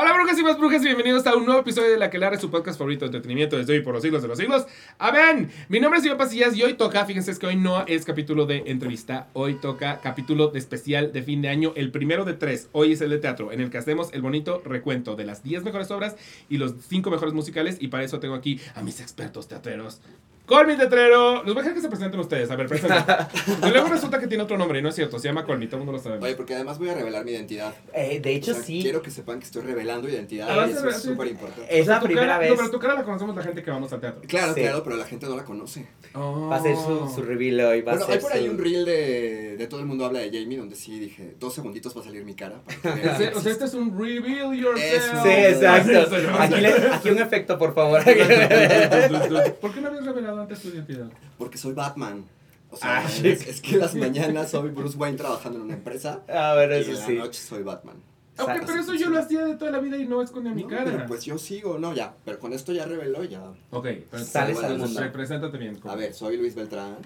[0.00, 2.40] Hola brujas y más brujas y bienvenidos a un nuevo episodio de La que es
[2.40, 4.64] su podcast favorito de entretenimiento desde hoy por los siglos de los siglos.
[4.96, 5.50] Amén.
[5.68, 8.62] Mi nombre es Iván Pasillas y hoy toca, fíjense que hoy no es capítulo de
[8.66, 12.92] entrevista, hoy toca capítulo de especial de fin de año, el primero de tres, hoy
[12.92, 15.90] es el de teatro, en el que hacemos el bonito recuento de las 10 mejores
[15.90, 16.14] obras
[16.48, 20.00] y los 5 mejores musicales y para eso tengo aquí a mis expertos teatreros.
[20.48, 21.42] Colmi Tetrero.
[21.44, 22.50] Los voy a dejar que se presenten ustedes.
[22.50, 23.26] A ver, preséntate.
[23.66, 25.18] y luego resulta que tiene otro nombre y no es cierto.
[25.18, 26.18] Se llama Colmi, todo el mundo lo sabe.
[26.24, 27.74] Oye, porque además voy a revelar mi identidad.
[27.92, 28.80] Eh, de hecho, O sea, sí.
[28.82, 30.48] Quiero que sepan que estoy revelando identidad.
[30.50, 31.08] Ah, y eso es sí.
[31.08, 31.78] súper importante.
[31.78, 32.50] Es la primera cara- vez.
[32.50, 34.22] No, pero tu cara la conocemos la gente que vamos al teatro.
[34.26, 34.60] Claro, Sí.
[34.62, 35.86] claro, pero la gente no la conoce.
[36.14, 36.48] Oh.
[36.50, 37.82] Va a ser su, su reveal hoy.
[37.82, 40.06] Va Bueno, a ser hay por ahí su- un reel de, de todo el mundo
[40.06, 42.62] habla de Jamie donde sí dije, dos segunditos va a salir mi cara.
[42.82, 45.22] Para que vean o sea, este es un reveal yourself.
[45.22, 46.16] Sí, exacto.
[46.38, 48.02] Aquí, le- aquí un efecto, por favor.
[49.60, 51.10] ¿Por qué no habías revelado antes tu identidad?
[51.36, 52.24] Porque soy Batman.
[52.70, 56.22] O sea, Ah, es, es que las mañanas soy Bruce Wayne trabajando en una empresa.
[56.28, 57.14] A ver, y eso en la sí.
[57.14, 57.96] noche soy Batman.
[58.40, 58.66] Ok, Exacto.
[58.68, 60.84] pero eso yo lo hacía de toda la vida y no escondía mi No, cara.
[60.84, 62.14] pero pues yo sigo, no, ya.
[62.24, 63.42] Pero con esto ya reveló, ya.
[63.70, 65.00] Ok, pero Sales al mundo.
[65.12, 65.80] Preséntate bien.
[65.84, 66.98] A ver, soy Luis Beltrán.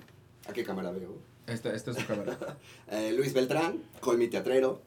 [0.49, 1.17] ¿A qué cámara veo?
[1.47, 2.37] Esta, esta es su cámara.
[2.91, 4.83] Eh, Luis Beltrán, con mi teatrero.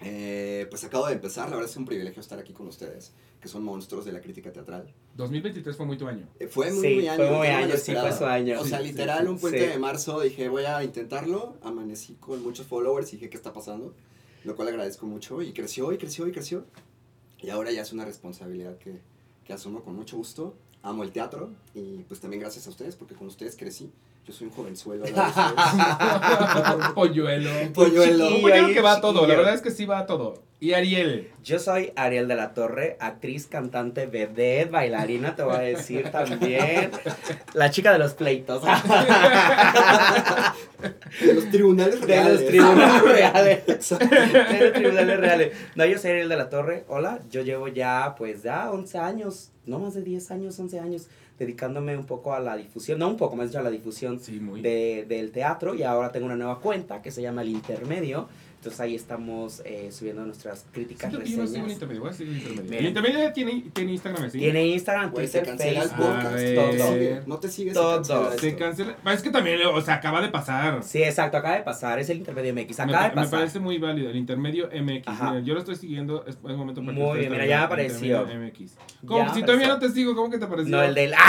[0.00, 3.12] Eh, pues acabo de empezar, la verdad es un privilegio estar aquí con ustedes,
[3.44, 4.90] que son monstruos de la crítica teatral.
[5.16, 6.26] 2023 fue muy tu año.
[6.40, 7.18] Eh, fue muy, Sí, muy año.
[7.18, 8.58] fue muy no año, sí, fue su año.
[8.58, 9.66] O sea, Sí, literal, sí, un puente sí.
[9.66, 11.58] de marzo dije, voy a intentarlo.
[11.62, 13.94] Amanecí con muchos followers y dije, ¿qué está pasando?
[14.44, 16.64] Lo cual agradezco mucho y creció y creció y creció.
[17.38, 19.02] Y ahora ya es una responsabilidad que,
[19.44, 20.54] que asumo con mucho gusto.
[20.82, 23.92] Amo el teatro y pues también gracias a ustedes porque con ustedes crecí.
[24.26, 25.04] Yo soy un jovenzuelo.
[25.04, 25.20] ustedes.
[26.94, 27.50] Polluelo.
[27.62, 28.28] Un polluelo.
[28.40, 30.42] Polluelo que va a todo, la verdad es que sí va a todo.
[30.64, 31.28] Y Ariel.
[31.42, 36.90] Yo soy Ariel de la Torre, actriz, cantante, vedette, bailarina, te voy a decir también.
[37.52, 38.62] La chica de los pleitos.
[41.20, 42.40] De los tribunales De reales.
[42.40, 43.66] los tribunales reales.
[43.66, 45.52] De los tribunales reales.
[45.74, 46.84] No, yo soy Ariel de la Torre.
[46.88, 51.08] Hola, yo llevo ya, pues ya 11 años, no más de 10 años, 11 años,
[51.38, 54.40] dedicándome un poco a la difusión, no un poco, más dicho a la difusión Sí,
[54.40, 54.62] muy.
[54.62, 58.28] de, del teatro y ahora tengo una nueva cuenta que se llama El Intermedio.
[58.64, 61.70] Entonces ahí estamos eh, subiendo nuestras críticas, yo no el reseñas.
[61.72, 62.70] intermedio, voy a seguir el intermedio.
[62.70, 62.80] Bien.
[62.82, 64.38] El intermedio ya tiene, tiene Instagram, ¿sí?
[64.38, 66.34] Tiene Instagram, se Twitter, cancela el podcast.
[66.34, 66.56] ver.
[66.56, 67.96] No te sigue, no te sigue, se Todo.
[67.96, 68.58] cancela Se esto.
[68.58, 68.96] cancela.
[69.12, 70.82] Es que también, o sea, acaba de pasar.
[70.82, 73.38] Sí, exacto, acaba de pasar, es el Intermedio MX, Me, acaba de me pasar.
[73.40, 74.08] parece muy válido.
[74.08, 75.44] El intermedio MX.
[75.44, 76.24] Yo lo estoy siguiendo.
[76.26, 78.22] Es buen momento para que Muy bien, mira, ya me apareció.
[78.22, 78.72] Intermedio MX.
[79.06, 79.26] ¿Cómo?
[79.26, 79.74] Ya si todavía apareció.
[79.74, 80.70] no te sigo, ¿cómo que te pareció?
[80.74, 81.12] No, el del...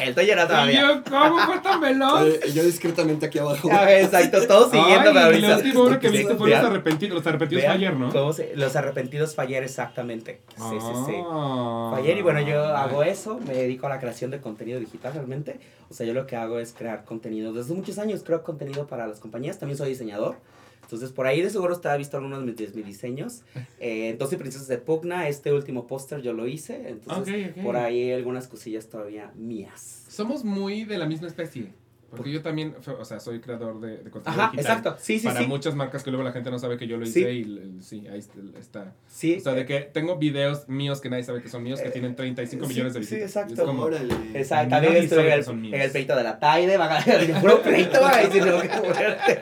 [0.00, 0.80] el tuyo era Y todavía.
[0.80, 2.28] yo, ¿cómo fue tan veloz?
[2.54, 3.70] Yo discretamente aquí abajo.
[3.70, 7.14] A ver, exacto, todos siguiéndome Ay, y la última obra que viste fue Los Arrepentidos.
[7.16, 8.10] Los Arrepentidos vean ayer, ¿no?
[8.12, 10.40] cómo se- los arrepentidos ayer, exactamente.
[10.56, 11.12] Sí, sí, sí.
[11.24, 11.94] Ah.
[11.96, 15.58] Ayer y bueno, yo hago eso, me dedico a la creación de contenido digital realmente.
[15.90, 17.52] O sea, yo lo que hago es crear contenido.
[17.52, 20.36] Desde muchos años creo contenido para las compañías, también soy diseñador.
[20.82, 23.42] Entonces, por ahí de seguro ha visto algunos de mis, de mis diseños.
[23.78, 26.88] Eh, 12 Princesas de Pugna, este último póster yo lo hice.
[26.88, 27.62] Entonces, Ok, ok.
[27.62, 30.04] por ahí hay algunas cosillas todavía mías.
[30.08, 31.72] Somos muy de la misma especie.
[32.10, 34.78] Porque yo también, o sea, soy creador de, de contenido Ajá, digital.
[34.78, 34.96] exacto.
[35.02, 35.46] Sí, sí, para sí.
[35.46, 37.20] muchos marcas que luego la gente no sabe que yo lo Sí.
[37.20, 38.18] hice y el- sí, ahí
[38.58, 38.94] está.
[39.08, 39.36] Sí.
[39.36, 41.90] O sea, de que tengo videos míos que nadie sabe que son míos que Eh,
[41.90, 43.30] tienen 35 sí, millones de sí, visitas.
[43.30, 43.52] exacto.
[43.54, 44.14] Y es como, Órale.
[44.34, 45.74] Exacto, también estuve en que el, son míos.
[45.74, 49.40] en el pleito de la Taide, van a puro pleito, van a decir, qué fuerte.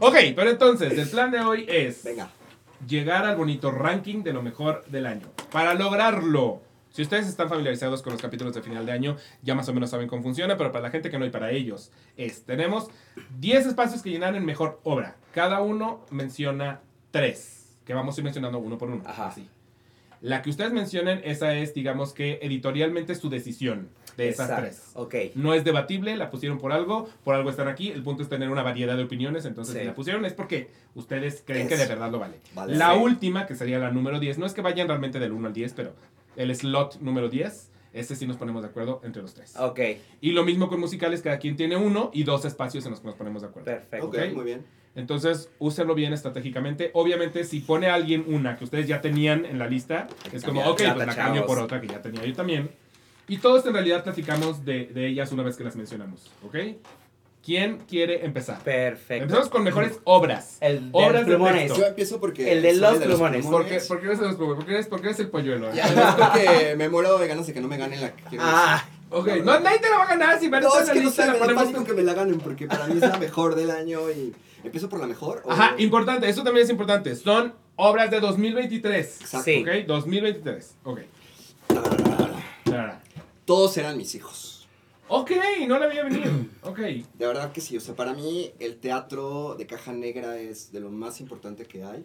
[0.00, 2.28] Ok, pero entonces, el plan de hoy es Venga.
[2.88, 5.26] llegar al bonito ranking de lo mejor del año.
[5.50, 6.60] Para lograrlo,
[6.90, 9.90] si ustedes están familiarizados con los capítulos de final de año, ya más o menos
[9.90, 12.88] saben cómo funciona, pero para la gente que no y para ellos es, tenemos
[13.38, 15.16] 10 espacios que llenar en mejor obra.
[15.32, 19.02] Cada uno menciona 3, que vamos a ir mencionando uno por uno.
[19.06, 19.28] Ajá.
[19.28, 19.48] así.
[20.20, 24.90] La que ustedes mencionen, esa es, digamos que editorialmente su decisión de esas Exacto, tres.
[24.94, 25.14] Ok.
[25.36, 27.90] No es debatible, la pusieron por algo, por algo están aquí.
[27.92, 29.80] El punto es tener una variedad de opiniones, entonces Sí.
[29.82, 32.34] si la pusieron es porque ustedes creen que de verdad lo vale.
[32.52, 32.74] Vale.
[32.74, 32.98] la Sí.
[33.00, 35.72] última, que sería la número 10, no es que vayan realmente del 1 al 10,
[35.74, 35.94] pero
[36.38, 39.54] el slot número 10, ese sí nos ponemos de acuerdo entre los tres.
[39.58, 39.80] Ok,
[40.20, 43.06] Y lo mismo con musicales, cada quien tiene uno y dos espacios en los que
[43.06, 43.66] nos ponemos de acuerdo.
[43.66, 44.06] perfecto.
[44.06, 44.34] Ok, Ok.
[44.34, 44.64] muy bien.
[44.94, 46.90] Entonces, úsenlo bien estratégicamente.
[46.94, 50.60] Obviamente, si pone a alguien una que ustedes ya tenían en la lista, es como,
[50.68, 52.70] ok, la pues la cambio por otra que ya tenía yo también.
[53.28, 56.56] Y todos en realidad platicamos de, de ellas una vez que las mencionamos, ¿ok?
[57.44, 58.58] ¿Quién quiere empezar?
[58.62, 59.22] Perfecto.
[59.22, 60.58] Empezamos con mejores obras.
[60.60, 61.62] El de Obras los de plumones.
[61.62, 61.78] texto.
[61.80, 62.52] Yo empiezo porque.
[62.52, 63.46] El de los plumones.
[63.46, 64.56] ¿Por qué, por qué eres de los plumones?
[64.58, 65.72] ¿Por qué eres, por qué eres el polluelo?
[65.72, 68.44] Ya, es porque me muero de ganas de que no me ganen la que quiero
[68.46, 71.00] Ah, Ok, no, nadie te la va a ganar si van No, es la que
[71.00, 73.16] no sé, la me da pánico que me la ganen porque para mí es la
[73.18, 75.40] mejor del año y empiezo por la mejor.
[75.46, 77.16] o- Ajá, importante, eso también es importante.
[77.16, 79.20] Son obras de 2023.
[79.22, 79.44] Exacto.
[79.46, 79.62] Sí.
[79.66, 80.74] Ok, 2023.
[80.84, 81.00] Ok.
[83.46, 84.57] Todos eran mis hijos.
[85.08, 85.32] Ok,
[85.66, 86.30] no la había venido.
[86.62, 86.78] Ok.
[86.80, 90.80] De verdad que sí, o sea, para mí el teatro de caja negra es de
[90.80, 92.04] lo más importante que hay.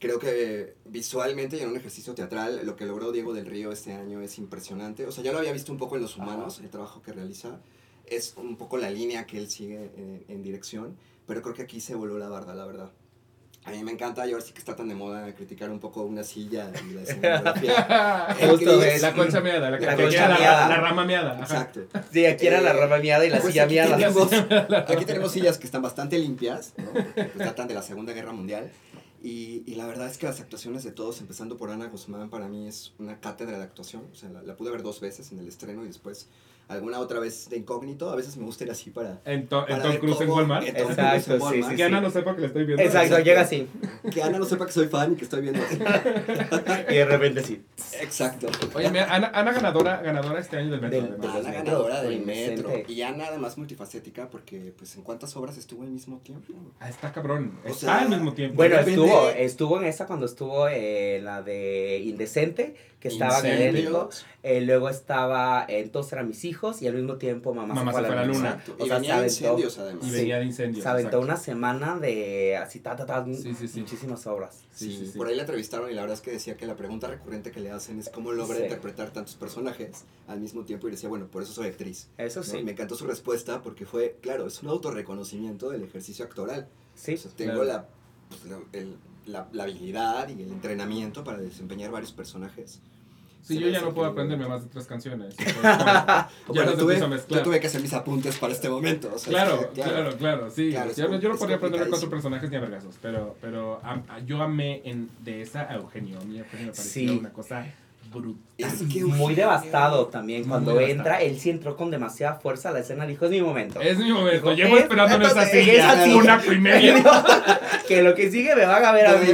[0.00, 3.92] Creo que visualmente y en un ejercicio teatral lo que logró Diego del Río este
[3.92, 5.06] año es impresionante.
[5.06, 7.60] O sea, ya lo había visto un poco en Los Humanos, el trabajo que realiza.
[8.06, 10.96] Es un poco la línea que él sigue en, en dirección,
[11.26, 12.92] pero creo que aquí se voló la barda, la verdad.
[13.66, 16.02] A mí me encanta, y ahora sí que está tan de moda criticar un poco
[16.04, 18.36] una silla y la escenografía.
[18.50, 18.80] Justo.
[19.00, 20.68] La concha meada, la, La concha la, meada.
[20.68, 21.38] la rama meada.
[21.40, 21.80] Exacto.
[22.12, 23.96] Sí, aquí era la Eh, rama miada y la Pues silla aquí miada.
[23.96, 24.30] tenemos,
[24.88, 26.90] aquí tenemos sillas que están bastante limpias, ¿no?
[26.92, 28.70] Pues, datan de la Segunda Guerra Mundial.
[29.22, 32.46] Y, y la verdad es que las actuaciones de todos, empezando por Ana Guzmán, para
[32.48, 34.04] mí es una cátedra de actuación.
[34.12, 36.28] O sea, la, la pude ver dos veces en el estreno y después
[36.68, 38.10] alguna otra vez de incógnito.
[38.10, 39.20] A veces me gusta ir así para...
[39.24, 40.66] En, to- en para Tom ver Cruise en Walmart.
[40.66, 41.70] en Tom Cruise Exacto, en Walmart.
[41.70, 42.82] sí, Que Ana no sepa que le estoy viendo.
[42.82, 43.68] Exacto, llega así.
[44.12, 45.78] Que Ana no sepa que soy fan y que estoy viendo así.
[46.90, 47.62] Y de repente sí.
[48.00, 48.48] Exacto.
[48.74, 51.02] Oye, mira, Ana, Ana ganadora, ganadora este año del metro.
[51.02, 51.36] Del- además.
[51.36, 52.70] Ana ganadora del metro.
[52.88, 56.52] Y Ana además multifacética porque, pues, ¿en cuántas obras estuvo al mismo tiempo?
[56.80, 57.58] Ah, está cabrón.
[57.64, 58.56] O Está sea, al mismo tiempo.
[58.56, 63.46] Bueno, estuvo, estuvo en esa cuando estuvo en la de Indecente, que estaba en
[63.76, 64.10] elenco.
[64.42, 67.98] Eh, luego estaba en Todos eran mis hijos y al mismo tiempo Mamá, Mamá se
[67.98, 68.64] fue a la luna.
[68.78, 70.04] O Y sea, venía se de aventó- incendios además.
[70.06, 70.16] y sí.
[70.16, 70.82] venía de incendios.
[70.82, 71.24] Se aventó exacto.
[71.24, 73.80] una semana de así, ta, ta, ta, Sí, sí, sí.
[73.80, 74.62] muchísimas obras.
[74.72, 75.18] Sí, Sí, sí, sí.
[75.18, 77.60] por ahí la entrevistaron y la verdad es que decía que la pregunta recurrente que
[77.60, 78.62] le hacen es cómo logra Sí.
[78.64, 82.08] interpretar tantos personajes al mismo tiempo y decía, bueno, por eso soy actriz.
[82.18, 82.44] Eso ¿no?
[82.46, 82.62] sí.
[82.62, 86.68] Me encantó su respuesta porque fue, claro, es un autorreconocimiento del ejercicio actoral.
[86.94, 87.14] Sí.
[87.14, 87.64] O sea, tengo claro.
[87.64, 87.88] la,
[88.28, 92.80] pues, la, el- la- la habilidad y el entrenamiento para desempeñar varios personajes.
[93.46, 95.34] Sí, yo ya no puedo aprenderme más de tres canciones.
[95.38, 96.98] Entonces, bueno, ya Bueno, no se tuve,
[97.36, 99.12] yo tuve que hacer mis apuntes para este momento.
[99.14, 100.70] o sea, Claro, es que, claro, claro, sí.
[100.70, 103.36] Claro, es Ya no- yo no es podría aprenderme cuatro personajes ni a vergazos, pero,
[103.40, 106.18] pero a- yo amé en, de esa a Eugenio.
[106.20, 107.18] A mí Eugenio me pareció Sí.
[107.20, 107.64] una cosa
[108.12, 108.40] brutal.
[108.58, 110.42] Es que Muy devastado también.
[110.42, 110.96] Muy Cuando devastado.
[110.98, 113.04] entra, él sí entró con demasiada fuerza a la escena.
[113.06, 113.80] Dijo, es mi momento.
[113.80, 114.30] Es mi momento.
[114.50, 116.14] Dijo, Llevo es- esperando en esa así.
[116.14, 116.94] un acto y medio.
[117.88, 119.26] que lo que sigue me van a ver a mí.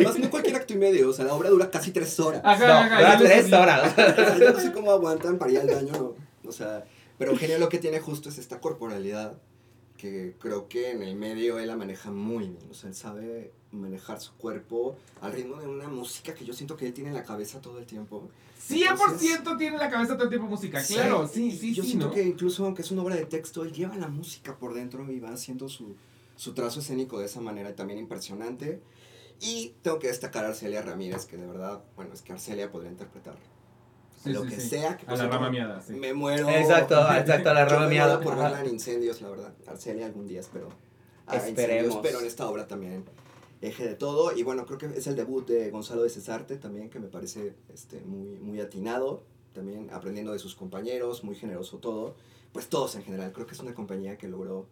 [0.62, 2.40] Acto y medio, o sea, la obra dura casi tres horas.
[2.44, 3.94] Ajá, No, ajá, dura tres horas.
[4.40, 6.48] Yo no sé cómo aguantan para ir al baño, no.
[6.48, 6.84] O sea,
[7.18, 9.34] pero Eugenio lo que tiene justo es esta corporalidad
[9.96, 12.70] que creo que en el medio él la maneja muy bien.
[12.70, 16.76] O sea, él sabe manejar su cuerpo al ritmo de una música que yo siento
[16.76, 18.28] que él tiene en la cabeza todo el tiempo.
[18.68, 20.82] 100% tiene la cabeza todo el tiempo música.
[20.82, 22.12] Claro, sí, sí, Yo sí, siento ¿no?
[22.12, 25.20] que incluso aunque es una obra de texto, él lleva la música por dentro y
[25.20, 25.94] va haciendo su,
[26.36, 28.80] su trazo escénico de esa manera también impresionante.
[29.44, 32.90] Y tengo que destacar a Arcelia Ramírez, que de verdad, bueno, es que Arcelia podría
[32.92, 33.34] interpretar
[34.22, 34.68] Sí, lo sí, que sí.
[34.68, 35.94] sea que A la rama miada, sí.
[35.94, 36.48] Me muero.
[36.48, 38.20] Exacto, exacto, a la rama miada.
[38.20, 39.52] por verla en incendios, la verdad.
[39.66, 40.68] Arcelia algún día espero.
[41.26, 41.86] haga Esperemos.
[41.86, 43.04] incendios, pero en esta obra también
[43.60, 44.30] eje de todo.
[44.36, 47.56] Y bueno, creo que es el debut de Gonzalo de Cesarte también, que me parece
[47.74, 49.24] este, muy, muy atinado.
[49.54, 52.14] También aprendiendo de sus compañeros, muy generoso todo.
[52.52, 53.32] Pues todos en general.
[53.32, 54.66] Creo que es una compañía que logró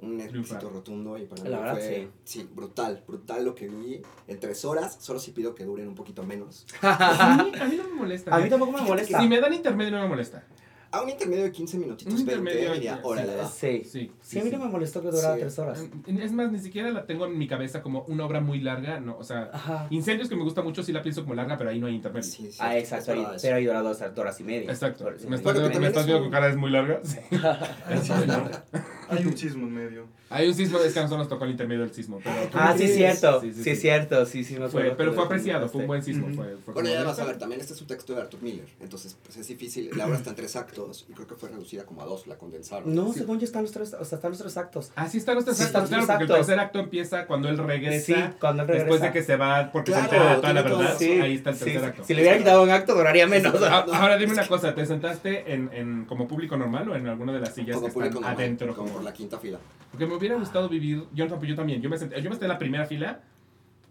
[0.00, 4.02] un éxito rotundo y para La mí verdad, fue sí, brutal, brutal lo que vi
[4.26, 4.96] en tres horas.
[5.00, 6.66] Solo si pido que duren un poquito menos.
[6.80, 8.34] A mí, a mí no me molesta.
[8.34, 9.20] A mí tampoco me molesta.
[9.20, 10.44] Si me dan intermedio no me molesta.
[10.92, 13.00] A un intermedio de 15 minutitos, Un 20, intermedio, sí.
[13.02, 13.48] órale, va.
[13.48, 13.82] Sí.
[13.84, 14.12] Sí.
[14.20, 15.40] Sí, a mí no me molestó que durara Sí.
[15.40, 15.82] tres horas.
[16.06, 19.16] Es más, ni siquiera la tengo en mi cabeza como una obra muy larga, no,
[19.16, 19.86] o sea, Ajá.
[19.90, 22.22] Incendios que me gusta mucho sí la pienso como larga, pero ahí no hay intermedio.
[22.30, 23.12] Sí, sí, Ah, exacto.
[23.12, 23.38] verdad ahí-.
[23.40, 24.70] Pero ahí dura dos horas y media.
[24.70, 25.06] Exacto.
[25.06, 25.36] Horas y Me media.
[25.38, 27.00] estás, Bueno, viendo, me estás con cara es muy larga.
[27.02, 27.18] Sí.
[29.08, 30.06] Hay un chismo en medio.
[30.32, 32.18] Hay un sismo, es que a nosotros nos tocó el intermedio del sismo.
[32.22, 33.40] Pero, Ah, sí, es cierto.
[33.40, 33.70] Sí, Sí, sí, sí.
[33.70, 34.26] es cierto.
[34.26, 36.28] Sí, sí, me Fue- acuerdo pero que fue apreciado, fue un buen sismo.
[36.34, 38.66] Fue, fue Bueno, ya vas a ver, también este es un texto de Arthur Miller,
[38.80, 39.90] entonces pues es difícil.
[39.96, 42.36] La obra está en tres actos y creo que fue reducida como a dos, la
[42.36, 42.94] condensaron.
[42.94, 43.20] No, Sí.
[43.20, 44.90] según yo están los tres, o sea, están los tres actos.
[44.96, 47.58] Ah, sí están los tres Sí, actos, claro, porque el tercer acto empieza cuando él
[47.58, 48.06] regresa.
[48.06, 48.84] Sí, cuando él regresa.
[48.86, 51.34] Después de que se va, porque Claro, se entera de toda la verdad, Sí, ahí
[51.34, 51.86] está el tercer sí.
[51.86, 52.04] acto.
[52.04, 53.54] Si le hubieran quitado un acto, duraría menos.
[53.62, 57.32] Ah, Ahora dime una cosa, ¿te sentaste en, en como público normal o en alguna
[57.32, 58.68] de las sillas que están adentro?
[58.74, 58.92] como Como...
[58.94, 59.58] por la quinta fila.
[59.90, 61.26] Porque me hubiera gustado vivir, yo,
[61.56, 63.22] también, yo me, senté, yo me senté en la primera fila,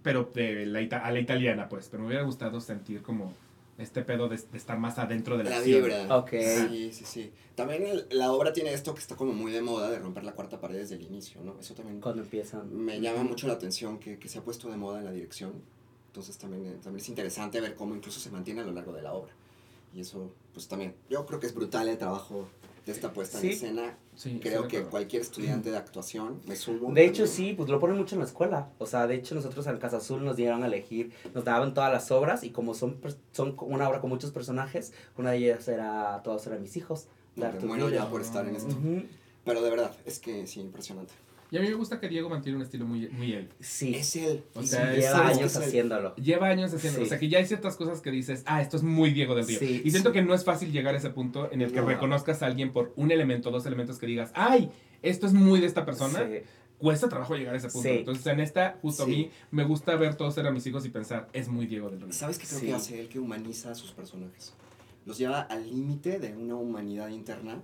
[0.04, 3.34] pero de la ita- a la italiana, pues, pero me hubiera gustado sentir como
[3.78, 5.82] este pedo de, de estar más adentro de la, La acción.
[5.84, 6.18] vibra.
[6.18, 6.32] Ok.
[6.70, 7.32] Sí, sí, sí.
[7.56, 10.34] También el- la obra tiene esto que está como muy de moda de romper la
[10.34, 11.56] cuarta pared desde el inicio, ¿no?
[11.60, 12.74] Eso también Cuando empiezan.
[12.76, 15.54] me llama mucho la atención que, que se ha puesto de moda en la dirección.
[16.08, 19.02] Entonces también, eh, también es interesante ver cómo incluso se mantiene a lo largo de
[19.02, 19.32] la obra.
[19.96, 22.48] Y eso, pues también, yo creo que es brutal el trabajo
[22.86, 23.48] de esta puesta Sí.
[23.48, 23.98] en escena.
[24.16, 26.92] Sí, Creo que cualquier estudiante de actuación, me sumo.
[26.94, 27.50] De hecho, también.
[27.50, 28.70] sí, pues lo ponen mucho en la escuela.
[28.78, 31.92] O sea, de hecho, nosotros en Casa Azul nos dieron a elegir, nos daban todas
[31.92, 33.00] las obras y como son,
[33.32, 37.08] son una obra con muchos personajes, una de ellas era Todos eran mis hijos.
[37.36, 38.76] de ya por estar en esto.
[39.46, 41.14] Pero de verdad, es que sí, impresionante.
[41.52, 43.50] Y a mí me gusta que Diego mantiene un estilo muy, muy él.
[43.60, 43.94] Sí.
[43.94, 44.42] Es él.
[44.56, 45.64] O sea, sí, Lleva años es él.
[45.64, 46.16] haciéndolo.
[46.16, 47.06] Lleva años haciendo, Sí.
[47.06, 49.46] o sea que ya hay ciertas cosas que dices, ah, esto es muy Diego del
[49.46, 49.60] Río.
[49.60, 50.14] Sí, y siento sí.
[50.14, 51.88] que no es fácil llegar a ese punto en el que No.
[51.88, 55.68] reconozcas a alguien por un elemento, dos elementos que digas, ay, esto es muy de
[55.68, 56.26] esta persona.
[56.26, 56.38] Sí.
[56.78, 57.90] Cuesta trabajo llegar a ese punto.
[57.90, 57.96] Sí.
[57.98, 59.12] Entonces, en esta, justo Sí.
[59.12, 61.90] a mí, me gusta ver todos ser a mis hijos y pensar, es muy Diego
[61.90, 62.14] del Río.
[62.14, 62.66] ¿Sabes qué creo Sí.
[62.68, 63.10] que hace él?
[63.10, 64.54] Que humaniza a sus personajes.
[65.06, 67.62] Los lleva al límite de una humanidad interna.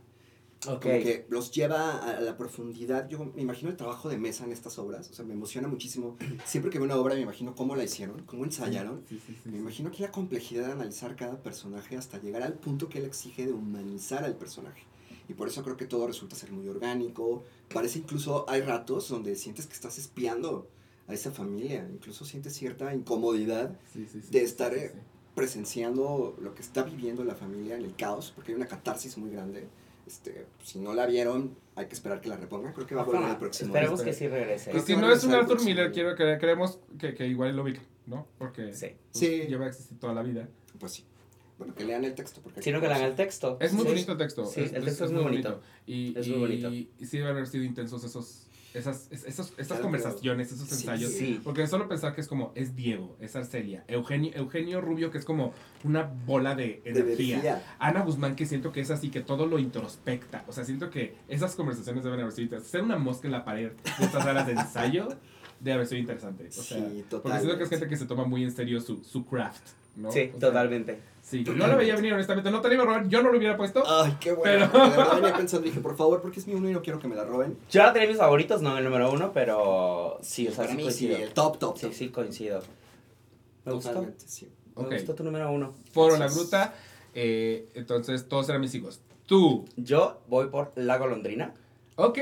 [0.67, 0.81] Ok.
[0.81, 3.07] Como que los lleva a la profundidad.
[3.09, 5.09] Yo me imagino el trabajo de mesa en estas obras.
[5.09, 6.17] O sea, me emociona muchísimo.
[6.45, 9.03] Siempre que veo una obra me imagino cómo la hicieron, cómo ensayaron.
[9.07, 12.53] Sí, sí, sí, Me imagino que la complejidad de analizar cada personaje hasta llegar al
[12.53, 14.83] punto que él exige de humanizar al personaje.
[15.29, 17.43] Y por eso creo que todo resulta ser muy orgánico.
[17.73, 20.69] Parece incluso, hay ratos donde sientes que estás espiando
[21.07, 21.87] a esa familia.
[21.91, 24.93] Incluso sientes cierta incomodidad de estar, eh,
[25.35, 29.29] presenciando lo que está viviendo la familia en el caos, porque hay una catarsis muy
[29.29, 29.67] grande.
[30.07, 32.71] Este, si no la vieron, hay que esperar que la repongan.
[32.73, 33.73] Creo que va a volver el próximo.
[33.73, 34.69] Esperemos que sí regrese.
[34.69, 37.55] Y Creo si no a es un Arthur Miller, quiero que creemos que, que igual
[37.55, 38.25] lo ubica, ¿no?
[38.37, 38.87] Porque Sí.
[39.11, 39.27] pues, Sí.
[39.47, 40.47] lleva existir toda la vida.
[40.79, 41.03] Pues sí.
[41.57, 42.39] Bueno, que lean el texto.
[42.41, 43.57] Porque Sino que lean el texto.
[43.59, 43.89] Es muy Sí.
[43.89, 44.45] bonito el texto.
[44.45, 45.61] Sí, el texto es muy bonito.
[45.85, 46.69] Y, Es y- muy bonito.
[46.71, 50.75] y sí deben haber sido intensos esos, esas, es- esos, estas Claro, conversaciones, esos Sí,
[50.87, 51.11] ensayos.
[51.11, 51.41] Sí.
[51.43, 55.25] Porque solo pensar que es como, es Diego, es Arcelia, Eugenio, Eugenio Rubio, que es
[55.25, 55.53] como
[55.83, 57.35] una bola de De energía.
[57.35, 57.63] energía.
[57.79, 60.43] Ana Guzmán, que siento que es así, que todo lo introspecta.
[60.47, 62.71] O sea, siento que esas conversaciones deben haber sido interesantes.
[62.71, 65.07] Ser una mosca en la pared de estas horas de ensayo
[65.59, 66.47] debe haber sido interesante.
[66.47, 69.03] O sea, Sí, porque siento que es gente que se toma muy en serio su,
[69.03, 69.63] su craft,
[69.95, 70.11] ¿no?
[70.11, 70.99] Sí, O sea, totalmente.
[71.29, 72.49] Sí, no lo veía venir, honestamente.
[72.49, 73.83] No te lo iba a robar, yo no lo hubiera puesto.
[73.85, 74.69] Ay, qué bueno.
[74.71, 76.99] Pero- De verdad venía pensando, dije, por favor, porque es mi uno y no quiero
[76.99, 77.57] que me la roben.
[77.69, 80.75] Yo la tenía mis favoritos, no el número uno, pero sí, o sea, Para sí
[80.77, 81.17] mí sí, coincido.
[81.17, 81.93] el top, top, Sí, top.
[81.93, 82.61] sí coincido.
[83.65, 83.89] Me gustó.
[83.89, 84.47] Totalmente, sí.
[84.77, 84.93] Me Ok.
[84.93, 85.73] gustó tu número uno.
[85.91, 86.27] Foro La.
[86.29, 86.73] Gruta.
[87.13, 89.01] eh, entonces, todos eran mis hijos.
[89.25, 89.65] Tú.
[89.75, 91.53] Yo voy por La Golondrina.
[91.99, 92.19] Ok.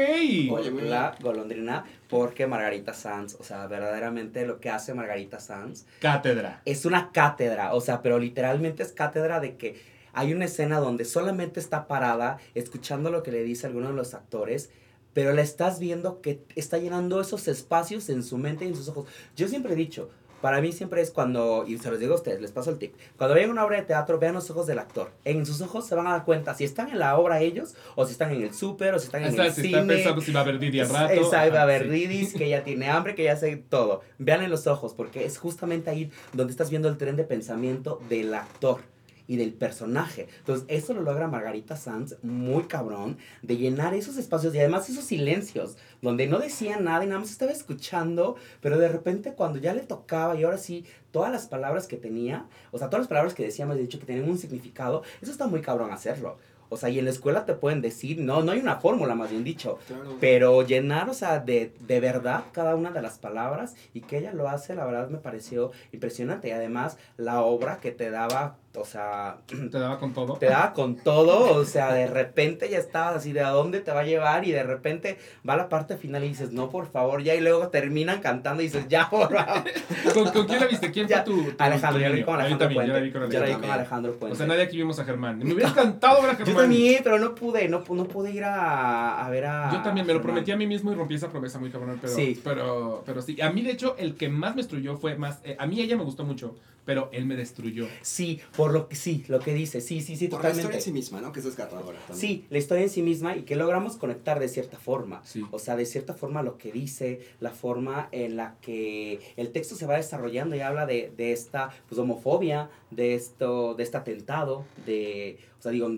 [0.52, 0.72] Oye.
[0.84, 6.62] La Golondrina, porque Margarita Sanz, o sea, verdaderamente lo que hace Margarita Sanz Cátedra.
[6.64, 9.82] es una cátedra, o sea, pero literalmente es cátedra de que
[10.14, 14.14] hay una escena donde solamente está parada escuchando lo que le dice alguno de los
[14.14, 14.70] actores,
[15.14, 18.88] pero la estás viendo que está llenando esos espacios en su mente y en sus
[18.88, 19.10] ojos.
[19.36, 20.10] Yo siempre he dicho,
[20.46, 22.94] para mí siempre es cuando, y se los digo a ustedes, les paso el tip,
[23.18, 25.10] cuando vean una obra de teatro, vean los ojos del actor.
[25.24, 28.06] En sus ojos se van a dar cuenta si están en la obra ellos, o
[28.06, 29.80] si están en el súper, o si están en Está, el si cine.
[29.80, 31.14] está pensando si va a haber Didi al rato.
[31.14, 31.84] Esa va a sí.
[31.86, 34.02] Ridis, que ya tiene hambre, que ya hace todo.
[34.20, 38.00] Vean en los ojos, porque es justamente ahí donde estás viendo el tren de pensamiento
[38.08, 38.82] del actor
[39.28, 40.28] y del personaje.
[40.40, 45.06] Entonces, eso lo logra Margarita Sanz muy cabrón, de llenar esos espacios y además esos
[45.06, 49.74] silencios, donde no decía nada y nada más estaba escuchando, pero de repente cuando ya
[49.74, 53.34] le tocaba y ahora sí, todas las palabras que tenía, o sea, todas las palabras
[53.34, 56.38] que decía, me dicho, que tenían un significado, eso está muy cabrón hacerlo.
[56.68, 59.30] O sea, y en la escuela te pueden decir, no, no hay una fórmula, más
[59.30, 60.18] bien dicho, Claro.
[60.20, 64.34] pero llenar, o sea, de, de verdad cada una de las palabras y que ella
[64.34, 66.48] lo hace, la verdad me pareció impresionante.
[66.48, 69.38] Y además, la obra que te daba, o sea,
[69.72, 70.34] Te daba con todo.
[70.36, 73.92] te daba con todo, o sea, de repente ya estabas así de a dónde te
[73.92, 75.18] va a llevar y de repente
[75.48, 78.66] va la parte final y dices, no, por favor, ya, y luego terminan cantando y
[78.66, 79.64] dices, ya, por favor.
[80.14, 80.92] ¿Con, con quién la viste?
[80.92, 83.00] ¿Quién Ya, fue tu, tu- Alejandro, yo la vi con yo Alejandro también, yo la
[83.00, 83.20] vi Puente.
[83.20, 83.68] con Yo la vi Alejandro.
[83.70, 84.34] con Alejandro Puente.
[84.34, 85.38] O sea, nadie aquí vimos a Germán.
[85.40, 86.64] Me hubiera encantado ver a Yo Germán.
[86.64, 89.72] también, pero no pude, no, no pude ir a, a ver a.
[89.72, 92.14] Yo también me lo prometí a mí mismo y rompí esa promesa muy cabrón, pero,
[92.14, 92.40] Sí.
[92.44, 93.40] pero, pero sí.
[93.42, 95.40] A mí, de hecho, el que más me destruyó fue más.
[95.44, 96.56] eh, a mí ella me gustó mucho,
[96.86, 97.88] pero él me destruyó.
[98.02, 100.60] Sí, por lo que sí, lo que dice, sí, sí, sí, Por la totalmente.
[100.62, 101.32] historia en sí misma, ¿no?
[101.32, 102.20] Que es desgarradora también.
[102.20, 105.22] Sí, la historia en sí misma y que logramos conectar de cierta forma.
[105.26, 105.44] Sí.
[105.52, 109.76] O sea, de cierta forma lo que dice, la forma en la que el texto
[109.76, 114.66] se va desarrollando y habla de, de esta pues, homofobia, de esto, de este atentado,
[114.86, 115.90] de, o sea, digo,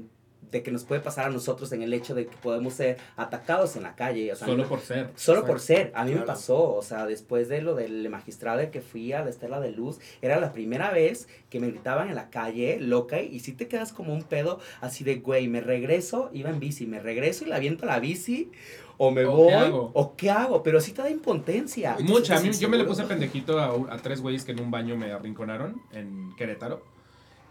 [0.52, 3.76] de que nos puede pasar a nosotros en el hecho de que podemos ser atacados
[3.76, 4.32] en la calle.
[4.32, 5.10] O sea, Solo no- por ser.
[5.16, 5.46] Solo Exacto.
[5.48, 6.28] por ser, a mí me Claro.
[6.28, 10.00] pasó, o sea, después de lo del magistrado que fui a la Estela de Luz,
[10.22, 13.92] era la primera vez que me gritaban en la calle, loca, y si te quedas
[13.94, 17.56] como un pedo, así de, güey, me regreso, iba en bici, me regreso y le
[17.56, 18.52] aviento la bici,
[18.98, 19.92] o me ¿O voy, qué hago?
[19.94, 21.96] o qué hago, pero sí te da impotencia.
[22.00, 22.38] Mucha.
[22.38, 24.72] A mí, ¿Estás yo me le puse pendejito a, a tres güeyes que en un
[24.72, 26.82] baño me arrinconaron en Querétaro.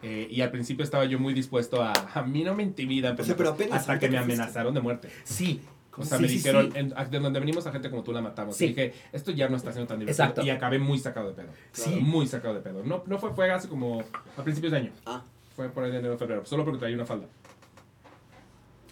[0.08, 1.92] Eh, y al principio estaba yo muy dispuesto a.
[2.14, 5.08] A mí no me intimidan, O sea, pero apenas hasta que me amenazaron de muerte.
[5.24, 5.60] Sí.
[5.98, 6.78] O sea, sí, me sí, dijeron, sí.
[6.78, 8.54] en- a- de donde venimos a gente como tú la matamos.
[8.56, 8.66] Sí.
[8.66, 10.24] Y dije, esto ya no está siendo tan divertido.
[10.24, 10.42] Exacto.
[10.44, 11.48] Y acabé muy sacado de pedo.
[11.72, 11.90] Sí.
[12.00, 12.84] Muy sacado de pedo.
[12.84, 14.04] No, no fue, fue hace como
[14.36, 14.92] a principios de año.
[15.06, 15.24] Ah,
[15.56, 16.44] Fue por ahí de enero febrero.
[16.44, 17.26] Solo porque traía una falda.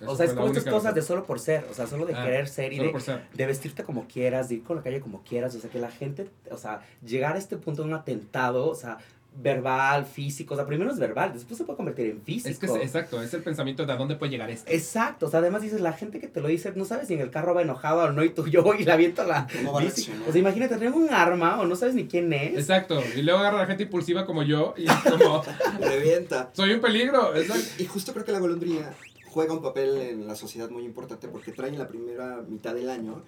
[0.06, 0.94] O sea, es como estas cosas razón.
[0.96, 3.00] de solo por ser, o sea, solo de Ah, querer ser y Solo de, por
[3.02, 3.22] ser.
[3.32, 5.90] de vestirte como quieras, de ir con la calle como quieras, o sea, que la
[5.90, 8.98] gente, o sea, llegar a este punto de un atentado, o sea,
[9.36, 10.54] verbal, físico.
[10.54, 12.48] O sea, primero es verbal, después se puede convertir en físico.
[12.48, 14.70] Es que es, exacto, es el pensamiento de a dónde puede llegar esto.
[14.70, 17.20] Exacto, o sea, además dices, la gente que te lo dice, no sabes si en
[17.20, 19.46] el carro va enojado o no, y tú yo voy y le aviento la.
[19.66, 22.56] O sea, imagínate, tener un arma o no sabes ni quién es.
[22.56, 25.42] Exacto, y luego agarra a la gente impulsiva como yo y como,
[25.80, 26.50] Revienta.
[26.52, 27.34] soy un peligro.
[27.34, 27.64] exacto.
[27.78, 28.94] Y justo creo que la golondrina
[29.26, 32.88] juega un papel en la sociedad muy importante porque trae en la primera mitad del
[32.88, 33.22] año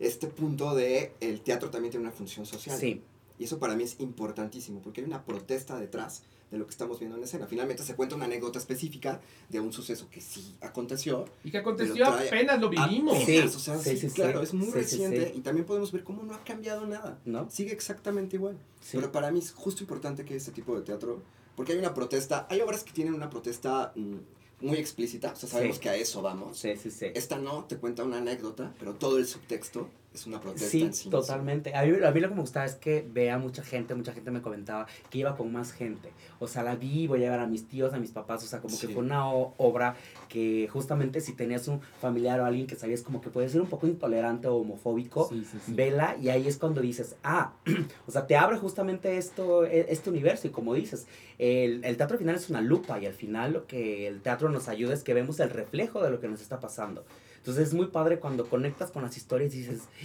[0.00, 2.76] este punto de el teatro también tiene una función social.
[2.76, 3.02] Sí,
[3.42, 6.22] Y eso para mí es importantísimo porque hay una protesta detrás
[6.52, 7.48] de lo que estamos viendo en escena.
[7.48, 11.24] Finalmente se cuenta una anécdota específica de un suceso que sí aconteció.
[11.42, 13.20] Y que aconteció trae- apenas lo vivimos.
[13.20, 14.14] Apenas, Sí, o sea, sí, sí, sí, sí.
[14.14, 15.38] claro, es muy reciente sí.
[15.38, 17.18] y también podemos ver cómo no ha cambiado nada.
[17.24, 17.50] ¿no?
[17.50, 18.56] Sigue exactamente igual.
[18.80, 18.90] Sí.
[18.96, 21.20] Pero para mí es justo importante que este tipo de teatro,
[21.56, 25.48] porque hay una protesta, hay obras que tienen una protesta mm, muy explícita, o sea,
[25.48, 25.82] sabemos Sí.
[25.82, 26.58] que a eso vamos.
[26.58, 27.06] Sí, sí, sí.
[27.14, 30.92] Esta no, te cuenta una anécdota, pero todo el subtexto es una protesta Sí, en
[30.94, 31.06] sí.
[31.08, 31.20] misma.
[31.20, 31.74] totalmente.
[31.74, 34.30] A mí, a mí lo que me gustaba es que vea mucha gente, mucha gente
[34.30, 36.10] me comentaba que iba con más gente.
[36.38, 38.60] O sea, la vi, voy a llevar a mis tíos, a mis papás, o sea,
[38.60, 38.86] como Sí.
[38.86, 39.96] que fue una obra
[40.28, 43.68] que justamente si tenías un familiar o alguien que sabías como que puede ser un
[43.68, 45.30] poco intolerante o homofóbico,
[45.68, 47.52] vela y ahí es cuando dices, ah,
[48.06, 51.06] o sea, te abre justamente esto, e- este universo y como dices,
[51.38, 54.48] el, el teatro al final es una lupa y al final lo que el teatro
[54.50, 57.04] nos ayuda es que vemos el reflejo de lo que nos está pasando.
[57.42, 59.96] Entonces es muy padre cuando conectas con las historias y dices, "Ah",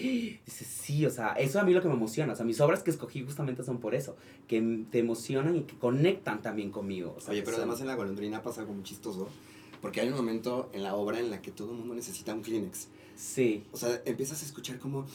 [0.45, 2.33] dices, sí, o sea, eso a mí lo que me emociona.
[2.33, 4.17] O sea, mis obras que escogí justamente son por eso,
[4.47, 7.13] que te emocionan y que conectan también conmigo.
[7.15, 9.29] o sea, Oye, pero son- además en la golondrina pasa algo muy chistoso,
[9.81, 12.41] porque hay un momento en la obra en la que todo el mundo necesita un
[12.41, 12.87] Kleenex.
[13.15, 15.05] Sí, O sea, empiezas a escuchar como...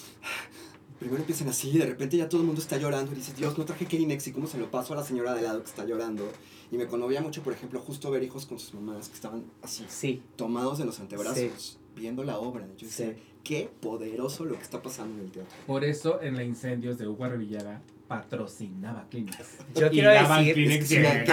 [0.99, 3.59] Primero empiezan así, y de repente ya todo el mundo está llorando y dices, Dios,
[3.59, 5.85] no traje Kleenex y cómo se lo paso a la señora de lado que está
[5.85, 6.31] llorando.
[6.71, 9.85] Y me conmovía mucho, por ejemplo, justo ver hijos con sus mamás que estaban así,
[9.88, 12.65] sí, tomados de los antebrazos, viendo la obra.
[12.77, 13.23] Yo decía, Sí.
[13.45, 15.53] qué poderoso lo que está pasando en el teatro.
[15.67, 19.37] Por eso en la incendios de Hugo Revillaga patrocinaba Kleenex.
[19.75, 21.27] Yo quiero decir- Kleenex es que.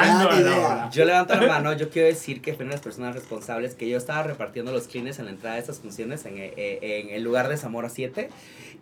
[0.92, 4.24] Yo levanto la mano, yo quiero decir que de las personas responsables, que yo estaba
[4.24, 7.50] repartiendo los clines en la entrada de estas funciones en, eh, eh, en el lugar
[7.50, 8.30] de Zamora 7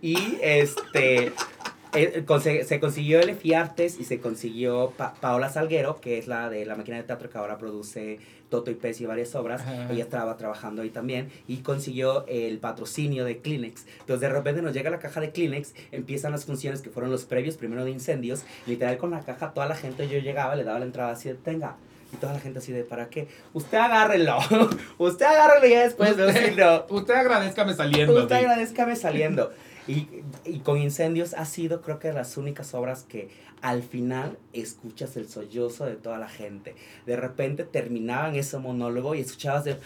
[0.01, 1.31] y este
[1.93, 6.27] eh, conse- se consiguió el EFI Artes y se consiguió Pa- Paola Salguero, que es
[6.27, 9.61] la de la máquina de teatro que ahora produce Toto y Pez y varias obras.
[9.61, 9.91] Ajá.
[9.91, 13.85] Ella estaba trabajando ahí también y consiguió el patrocinio de Kleenex.
[13.99, 17.25] Entonces de repente nos llega la caja de Kleenex, empiezan las funciones que fueron los
[17.25, 18.43] previos primero de incendios.
[18.65, 21.35] Literal con la caja toda la gente yo llegaba, le daba la entrada así de
[21.35, 21.75] tenga.
[22.13, 23.27] Y toda la gente así de ¿para qué?
[23.53, 24.37] Usted agárrelo.
[24.97, 26.85] Usted agárrelo y después si no.
[26.89, 28.21] Usted agradezcame saliendo.
[28.21, 29.51] Usted agradezcame saliendo.
[29.87, 30.07] Y,
[30.43, 33.29] y con Incendios ha sido, creo que, las únicas obras que
[33.61, 36.75] al final escuchas el sollozo de toda la gente.
[37.05, 39.77] De repente terminaban ese monólogo y escuchabas de.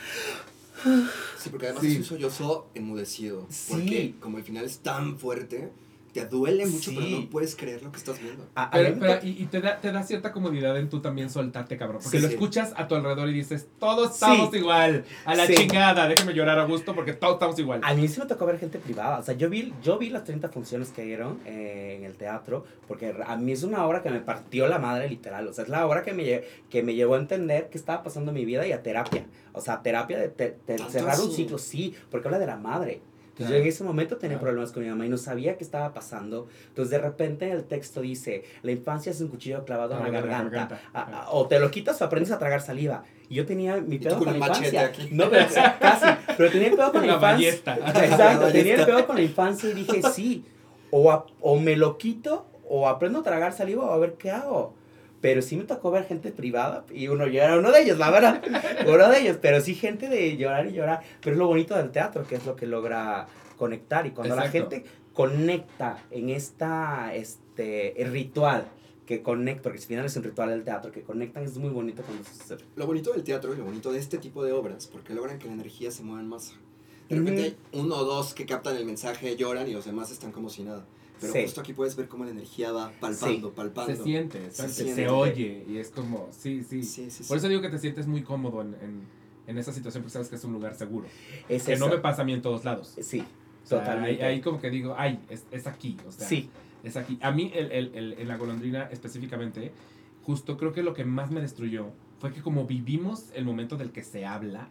[1.38, 1.92] Sí, porque además Sí.
[1.94, 3.46] es un sollozo enmudecido.
[3.50, 3.72] Sí.
[3.74, 5.70] Porque como el final es tan fuerte,
[6.14, 7.20] te duele mucho, pero Sí.
[7.22, 8.48] no puedes creer lo que estás viendo.
[8.56, 11.00] A- a mí Pero, pero- y, y te, da, te da cierta comodidad en tú
[11.02, 12.02] también soltarte, cabrón.
[12.04, 12.34] Porque Sí, lo sí.
[12.36, 14.58] escuchas a tu alrededor y dices, todos estamos Sí.
[14.58, 15.06] igual.
[15.26, 15.56] A la Sí.
[15.56, 17.82] chingada, déjame llorar a gusto porque todos estamos igual.
[17.84, 19.20] A mí sí me tocó ver gente privada.
[19.20, 22.66] O sea, yo vi, yo vi las 30 funciones que dieron eh, en el teatro,
[22.88, 25.48] porque a mí es una obra que me partió la madre literal.
[25.48, 28.32] O sea, es la obra que me, que me llevó a entender qué estaba pasando
[28.32, 29.26] en mi vida y a terapia.
[29.54, 32.58] O sea, terapia de, te- de ¿Tanto cerrar un ciclo, sí, porque habla de la
[32.58, 33.02] madre.
[33.42, 33.56] Entonces Claro.
[33.58, 34.46] yo en ese momento tenía Claro.
[34.52, 36.48] problemas con mi mamá y no sabía qué estaba pasando.
[36.68, 40.14] Entonces de repente el texto dice, la infancia es un cuchillo clavado en la en
[40.14, 40.50] la garganta.
[40.50, 40.82] garganta.
[40.94, 41.12] Ah, Ajá.
[41.26, 43.04] ah, o te lo quitas o aprendes a tragar saliva.
[43.30, 44.86] Y yo tenía mi pedo con con la un machete infancia.
[44.86, 45.10] aquí.
[45.12, 45.46] No, pero
[45.80, 46.06] casi.
[46.38, 47.50] Pero tenía el pedo con la, La infancia.
[47.66, 47.76] ballesta.
[48.06, 50.46] Exacto, La tenía el pedo con la infancia y dije, sí,
[50.92, 54.32] o, a- o me lo quito o aprendo a tragar saliva o a ver qué
[54.32, 54.74] hago.
[55.22, 58.44] Pero sí me tocó ver gente privada y uno llora, uno de ellos, la verdad,
[58.88, 61.02] uno de ellos, pero sí gente de llorar y llorar.
[61.22, 64.06] Pero es lo bonito del teatro, que es lo que logra conectar.
[64.08, 64.72] Y cuando la Exacto.
[64.72, 68.68] gente conecta en esta, este, ritual,
[69.06, 72.02] que conecta, porque al final es un ritual del teatro, que conectan, es muy bonito
[72.02, 72.64] cuando sucede.
[72.76, 75.48] Lo bonito del teatro y lo bonito de este tipo de obras, porque logran que
[75.48, 76.54] la energía se mueva en masa.
[77.10, 80.32] De repente hay uno o dos que captan el mensaje, lloran y los demás están
[80.32, 80.86] como si nada.
[81.22, 81.44] Pero Sí.
[81.44, 83.96] justo aquí puedes ver cómo la energía va palpando, palpando.
[83.96, 85.08] Se siente, Se se, se siente.
[85.08, 86.84] oye y es como, sí, sí.
[86.84, 87.24] Sí, sí, sí.
[87.30, 89.02] Por eso digo que te sientes muy cómodo en, en,
[89.48, 91.08] en esa situación porque sabes que es un lugar seguro.
[91.48, 91.96] Es que no eso.
[91.96, 92.96] me pasa a mí en todos lados.
[93.02, 93.24] Sí,
[93.64, 94.24] O sea, totalmente.
[94.26, 95.96] Ahí, ahí como que digo, ay, es, es aquí.
[96.08, 96.50] O sea, sí.
[96.84, 97.18] es aquí.
[97.22, 99.72] A mí, el, el, el- en la golondrina específicamente,
[100.24, 101.88] justo creo que lo que más me destruyó
[102.20, 104.70] fue que como vivimos el momento del que se habla,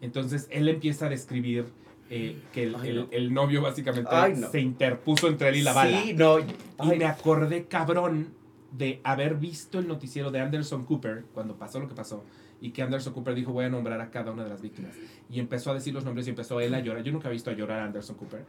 [0.00, 1.66] entonces él empieza a describir
[2.10, 3.08] eh, que el, Ay, el- no.
[3.10, 4.50] el novio básicamente Ay, no.
[4.50, 6.02] se interpuso entre él y la bala.
[6.02, 6.38] Sí, no.
[6.40, 8.28] Y me acordé, cabrón,
[8.72, 12.24] de haber visto el noticiero de Anderson Cooper cuando pasó lo que pasó.
[12.60, 14.92] Y que Anderson Cooper dijo, voy a nombrar a cada una de las víctimas.
[15.30, 17.04] Y empezó a decir los nombres y empezó él a llorar.
[17.04, 18.44] Yo nunca he visto a llorar a Anderson Cooper.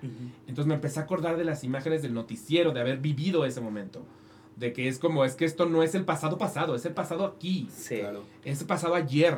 [0.47, 4.03] Entonces me empecé a acordar de las imágenes del noticiero, de haber vivido ese momento.
[4.55, 7.23] de que es como, es que esto no es el pasado pasado, es el pasado
[7.25, 7.99] aquí, Sí.
[7.99, 8.25] Claro.
[8.43, 9.37] es el pasado ayer.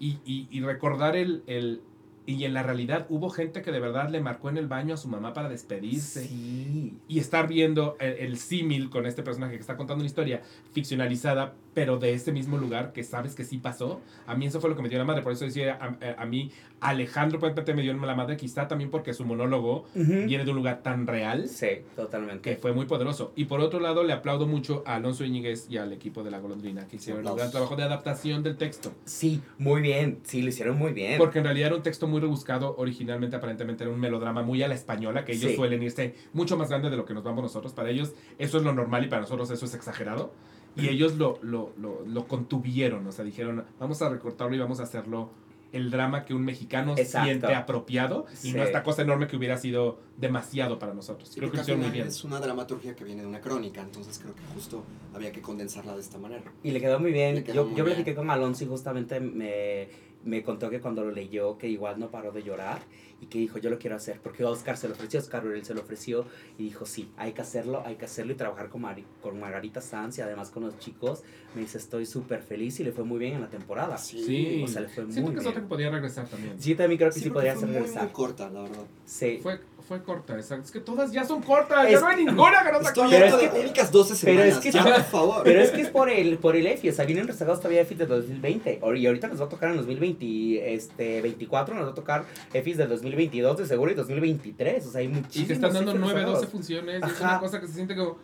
[0.00, 1.80] Y, y- y recordar el, el...
[2.28, 4.96] Y en la realidad hubo gente que de verdad le marcó en el baño a
[4.98, 6.26] su mamá para despedirse.
[6.26, 6.94] Sí.
[7.08, 11.54] Y estar viendo el, el símil con este personaje que está contando una historia ficcionalizada,
[11.72, 14.02] pero de ese mismo lugar que sabes que sí pasó.
[14.26, 15.22] A mí eso fue lo que me dio la madre.
[15.22, 19.12] Por eso decía a, a mí, Alejandro Puente me dio la madre, quizá también porque
[19.14, 22.40] su monólogo viene de un lugar tan real Sí, totalmente.
[22.50, 23.32] que fue muy poderoso.
[23.36, 26.38] Y por otro lado, le aplaudo mucho a Alonso Íñiguez y al equipo de La
[26.38, 28.92] Golondrina, que hicieron un gran trabajo de adaptación del texto.
[29.04, 30.20] Sí, muy bien.
[30.22, 31.18] Sí, lo hicieron muy bien.
[31.18, 32.74] Porque en realidad era un texto muy rebuscado.
[32.78, 35.56] Originalmente, aparentemente, era un melodrama muy a la española, que ellos Sí.
[35.56, 37.72] suelen irse mucho más grande de lo que nos vamos nosotros.
[37.72, 40.32] Para ellos, eso es lo normal y para nosotros, eso es exagerado.
[40.76, 43.04] Y ellos lo, lo, lo, lo contuvieron.
[43.06, 45.30] O sea, dijeron, vamos a recortarlo y vamos a hacerlo
[45.72, 47.26] el drama que un mexicano Exacto.
[47.26, 51.30] siente apropiado y no esta cosa enorme que hubiera sido demasiado para nosotros.
[51.34, 52.08] Creo que muy bien.
[52.08, 54.82] es una dramaturgia que viene de una crónica, entonces creo que justo
[55.14, 56.52] había que condensarla de esta manera.
[56.62, 57.44] Y le quedó muy bien.
[57.44, 57.96] Quedó yo muy yo bien.
[57.96, 59.88] platiqué con Alonso y justamente me,
[60.28, 62.80] me contó que cuando lo leyó, que igual no paró de llorar
[63.20, 64.20] y que dijo, yo lo quiero hacer.
[64.22, 66.24] Porque Oscar se lo ofreció, Oscar Uriel se lo ofreció
[66.56, 69.80] y dijo, sí, hay que hacerlo, hay que hacerlo y trabajar con, Mari- con Margarita
[69.80, 71.22] Sanz y además con los chicos.
[71.54, 73.96] Me dice, estoy súper feliz y le fue muy bien en la temporada.
[73.98, 74.22] Sí.
[74.24, 74.62] Sí.
[74.62, 75.54] O sea, le fue muy Siento que es bien.
[75.56, 76.60] que podía regresar también.
[76.60, 78.02] Sí, también creo que sí, porque podría fue ser muy, regresar.
[78.04, 78.84] muy corta, la verdad.
[79.04, 79.38] Sí.
[79.42, 82.62] Fue, fue corta, esa- es que todas ya son cortas, Es- ya no hay ninguna
[82.62, 83.24] que no se Estoy acuerde.
[83.24, 85.40] Pero es de que- únicas 12 pero semanas, es que ya, por favor.
[85.44, 87.98] Pero es que es por el, por el EFI, o sea, vienen rezagados todavía EFIs
[87.98, 88.80] de 2020.
[88.96, 92.76] Y ahorita nos va a tocar en 2020, este, 24, nos va a tocar EFIs
[92.76, 94.86] del 2022 de seguro y 2023.
[94.86, 95.36] O sea, hay muchísimos.
[95.44, 96.50] Y te están dando EFIs 9, 12 rezagados.
[96.52, 97.02] funciones.
[97.02, 97.24] y Es Ajá.
[97.30, 98.18] una cosa que se siente como.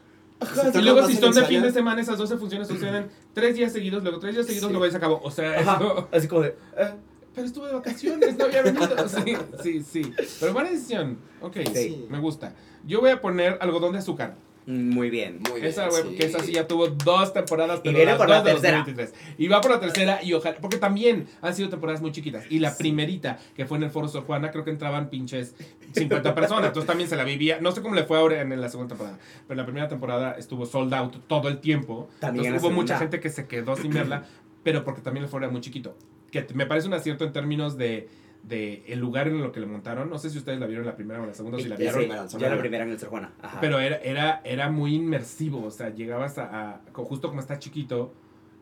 [0.72, 3.72] Se Y luego, si son de fin de semana, esas 12 funciones suceden tres días
[3.72, 4.72] seguidos, luego tres días seguidos, Sí.
[4.72, 5.20] luego ya se acabó.
[5.22, 6.09] O sea, Ajá, eso.
[6.12, 6.48] Así como de.
[6.77, 6.90] eh,
[7.35, 8.88] Pero estuve de vacaciones, no había venido.
[9.09, 10.12] Sí, sí, sí.
[10.40, 11.18] Pero buena decisión.
[11.40, 12.07] Ok, Sí.
[12.09, 12.55] me gusta.
[12.87, 14.37] Yo voy a poner algodón de azúcar.
[14.66, 15.40] Muy bien.
[15.51, 16.16] Muy bien, Esa, güey, sí.
[16.16, 18.79] que esa sí ya tuvo dos temporadas, pero viene las por la tercera.
[18.79, 19.37] 2023.
[19.37, 22.44] Y va por la tercera y ojalá, porque también han sido temporadas muy chiquitas.
[22.49, 25.55] Y la primerita, que fue en el Foro Sor Juana, creo que entraban pinches
[25.92, 26.68] 50 personas.
[26.68, 27.59] Entonces también se la vivía.
[27.61, 30.64] No sé cómo le fue ahora en la segunda temporada, pero la primera temporada estuvo
[30.64, 32.09] sold out todo el tiempo.
[32.20, 32.99] También en Entonces hubo mucha segunda.
[33.01, 34.25] gente que se quedó sin verla,
[34.62, 35.94] pero porque también el foro era muy chiquito.
[36.35, 38.09] Que me parece un acierto en términos de,
[38.42, 40.11] de el lugar en lo que le montaron.
[40.11, 42.29] No sé si ustedes la vieron la primera o la segunda, si la Sí, vieron.
[42.29, 43.33] yo la primera en el Sor Juana.
[43.40, 43.59] Ajá.
[43.61, 48.12] Pero era, era, era muy inmersivo, o sea, llegabas a, justo como está chiquito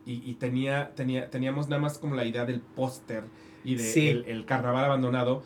[0.05, 3.25] y, y tenía, tenía, teníamos nada más como la idea del póster
[3.65, 4.09] y de Sí.
[4.09, 5.43] el, el carnaval abandonado.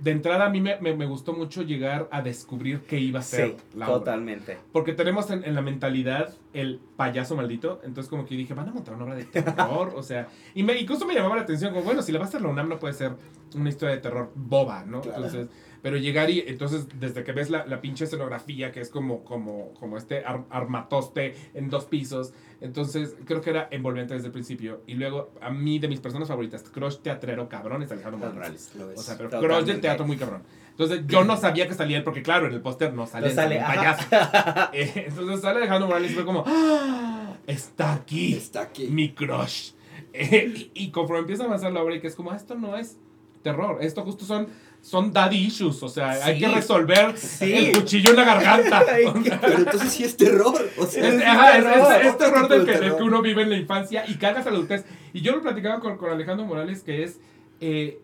[0.00, 3.22] De entrada a mí me, me- me gustó mucho llegar a descubrir qué iba a
[3.22, 3.98] ser sí, la obra.
[3.98, 4.58] totalmente.
[4.72, 7.80] Porque tenemos en, en la mentalidad el payaso maldito.
[7.84, 9.92] Entonces, como que dije, van a montar una obra de terror.
[9.96, 12.28] o sea, y me, incluso me llamaba la atención, como, bueno, si la va a
[12.28, 13.12] hacer la UNAM, no puede ser
[13.54, 15.00] una historia de terror boba, ¿no?
[15.00, 15.24] Claro.
[15.24, 15.48] Entonces,
[15.82, 19.72] pero llegar y, entonces, desde que ves la, la pinche escenografía, que es como, como,
[19.74, 24.82] como este ar- armatoste en dos pisos, entonces creo que era envolvente desde el principio.
[24.86, 28.72] Y luego, a mí, de mis personas favoritas, crush teatrero cabrón, es Alejandro Morales.
[28.76, 28.98] Lo ves.
[28.98, 29.56] O sea, pero Totalmente.
[29.56, 30.42] crush del teatro muy cabrón.
[30.72, 33.34] Entonces, yo no sabía que salía él, porque claro, en el póster no sale, No
[33.34, 33.74] sale, un ajá.
[33.74, 34.70] payaso.
[34.74, 37.36] Eh, entonces sale Alejandro Morales y fue como, ¡Ah!
[37.46, 38.86] está aquí, Está aquí.
[38.88, 39.72] mi crush.
[40.12, 42.54] Eh, y, y conforme empieza a avanzar la obra, y que es como, "Ah, esto
[42.54, 42.98] no es
[43.42, 44.46] terror, esto justo son,
[44.82, 47.52] son daddy issues, o sea, hay que resolver Sí.
[47.52, 48.82] el cuchillo en la garganta.
[49.40, 50.54] Pero entonces sí es terror.
[50.78, 51.92] O sea, es, Es ajá, es- terror.
[51.92, 52.98] es- es Otro terror tipo del de que, del terror.
[52.98, 54.84] que uno vive en la infancia y cagas a la adultez.
[55.12, 57.18] Y yo lo platicaba con, con Alejandro Morales, que es,
[57.60, 58.00] eh,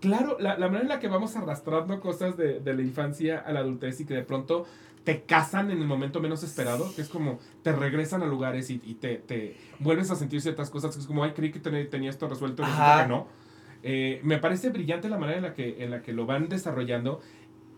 [0.00, 3.52] claro, la, la manera en la que vamos arrastrando cosas de, de la infancia a
[3.52, 4.66] la adultez y que de pronto
[5.04, 8.80] te casan en el momento menos esperado, que es como te regresan a lugares y,
[8.84, 11.88] y te, te vuelves a sentir ciertas cosas, que es como, ay, creí que ten-
[11.88, 13.28] tenía esto resuelto y que no.
[13.82, 17.20] Eh, me parece brillante la manera en la que, en la que lo van desarrollando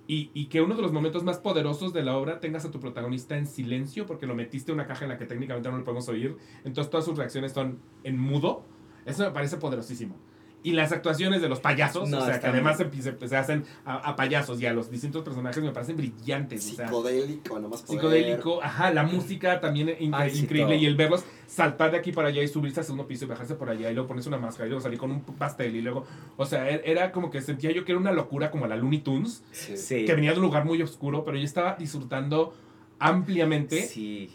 [0.06, 2.80] y, y que uno de los momentos más poderosos de la obra tengas a tu
[2.80, 5.84] protagonista en silencio porque lo metiste en una caja en la que técnicamente no lo
[5.84, 8.64] podemos oír, entonces todas sus reacciones son en mudo.
[9.04, 10.16] Eso me parece poderosísimo.
[10.64, 13.64] Y las actuaciones de los payasos, No, o sea, que además se, se- se hacen
[13.84, 16.72] a, a payasos y a los distintos personajes me parecen brillantes.
[16.72, 18.00] o sea, psicodélico, nomás poder.
[18.00, 22.10] psicodélico, ajá, la música también incre- Ay, sí, increíble y el verlos saltar de aquí
[22.10, 24.38] para allá y subirse al segundo piso y bajarse por allá y luego ponerse una
[24.38, 26.04] máscara y luego salir con un pastel y luego,
[26.36, 28.98] o sea, e- era como que sentía yo que era una locura como la Looney
[28.98, 29.76] Tunes, Sí.
[29.76, 30.04] Sí.
[30.06, 32.52] que venía de un lugar muy oscuro, pero yo estaba disfrutando
[32.98, 34.30] ampliamente Sí.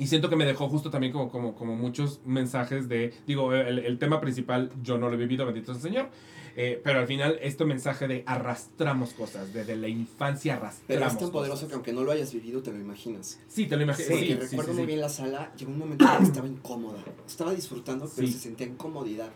[0.00, 3.78] Y siento que me dejó justo también como, como, como muchos mensajes de, digo, el,
[3.80, 6.08] el tema principal yo no lo he vivido, bendito sea el Señor,
[6.56, 11.06] eh, pero al final este mensaje de arrastramos cosas, desde la infancia arrastramos Pero es
[11.08, 11.30] tan cosas.
[11.30, 13.38] poderoso que aunque no lo hayas vivido, te lo imaginas.
[13.46, 14.08] Sí, te lo imaginas.
[14.08, 17.04] Sí, recuerdo sí, muy bien la sala, llegó un momento en que estaba incómoda.
[17.26, 19.30] Estaba disfrutando, pero se sentía incomodidad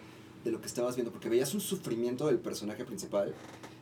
[0.44, 3.34] de lo que estabas viendo, porque veías un sufrimiento del personaje principal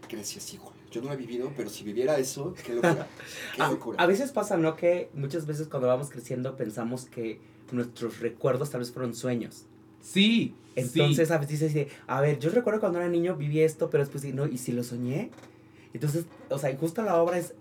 [0.08, 3.08] que decías, híjole, Yo no lo he vivido, pero si viviera eso, qué locura.
[3.56, 4.02] Qué A, locura.
[4.02, 4.76] a veces pasa, ¿no?
[4.76, 7.40] Que muchas veces cuando vamos creciendo pensamos que
[7.72, 9.64] nuestros recuerdos tal vez fueron sueños.
[10.00, 10.54] Sí.
[10.76, 11.34] Entonces sí.
[11.34, 14.46] a veces dice, a ver, yo recuerdo cuando era niño viví esto, pero después, no,
[14.46, 15.30] ¿y si lo soñé?
[15.94, 17.54] Entonces, o sea, y justo la obra es,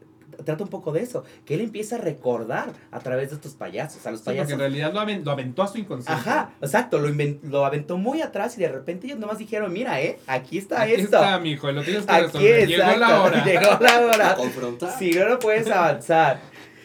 [0.45, 4.05] trata un poco de eso, que él empieza a recordar a través de estos payasos,
[4.05, 4.53] a los Sí, porque payasos.
[4.53, 6.21] en realidad lo, aven- lo aventó a su inconsciente.
[6.21, 7.09] Ajá, exacto, lo,
[7.43, 10.93] lo aventó muy atrás y de repente ellos nomás dijeron, mira, eh, aquí está Aquí
[10.93, 11.17] esto.
[11.17, 12.67] está, mijo, y lo tienes que aquí, resolver.
[12.67, 13.45] Llegó la exacto, hora.
[13.45, 14.35] Llegó la hora.
[14.41, 14.97] Confrontar.
[14.99, 16.39] Si no, no puedes avanzar.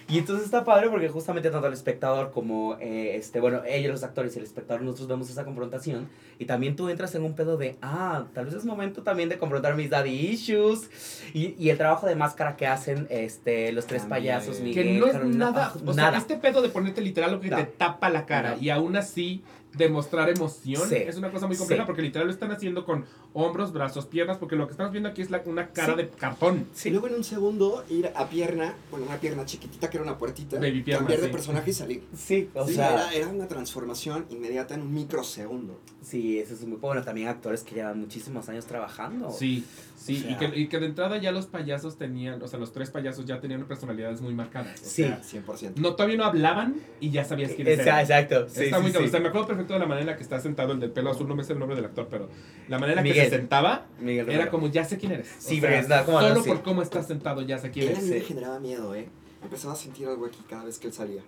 [0.08, 4.04] Y entonces está padre porque justamente tanto el espectador como, eh, este, bueno, ellos los
[4.04, 7.56] actores y el espectador, nosotros vemos esa confrontación y también tú entras en un pedo
[7.56, 10.88] de, ah, tal vez es momento también de confrontar mis daddy issues
[11.34, 14.34] y, y el trabajo de máscara que hacen este, los tres También.
[14.36, 16.18] payasos, Que Miguel, no es Carolina, nada, ah, o sea, nada.
[16.18, 17.56] este pedo de ponerte literal lo que No.
[17.56, 18.62] te tapa la cara No.
[18.62, 19.42] y aún así
[19.76, 20.94] demostrar emoción Sí.
[20.96, 21.86] es una cosa muy compleja Sí.
[21.86, 25.22] porque literal lo están haciendo con hombros, brazos, piernas, porque lo que estamos viendo aquí
[25.22, 26.02] es la- una cara Sí.
[26.02, 26.66] de cartón.
[26.84, 30.16] Y luego en un segundo ir a pierna, bueno, una pierna chiquitita que era una
[30.18, 31.32] puertita, Baby pierna, cambiar de sí.
[31.32, 32.04] personaje y salir.
[32.16, 35.78] Sí, o Sí, sea, era, era una transformación inmediata en un microsegundo.
[36.02, 37.02] sí, eso es muy bueno.
[37.02, 39.30] También actores que llevan muchísimos años trabajando.
[39.30, 39.64] Sí,
[39.96, 42.58] sí, O sea- y, que, y que de entrada ya los payasos tenían, o sea,
[42.58, 44.80] los tres payasos ya tenían personalidades muy marcadas.
[44.80, 45.02] O Sí.
[45.04, 45.80] sea, 100%.
[45.80, 48.00] no, todavía no hablaban y ya sabías quiénes Esa- eran.
[48.00, 48.48] exacto.
[48.48, 48.92] Sí, está sí, muy cabrón.
[48.92, 49.08] sí.
[49.08, 50.90] O sea, me acuerdo perfecto de la manera en la que está sentado el del
[50.92, 52.28] pelo azul, no me sé el nombre del actor, pero
[52.68, 55.28] la manera en la que se sentaba Miguel era como, ya sé quién eres.
[55.38, 56.28] Sí, O pero sea, es nada, ¿cómo no?
[56.28, 58.04] Solo por cómo estás sentado ya sé quién Él a eres.
[58.04, 59.08] mí me generaba miedo, ¿eh?
[59.42, 61.22] Empezaba a sentir algo aquí cada vez que él salía.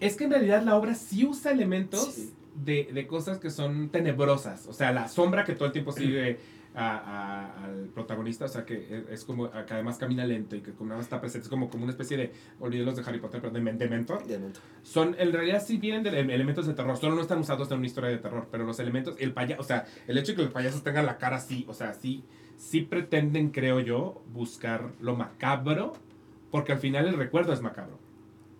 [0.00, 2.32] Es que en realidad la obra sí usa elementos Sí.
[2.64, 4.66] de, de cosas que son tenebrosas.
[4.66, 6.38] O sea, la sombra que todo el tiempo sigue
[6.74, 10.72] a- a- al protagonista, o sea, que es- como, que además camina lento y que
[10.72, 13.18] como nada más está presente, es como, como una especie de, olvidé los de Harry
[13.18, 14.24] Potter, pero de, de mentor.
[14.26, 14.38] De.
[14.82, 17.78] Son, en realidad sí vienen de ele- elementos de terror, solo no están usados en
[17.78, 20.42] una historia de terror, pero los elementos, el payaso, o sea, el hecho de que
[20.44, 22.24] los payasos tengan la cara así, o sea, sí,
[22.56, 25.94] sí pretenden, creo yo, buscar lo macabro,
[26.50, 27.98] porque al final el recuerdo es macabro,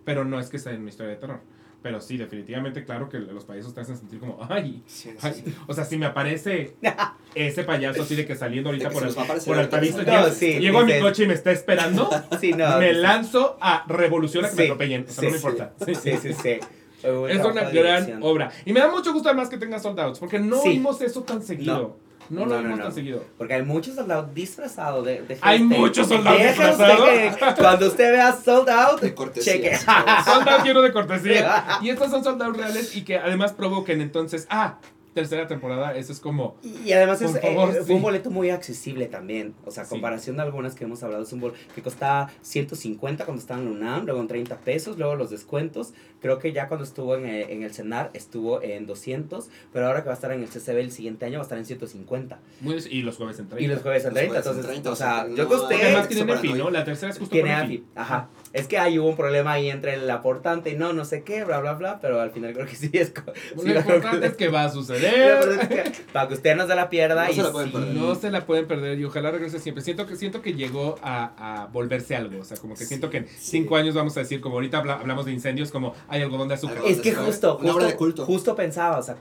[0.03, 1.39] pero no es que sea en una historia de terror.
[1.83, 5.33] Pero sí, definitivamente, claro que los payasos te hacen sentir como, ay, Sí, ay.
[5.43, 5.55] sí.
[5.67, 6.75] o sea, si me aparece
[7.35, 10.59] ese payaso así de que saliendo ahorita que por el, por el No, llego, sí,
[10.59, 12.07] llego a mi coche y me está esperando,
[12.57, 12.77] no.
[12.77, 15.73] me lanzo a revolución a que me atropellen, o sea, no me importa.
[15.85, 16.59] Sí, Sí, sí,
[17.03, 17.09] Es
[17.43, 18.19] una gran dirección.
[18.21, 18.51] obra.
[18.63, 20.69] Y me da mucho gusto además que tenga soldados, porque no Sí.
[20.69, 21.73] vimos eso tan seguido.
[21.75, 22.83] No, No, lo no, vimos no.
[22.85, 23.23] tan seguido.
[23.37, 25.77] Porque hay muchos soldados disfrazados de, de Hay gente.
[25.77, 27.09] muchos soldados disfrazados.
[27.57, 29.53] cuando usted vea sold out, De cortesía.
[29.53, 29.77] cheque.
[29.77, 31.65] Soldados lleno de cortesía.
[31.81, 34.77] Y estos son soldados reales y que además provoquen entonces, ah,
[35.13, 36.55] tercera temporada, eso es como...
[36.63, 37.85] Y además es, favor, eh, sí.
[37.85, 39.53] fue un boleto muy accesible también.
[39.65, 39.89] O sea, Sí.
[39.89, 43.67] comparación de algunas que hemos hablado, es un boleto que costaba 150 cuando estaba en
[43.67, 45.93] UNAM, luego en 30 pesos, luego los descuentos.
[46.21, 50.01] Creo que ya cuando estuvo en, eh, en el CENAR estuvo en 200, pero ahora
[50.01, 52.39] que va a estar en el CCB el siguiente año va a estar en 150.
[52.61, 53.73] muy- y los jueves en Y 30.
[53.73, 55.75] los jueves en Los 30, jueves en entonces, 30, o sea, yo no Porque usted
[55.85, 56.53] además tienen EFI.
[56.53, 56.69] ¿no?
[56.69, 57.83] La tercera es justo tiene AFI.
[57.95, 58.29] Ajá.
[58.53, 61.45] Es que ahí hubo un problema ahí entre el aportante y no, no sé qué,
[61.45, 63.13] bla, bla, bla, pero al final creo que sí es...
[63.55, 65.47] Lo sí importante es que va a suceder.
[65.61, 67.95] es que- Para que usted no se la pierda No y se la pueden perder.
[67.95, 69.81] No se la pueden perder y ojalá regrese siempre.
[69.83, 72.41] Siento que siento que llegó a, a volverse algo.
[72.41, 74.95] O sea, como que siento que en cinco años vamos a decir, como ahorita habla-
[74.99, 76.79] hablamos de incendios, como hay algodón de azúcar.
[76.85, 79.15] Es que justo, justo, justo pensaba, o sea,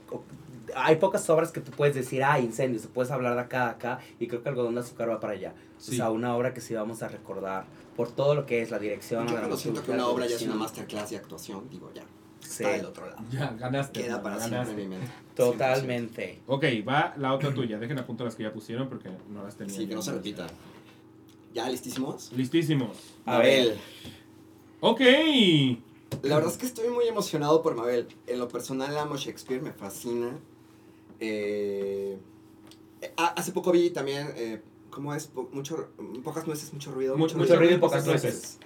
[0.75, 4.01] hay pocas obras que tú puedes decir, ah, incendios, puedes hablar de acá a acá,
[4.19, 5.55] y creo que Algodón de Azúcar va para allá.
[5.79, 5.93] Sí.
[5.93, 7.65] O sea, una obra que sí vamos a recordar
[7.97, 9.27] por todo lo que es la dirección.
[9.27, 12.05] Yo la cuando siento que una obra ya es una masterclass de actuación, digo ya,
[12.41, 13.19] Sí, está del otro lado.
[13.31, 14.03] Ya, ganaste.
[14.03, 14.65] Queda para ganaste.
[14.65, 15.13] siempre en mi mente.
[15.37, 16.43] totalmente.
[16.47, 17.79] Ok, va la otra tuya.
[17.79, 19.59] Dejen a punto las que ya pusieron porque no las 100%.
[19.59, 19.77] tenía.
[19.77, 20.47] Sí, que no se repita.
[21.55, 22.33] ¿Ya listísimos?
[22.33, 22.97] Listísimos.
[23.27, 23.79] Mabel.
[24.81, 25.01] Ok.
[26.23, 28.09] La verdad es que estoy muy emocionado por Mabel.
[28.27, 30.39] En lo personal amo Shakespeare, me fascina.
[31.21, 32.19] Eh,
[33.17, 35.27] hace poco vi también, eh, ¿cómo es?
[35.27, 35.89] Po- mucho,
[36.25, 37.15] pocas nueces, mucho ruido.
[37.17, 38.59] Mu- mucho ruido y pocas nueces.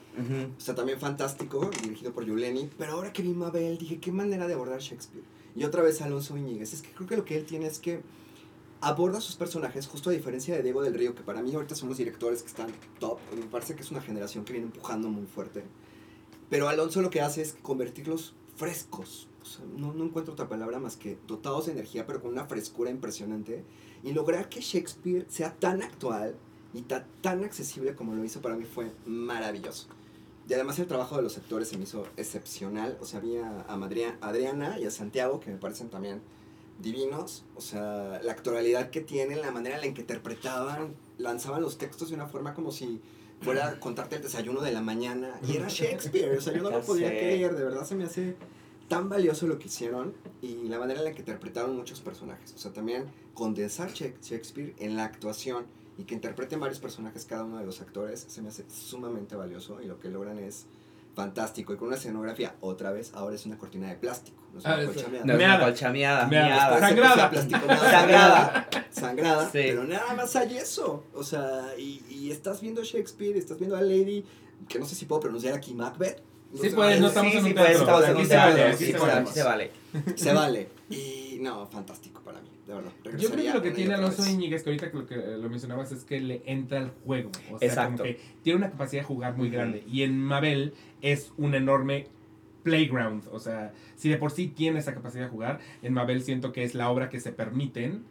[0.57, 2.71] O sea, también fantástico, dirigido por Yuleni.
[2.79, 5.25] Pero ahora que vi Mabel, dije, qué manera de abordar Shakespeare.
[5.57, 6.73] Y otra vez Alonso Iñiguez.
[6.73, 8.01] Es que creo que lo que él tiene es que
[8.81, 11.89] aborda sus personajes, justo a diferencia de Diego del Río, que para mí ahorita son
[11.89, 12.69] los directores que están
[13.01, 13.19] top.
[13.37, 15.65] Me parece que es una generación que viene empujando muy fuerte.
[16.51, 19.29] Pero Alonso lo que hace es convertirlos frescos.
[19.45, 22.47] O sea, no, no encuentro otra palabra más que dotados de energía, pero con una
[22.47, 23.63] frescura impresionante.
[24.03, 26.35] Y lograr que Shakespeare sea tan actual
[26.73, 29.87] y ta- tan accesible como lo hizo para mí fue maravilloso.
[30.49, 32.97] Y además el trabajo de los actores se me hizo excepcional.
[33.01, 36.21] O sea, había a Madria- Adriana y a Santiago, que me parecen también
[36.81, 37.45] divinos.
[37.57, 42.09] O sea, la actualidad que tienen, la manera en la que interpretaban, lanzaban los textos
[42.09, 43.01] de una forma como si
[43.41, 45.39] fuera a contarte el desayuno de la mañana.
[45.47, 46.37] Y era Shakespeare.
[46.37, 47.55] O sea, yo no lo podía creer.
[47.55, 48.37] De verdad se me hace
[48.89, 52.53] tan valioso lo que hicieron y la manera en la que interpretaron muchos personajes.
[52.55, 55.67] O sea, también condensar Shak- Shakespeare en la actuación
[55.99, 59.81] y que interpreten varios personajes cada uno de los actores se me hace sumamente valioso
[59.81, 60.67] y lo que logran es
[61.15, 64.65] fantástico y con una escenografía otra vez ahora es una cortina de plástico no es
[64.65, 65.25] una Ah, es- colcha meada.
[65.25, 65.65] No es una Meada.
[65.65, 66.79] colcha miada, Meada.
[66.81, 67.15] Sangrada.
[67.15, 68.69] sea plástico, nada, Sangrada.
[68.91, 69.51] sangrada, Sí.
[69.53, 71.05] pero nada más hay eso.
[71.15, 74.25] O sea, y, y estás viendo Shakespeare, estás viendo a Lady,
[74.69, 76.21] que no sé si puedo pronunciar aquí Macbeth.
[76.55, 77.81] Sí, pues, no eh, estamos sí, en un sí, pues, teatro.
[77.81, 79.27] estamos en un se vale, teatro, aquí sí, se vale.
[79.27, 79.71] se vale.
[80.15, 80.69] Se vale.
[80.89, 82.93] Y no, fantástico para mí, de verdad.
[83.19, 84.29] Yo creo que lo que tiene Alonso.
[84.29, 87.31] Íñiguez, que ahorita que lo que lo mencionabas, es que le entra al juego.
[87.53, 88.03] O sea, Exacto.
[88.03, 89.85] como que tiene una capacidad de jugar muy grande.
[89.91, 92.09] Y en Mabel es un enorme
[92.63, 93.25] playground.
[93.33, 96.63] O sea, si de por sí tiene esa capacidad de jugar, en Mabel siento que
[96.63, 98.05] es la obra que se permiten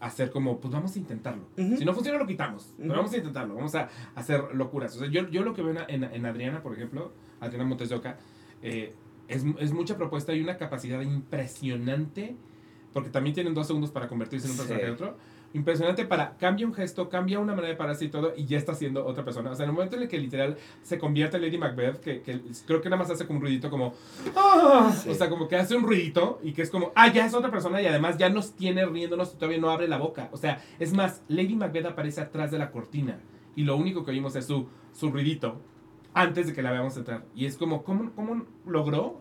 [0.00, 1.44] hacer como, pues vamos a intentarlo.
[1.56, 2.74] Si no funciona, lo quitamos.
[2.76, 3.54] Pero vamos a intentarlo.
[3.54, 4.96] Vamos a hacer locuras.
[4.96, 7.12] O sea, yo, yo lo que veo en, en, en Adriana, por ejemplo,
[7.42, 8.16] Adriana Montes de Oca,
[8.62, 8.94] eh,
[9.28, 12.36] es, es mucha propuesta y una capacidad impresionante,
[12.92, 14.62] porque también tienen dos segundos para convertirse en un Sí.
[14.62, 15.16] personaje de otro.
[15.54, 18.74] Impresionante para cambia un gesto, cambia una manera de pararse y todo, y ya está
[18.74, 19.50] siendo otra persona.
[19.50, 22.22] O sea, en el momento en el que literal se convierte en Lady Macbeth, que,
[22.22, 23.92] que creo que nada más hace como un ruidito como.
[24.34, 25.10] "Ah", Sí.
[25.10, 27.50] O sea, como que hace un ruidito y que es como, ah, ya es otra
[27.50, 30.30] persona y además ya nos tiene riéndonos y todavía no abre la boca.
[30.32, 33.20] O sea, es más, Lady Macbeth aparece atrás de la cortina
[33.54, 35.60] y lo único que oímos es su, su ruidito
[36.14, 37.24] antes de que la veamos entrar.
[37.34, 39.20] Y es como, ¿cómo, cómo logró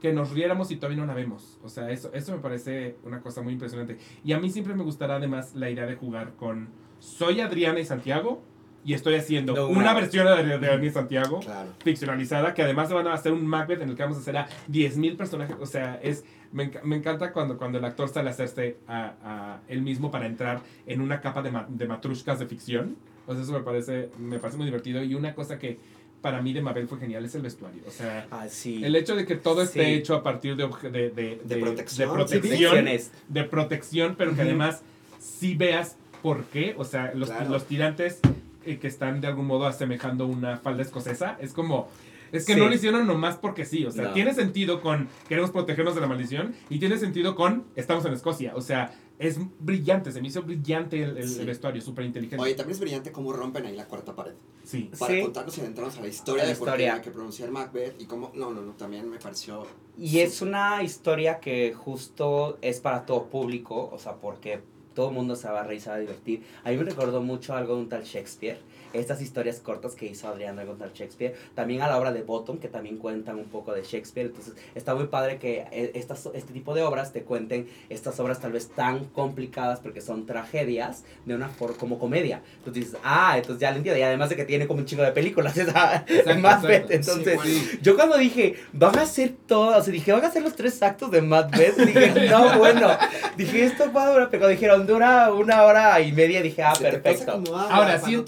[0.00, 1.58] que nos riéramos y todavía no la vemos?
[1.64, 3.98] O sea, eso, eso me parece una cosa muy impresionante.
[4.24, 6.68] Y a mí siempre me gustará además la idea de jugar con,
[7.00, 8.42] soy Adriana y Santiago
[8.84, 11.70] y estoy haciendo No, una una- versión de Adriana y Santiago Claro.
[11.82, 14.46] ficcionalizada que además van a hacer un Macbeth en el que vamos a hacer a
[14.70, 15.56] 10.000 personajes.
[15.60, 19.60] O sea, es me, me encanta cuando, cuando el actor sale a hacerse a, a
[19.68, 22.96] él mismo para entrar en una capa de, ma- de matrushkas de ficción.
[23.26, 25.02] O sea, eso me parece, me parece muy divertido.
[25.02, 25.78] Y una cosa que
[26.20, 27.82] para mí de Mabel fue genial es el vestuario.
[27.86, 28.82] O sea, Ah, sí.
[28.84, 29.92] el hecho de que todo esté Sí.
[29.94, 32.08] hecho a partir de, de, de, De protección.
[32.08, 33.10] de protección, Ficciones.
[33.28, 34.82] de protección, pero que además
[35.20, 36.74] sí veas por qué.
[36.78, 37.50] O sea, los, Claro.
[37.50, 38.18] los tirantes
[38.66, 41.88] eh, que están de algún modo asemejando una falda escocesa, es como...
[42.32, 42.60] Es que Sí.
[42.60, 44.12] no lo hicieron nomás porque sí, o sea, No.
[44.12, 48.52] tiene sentido con queremos protegernos de la maldición y tiene sentido con estamos en Escocia,
[48.54, 51.44] o sea, es brillante, se me hizo brillante el, el- Sí.
[51.44, 52.42] vestuario, súper inteligente.
[52.42, 54.34] Oye, también es brillante cómo rompen ahí la cuarta pared.
[54.64, 54.90] Sí.
[54.98, 55.22] Para Sí.
[55.22, 58.04] contarnos y adentrarnos a la historia A la de por qué que pronunciar Macbeth y
[58.04, 58.30] cómo.
[58.34, 59.66] No, no, no, también me pareció.
[59.98, 64.60] Y es una historia que justo es para todo público, o sea, porque
[64.94, 66.42] todo el mundo se va a reír, se va a divertir.
[66.64, 68.58] A mí me recordó mucho algo de un tal Shakespeare,
[68.92, 72.58] estas historias cortas que hizo Adriana con tal Shakespeare, también a la obra de Bottom,
[72.58, 76.52] que también cuentan un poco de Shakespeare, entonces está muy padre que eh, estas, este
[76.52, 81.34] tipo de obras te cuenten estas obras tal vez tan complicadas porque son tragedias de
[81.34, 82.42] una forma como comedia.
[82.58, 85.02] Entonces dices, ah, entonces ya lo entiendo, y además de que tiene como un chingo
[85.02, 87.20] de películas, esa Exacto, Macbeth, exacto.
[87.20, 87.40] entonces...
[87.42, 87.82] Sí, bueno.
[87.82, 90.82] Yo cuando dije, van a hacer todo, o sea, dije, van a hacer los tres
[90.82, 92.88] actos de Macbeth, dije, no, bueno,
[93.36, 97.42] dije, esto va a durar, pero dijeron, dura una hora y media, dije, ah, perfecto.
[97.70, 98.24] Ahora, cuando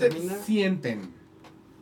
[0.54, 1.12] sienten,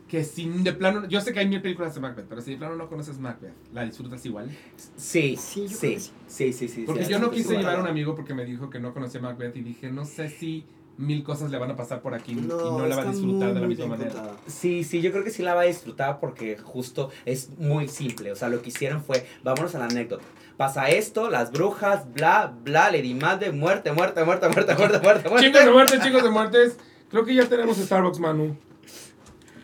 [0.07, 2.57] que si de plano, yo sé que hay mil películas de Macbeth, pero si de
[2.57, 4.49] plano no conoces Macbeth, ¿la disfrutas igual?
[4.95, 6.53] Sí, Sí, sí, sí.
[6.53, 6.83] sí, sí.
[6.85, 9.21] Porque sí, yo no quise llevar a un amigo porque me dijo que no conocía
[9.21, 10.65] Macbeth y dije, no sé si
[10.97, 13.47] mil cosas le van a pasar por aquí y No, no la va a disfrutar
[13.49, 14.11] muy, de la misma manera.
[14.11, 14.37] contada.
[14.47, 18.31] Sí, sí, yo creo que sí la va a disfrutar porque justo es muy simple.
[18.31, 20.23] O sea, lo que hicieron fue, vámonos a la anécdota.
[20.57, 25.45] Pasa esto, las brujas, bla, bla, Lady Madde, muerte, muerte, muerte, muerte, muerte, muerte, muerte.
[25.47, 26.77] Chicos de muertes, chicos de muertes.
[27.09, 28.55] Creo que ya tenemos Starbucks, Manu.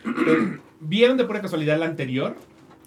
[0.80, 2.36] ¿Vieron de pura casualidad la anterior?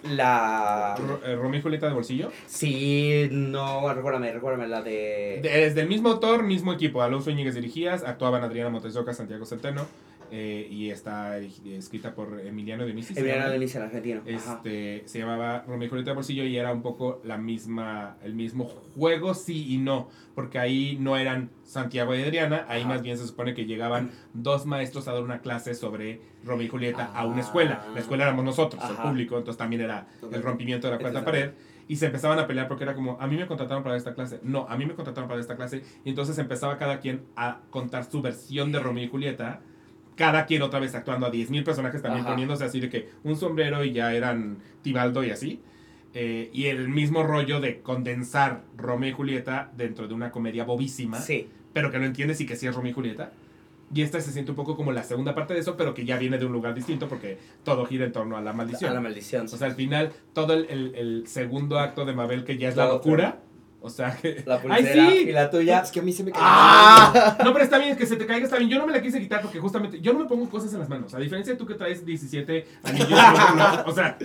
[0.02, 0.94] La...
[1.24, 2.30] Eh, Romeo y Julieta de bolsillo.
[2.46, 5.40] Sí, no, recuérdame, recuérdame la de...
[5.42, 7.02] De- Es del mismo autor, mismo equipo.
[7.02, 9.86] Alonso Íñiguez dirigías, actuaban Adriana Montesoca, Santiago Centeno.
[10.30, 13.12] Eh, y está escrita por Emiliano Dionisi.
[13.18, 14.20] Emiliano Inicio, el argentino.
[14.22, 14.54] Ajá.
[14.56, 18.34] Este, se llamaba Romeo y Julieta de bolsillo y era un poco la misma, el
[18.34, 22.88] mismo juego, sí y no, porque ahí no eran Santiago y Adriana, ahí Ajá.
[22.90, 26.68] más bien se supone que llegaban dos maestros a dar una clase sobre Romeo y
[26.68, 27.40] Julieta a una Ah.
[27.40, 27.86] escuela.
[27.94, 29.02] La escuela éramos nosotros, el Ajá.
[29.02, 31.50] público, entonces también era el rompimiento de la cuarta pared.
[31.88, 34.38] Y se empezaban a pelear porque era como, a mí me contrataron para esta clase.
[34.44, 35.82] No, a mí me contrataron para esta clase.
[36.04, 39.60] Y entonces empezaba cada quien a contar su versión de Romeo y Julieta.
[40.20, 42.32] Cada quien otra vez actuando a 10.000 personajes también Ajá.
[42.34, 45.62] poniéndose así de que un sombrero y ya eran Tibaldo y así.
[46.12, 51.16] Eh, y el mismo rollo de condensar Romeo y Julieta dentro de una comedia bobísima,
[51.18, 53.32] Sí, pero que no entiendes y que sí es Romeo y Julieta.
[53.94, 56.18] Y esta se siente un poco como la segunda parte de eso, pero que ya
[56.18, 58.90] viene de un lugar distinto porque todo gira en torno a la maldición.
[58.90, 59.46] a la maldición.
[59.46, 62.76] O sea, al final, todo el, el- el segundo acto de Mabel, que ya es
[62.76, 63.40] la locura.
[63.82, 64.42] O sea, que.
[64.46, 65.16] la ¡Ay, pulsera sí!
[65.28, 65.80] y la tuya.
[65.80, 66.44] Es que a mí se me cayó.
[66.46, 67.36] ¡Ah!
[67.44, 68.68] No, pero está bien, que se te caiga, está bien.
[68.70, 70.88] Yo no me la quise quitar porque justamente yo no me pongo cosas en las
[70.88, 71.14] manos.
[71.14, 73.08] A diferencia de tú que traes 17 anillos.
[73.10, 74.18] no- o sea,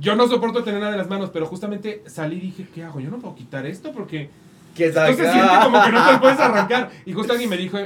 [0.00, 3.00] yo no soporto tener nada en las manos, pero justamente salí y dije, ¿qué hago?
[3.00, 4.30] Yo no puedo quitar esto porque
[4.74, 6.90] ¿Quién sabe esto se siente como que no te lo puedes arrancar.
[7.04, 7.78] Y justo alguien me dijo,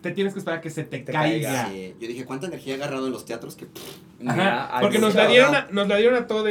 [0.00, 1.48] te tienes que esperar a que se te, Te caiga.
[1.52, 1.68] caiga.
[1.70, 3.54] Sí, Yo dije, ¿cuánta energía he agarrado en los teatros?
[3.56, 6.48] Que pff, Ajá, porque nos la, dieron a, nos la dieron a todos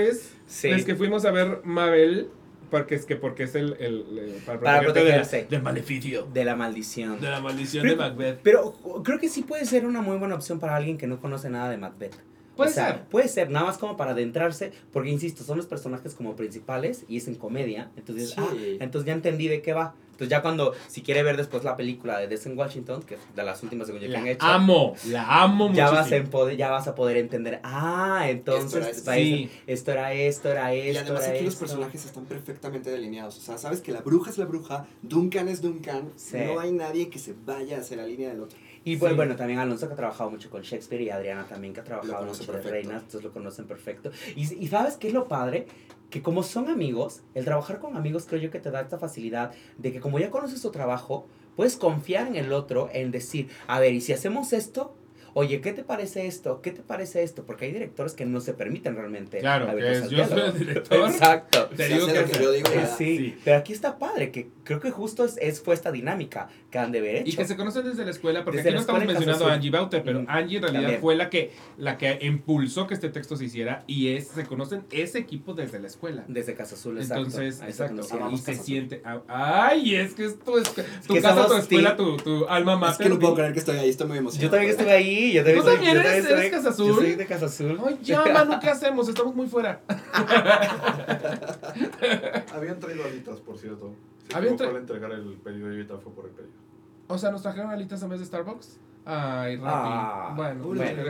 [0.48, 0.70] Sí.
[0.70, 2.30] los que fuimos a ver Mabel,
[2.72, 5.48] porque es que porque es el, el- el- para, Para protegerte de la- protegerse.
[5.50, 7.20] del maleficio, De la maldición.
[7.22, 8.40] de la maldición Pero- de Macbeth.
[8.42, 11.50] Pero creo que sí puede ser una muy buena opción para alguien que no conoce
[11.50, 12.16] nada de Macbeth.
[12.56, 13.04] Puede O sea, ser.
[13.06, 17.18] Puede ser, nada más como para adentrarse, porque insisto, son los personajes como principales y
[17.18, 17.90] es en comedia.
[17.96, 18.36] Entonces, Sí.
[18.40, 18.50] ah,
[18.80, 19.94] entonces ya entendí de qué va.
[20.22, 23.22] Entonces ya cuando, si quiere ver después la película de Death in Washington, que es
[23.36, 25.92] de las últimas según yo que han hecho, amo, la amo ya muchísimo.
[25.92, 29.50] vas, a poder, ya vas a poder entender, ah, entonces Esto era Sí.
[29.66, 31.66] esto era esto, era esto, Y además era aquí los esto.
[31.66, 33.38] personajes están perfectamente delineados.
[33.38, 36.10] O sea, sabes que la bruja es la bruja, Duncan es Duncan.
[36.16, 36.38] Sí.
[36.38, 38.58] No hay nadie que se vaya hacia la línea del otro.
[38.84, 39.18] Y bueno, Sí.
[39.18, 42.26] bueno, también Alonso que ha trabajado mucho con Shakespeare y Adriana también que ha trabajado
[42.26, 42.70] mucho de perfecto.
[42.72, 44.12] Reinas, entonces lo conocen perfecto.
[44.36, 45.68] Y, y sabes qué es lo padre?
[46.12, 49.54] Que como son amigos, el trabajar con amigos creo yo que te da esta facilidad
[49.78, 53.80] de que como ya conoces su trabajo, puedes confiar en el otro en decir, a
[53.80, 54.94] ver, ¿y si hacemos esto?
[55.34, 56.62] Oye, ¿qué te parece esto?
[56.62, 57.44] ¿Qué te parece esto?
[57.46, 59.40] Porque hay directores que no se permiten realmente.
[59.40, 61.10] Claro, que es- yo soy el director.
[61.10, 61.70] Exacto.
[61.76, 62.68] Te Se digo que lo que yo digo.
[62.70, 62.88] Eh, ya.
[62.88, 63.36] sí, Sí.
[63.44, 66.92] pero aquí está padre, que creo que justo es, es- fue esta dinámica que han
[66.92, 67.30] de haber hecho.
[67.30, 69.54] Y que se conocen desde la escuela, porque Desde aquí no estamos mencionando a.
[69.54, 70.26] Angie Bauter, pero.
[70.28, 71.02] Angie en realidad También.
[71.02, 74.84] fue la que, la que impulsó que este texto se hiciera y es, se conocen
[74.92, 76.26] ese equipo desde la escuela.
[76.28, 77.24] Desde Casa Azul, exacto.
[77.26, 77.96] Entonces, Ahí se exacto.
[77.96, 78.34] conocieron.
[78.34, 79.02] Y se siente.
[79.06, 79.22] ah,
[79.70, 80.74] Ay, es que es tu, es-
[81.08, 83.04] tu que casa, tu escuela, tu, tu alma Es mater.
[83.08, 84.46] que no puedo creer que estoy ahí, estoy muy emocionado.
[84.48, 85.21] Yo también estuve ahí.
[85.34, 86.88] Yo también ¿Tú soy- también yo eres- soy- eres Casa Azul?
[86.88, 87.80] Yo soy de Casa Azul.
[87.86, 89.08] Ay, ya, Manu, ¿qué hacemos?
[89.10, 89.82] Estamos muy fuera.
[92.54, 93.94] Habían traído alitas, por cierto.
[94.30, 96.54] Se Habían equivocó tra- al entregar el pedido y ahorita fue por el pedido.
[97.08, 98.78] O sea, ¿nos trajeron alitas en vez de Starbucks?
[99.04, 99.68] Ay, Rappi.
[99.68, 101.04] Ah, bueno, bueno.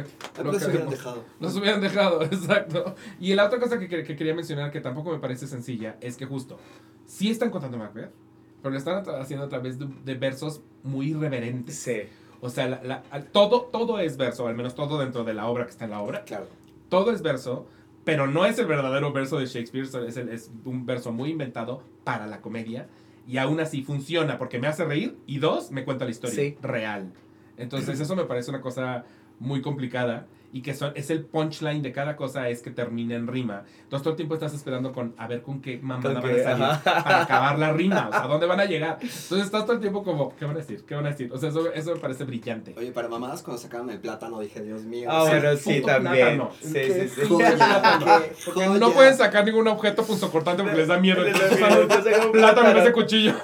[0.43, 1.23] lo los hubieran dejado.
[1.39, 2.95] Nos hubieran dejado, exacto.
[3.19, 6.15] Y la otra cosa que, que- que quería mencionar, que tampoco me parece sencilla, es
[6.17, 6.57] que justo,
[7.05, 8.11] sí están contando Macbeth,
[8.61, 11.75] pero lo están haciendo a través de, de versos muy irreverentes.
[11.75, 12.03] Sí.
[12.41, 15.71] O sea, la- todo, todo es verso, al menos todo dentro de la obra que
[15.71, 16.23] está en la obra.
[16.25, 16.47] Claro.
[16.89, 17.67] Todo es verso,
[18.03, 21.83] pero no es el verdadero verso de Shakespeare, es, el- es un verso muy inventado
[22.03, 22.87] para la comedia.
[23.27, 26.57] Y aún así funciona, porque me hace reír y dos, me cuenta la historia Sí.
[26.61, 27.13] real.
[27.57, 29.05] Entonces eso me parece una cosa
[29.39, 33.27] muy complicada y que son, es el punchline de cada cosa es que termina en
[33.27, 33.63] rima.
[33.83, 36.63] Entonces todo el tiempo estás esperando con a ver con qué mamada van a salir
[36.63, 37.03] ajá.
[37.03, 38.97] para acabar la rima, o sea, ¿dónde van a llegar?
[39.01, 40.83] Entonces estás todo el tiempo como, ¿qué van a decir?
[40.85, 41.31] ¿Qué van a decir?
[41.33, 42.75] O sea, eso, eso me parece brillante.
[42.77, 45.09] Oye, para mamadas, cuando sacaron el plátano, dije, Dios mío.
[45.11, 46.37] Ah, o sea, bueno, sí, también.
[46.37, 46.51] plátano.
[46.61, 47.21] Sí, sí, sí.
[47.27, 51.25] joya, Porque no pueden sacar ningún objeto punzocortante porque les da miedo.
[51.25, 53.35] Entonces plátano en vez de plátano.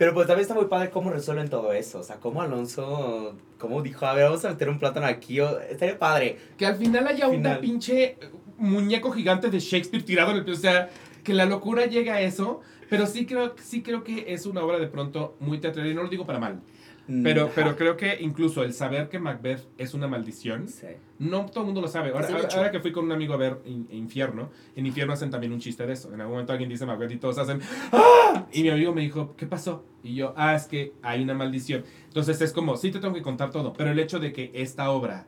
[0.00, 1.98] Pero pues también está muy padre cómo resuelven todo eso.
[1.98, 5.38] O sea, cómo Alonso, cómo dijo, a ver, vamos a meter un plátano aquí.
[5.40, 6.38] o- estaría padre.
[6.56, 7.60] Que al final haya una Final.
[7.60, 8.16] pinche
[8.56, 10.50] muñeco gigante de Shakespeare tirado en el.
[10.50, 10.88] O sea,
[11.22, 12.62] que la locura llega a eso.
[12.88, 15.86] Pero sí creo, sí creo que es una obra de pronto muy teatral.
[15.86, 16.60] Y no lo digo para mal.
[17.22, 17.52] Pero, Ajá.
[17.54, 20.86] pero creo que incluso el saber que Macbeth es una maldición, Sí.
[21.18, 22.10] no todo el mundo lo sabe.
[22.10, 25.58] Ahora, que fui con un amigo a ver In- Infierno, en Infierno hacen también un
[25.60, 26.12] chiste de eso.
[26.14, 27.60] En algún momento alguien dice Macbeth y todos hacen
[27.92, 28.46] ¡Ah!
[28.52, 29.84] Y mi amigo me dijo, ¿qué pasó?
[30.02, 31.84] Y yo, ah, es que hay una maldición.
[32.06, 34.90] Entonces es como, sí te tengo que contar todo, pero el hecho de que esta
[34.90, 35.26] obra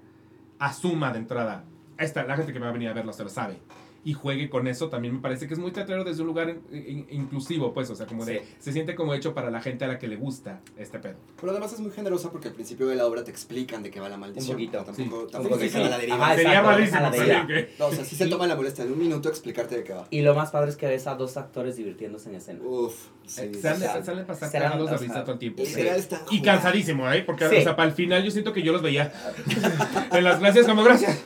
[0.59, 1.65] asuma de entrada,
[1.99, 3.59] esta, la gente que me va a venir a verlo se lo sabe,
[4.05, 6.85] y juegue con eso, también me parece que es muy teatrero desde un lugar in-
[6.89, 8.45] in- inclusivo, pues, o sea, como de, Sí.
[8.59, 11.15] se siente como hecho para la gente a la que le gusta este pedo.
[11.41, 14.01] Pero además es muy generosa porque al principio de la obra te explican de qué
[14.01, 14.57] va la maldición.
[14.57, 15.33] Un poquito, Tampoco, sí.
[15.33, 15.87] tampoco dejan poquito.
[15.87, 16.25] a la deriva.
[16.27, 17.47] Ajá, Sería malísimo, a la sí, deriva.
[17.47, 19.93] que- No, o sea, sí se toma la molestia en un minuto explicarte de qué
[19.93, 20.07] va.
[20.11, 22.61] Y lo más padre es que ves a dos actores divirtiéndose en escena.
[22.65, 22.95] Uf,
[23.27, 23.43] sí.
[23.43, 25.63] Eh, de- sea, se han de pasar cagados de risa todo el tiempo.
[25.63, 26.43] Y sí.
[26.43, 27.23] cansadísimo, ¿eh?
[27.23, 27.57] Porque, Sí.
[27.57, 29.13] o sea, para el final yo siento que yo los veía
[30.13, 31.21] en las gracias como gracias.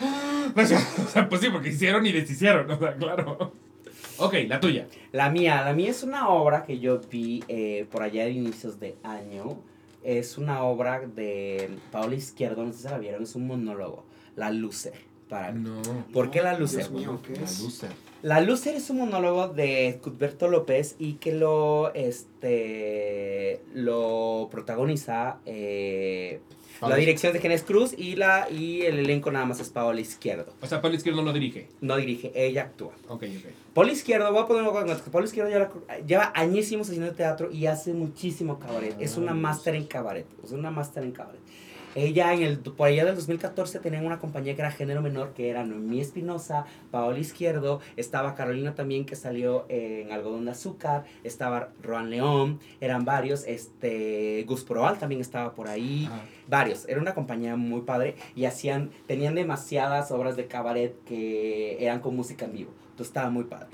[1.05, 3.53] O sea, pues sí, porque hicieron y deshicieron, o sea, claro.
[4.19, 4.87] Ok, la tuya.
[5.13, 8.81] La mía, la mía es una obra que yo vi eh, por allá de inicios
[8.81, 9.59] de año.
[10.03, 14.05] Es una obra de Paola Izquierdo, no sé si se la vieron, es un monólogo.
[14.37, 14.95] La Lucer,
[15.29, 15.69] para mí.
[15.69, 15.83] No.
[16.13, 16.91] ¿Por qué la Dios Lucer?
[16.93, 17.61] mío, ¿qué La es?
[17.61, 17.91] loser.
[18.23, 26.41] La Lucer es un monólogo de Cuthberto López y que lo, este, lo protagoniza eh,
[26.81, 30.53] la dirección de Genes Cruz y, la, y el elenco nada más es Paola Izquierdo.
[30.61, 31.69] O sea, Pablo Izquierdo no dirige.
[31.81, 32.93] No dirige, ella actúa.
[33.09, 33.51] Ok, ok.
[33.75, 35.11] Polo Izquierdo, voy a con contexto.
[35.11, 35.71] Polo Izquierdo lleva,
[36.07, 38.97] lleva añísimos haciendo teatro y hace muchísimo cabaret.
[39.01, 40.27] Es una Ah, máster en cabaret.
[40.45, 41.41] Es una máster en cabaret.
[41.97, 45.49] Ella en el, por allá del 2014 tenían una compañía que era género menor, que
[45.49, 51.71] era Noemí Espinosa, Paola Izquierdo, estaba Carolina también que salió en Algodón de Azúcar, estaba
[51.83, 56.87] Roan León, eran varios, este, Gus Proal también estaba por ahí, Ah, varios.
[56.89, 62.15] Era una compañía muy padre y hacían, tenían demasiadas obras de cabaret que eran con
[62.15, 62.71] música en vivo.
[62.91, 63.69] Entonces estaba muy padre.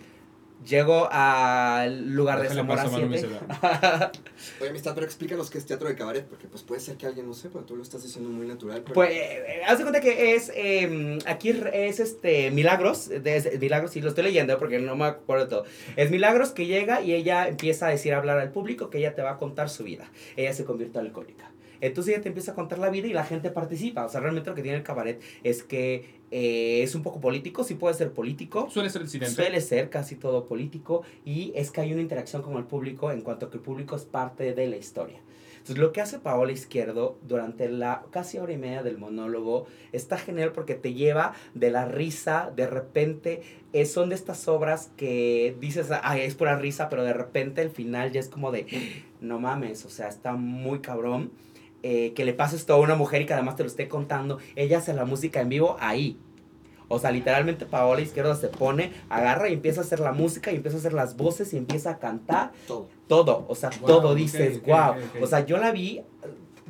[0.67, 3.35] Llego al lugar de Déjale Zamora paso a Manu mi 7.
[3.39, 4.13] celular.
[4.61, 7.27] Oye, amistad, pero explícanos qué es teatro de cabaret, porque pues puede ser que alguien
[7.27, 8.83] no sepa, tú lo estás diciendo muy natural.
[8.83, 8.95] Pero...
[8.95, 13.97] Pues, eh, haz de cuenta que es, eh, aquí es este, Milagros, de- es- Milagros,
[13.97, 15.65] y lo estoy leyendo porque no me acuerdo de todo.
[15.97, 19.15] Es Milagros que llega y ella empieza a decir, a hablar al público que ella
[19.15, 20.11] te va a contar su vida.
[20.37, 21.52] Ella se convierte en alcohólica.
[21.83, 24.07] Entonces ella te empieza a contar la vida y la gente participa.
[24.07, 27.65] O sea, realmente lo que tiene el cabaret es que eh, es un poco político,
[27.65, 28.71] sí puede ser político.
[28.71, 29.35] Suele ser incidente.
[29.35, 33.21] Suele ser casi todo político y es que hay una interacción con el público en
[33.21, 35.19] cuanto que el público es parte de la historia.
[35.63, 40.19] Entonces, lo que hace Paola Izquierdo durante la casi hora y media del monólogo está
[40.19, 45.57] genial porque te lleva de la risa, de repente eh, son de estas obras que
[45.61, 48.67] dices, ay, es pura risa, pero de repente el final ya es como de,
[49.21, 51.31] no mames, o sea, está muy cabrón.
[51.83, 54.39] Eh, que le pases todo a una mujer y que además te lo esté contando,
[54.57, 56.19] ella hace la música en vivo ahí.
[56.89, 60.57] O sea, literalmente Paola Izquierdo se pone, agarra y empieza a hacer la música y
[60.57, 62.87] empieza a hacer las voces y empieza a cantar Todo.
[63.09, 65.23] todo, o sea, Wow, todo dices, ok, wow.
[65.23, 66.03] O sea, yo la vi,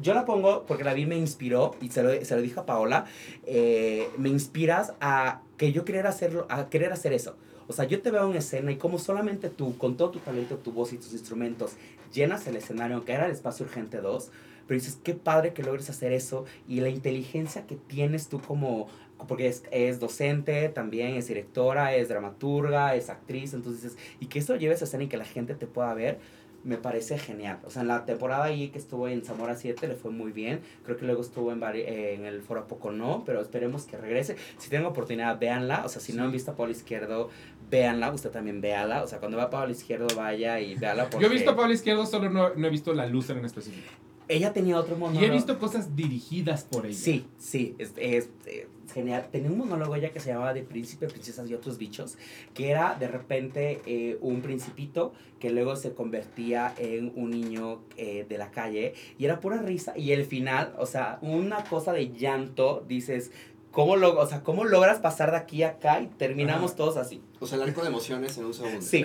[0.01, 2.67] yo la pongo porque la vi me inspiró y se lo, se lo dije a
[2.67, 3.07] Paola,
[3.47, 7.37] eh, me inspiras a que yo querer hacerlo, a querer hacer eso.
[7.67, 10.57] O sea, yo te veo en escena y como solamente tú, con todo tu talento,
[10.57, 11.73] tu voz y tus instrumentos,
[12.13, 14.31] llenas el escenario, aunque era el espacio urgente 2,
[14.67, 18.89] pero dices, qué padre que logres hacer eso y la inteligencia que tienes tú como,
[19.29, 24.39] porque es, es docente también, es directora, es dramaturga, es actriz, entonces dices, y que
[24.39, 26.19] eso lo lleves a escena y que la gente te pueda ver,
[26.65, 27.59] me parece genial.
[27.65, 30.61] O sea, en la temporada ahí que estuvo en Zamora 7 le fue muy bien.
[30.85, 33.97] Creo que luego estuvo en, eh, en el Foro a Poco No, pero esperemos que
[33.97, 34.37] regrese.
[34.59, 35.85] Si tienen oportunidad, véanla.
[35.85, 37.31] O sea, si no han visto a Pablo Izquierdo,
[37.71, 38.13] véanla.
[38.13, 39.03] Usted también véala.
[39.03, 41.11] O sea, cuando va a Pablo Izquierdo, vaya y véala.
[41.11, 43.45] Porque Yo he visto a Pablo Izquierdo, solo no, no he visto la luz en
[43.45, 43.91] específico.
[44.29, 45.25] Ella tenía otro monólogo.
[45.25, 46.97] Y he visto cosas dirigidas por ella.
[46.97, 49.27] Sí, sí, es, es- es genial.
[49.33, 52.17] Tenía un monólogo ella que se llamaba De Príncipe, Princesas y otros bichos,
[52.55, 58.27] que era de repente eh, un principito que luego se convertía en un niño eh,
[58.29, 59.97] de la calle y era pura risa.
[59.97, 63.31] Y el final, o sea, una cosa de llanto, dices,
[63.71, 66.77] ¿cómo, lo, o sea, ¿cómo logras pasar de aquí a acá y terminamos Ajá.
[66.77, 67.23] todos así?
[67.43, 68.81] O sea, el arco de emociones en un segundo.
[68.81, 69.05] Sí,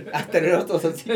[0.68, 1.10] todos así.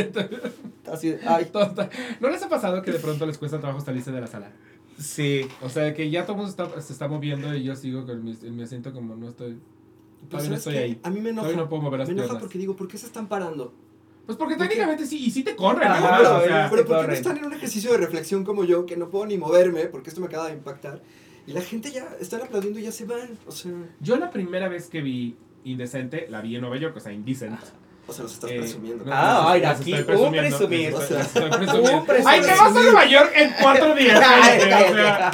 [0.91, 4.11] así ay, Todo está- ¿No les ha pasado que de pronto les cuesta trabajo salirse
[4.11, 4.51] de la sala?
[4.97, 5.41] sí.
[5.61, 8.23] O sea, que ya todo el mundo está- se está moviendo y yo sigo con
[8.23, 9.57] mi, en mi asiento como no estoy...
[10.19, 10.99] Pero Todavía no ¿sabes estoy ahí.
[11.03, 11.47] A mí me enoja.
[11.47, 12.41] Todavía no puedo mover las me enoja piernas.
[12.43, 13.73] porque digo, ¿por qué se están parando?
[14.25, 14.69] Pues porque ¿Por qué?
[14.69, 16.67] técnicamente sí, y sí te corren, Ajá, además, o sea...
[16.71, 19.25] Pero ¿por qué no están en un ejercicio de reflexión como yo, que no puedo
[19.27, 21.01] ni moverme porque esto me acaba de impactar?
[21.47, 23.37] Y la gente ya están aplaudiendo y ya se van.
[23.47, 26.99] O sea, Yo la primera vez que vi Indecente, la vi en Nueva York, o
[26.99, 27.59] sea, Indecent.
[28.07, 29.05] o sea, los estás Eh, presumiendo.
[29.05, 30.93] no, Ah, ay, aquí presumiendo, presumir.
[30.93, 31.19] O sea.
[32.25, 34.19] ¡Ay, te vas a Nueva York en cuatro días!
[34.91, 35.31] O sea.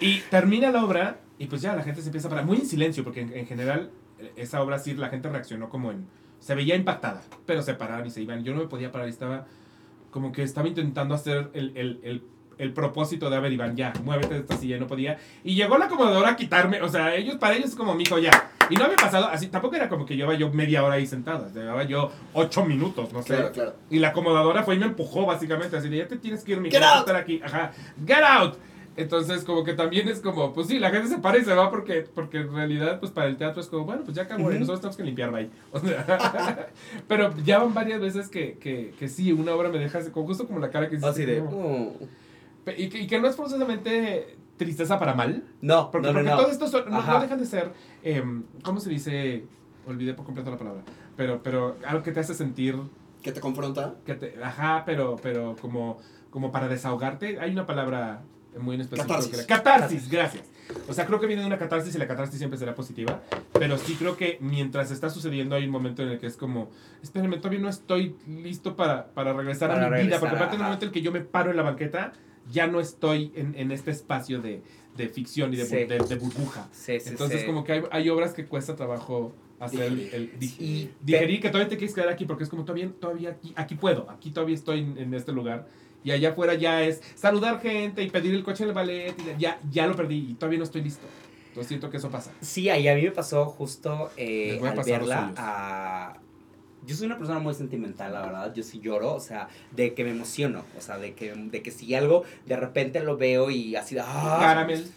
[0.00, 2.44] y termina la obra y pues ya la gente se empieza a parar.
[2.44, 5.90] Muy en silencio, porque en, en general eh, esa obra sí la gente reaccionó como
[5.90, 6.06] en...
[6.40, 8.42] Se veía impactada, pero se paraban y se iban.
[8.44, 9.46] Yo no me podía parar y estaba
[10.10, 12.24] como que estaba intentando hacer el, el, el,
[12.60, 15.18] el propósito de, a ver, Iván, ya, muévete de esta silla, no podía.
[15.42, 18.50] Y llegó la acomodadora a quitarme, o sea, ellos, para ellos es como, mijo, ya.
[18.68, 21.50] Y no había pasado, así, tampoco era como que llevaba yo media hora ahí sentada,
[21.52, 23.34] llevaba yo ocho minutos, no sé.
[23.34, 23.74] Claro, claro.
[23.90, 26.58] Y la acomodadora fue y me empujó, básicamente, así de, ya te tienes que ir,
[26.58, 27.00] out.
[27.00, 27.72] estar aquí, ajá,
[28.06, 28.54] get out.
[28.96, 31.70] Entonces, como que también es como, pues sí, la gente se para y se va
[31.70, 34.58] porque, porque en realidad, pues para el teatro es como, bueno, pues ya acabó y
[34.58, 35.48] nosotros tenemos que limpiar, bye.
[35.72, 36.68] O sea,
[37.08, 40.46] pero ya van varias veces que, que, que sí, una obra me deja como justo
[40.46, 41.38] como la cara que hiciste, Así de.
[41.38, 42.04] como- "Mm".
[42.76, 46.36] Y que, y que no es forzosamente tristeza para mal, No, porque, no, porque no.
[46.36, 49.44] todo esto son- no, no dejan de ser, em, ¿cómo se dice?
[49.86, 50.82] Olvidé por completo la palabra,
[51.16, 52.76] pero, pero algo que te hace sentir
[53.22, 53.94] Que te confronta.
[54.04, 55.98] que te, ajá, pero, pero como,
[56.30, 58.20] como para desahogarte, hay una palabra
[58.58, 59.14] muy en específico.
[59.14, 59.38] Catarsis.
[59.40, 60.44] que catarsis, gracias.
[60.88, 63.22] O sea, creo que viene de una catarsis y la catarsis siempre será positiva,
[63.54, 66.68] pero sí creo que mientras está sucediendo hay un momento en el que es como,
[67.02, 70.52] espérenme, todavía no estoy listo para, para regresar Para a mi vida, regresar, porque aparte
[70.52, 70.68] del ajá.
[70.68, 72.12] momento en el que yo me paro en la banqueta,
[72.50, 74.62] ya no estoy en, en este espacio de,
[74.96, 75.76] de ficción y de, Sí.
[75.76, 76.68] de, de burbuja.
[76.72, 81.40] Sí, sí, Entonces como que hay, hay obras que cuesta trabajo hacer el, Y digerir
[81.40, 84.30] que todavía te quieres quedar aquí porque es como todavía, todavía aquí, aquí puedo, aquí
[84.30, 85.66] todavía estoy en, en este lugar
[86.02, 89.40] y allá afuera ya es saludar gente y pedir el coche en el ballet y
[89.40, 91.06] ya, ya lo perdí y todavía no estoy listo.
[91.48, 92.32] Entonces siento que eso pasa.
[92.40, 96.16] Sí, ahí a mí me pasó justo eh, al verla a...
[96.86, 98.54] Yo soy una persona muy sentimental, la verdad.
[98.54, 100.64] Yo sí lloro, o sea, de que me emociono.
[100.78, 104.02] O sea, de que, de que si algo de repente lo veo y así de...
[104.04, 104.38] ¡ah!
[104.40, 104.90] Caramel.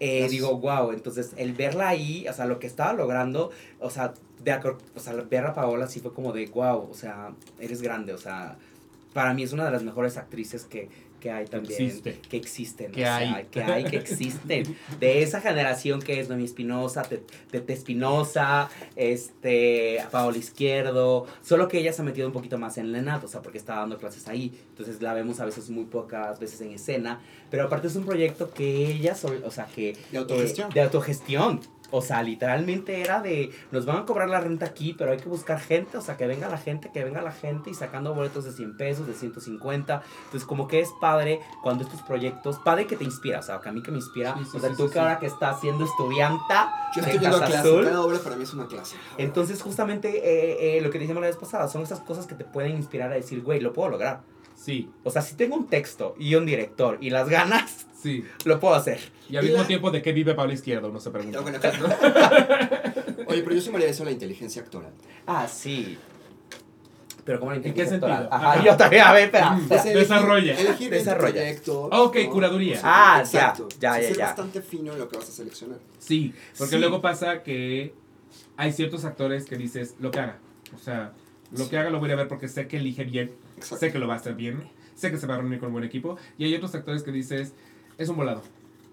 [0.00, 3.50] Eh, digo, wow, entonces el verla ahí, o sea, lo que estaba logrando,
[3.80, 4.14] o sea,
[4.44, 8.12] de o sea, ver a Paola sí fue como de, wow, o sea, eres grande,
[8.12, 8.58] o sea,
[9.12, 10.88] para mí es una de las mejores actrices que,
[11.20, 12.18] que hay también, Existe.
[12.28, 13.44] que existen, Que o sea, hay.
[13.50, 17.02] que hay, que existen, de esa generación que es Noemí Espinosa,
[17.50, 22.92] Tete Espinosa, este, Paola Izquierdo, solo que ella se ha metido un poquito más en
[22.92, 26.38] Lenat, o sea, porque está dando clases ahí, entonces la vemos a veces muy pocas
[26.38, 29.96] veces en escena, pero aparte es un proyecto que ella, sobre- o sea, que...
[30.12, 30.70] De autogestión.
[30.70, 31.60] eh, de autogestión.
[31.90, 35.28] O sea, literalmente era de, nos van a cobrar la renta aquí, pero hay que
[35.28, 38.44] buscar gente, o sea, que venga la gente, que venga la gente y sacando boletos
[38.44, 40.02] de 100 pesos, de 150.
[40.24, 43.68] Entonces, como que es padre cuando estos proyectos, padre que te inspira, o sea, que
[43.68, 45.60] a mí que me inspira, Sí, sí, o sea, sí, tú que ahora que estás
[45.60, 48.96] siendo estudianta Yo estoy viendo clase, Azul, cada obra para mí es una clase.
[49.16, 52.44] entonces justamente eh, eh, lo que dijimos la vez pasada, son esas cosas que te
[52.44, 54.20] pueden inspirar a decir, güey, lo puedo lograr.
[54.60, 58.24] Sí, O sea, si tengo un texto y un director y las ganas, sí.
[58.44, 58.98] lo puedo hacer.
[59.30, 60.88] Y al Y mismo la- tiempo, ¿de qué vive Pablo Izquierdo?
[60.90, 61.38] Uno se pregunta.
[63.26, 64.92] Oye, pero yo sumaría eso a la inteligencia actoral.
[65.26, 65.96] Ah, sí.
[67.24, 68.14] Pero como la ¿En qué inteligencia sentido?
[68.14, 68.40] actoral.
[68.40, 68.64] Ajá, Ajá.
[68.64, 69.50] yo también, a ver, espera.
[69.50, 69.60] Mm.
[69.62, 69.80] espera.
[69.80, 70.60] Es elegir- Desarrolla.
[70.60, 71.42] Elegir Desarrolla.
[71.92, 72.30] Ok, ¿no?
[72.30, 72.80] curaduría.
[72.82, 73.68] Ah, Exacto.
[73.78, 74.24] ya, ya, O sea, ya, ser ya.
[74.26, 75.78] bastante fino en lo que vas a seleccionar.
[75.98, 76.80] Sí, porque Sí.
[76.80, 77.94] luego pasa que
[78.56, 80.38] hay ciertos actores que dices, lo que haga.
[80.74, 81.12] O sea,
[81.52, 83.76] lo que haga lo voy a ver porque sé que elige bien, Exacto.
[83.86, 84.62] sé que lo va a hacer bien,
[84.94, 86.16] sé que se va a reunir con un buen equipo.
[86.38, 87.52] Y hay otros actores que dices,
[87.98, 88.42] es un volado.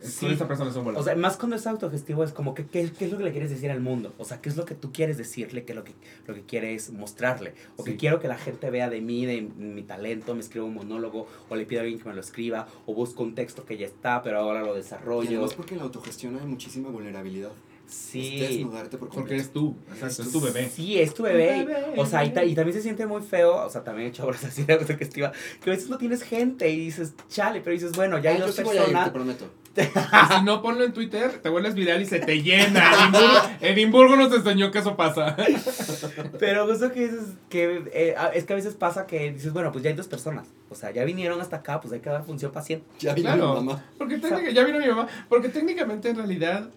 [0.02, 0.26] Sí.
[0.26, 1.02] Con esta persona es un volado.
[1.02, 3.32] O sea, más cuando es autogestivo es como que qué, qué es lo que le
[3.32, 4.14] quieres decir al mundo.
[4.20, 5.94] O sea, qué es lo que tú quieres decirle, qué es lo que,
[6.28, 7.56] lo que quieres mostrarle.
[7.78, 7.92] O Sí.
[7.92, 11.28] que quiero que la gente vea de mí, de mi talento, me escribo un monólogo,
[11.50, 13.88] o le pido a alguien que me lo escriba, o busco un texto que ya
[13.88, 15.30] está, pero ahora lo Y desarrollo.
[15.30, 17.52] además porque en la autogestión hay muchísima vulnerabilidad.
[17.88, 18.40] Es Sí.
[18.40, 20.70] desnudarte por porque eres tú, exacto, es tu bebé.
[20.74, 21.62] Sí, es tu bebé.
[21.62, 21.84] Tu bebé.
[21.98, 23.64] O sea, y, ta- y también se siente muy feo.
[23.66, 25.32] O sea, también he hecho obras así de autogestiva.
[25.64, 28.46] Que a veces no tienes gente y dices, chale, pero dices, bueno, ya hay Ah,
[28.48, 29.10] dos sí voy a ir, te personas.
[29.12, 29.46] prometo.
[29.76, 32.90] Y si no, ponlo en Twitter, te vuelves viral y se te llena.
[32.96, 35.36] Edimburgo, Edimburgo nos enseñó que eso pasa.
[36.40, 39.84] Pero justo que dices que eh, es que a veces pasa que dices, bueno, pues
[39.84, 40.48] ya hay dos personas.
[40.70, 42.86] O sea, ya vinieron hasta acá, pues hay que dar función paciente.
[43.00, 43.50] Ya vino Claro.
[43.62, 43.84] mi mamá.
[43.98, 44.20] Porque
[44.54, 46.70] ya vino mi mamá, porque técnicamente en realidad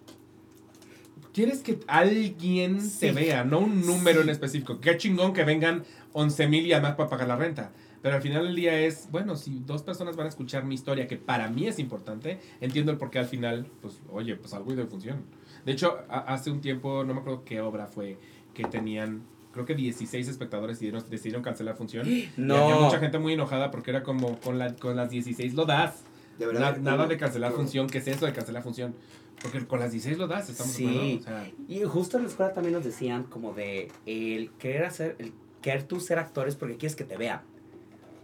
[1.39, 2.99] quieres que alguien Sí.
[2.99, 4.23] te vea, no un número Sí.
[4.23, 4.79] en específico.
[4.81, 5.83] Qué chingón que vengan
[6.13, 7.71] 11 mil y además para pagar la renta.
[8.01, 11.07] Pero al final del día es, bueno, si dos personas van a escuchar mi historia,
[11.07, 14.73] que para mí es importante, entiendo el por qué al final, pues, oye, pues algo
[14.73, 15.23] de función.
[15.65, 18.17] De hecho, hace un tiempo, no me acuerdo qué obra fue,
[18.53, 19.21] que tenían,
[19.53, 22.05] creo que 16 espectadores y decidieron, decidieron cancelar función.
[22.09, 22.55] Y No.
[22.55, 26.03] había mucha gente muy enojada porque era como, con, la, con las 16 lo das.
[26.37, 26.77] De Na- verdad.
[26.77, 28.95] nada de cancelar función, ¿qué es eso de cancelar función?
[29.41, 31.19] Porque con las 16 lo das, estamos Sí.
[31.21, 35.15] O sea, Y justo en la escuela también nos decían como de el querer hacer,
[35.19, 37.41] el querer tú ser actores porque quieres que te vean.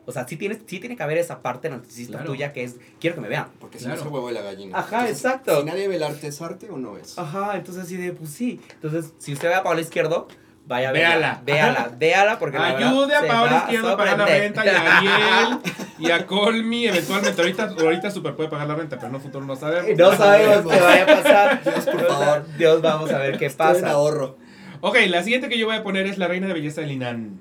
[0.08, 2.32] O sea, sí, tienes, sí tiene que haber esa parte narcisista Claro.
[2.32, 3.48] tuya que es, quiero que me vean.
[3.60, 3.96] Porque si Claro.
[3.96, 4.78] no es el huevo de la gallina.
[4.78, 5.60] Ajá, exacto.
[5.62, 7.18] Si nadie ve el arte, ¿es arte o no es?
[7.18, 8.60] Ajá, entonces así de, pues sí.
[8.76, 10.28] Entonces, si usted ve a Paola Izquierdo,
[10.66, 11.42] vaya Véala.
[11.46, 14.98] Véala, véala porque la verdad ayude a Paola Izquierdo a pagar la renta y a
[14.98, 15.60] Ariel
[16.00, 17.42] y a Colmi eventualmente.
[17.42, 19.98] Ahorita, ahorita Super puede pagar la renta, pero en un futuro no sabemos.
[19.98, 21.64] No sabemos qué vaya a pasar.
[21.64, 22.46] Dios, por favor.
[22.58, 23.92] Dios, vamos a ver qué Estoy en pasa.
[23.92, 24.38] ahorro.
[24.82, 27.40] Ok, la siguiente que yo voy a poner es la reina de belleza de Linan.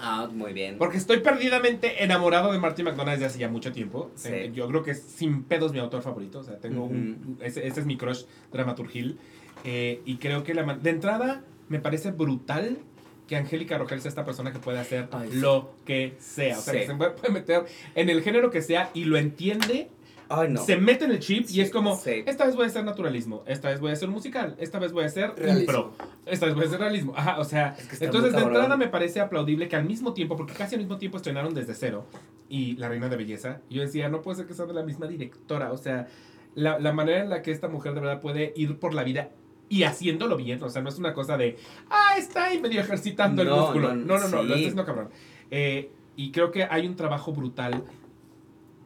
[0.00, 0.76] Ah, muy bien.
[0.78, 4.10] Porque estoy perdidamente enamorado de Marty McDonald desde hace ya mucho tiempo.
[4.14, 4.28] Sí.
[4.30, 6.40] Eh, Yo creo que es sin pedos mi autor favorito.
[6.40, 7.38] O sea, tengo un.
[7.40, 9.18] Ese, ese es mi crush dramaturgil.
[9.64, 10.62] Eh, y creo que la.
[10.74, 12.78] De entrada, me parece brutal
[13.26, 16.58] que Angélica Rogel sea esta persona que puede hacer Ay, lo que sea.
[16.58, 16.80] O sea, Sí.
[16.80, 17.64] que se puede meter
[17.94, 19.90] en el género que sea y lo entiende.
[20.28, 20.60] Ay, no.
[20.60, 22.22] Se mete en el chip Sí, y es como: sí.
[22.26, 25.04] esta vez voy a hacer naturalismo, esta vez voy a hacer musical, esta vez voy
[25.04, 25.60] a hacer Realismo.
[25.60, 25.92] impro,
[26.24, 27.14] esta vez voy a hacer realismo.
[27.16, 30.36] Ajá, o sea, Es que entonces de entrada me parece aplaudible que al mismo tiempo,
[30.36, 32.06] porque casi al mismo tiempo estrenaron desde cero
[32.48, 35.06] y La Reina de Belleza, yo decía, no puede ser que sea de la misma
[35.06, 36.08] directora, o sea,
[36.56, 39.30] la, la manera en la que esta mujer de verdad puede ir por la vida
[39.68, 41.56] y haciéndolo bien, o sea, no es una cosa de,
[41.90, 43.94] ah, está ahí medio ejercitando el No, músculo.
[43.94, 44.32] no, No, no, no, sí.
[44.34, 45.08] lo está haciendo cabrón.
[45.50, 47.84] Eh, y creo que hay un trabajo brutal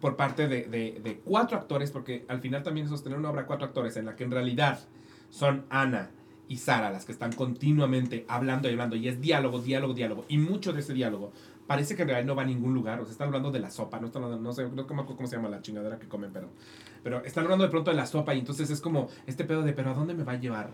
[0.01, 3.67] por parte de, de- de cuatro actores, porque al final también sostener una obra cuatro
[3.67, 4.81] actores en la que en realidad
[5.29, 6.11] son Ana
[6.49, 10.39] y Sara las que están continuamente hablando y hablando, y es diálogo, diálogo, diálogo, y
[10.39, 11.33] mucho de ese diálogo
[11.67, 13.71] parece que en realidad no va a ningún lugar, o sea, están hablando de la
[13.71, 16.33] sopa, no están hablando, no sé, no acuerdo cómo se llama la chingadera que comen,
[16.33, 16.49] pero,
[17.03, 19.73] pero están hablando de pronto de la sopa, y entonces es como este pedo de,
[19.73, 20.71] pero ¿a dónde me va a llevar?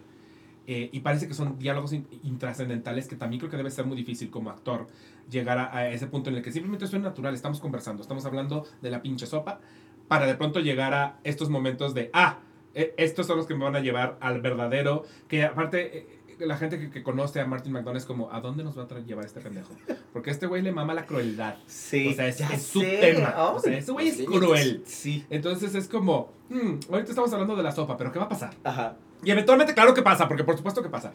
[0.69, 3.97] Eh, y parece que son diálogos in- intrascendentales que también creo que debe ser muy
[3.97, 4.89] difícil como actor
[5.31, 8.91] llegar a, ese punto en el que simplemente suena natural, estamos conversando, estamos hablando de
[8.91, 9.61] la pinche sopa,
[10.09, 12.39] para de pronto llegar a estos momentos de, ah,
[12.75, 16.57] eh, estos son los que me van a llevar al verdadero, que aparte eh, la
[16.57, 19.25] gente que, que conoce a Martin McDonald es como, ¿a dónde nos va a llevar
[19.25, 19.73] este pendejo?
[20.13, 21.57] Porque este güey le mama la crueldad.
[21.67, 22.09] Sí.
[22.09, 23.33] o sea, es, ya es su tema.
[23.37, 24.83] Ay, O sea, ese güey es cruel.
[24.87, 25.25] Sí.
[25.31, 28.55] Entonces es como, "Hmm, ahorita estamos hablando de la sopa, pero ¿qué va a pasar?
[28.65, 28.97] Ajá.
[29.25, 31.11] Y eventualmente, claro que pasa, porque por supuesto que pasa.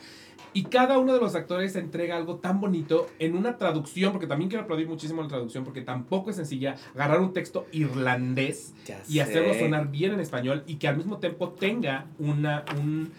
[0.53, 4.49] Y cada uno de los actores entrega algo tan bonito en una traducción, porque también
[4.49, 9.19] quiero aplaudir muchísimo la traducción, porque tampoco es sencilla agarrar un texto irlandés Ya y
[9.19, 9.59] hacerlo sé.
[9.61, 13.11] sonar bien en español y que al mismo tiempo tenga una, un-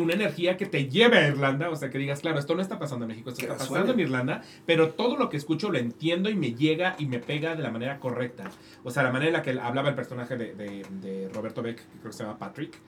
[0.00, 2.78] una energía que te lleve a Irlanda, o sea, que digas, claro, esto no está
[2.78, 6.28] pasando en México, esto está pasando en Irlanda, pero todo lo que escucho lo entiendo
[6.30, 8.50] y me llega y me pega de la manera correcta.
[8.84, 11.76] O sea, la manera en la que hablaba el personaje de, de- de Roberto Beck,
[11.76, 12.78] que creo que se llama Patrick,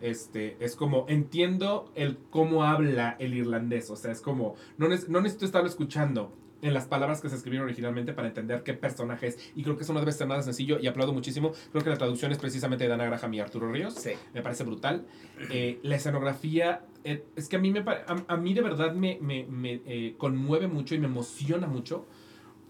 [0.00, 5.20] este, es como, entiendo el cómo habla el irlandés, o sea, es como, no, no
[5.20, 6.32] necesito estarlo escuchando
[6.66, 9.52] en las palabras que se escribieron originalmente para entender qué personaje es.
[9.54, 11.52] Y creo que eso no debe ser nada sencillo y aplaudo muchísimo.
[11.70, 13.94] Creo que la traducción es precisamente de Dana Graham y Arturo Ríos.
[13.94, 14.12] Sí.
[14.34, 15.06] Me parece brutal.
[15.50, 19.18] Eh, la escenografía, eh, es que a mí, me, a, a mí de verdad me,
[19.20, 22.06] me, me, eh, conmueve mucho y me emociona mucho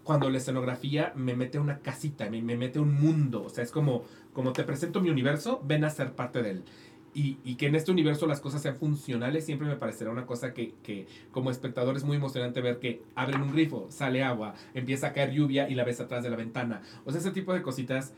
[0.03, 3.43] cuando la escenografía me mete a una casita, me, me mete a un mundo.
[3.43, 6.65] O sea, es como, como te presento mi universo, ven a ser parte de él.
[7.19, 10.53] Y, y que en este universo las cosas sean funcionales siempre me parecerá una cosa
[10.53, 15.07] que, que como espectador es muy emocionante ver que abren un grifo, sale agua, empieza
[15.07, 16.83] a caer lluvia y la ves atrás de la ventana.
[17.07, 18.13] O sea, ese tipo de cositas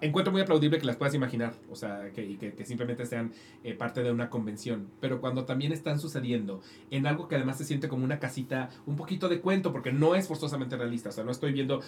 [0.00, 3.32] encuentro muy aplaudible que las puedas imaginar, o sea, que, simplemente sean
[3.64, 6.60] eh, parte de una convención, pero cuando también están sucediendo
[6.90, 10.14] en algo que además se siente como una casita, un poquito de cuento, porque no
[10.14, 11.80] es forzosamente realista, o sea, no estoy viendo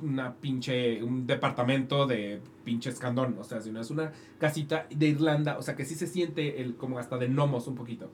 [0.00, 5.58] una, pinche, un departamento de pinche escandón, o sea, sino es una casita de Irlanda,
[5.58, 8.10] o sea, que sí se siente el, como hasta de gnomos un poquito,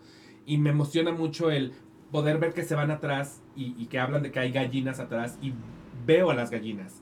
[0.47, 1.73] y me emociona mucho el
[2.11, 5.55] poder ver que se van atrás y que hablan de que hay gallinas atrás y
[6.07, 7.02] veo a las gallinas.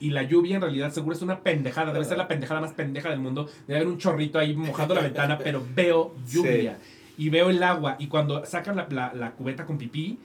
[0.00, 3.08] Y la lluvia en realidad seguro es una pendejada, debe ser la pendejada más pendeja
[3.10, 3.48] del mundo.
[3.66, 6.78] Debe haber un chorrito ahí mojando la ventana, pero veo lluvia
[7.16, 7.96] y veo el agua.
[7.98, 10.18] Y cuando sacan la, la- la cubeta con pipí,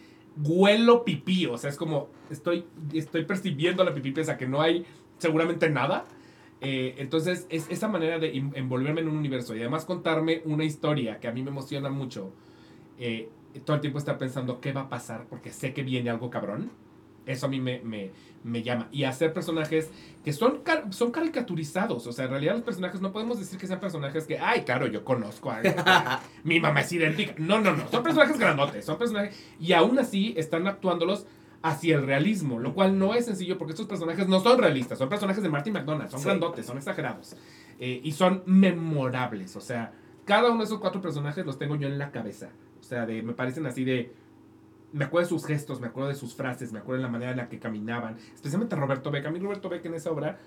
[0.43, 1.45] huelo pipí.
[1.45, 4.86] O sea, es como estoy, estoy percibiendo la pipí, pese a que no hay
[5.19, 6.05] seguramente nada.
[6.59, 11.19] Eh, entonces, es esa manera de envolverme en un universo y además contarme una historia
[11.19, 12.32] que a mí me emociona mucho.
[12.99, 13.30] eh,
[13.65, 16.72] todo el tiempo estar pensando qué va a pasar porque sé que viene algo cabrón.
[17.26, 18.11] Eso a mí me, me,
[18.44, 18.88] me llama.
[18.92, 19.89] Y hacer personajes
[20.24, 22.08] que son, car- son caricaturizados.
[22.08, 24.88] O sea, en realidad los personajes no podemos decir que sean personajes que, ay, claro,
[24.88, 25.62] yo conozco a...
[26.44, 27.34] mi mamá es idéntica.
[27.38, 27.88] No, no, no.
[27.89, 28.86] Son personajes grandotes.
[28.86, 29.36] Son personajes...
[29.60, 31.26] Y aún así están actuándolos
[31.64, 35.10] hacia el realismo, lo cual no es sencillo porque estos personajes no son realistas, son
[35.10, 36.26] personajes de Martin McDonald, son Sí.
[36.26, 37.36] grandotes, son exagerados
[37.80, 39.94] eh, y son memorables, o sea,
[40.26, 43.22] cada uno de esos cuatro personajes los tengo yo en la cabeza, o sea, de,
[43.22, 44.12] me parecen así de,
[44.94, 47.32] me acuerdo de sus gestos, me acuerdo de sus frases, me acuerdo de la manera
[47.32, 50.38] en la que caminaban, especialmente Roberto Beck, a mí Roberto Beck en esa obra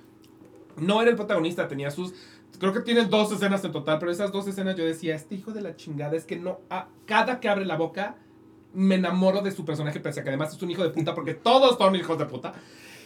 [0.76, 2.14] no era el protagonista, tenía sus.
[2.58, 5.52] Creo que tiene dos escenas en total, pero esas dos escenas yo decía, este hijo
[5.52, 6.60] de la chingada es que no.
[6.70, 8.16] ah, cada que abre la boca,
[8.72, 11.34] me enamoro de su personaje, pese a que además es un hijo de puta, porque
[11.34, 12.54] todos son hijos de puta.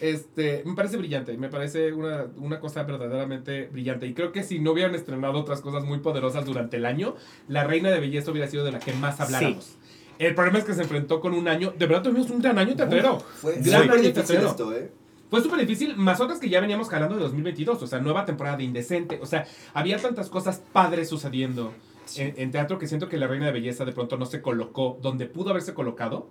[0.00, 4.06] Este, me parece brillante, me parece una, una cosa verdaderamente brillante.
[4.06, 7.16] Y creo que si no hubieran estrenado otras cosas muy poderosas durante el año,
[7.48, 9.77] La Reina de Belleza hubiera sido de la que más habláramos.
[10.18, 11.72] El problema es que se enfrentó con un año.
[11.78, 13.18] De verdad tuvimos un gran año teatrero.
[13.20, 14.48] Fue Gran súper año difícil teatrero.
[14.48, 14.90] esto, ¿eh?
[15.30, 18.56] Fue súper difícil, más otras que ya veníamos jalando de 2022, o sea, nueva temporada
[18.56, 21.74] de Indecente, o sea, había tantas cosas padres sucediendo
[22.16, 24.98] en, en teatro que siento que la Reina de Belleza de pronto no se colocó
[25.02, 26.30] donde pudo haberse colocado,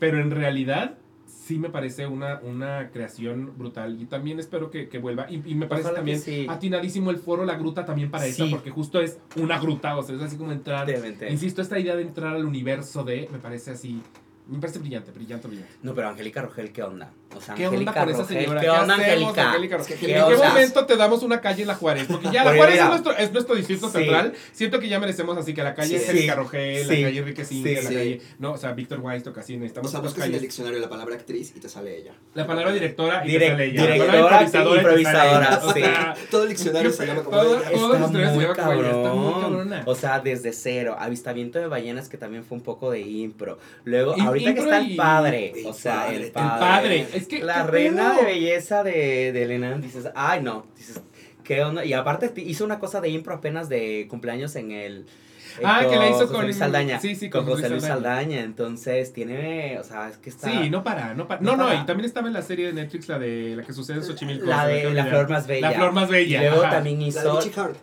[0.00, 0.98] pero en realidad
[1.46, 5.54] sí me parece una, una creación brutal y también espero que, que vuelva y, y
[5.54, 6.44] me parece Ojalá también sí.
[6.48, 8.50] atinadísimo el foro La Gruta también para eso, Sí.
[8.50, 10.88] porque justo es una gruta, o sea, es así como entrar,
[11.30, 14.02] insisto, esta idea de entrar al universo de, me parece así,
[14.48, 15.72] me parece brillante, brillante, brillante.
[15.82, 17.10] No, pero Angélica Rogel, ¿qué onda?
[17.36, 18.60] O sea, ¿Qué onda con esa Rogel, señora?
[18.60, 19.48] ¿Qué onda, Angélica?
[19.50, 19.78] Angélica?
[19.84, 22.06] Que ¿En ¿Qué momento te damos una calle en la Juárez?
[22.08, 23.98] Porque ya la Juárez es nuestro, es nuestro distrito Sí.
[23.98, 24.32] central.
[24.52, 26.04] Siento que ya merecemos así que la calle Sí.
[26.10, 26.96] Angélica Rogel, Sí.
[27.02, 27.62] la calle Enrique Sí.
[27.64, 28.20] la calle.
[28.38, 30.88] No, o sea, Víctor Weiss, casi O necesitamos sea, otras buscas en el diccionario la
[30.88, 32.12] palabra actriz y te sale ella.
[32.34, 33.82] La palabra directora y Direc- te sale ella.
[33.82, 35.60] directora, la palabra improvisadora, improvisadora.
[35.64, 37.44] O sea, Todo el diccionario se llama como ella.
[37.48, 39.40] todo- se llaman como ella, está muy cabrón.
[39.42, 39.82] cabrona.
[39.86, 40.96] O sea, desde cero.
[40.98, 43.58] Avistamiento de ballenas, que también fue un poco de impro.
[43.84, 44.14] Luego,
[44.44, 45.52] ahorita que está y- el padre.
[45.56, 46.54] El O sea, padre, el padre.
[46.54, 46.60] El
[47.04, 47.06] padre.
[47.14, 47.42] Es que.
[47.42, 48.20] La ¿qué reina pedo?
[48.26, 51.00] de belleza de, de Elena, dices, ay no, dices,
[51.44, 51.84] ¿qué onda?
[51.84, 55.00] Y aparte hizo una cosa de impro apenas de cumpleaños en el...
[55.58, 57.00] eh, Ah, que la hizo José con- Luis Saldaña.
[57.00, 58.16] sí, sí, con, con José Luis Saldaña.
[58.20, 58.40] Saldaña.
[58.42, 60.50] Entonces tiene, o sea, es que está...
[60.50, 61.40] Sí, no para, no para.
[61.40, 61.80] No No, no, para.
[61.82, 64.44] y también estaba en la serie de Netflix, la de la que sucede en Xochimilco.
[64.46, 65.06] La de La.
[65.06, 65.70] Flor Más Bella.
[65.70, 66.42] La flor más bella.
[66.42, 66.70] Y luego ajá.
[66.76, 67.34] también La de hizo...
[67.38, 67.76] Michi Hart.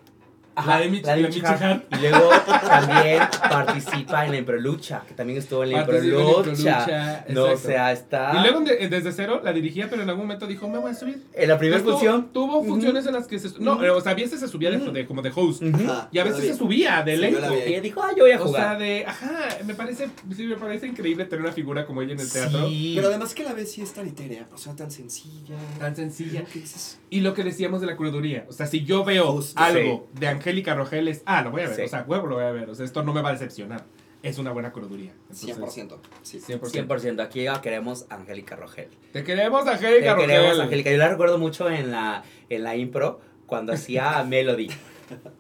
[0.56, 1.62] Ajá, La de Mich- la de Michi Michi Hart.
[1.62, 1.84] Hart.
[1.92, 2.30] Y luego
[2.68, 7.24] también participa en la Improlucha, que también estuvo en la Improlucha.
[7.30, 8.34] No, o sea, está...
[8.38, 10.96] Y luego de- desde cero la dirigía, pero en algún momento dijo, me voy a
[10.96, 11.24] subir.
[11.34, 12.30] en la primera Entonces, función...
[12.34, 13.60] Tuvo, funciones en las que se...
[13.60, 15.64] No, o sea, a veces se subía de, de- como de host.
[16.12, 17.40] Y a veces se subía de Sí, elenco.
[17.40, 17.56] la vi.
[17.66, 18.62] Ella dijo, ah, yo voy a O jugar.
[18.64, 19.06] sea, de...
[19.06, 19.32] Ajá,
[19.66, 20.10] me parece...
[20.36, 22.68] Sí, me parece increíble tener una figura como ella en el teatro.
[22.68, 22.94] Sí.
[22.96, 25.56] Pero además que la ves sí es tan etérea, o sea, tan sencilla.
[25.80, 26.44] Tan sencilla.
[26.52, 27.00] ¿Qué dices?
[27.10, 28.46] Y lo que decíamos de la curaduría.
[28.50, 29.62] O sea, si yo veo Justo.
[29.62, 31.24] algo de Angélica Rogel es.
[31.26, 31.76] Ah, lo voy a ver.
[31.76, 31.82] Sí.
[31.84, 32.70] O sea, huevo lo voy a ver.
[32.70, 33.86] O sea, esto no me va a decepcionar.
[34.22, 35.12] Es una buena curaduría.
[35.30, 35.98] Entonces, 100%.
[36.22, 36.40] Sí.
[36.40, 36.88] 100%.
[36.88, 37.22] 100%.
[37.22, 38.90] Aquí queremos Angélica Rogel.
[39.12, 40.30] Te queremos, Te Angélica Rogel.
[40.30, 40.92] queremos, Angélica.
[40.92, 44.70] Yo la recuerdo mucho en la, en la impro cuando hacía Melody.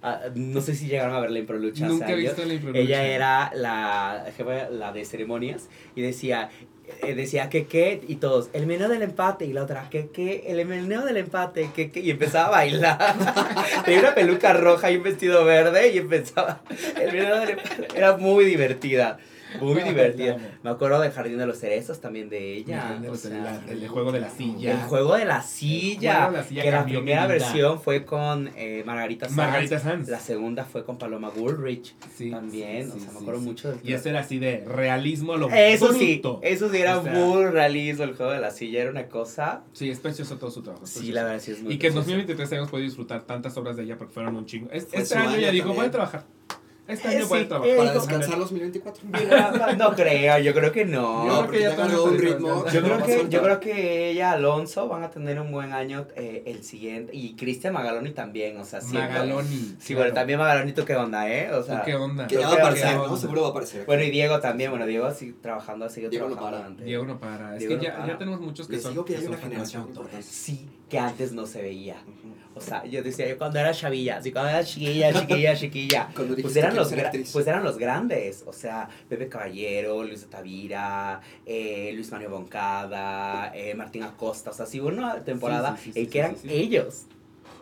[0.01, 1.87] Ah, no sé si llegaron a ver la impro lucha.
[1.87, 5.69] Nunca o sea, he yo- visto la impro Ella era la jefa, la de ceremonias
[5.95, 6.49] y decía,
[7.01, 10.43] eh, decía que qué y todos, el menú del empate y la otra, que qué,
[10.47, 13.15] el menú del empate, que qué y empezaba a bailar.
[13.85, 16.61] Tenía una peluca roja y un vestido verde y empezaba,
[16.99, 17.87] el menú del empate.
[17.95, 19.19] Era muy divertida.
[19.61, 20.37] Muy divertida.
[20.63, 22.97] Me acuerdo del Jardín de los Cerezos también de ella.
[23.01, 24.71] El, o sea, el- el juego de la silla.
[24.71, 26.29] el juego de la silla.
[26.29, 29.37] De la que la primera versión fue con eh, Margarita Sanz.
[29.37, 30.09] Margarita Sanz.
[30.09, 31.95] La segunda fue con Paloma Woolrich.
[32.15, 32.85] Sí, también.
[32.85, 35.37] sí, o sí, sea, me acuerdo mucho del Y ese era así de realismo a
[35.37, 38.03] lo Eso sí, eso sí era O sea, muy realismo.
[38.03, 39.63] El juego de la silla era una cosa.
[39.73, 40.85] Sí, es precioso todo su trabajo.
[40.85, 42.09] Sí, la verdad sí es muy Y que en precioso.
[42.17, 44.69] 2023 hayamos podido disfrutar tantas obras de ella porque fueron un chingo.
[44.71, 46.25] Este su año ya dijo, voy a trabajar.
[46.85, 47.73] Este Eh, año voy sí, a trabajar.
[47.73, 49.03] eh, Para descansar 2024.
[49.77, 51.25] No creo, yo creo que no.
[51.25, 52.65] Yo No, creo porque que ya agarró un ritmo.
[52.71, 56.05] Yo no creo, que, yo creo que ella, Alonso, van a tener un buen año
[56.17, 57.15] eh, el siguiente.
[57.15, 58.93] Y Cristian Magaloni también, o sea, sí.
[58.93, 59.75] Magaloni.
[59.79, 61.51] Sí, bueno, también Magaloni, ¿tú qué onda, eh?
[61.53, 62.27] O ¿Tú sea, ¿Qué onda?
[62.27, 63.07] Que ya va a aparecer, onda.
[63.07, 63.17] ¿no?
[63.17, 63.85] Seguro va a aparecer.
[63.85, 66.67] Bueno, y Diego también, bueno, Diego sigue trabajando, sigue Diego no trabajando para.
[66.69, 66.85] antes.
[66.85, 67.53] Diego no para.
[67.53, 68.07] Es Diego que no ya, para.
[68.07, 68.91] ya tenemos muchos que Les son.
[68.91, 69.99] digo que hay son una generación autores.
[70.11, 70.27] importante.
[70.27, 71.95] Sí, que antes no se veía.
[72.05, 72.32] Ujú.
[72.55, 76.55] O sea, yo decía, yo cuando era chavilla, así cuando era chiquilla, chiquilla, chiquilla, pues
[76.55, 76.93] eran, los
[77.31, 78.43] pues eran los grandes.
[78.45, 84.51] O sea, Pepe Caballero, Luis de Tavira, eh, Luis Mario Boncada, eh, Martín Acosta.
[84.51, 87.05] O sea, sí hubo una temporada Sí, sí, sí, en que eran ellos.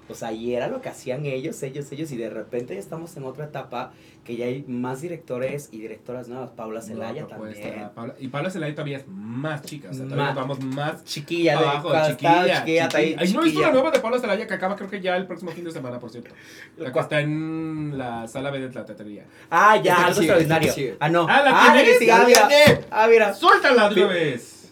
[0.10, 2.12] O sea, y era lo que hacían ellos, ellos, ellos.
[2.12, 3.94] Y de repente ya estamos en otra etapa
[4.26, 6.50] que ya hay más directores y directoras nuevas.
[6.50, 7.90] Paula Celaya No, propuesta, también.
[7.96, 9.90] Paula- y Paula Celaya todavía es más chica.
[9.90, 10.36] O sea, todavía Más.
[10.36, 12.60] nos vamos más Chiquilla, de abajo, cuando chiquilla.
[12.60, 13.18] chiquilla, está ahí, chiquilla.
[13.18, 13.68] No he visto chiquilla.
[13.68, 16.00] la nueva de Paula Celaya que acaba creo que ya el próximo fin de semana,
[16.00, 16.32] por cierto.
[16.78, 19.26] La que está en la sala B de la teatería.
[19.50, 20.96] Ah, ya, algo sigue, extraordinario.
[21.00, 21.26] Ah, no.
[21.30, 22.00] Ah, ¿la ah, tienes?
[22.00, 22.80] sí, ¡Ya ah!
[22.92, 23.34] Ah, mira.
[23.34, 24.72] ¡Suéltala de una vez!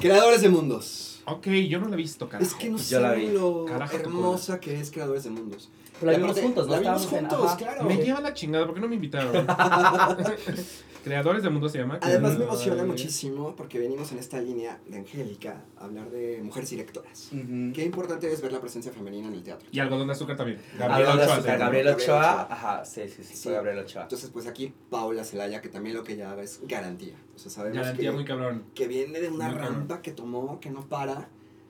[0.00, 1.09] Creadores de mundos.
[1.26, 2.48] Ok, yo no la he visto, carajo.
[2.50, 3.26] Es que no Yo la vi.
[3.26, 5.68] saben lo Carajo, tu hermosa que es Creadores de Mundos.
[6.02, 6.72] La Y vimos aparte, juntos, ¿no?
[6.72, 7.56] La vimos Estábamos en- juntos, ajá.
[7.56, 7.84] claro.
[7.84, 9.46] Me lleva la chingada, ¿por qué no me invitaron?
[11.04, 11.98] Creadores de Mundo se llama.
[12.02, 12.42] Además me Ay.
[12.44, 17.30] emociona muchísimo porque venimos en esta línea de Angélica a hablar de mujeres directoras.
[17.32, 17.72] Ujú.
[17.74, 19.66] Qué importante es ver la presencia femenina en el teatro.
[19.72, 20.58] Y algodón de azúcar también.
[20.76, 21.18] De Ochoa, azúcar.
[21.18, 22.18] Gabriel Gabriel Ochoa.
[22.18, 22.46] Ochoa.
[22.50, 23.48] Ajá, sí, sí, sí, Sí.
[23.50, 24.02] Gabriel Ochoa.
[24.02, 27.14] Entonces, pues aquí Paula Celaya, que también lo que ella haga es garantía.
[27.34, 28.64] O sea, sabemos Garantía que, muy cabrón.
[28.74, 29.74] que viene de una Muy cabrón.
[29.78, 31.28] rampa que tomó, que no para.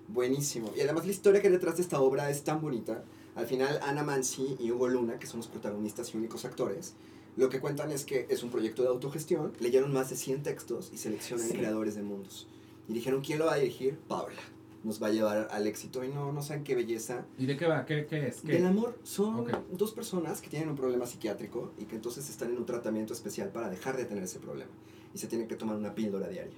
[0.08, 0.72] Buenísimo.
[0.76, 3.04] Y además la historia que hay detrás de esta obra es tan bonita.
[3.34, 6.94] Al final, Ana Mansi y Hugo Luna, que son los protagonistas y únicos actores,
[7.36, 9.52] lo que cuentan es que es un proyecto de autogestión.
[9.60, 11.54] Leyeron más de 100 textos y seleccionan Sí.
[11.54, 12.48] creadores de mundos.
[12.88, 13.96] Y dijeron, ¿quién lo va a dirigir?
[14.08, 14.40] Paula.
[14.82, 16.02] Nos va a llevar al éxito.
[16.04, 17.24] Y no, no saben qué belleza.
[17.38, 17.84] ¿Y de qué va?
[17.86, 18.40] ¿Qué, qué es?
[18.40, 18.54] ¿Qué?
[18.54, 22.56] Del amor son dos personas que tienen un problema psiquiátrico y que entonces están en
[22.56, 24.70] un tratamiento especial para dejar de tener ese problema.
[25.14, 26.56] Y se tienen que tomar una píldora diaria.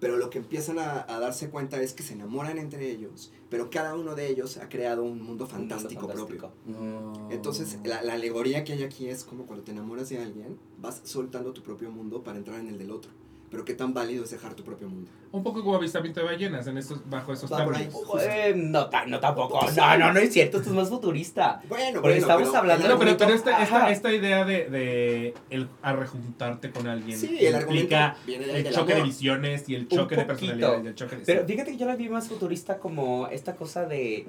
[0.00, 3.68] Pero lo que empiezan a, a darse cuenta es que se enamoran entre ellos, pero
[3.68, 6.52] cada uno de ellos ha creado un mundo Un mundo fantástico, fantástico.
[6.66, 6.80] propio.
[6.80, 7.28] No.
[7.30, 11.00] Entonces, la, la alegoría que hay aquí es como cuando te enamoras de alguien, vas
[11.04, 13.10] soltando tu propio mundo para entrar en el del otro.
[13.50, 15.10] Pero qué tan válido es dejar tu propio mundo.
[15.32, 17.94] Un poco como avistamiento de ballenas en estos, bajo esos términos.
[18.20, 19.60] Eh, no, no tampoco.
[19.74, 20.58] No, no, no es cierto.
[20.58, 21.62] Esto es más futurista.
[21.68, 25.92] Bueno, Pero estamos hablando- el No, pero, pero esta, esta, idea de, de el a
[25.92, 29.74] rejuntarte con alguien Sí, el implica viene de ahí, el del choque de visiones y
[29.74, 32.28] el choque de personalidades y el choque de Pero fíjate que yo la vi más
[32.28, 34.26] futurista como esta cosa de.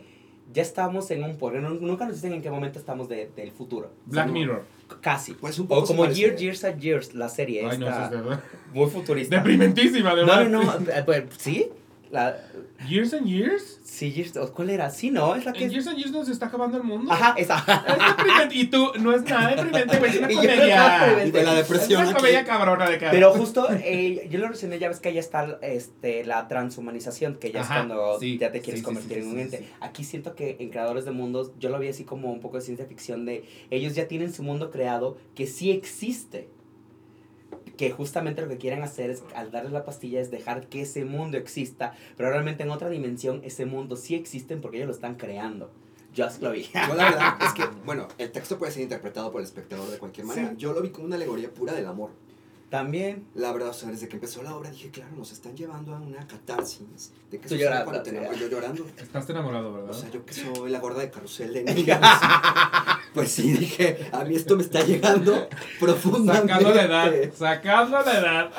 [0.51, 1.37] Ya estamos en un.
[1.61, 3.91] Nu- nunca nos dicen en qué momento estamos de- del futuro.
[4.05, 4.33] Black no.
[4.33, 4.63] Mirror.
[5.01, 5.33] Casi.
[5.33, 6.05] Pues un poco O como.
[6.07, 7.61] Year, Years and Years, la serie.
[7.69, 8.43] Ay, no, esta, eso es verdad.
[8.73, 9.35] Muy futurista.
[9.43, 10.49] Deprimentísima, de No, verdad.
[10.49, 10.91] no, no.
[10.91, 11.69] eh, pues, ¿Sí?
[12.11, 12.35] La,
[12.87, 13.79] Years and Years.
[13.83, 14.89] sí, Years, o ¿cuál era?
[14.89, 15.73] Sí, no, es la que En es.
[15.73, 17.11] Years and Years nos está acabando el mundo.
[17.11, 17.57] Ajá, esa.
[17.87, 18.55] Es deprimente.
[18.55, 20.11] Y tú, no es nada deprimente, güey.
[20.11, 20.57] Es una Y yo no comedia.
[20.57, 21.39] Y de la deprimente.
[21.49, 22.17] Es depresión una aquí.
[22.19, 23.11] comedia cabrona de cara.
[23.11, 27.51] Pero justo, eh, yo lo reseñé, ya ves que ya está este, la transhumanización, que
[27.51, 29.57] ya Ajá, es cuando sí, ya te quieres sí, convertir sí, en un ente.
[29.59, 29.65] sí.
[29.81, 32.63] Aquí siento que en Creadores de Mundos, yo lo vi así como un poco de
[32.63, 36.49] ciencia ficción de ellos ya tienen su mundo creado que sí existe.
[37.79, 41.05] Que justamente lo que quieren hacer es, al darles la pastilla, es dejar que ese
[41.05, 45.15] mundo exista, pero realmente en otra dimensión ese mundo sí existe porque ellos lo están
[45.15, 45.71] creando.
[46.13, 46.63] Yo así lo vi.
[46.63, 49.97] Yo la verdad es que, bueno, el texto puede ser interpretado por el espectador de
[49.97, 50.49] cualquier manera.
[50.49, 50.55] Sí.
[50.57, 52.09] Yo lo vi como una alegoría pura del amor.
[52.69, 53.25] También.
[53.33, 55.99] La verdad, o sea, desde que empezó la obra dije, claro, nos están llevando a
[55.99, 57.13] una catarsis.
[57.31, 58.39] ¿De sucede llorando, cuando te?
[58.39, 58.85] Yo llorando.
[58.97, 59.93] Estás enamorado, O ¿verdad?
[59.93, 61.97] sea, yo que soy la gorda de carrusel de niños.
[63.13, 65.49] Pues sí, dije, a mí esto me está llegando
[65.79, 66.53] profundamente.
[66.53, 68.51] Sacando la edad, sacando la edad.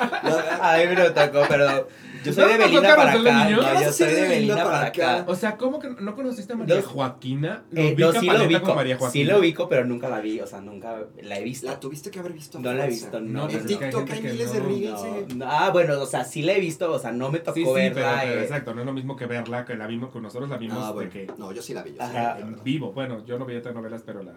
[0.61, 1.87] A mí me lo tocó, pero
[2.23, 3.45] yo soy ¿No de Belinda para acá.
[3.45, 3.65] Niños?
[3.65, 5.13] No, yo soy de para para acá.
[5.19, 5.25] acá.
[5.31, 7.63] O sea, ¿cómo que no conociste a María Joaquina?
[7.71, 8.61] Lo Eh, no, sí lo ubico.
[8.61, 9.25] con María Joaquina.
[9.25, 10.39] Sí lo ubico, pero nunca la vi.
[10.39, 11.67] O sea, nunca la he visto.
[11.67, 12.59] La tuviste que haber visto.
[12.59, 13.47] No la he visto, no.
[13.47, 15.35] No, En TikTok hay miles no, de reels.
[15.35, 17.61] no, ah, bueno, o sea, sí la he visto, o sea, no me tocó Sí,
[17.65, 18.19] sí, pero, verla.
[18.23, 20.57] pero eh, exacto, no es lo mismo que verla, que la vimos con nosotros, la
[20.57, 21.11] vimos Ah, de bueno.
[21.11, 21.91] que No, yo sí la vi.
[21.91, 22.91] La la en vivo.
[22.93, 24.33] Bueno, yo no veía telenovelas, pero la,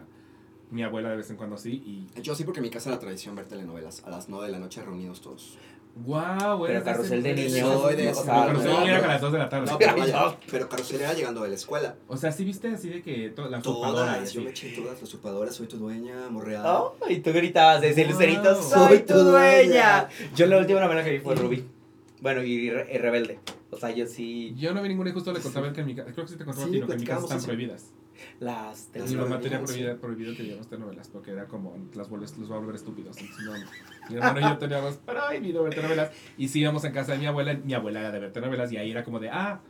[0.70, 2.09] mi abuela de vez en cuando sí.
[2.16, 4.03] Y Yo sí, porque en mi casa era tradición ver telenovelas.
[4.05, 5.57] A las 9 de la noche reunidos todos.
[5.97, 9.38] Wow, Pero Carrusel de Niños, o sea, No, Carrusel no, era a las 2 de
[9.38, 9.70] la tarde.
[9.70, 10.36] No, pero, no.
[10.51, 11.95] pero Carusel era llegando de la escuela.
[12.09, 14.34] O sea, sí viste así de que to- la Todas, así.
[14.34, 16.64] yo me eché todas las usurpadoras, soy tu dueña, morreal.
[16.66, 18.16] Oh, y tú gritabas desde el Wow.
[18.20, 20.09] lucerito, Soy tu dueña".
[20.09, 20.09] dueña.
[20.34, 21.64] Yo la última novela que vi fue Rubí.
[22.20, 23.38] Bueno, y, Re- y Rebelde.
[23.70, 25.95] O sea, yo sí Yo no vi ninguna y justo le contaba que en mi
[25.95, 26.86] casa, creo que sí te contaba a ti, Sí, ¿no?
[26.86, 27.47] que en mi casa están eso.
[27.47, 27.86] prohibidas.
[28.41, 29.64] Las Las Mi mamá tenía sí.
[29.64, 33.16] prohibida, prohibido que viéramos telenovelas porque era como, las vuelves, los va a volver estúpidos.
[33.18, 33.53] Entonces, no,
[34.11, 37.27] mi hermano y yo teníamos prohibido ver telenovelas y sí íbamos en casa de mi
[37.27, 39.61] abuela, mi abuela era de ver telenovelas y ahí era como de, ah,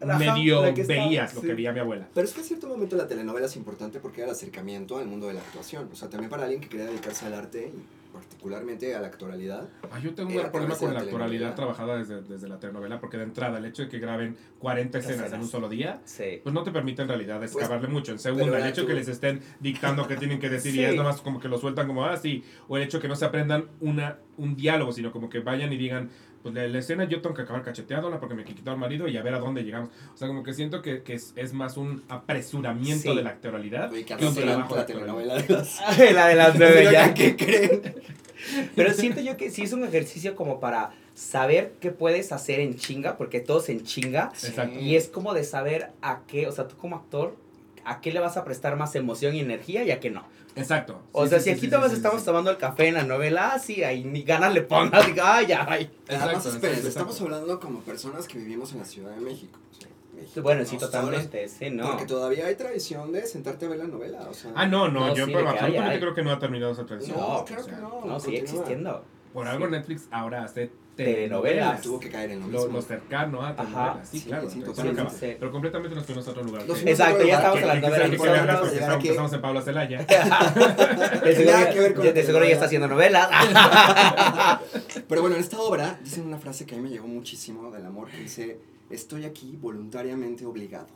[0.00, 2.08] Ajá, medio veías lo que veía mi abuela.
[2.12, 5.06] Pero es que a cierto momento la telenovela es importante porque era el acercamiento al
[5.06, 5.88] mundo de la actuación.
[5.92, 9.68] O sea, también para alguien que quería dedicarse al arte y particularmente a la actoralidad.
[9.90, 13.00] Ah, yo tengo un problema con de la la actualidad trabajada desde, desde la telenovela
[13.00, 16.40] porque de entrada el hecho de que graben 40 escenas en un solo día Sí.
[16.42, 18.12] pues no te permite en realidad excavarle mucho.
[18.12, 18.88] En segunda, el hecho tú.
[18.88, 21.86] que les estén dictando qué tienen que decir y es nomás como que lo sueltan
[21.86, 25.40] como así, o el hecho que no se aprendan una, un diálogo, sino como que
[25.40, 26.10] vayan y digan,
[26.42, 29.16] pues la, la escena yo tengo que acabar cacheteándola porque me quitó al marido y
[29.16, 29.90] a ver a dónde llegamos.
[30.14, 33.16] O sea, como que siento que, que es, es más un apresuramiento Sí.
[33.16, 35.80] de la actualidad Oye, que que un trabajo de la telenovela de las...
[36.14, 37.14] la de las nueve ya.
[37.14, 37.80] ¿Qué creen?
[38.74, 42.74] Pero siento yo que sí es un ejercicio como para saber qué puedes hacer en
[42.76, 44.32] chinga, porque todo es en chinga.
[44.42, 44.80] Exacto.
[44.80, 47.36] Y es como de saber a qué, o sea, tú como actor,
[47.84, 50.24] a qué le vas a prestar más emoción y energía y a qué no.
[50.54, 51.00] Exacto.
[51.12, 52.26] O Sí, sea, sí, si sí, aquí sí, todos sí, estamos sí.
[52.26, 55.46] tomando el café en la novela, ah, sí, ahí ni ganas le pongas, digo, ay,
[55.46, 55.90] ya, ay.
[56.08, 59.58] Además, Exacto, esperen, exacto, estamos hablando como personas que vivimos en la Ciudad de México.
[59.70, 61.90] O sea, México, Bueno, sí, totalmente, sí, no.
[61.90, 64.20] Porque todavía hay tradición de sentarte a ver la novela.
[64.28, 66.00] O sea, Ah, no, no, No, yo sí, pero absolutamente hay.
[66.00, 67.16] creo que no ha terminado esa tradición.
[67.18, 68.02] No, O claro sea, que no.
[68.04, 69.04] No, sigue existiendo.
[69.32, 71.80] Por algo Netflix ahora hace Telenovelas.
[71.80, 72.74] Tuvo que caer en lo Lo, mismo.
[72.76, 74.08] lo cercano a telenovelas.
[74.08, 74.50] Sí, Sí, claro.
[74.50, 75.00] sí, entonces, totalmente.
[75.02, 75.18] acaba.
[75.18, 75.36] Sí.
[75.40, 76.62] Pero completamente nos fuimos a otro lugar.
[76.84, 78.62] Exacto, ya estamos en las que- nueve que- de que- la que- noche.
[78.62, 79.08] que- que- que- llegar que- aquí.
[79.08, 79.98] Estamos en Pablo Celaya.
[81.24, 82.52] De seguro, Nada que ver ya, con de la seguro ya telenovela.
[82.52, 83.28] está haciendo novelas.
[85.08, 87.86] Pero bueno, en esta obra dicen una frase que a mí me llegó muchísimo del
[87.86, 88.58] amor que dice,
[88.90, 90.88] estoy aquí voluntariamente obligado.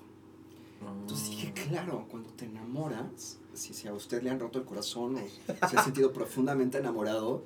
[1.00, 5.16] Entonces dije, claro, cuando te enamoras, si, si a usted le han roto el corazón
[5.16, 7.42] o se ha sentido profundamente enamorado,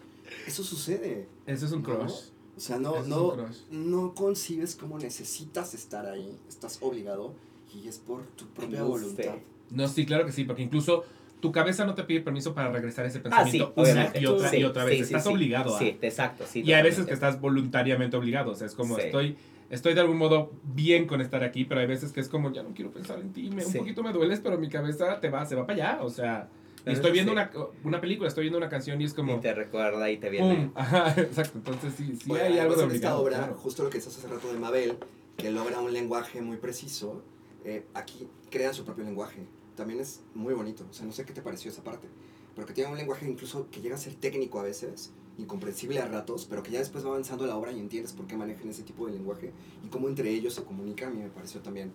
[0.46, 1.26] eso sucede.
[1.46, 1.88] Eso es un ¿no?
[1.88, 2.12] crush.
[2.61, 3.35] O sea, no, es no,
[3.71, 7.33] no concibes cómo necesitas estar ahí, estás obligado
[7.75, 9.23] y es por tu propia No voluntad.
[9.23, 9.43] sé.
[9.71, 11.05] No, sí, claro que sí, porque incluso
[11.41, 14.27] tu cabeza no te pide permiso para regresar a ese Ah, sí, pensamiento una y
[14.27, 14.97] otra Sí, y otra vez.
[14.99, 15.31] sí, estás sí.
[15.31, 15.79] obligado a.
[15.79, 16.61] Sí, exacto, sí.
[16.63, 18.51] y hay veces que estás voluntariamente obligado.
[18.51, 19.03] O sea, es como Sí.
[19.07, 19.37] estoy,
[19.71, 22.63] estoy de algún modo bien con estar aquí, pero hay veces que es como ya
[22.63, 23.49] no quiero pensar en ti.
[23.49, 26.03] Me, Un poquito me dueles, pero mi cabeza te va, se va para allá.
[26.03, 26.51] O sea,
[26.85, 27.39] estoy viendo sí.
[27.39, 27.51] una,
[27.85, 29.37] una película, estoy viendo una canción y es como.
[29.37, 30.57] Y te recuerda y te viene.
[30.57, 30.72] ¡Pum!
[30.74, 31.59] Ajá, exacto.
[31.59, 33.55] Entonces sí, sí Bueno, hay algo de en esta obra, claro.
[33.55, 34.97] justo lo que decías hace rato de Mabel,
[35.37, 37.22] que logra un lenguaje muy preciso,
[37.64, 39.47] eh, aquí crean su propio lenguaje.
[39.76, 42.09] También es muy bonito, o sea, no sé qué te pareció esa parte,
[42.55, 46.07] pero que tiene un lenguaje incluso que llega a ser técnico a veces, incomprensible a
[46.07, 48.83] ratos, pero que ya después va avanzando la obra y entiendes por qué manejan ese
[48.83, 49.53] tipo de lenguaje
[49.83, 51.93] y cómo entre ellos se comunica, a mí me pareció también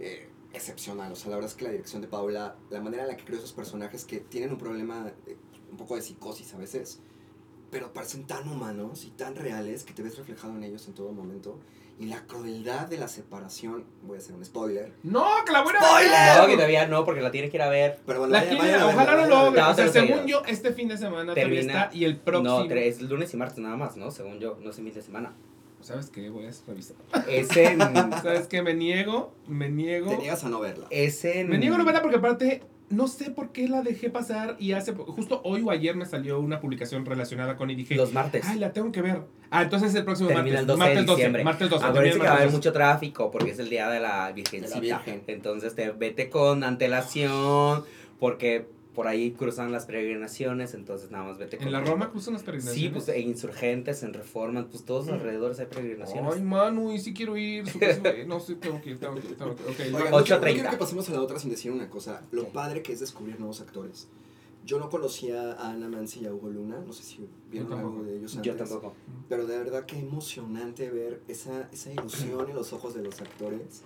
[0.00, 1.12] eh, excepcional.
[1.12, 3.24] O sea, la verdad es que la dirección de Paula, la manera en la que
[3.24, 5.36] creó esos personajes que tienen un problema, eh,
[5.70, 7.00] un poco de psicosis a veces,
[7.70, 11.12] pero parecen tan humanos y tan reales que te ves reflejado en ellos en todo
[11.12, 11.58] momento.
[11.98, 15.24] Y la crueldad de la separación, voy a hacer un spoiler, ¡No!
[15.46, 16.38] ¡Que la buena ¡Spoiler!
[16.38, 18.00] No, que todavía no, porque la tienes que ir a ver.
[18.06, 19.62] pero bueno, La vaya- quiere- vayan a ojalá no lo logre.
[19.62, 22.60] O sea, según yo, este fin de semana todavía Termina- está y el próximo.
[22.60, 24.10] No, tres, lunes y martes nada más, ¿no?
[24.10, 25.34] Según yo, no sé, fin de semana.
[25.82, 26.30] ¿Sabes qué?
[26.30, 26.96] Voy a revisar.
[27.28, 27.78] Es en.
[28.22, 28.62] ¿Sabes qué?
[28.62, 30.10] Me niego, me niego.
[30.10, 30.86] Te niegas a no verla.
[30.90, 31.48] es en.
[31.48, 34.72] Me niego a no verla porque aparte no sé por qué la dejé pasar y
[34.72, 38.44] hace justo hoy o ayer me salió una publicación relacionada con y dije, Los martes.
[38.46, 39.22] ay, la tengo que ver.
[39.50, 40.60] Ah, entonces el próximo Termina martes.
[40.60, 41.44] el 12 martes de 12, diciembre.
[41.44, 41.84] martes 12.
[41.86, 44.78] Acuérdense que va a haber mucho tráfico porque es el día de la Virgencita.
[44.78, 45.22] Virgen.
[45.26, 47.84] Entonces te vete con antelación
[48.18, 51.58] porque por ahí cruzan las peregrinaciones, entonces nada más vete 12.
[51.58, 52.92] con En la Roma cruzan las Sí, peregrinaciones.
[53.04, 56.34] pues en insurgentes, en reforma, pues todos alrededor hay peregrinaciones.
[56.34, 57.64] Ay, Manu, y si quiero ir.
[58.26, 59.70] no sé, tengo que ir, tengo que ir, tengo que ir.
[59.70, 60.10] Ok, Oigan, va.
[60.10, 60.52] no, 8:30.
[60.52, 62.22] quiero- que pasemos a la otra sin decir una cosa.
[62.32, 64.08] Lo padre que es descubrir nuevos actores.
[64.64, 67.78] Yo no conocía a Ana Mansi y a Hugo Luna, no sé si vieron Yo
[67.78, 68.52] algo de ellos antes.
[68.52, 68.94] Yo tampoco.
[69.28, 73.82] Pero de verdad que emocionante ver esa, esa ilusión en los ojos de los actores.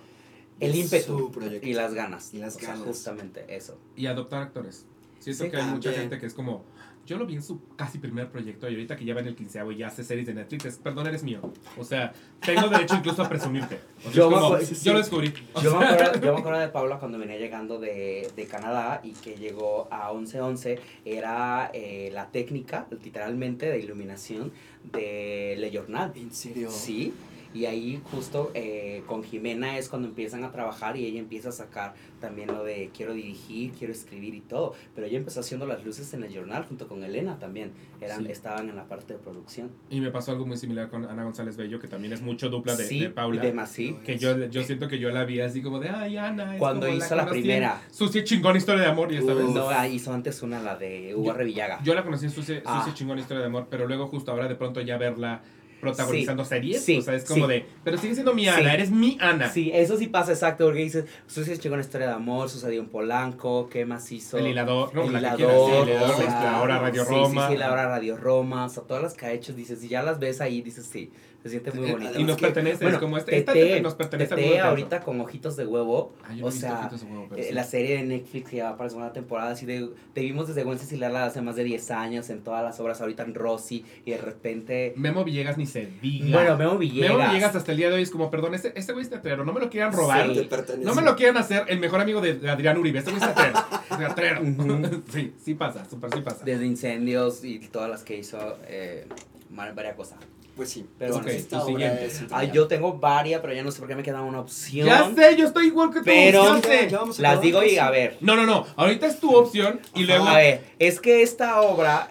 [0.60, 1.30] El ímpetu
[1.62, 2.32] y las ganas.
[2.34, 2.86] Y las O sea, ganas.
[2.86, 3.78] justamente eso.
[3.94, 4.84] Y adoptar actores.
[5.18, 6.64] Siento Sí, que hay mucha gente que es como,
[7.04, 9.36] yo lo vi en su casi primer proyecto y ahorita que ya va en el
[9.36, 11.40] quinceavo y ya hace series de Netflix, es, perdón, eres mío.
[11.78, 12.12] O sea,
[12.44, 13.78] tengo derecho incluso a presumirte.
[13.98, 15.32] O sea, Yo como, acuerdo- yo lo descubrí.
[15.62, 19.12] Yo me, acuerdo, yo me acuerdo de Paula cuando venía llegando de, de Canadá y
[19.12, 24.52] que llegó a 1111, era eh, la técnica, literalmente, de iluminación
[24.92, 26.12] de Le Journal.
[26.16, 26.70] ¿En serio?
[26.70, 27.12] Sí,
[27.56, 31.52] y ahí justo eh, con Jimena es cuando empiezan a trabajar y ella empieza a
[31.52, 34.74] sacar también lo de quiero dirigir, quiero escribir y todo.
[34.94, 37.72] Pero ella empezó haciendo las luces en el jornal junto con Elena también.
[38.00, 38.32] Eran, Sí.
[38.32, 39.70] Estaban en la parte de producción.
[39.90, 42.76] Y me pasó algo muy similar con Ana González Bello, que también es mucho dupla
[42.76, 43.40] de, sí, de Paula.
[43.42, 43.96] de más, sí.
[44.04, 46.54] Que yo, yo siento que yo la vi así como de, ay, Ana.
[46.54, 47.82] es Cuando hizo la en primera.
[47.90, 49.38] Sucia chingón historia de amor y esta Uf.
[49.38, 49.48] vez.
[49.54, 51.82] No, hizo antes una, la de Hugo Yo- Revillaga.
[51.82, 52.90] Yo la conocí en Sucia, Ah.
[52.94, 55.42] Chingón historia de amor, pero luego justo ahora de pronto ya verla
[55.80, 56.84] protagonizando series.
[56.84, 57.52] Sí, o sea, es como sí.
[57.52, 59.50] de, pero sigue siendo mi Ana, eres mi Ana.
[59.50, 62.88] Sí, eso sí pasa exacto, porque dices, Sucia llegó una historia de amor, sucedió en
[62.88, 64.38] Polanco, ¿qué más hizo?
[64.38, 67.04] El hilador, no, el la hilador, quieras, sí, el hilador, o sea, este, ahora Radio
[67.04, 67.46] sí, Roma.
[67.46, 69.88] Sí, sí, la hora Radio Roma, o sea, todas las que ha hecho, dices, si
[69.88, 71.10] ya las ves ahí, dices, sí,
[71.48, 72.20] se siente muy Eh, bonito.
[72.20, 75.56] Y nos pertenece, Bueno, es como este, esta Tete, nos pertenece Tete ahorita con ojitos
[75.56, 77.54] de huevo, no o sea, Ojitos de Huevo, pero eh, sí.
[77.54, 80.48] la serie de Netflix que ya va para la segunda temporada, así de, te vimos
[80.48, 83.84] desde Gwen Cecilia hace más de 10 años, en todas las obras, ahorita en Rosy,
[84.04, 86.36] y de repente, Memo Villegas ni se diga.
[86.38, 87.10] bueno, Memo Villegas.
[87.16, 89.44] Memo Villegas hasta el día de hoy es como, perdón, este, este güey es teatrero,
[89.44, 90.32] no me lo quieran robar.
[90.34, 90.48] Sí.
[90.82, 92.98] No me lo quieran hacer el mejor amigo de, de Adrián Uribe.
[92.98, 93.58] Este güey es teatrero.
[93.98, 94.42] teatrero.
[94.42, 95.02] Ujú.
[95.12, 96.44] sí, sí pasa, súper sí pasa.
[96.44, 99.06] Desde Incendios y todas las que hizo, eh,
[99.50, 100.18] varias cosas.
[100.56, 100.86] Pues sí.
[100.98, 101.28] Pero tu
[101.66, 102.06] siguiente.
[102.06, 104.86] es Ah, yo tengo varias, pero ya no sé por qué me queda una opción.
[104.86, 106.04] Ya sé, yo estoy igual que tú.
[106.06, 106.88] Pero- sé.
[106.90, 108.16] Ya vamos a Las digo y a ver.
[108.22, 108.66] No, no, no.
[108.76, 110.06] Ahorita es tu opción y Ajá.
[110.06, 110.26] luego.
[110.28, 112.10] A ver, es que esta obra,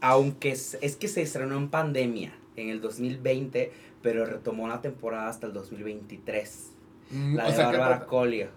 [0.00, 3.72] aunque es, es que se estrenó en pandemia en el 2020,
[4.02, 6.70] pero retomó la temporada hasta el 2023.
[7.10, 8.50] Mm, La o de sea, ¿qué, Bárbara tanta- Collier.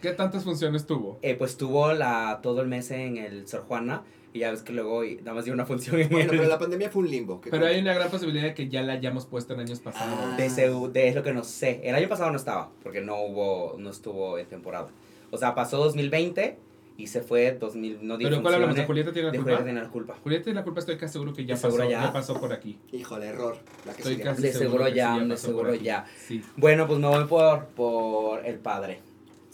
[0.00, 1.18] qué tantas funciones tuvo?
[1.22, 4.02] Eh, pues tuvo la, todo el mes en el Sor Juana
[4.36, 6.38] y ya ves que luego y- nada más dio una función en Bueno, el...
[6.38, 7.40] pero la pandemia fue un limbo.
[7.40, 10.14] que Pero hay una gran posibilidad de que ya la hayamos puesto en años pasados.
[10.20, 10.36] Ah.
[10.36, 11.80] De, ese- de- es lo que no sé.
[11.84, 14.88] El año pasado no estaba, porque no hubo, no estuvo en temporada.
[15.30, 16.58] O sea, pasó 2020
[16.98, 18.74] y se fue 2000, no Pero ¿cuál hablamos?
[18.76, 18.86] ¿De.
[18.86, 19.50] Julieta tiene la De culpa?
[19.50, 20.16] Julieta tiene la culpa.
[20.22, 22.02] Julieta tiene la culpa, estoy casi seguro que ya ¿De seguro pasó, ya?
[22.04, 22.78] ya pasó por aquí.
[22.92, 23.58] Híjole, error.
[23.84, 26.06] La que Estoy casi De seguro sí ya, de seguro ya.
[26.26, 26.42] Sí.
[26.56, 29.00] Bueno, pues me voy por, por El Padre.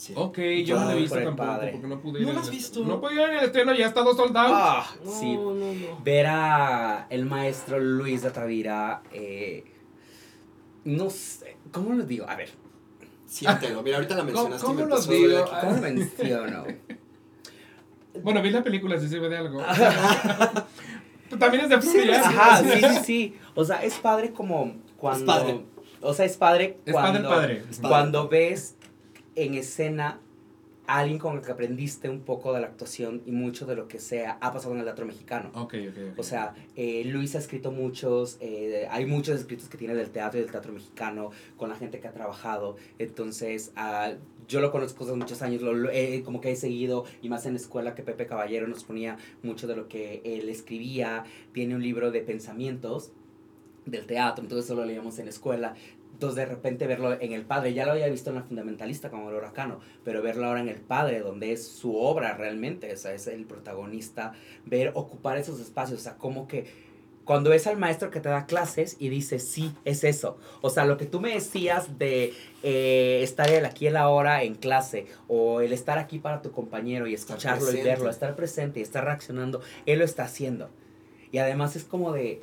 [0.02, 0.12] Sí.
[0.16, 1.70] Ok, yo no la he visto por tampoco padre.
[1.70, 2.24] porque no pude ¿No ir.
[2.26, 2.80] la al has visto?
[2.84, 4.50] No pude ir en el estreno, ya está dos soldados.
[4.52, 5.32] Ah, No, sí.
[5.36, 6.02] no, no.
[6.02, 9.62] Ver a el maestro Luis de Tavira, eh,
[10.84, 12.28] no sé, ¿cómo lo digo?
[12.28, 12.50] A ver,
[13.26, 13.80] Siéntelo.
[13.84, 15.44] Mira, ahorita la ¿Cómo- mencionaste cómo me lo digo?
[15.60, 16.64] ¿cómo lo menciono?
[18.22, 19.62] Bueno, vi la película, si sirve de algo.
[21.38, 22.20] También es de Fruity, ¿ya?
[22.28, 23.36] Ajá, sí, sí, sí.
[23.54, 25.24] O sea, es padre como cuando...
[25.24, 25.60] padre.
[26.02, 27.12] O sea, es padre Es cuando...
[27.12, 27.64] padre el padre.
[27.70, 27.88] Es padre.
[27.88, 28.76] Cuando ves
[29.34, 30.20] en escena
[30.86, 34.00] alguien con el que aprendiste un poco de la actuación y mucho de lo que
[34.00, 35.50] sea ha pasado en el teatro mexicano.
[35.54, 36.18] Ok, ok, ok.
[36.18, 40.40] O sea, eh, Luis ha escrito muchos, eh, hay muchos escritos que tiene del teatro
[40.40, 42.76] y del teatro mexicano con la gente que ha trabajado.
[42.98, 44.12] Entonces, ah,
[44.48, 47.46] yo lo conozco hace muchos años, lo, lo- eh, como que he seguido, y más
[47.46, 51.24] en la escuela que Pepe Caballero nos ponía mucho de lo que él escribía.
[51.52, 53.12] Tiene un libro de pensamientos
[53.86, 55.74] del teatro, entonces eso lo leíamos en la escuela.
[56.22, 59.28] Entonces de repente verlo en El Padre, ya lo había visto en La Fundamentalista como
[59.28, 63.12] El Huracano, pero verlo ahora en El Padre, donde es su obra realmente, o sea,
[63.12, 64.32] es el protagonista,
[64.64, 66.66] ver ocupar esos espacios, o sea, como que
[67.24, 70.38] cuando ves al maestro que te da clases y dice, sí, es eso.
[70.60, 74.44] O sea, lo que tú me decías de eh, estar el aquí y el ahora
[74.44, 78.78] en clase, o el estar aquí para tu compañero y escucharlo y verlo, estar presente
[78.78, 80.70] y estar reaccionando, él lo está haciendo.
[81.32, 82.42] Y además es como de,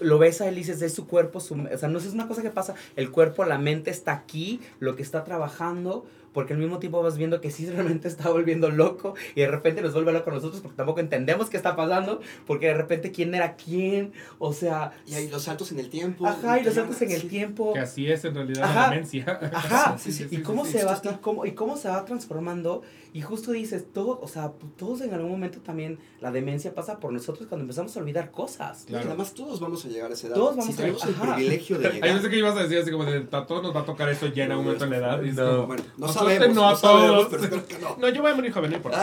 [0.00, 2.26] lo ves a él y dices, es su cuerpo, su, o sea, no es una
[2.28, 6.60] cosa que pasa, el cuerpo, la mente está aquí, lo que está trabajando, porque al
[6.60, 10.12] mismo tiempo vas viendo que sí realmente está volviendo loco y de repente nos vuelve
[10.12, 14.12] loco a nosotros porque tampoco entendemos qué está pasando, porque de repente quién era quién,
[14.38, 16.26] o sea, Y hay los saltos en el tiempo.
[16.26, 17.28] ajá, y los saltos en el Sí.
[17.28, 17.72] tiempo.
[17.72, 18.80] Que así es en realidad Ajá.
[18.82, 19.38] la demencia.
[19.52, 20.84] Ajá, Sí, sí, y sí, cómo sí, se sí.
[20.86, 22.82] va y cómo, y cómo se va transformando
[23.12, 27.12] y justo dices todo o sea todos en algún momento también la demencia pasa por
[27.12, 29.08] nosotros cuando empezamos a olvidar cosas Claro.
[29.08, 30.36] además todos vamos a llegar a esa edad.
[30.36, 31.34] Todos vamos si a- tenemos el ajá.
[31.34, 32.14] privilegio de Hay llegar.
[32.14, 34.26] veces que ibas a decir así como de, a todos nos va a tocar esto
[34.28, 35.22] ya en algún momento en la edad.
[35.22, 35.66] Y No.
[35.66, 37.28] Bueno, no sabemos, no no, a sabemos, todos.
[37.30, 37.96] pero espero que no.
[37.98, 39.02] no, yo voy a morir joven, no importa.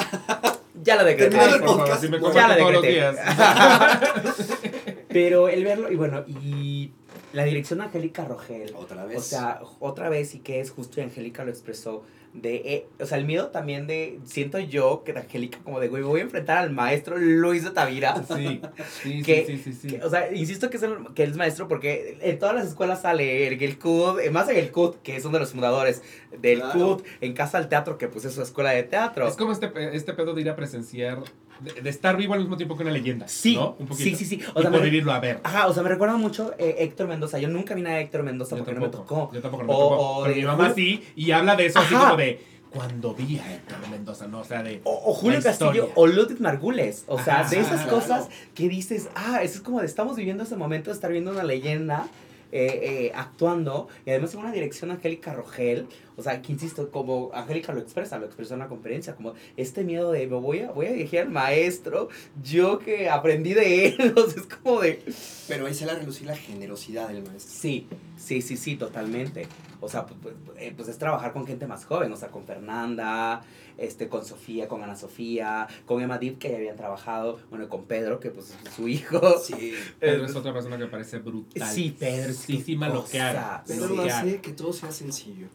[0.84, 3.12] ya la decreté Ay, el por favor, si me ya la todos los decreté.
[3.12, 3.16] días.
[5.10, 6.92] pero el verlo y bueno y
[7.34, 8.74] la dirección de Angélica Rogel.
[8.76, 9.18] Otra vez.
[9.18, 12.04] O sea, otra vez y que es justo y Angélica lo expresó.
[12.34, 16.04] De, eh, o sea, el miedo también de, siento yo que Angélica como de, güey,
[16.04, 18.16] voy a enfrentar al maestro Luis de Tavira.
[18.28, 18.62] Sí,
[19.02, 19.88] sí, Que- sí, sí, sí, sí.
[19.98, 23.02] Que, o sea, insisto que es, el, que es maestro porque en todas las escuelas
[23.02, 26.04] sale el, el CUD, eh, más en el CUD, que es uno de los fundadores
[26.40, 26.98] del Claro.
[26.98, 29.28] CUD, en Casa al Teatro, que pues es su escuela de teatro.
[29.28, 31.20] Es como este, este pedo de ir a presenciar,
[31.60, 33.28] de, de estar vivo al mismo tiempo que una leyenda.
[33.28, 33.76] Sí, ¿no?
[33.80, 34.10] Un poquito.
[34.10, 34.42] sí, sí, sí.
[34.54, 35.40] O sea, vivirlo a ver.
[35.44, 37.40] ajá, o sea, me recuerda mucho eh, Héctor Mendoza.
[37.40, 39.32] Yo nunca vine a Héctor Mendoza Yo porque no me tocó.
[39.34, 39.96] Yo tampoco no me O- tocó.
[40.20, 43.40] o Pero de mi mamá sí, y habla de eso así como de cuando vi
[43.40, 44.40] a Héctor Mendoza, ¿no?
[44.40, 44.82] O sea, de.
[44.84, 47.06] O, o Julio Castillo o Ludwig Margules.
[47.08, 48.00] O sea, de esas claro.
[48.00, 51.32] cosas que dices, ah, eso es como de estamos viviendo ese momento de estar viendo
[51.32, 52.08] una leyenda
[52.52, 53.88] eh, eh, actuando.
[54.06, 55.88] Y además en una dirección Angélica Rogel.
[56.18, 59.84] O sea, que insisto, como Angélica lo expresa, lo expresó en la conferencia, como este
[59.84, 62.10] miedo de me voy a, voy a dirigir al maestro,
[62.44, 64.14] yo que aprendí de él.
[64.18, 65.04] O sea, es como de.
[65.48, 67.52] Pero ahí sale a relucir la generosidad del maestro.
[67.52, 67.88] Sí,
[68.18, 69.48] sí, sí, sí, totalmente.
[69.80, 72.46] O sea, pues, pues, eh, pues es trabajar con gente más joven, o sea, con
[72.46, 73.44] Fernanda,
[73.78, 77.86] este, con Sofía, con Ana Sofía, con Emma Deep, que ya habían trabajado, bueno, con
[77.86, 79.38] Pedro, que pues es su hijo.
[79.38, 79.76] Sí.
[80.00, 81.68] Pedro Eh, es otra persona que parece brutal.
[81.68, 83.62] Sí, Pedro Sí, sí, qué lo que haga.
[83.62, 83.88] cosa.
[83.88, 85.48] Pedro hace que todo sea sencillo.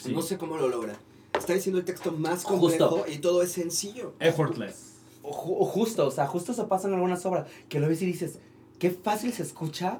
[0.00, 0.12] Sí.
[0.12, 0.96] No sé cómo lo logra.
[1.36, 2.88] Está diciendo el texto más Justo.
[2.88, 4.14] complejo y todo es sencillo.
[4.20, 4.94] Effortless.
[5.22, 8.38] O o justo, o sea, justo se pasan algunas obras que lo ves y dices,
[8.78, 9.98] qué fácil se escucha,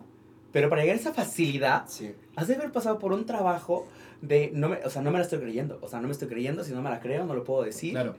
[0.53, 2.13] pero para llegar a esa facilidad, Sí.
[2.37, 3.87] has de haber pasado por un trabajo
[4.23, 6.29] de, no me, o sea, no me la estoy creyendo, o sea, no me estoy
[6.29, 7.91] creyendo, si no me la creo, no lo puedo decir.
[7.93, 8.15] Claro.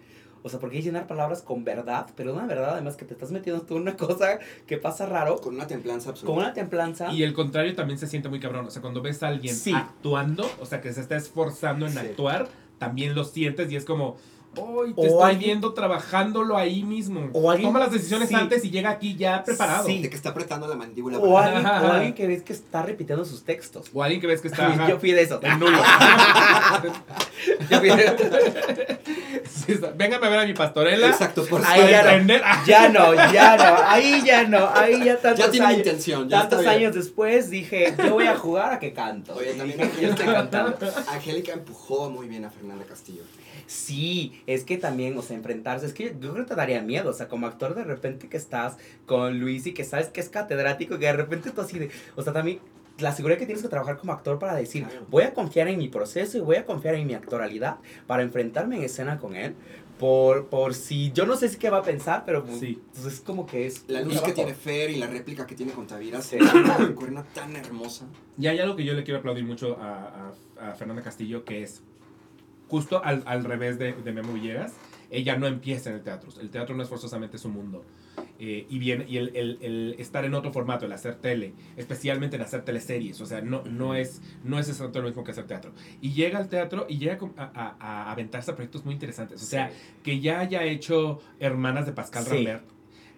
[0.47, 3.61] O sea, porque llenar palabras con verdad, pero una verdad además que te estás metiendo
[3.61, 6.33] tú en una cosa que pasa raro, Con una templanza absoluta.
[6.35, 7.11] con una templanza.
[7.13, 8.65] Y el contrario también se siente muy cabrón.
[8.65, 9.73] O sea, cuando ves a alguien Sí.
[9.73, 11.99] actuando, o sea, que se está esforzando en Sí.
[11.99, 12.47] actuar,
[12.79, 14.17] también lo sientes y es como,
[14.55, 14.93] ¡Uy!
[14.95, 17.29] Te O estoy alguien- viendo trabajándolo ahí mismo.
[17.33, 18.33] O alguien- Toma las decisiones sí.
[18.33, 19.85] antes y llega aquí ya preparado.
[19.85, 20.01] Sí.
[20.01, 21.19] De que está apretando la mandíbula.
[21.19, 23.91] o, alguien, o alguien que ves que está repitiendo sus textos.
[23.93, 25.39] O alguien que ves que está ajá, Yo fui de eso.
[25.43, 25.77] en nulo.
[27.69, 29.26] Yo fui de- Sí,
[29.73, 29.91] está.
[29.91, 31.07] Véngame a ver a mi pastorela.
[31.07, 32.09] Exacto, por Ahí ya no.
[32.09, 32.41] Aprender.
[32.43, 35.77] Ah, Ya no, ya no, ahí ya no, ahí ya tantos Ya tiene años.
[35.79, 36.29] intención.
[36.29, 39.33] Ya Tantos años después dije, yo voy a jugar a que canto.
[39.35, 40.77] Oye, también yo estoy cantando.
[41.07, 43.23] Angélica empujó muy bien a Fernanda Castillo.
[43.65, 47.09] Sí, es que también, o sea, enfrentarse, es que yo creo que te daría miedo,
[47.09, 50.29] o sea, como actor de repente que estás con Luis y que sabes que es
[50.29, 52.59] catedrático y que de repente tú así de, o sea, también
[52.99, 55.05] la seguridad que tienes que trabajar como actor para decir, Claro.
[55.09, 58.77] voy a confiar en mi proceso y voy a confiar en mi actoralidad para enfrentarme
[58.77, 59.55] en escena con él,
[59.99, 62.79] por, por si, yo no sé si qué va a pensar, pero pues, Sí.
[62.93, 63.83] pues es como que es...
[63.87, 66.37] La luz que tiene Fer y la réplica que tiene con Tavira Sí.
[66.39, 68.05] una tan hermosa.
[68.37, 71.63] Y hay algo que yo le quiero aplaudir mucho a, a- a Fernanda Castillo, que
[71.63, 71.81] es
[72.67, 74.73] justo al, al revés de, de Memo Villegas.
[75.09, 76.29] Ella no empieza en el teatro.
[76.41, 77.83] El teatro no es forzosamente su mundo.
[78.39, 82.35] Eh, y bien, y el, el- el estar en otro formato, el hacer tele, especialmente
[82.35, 85.45] en hacer teleseries, o sea, no, no, es, no es exactamente lo mismo que hacer
[85.47, 85.71] teatro.
[86.01, 89.41] Y llega al teatro y llega a, a- a aventarse a proyectos muy interesantes.
[89.41, 89.71] O sea,
[90.03, 92.29] que ya haya hecho Hermanas de Pascal Sí.
[92.29, 92.63] Rambert,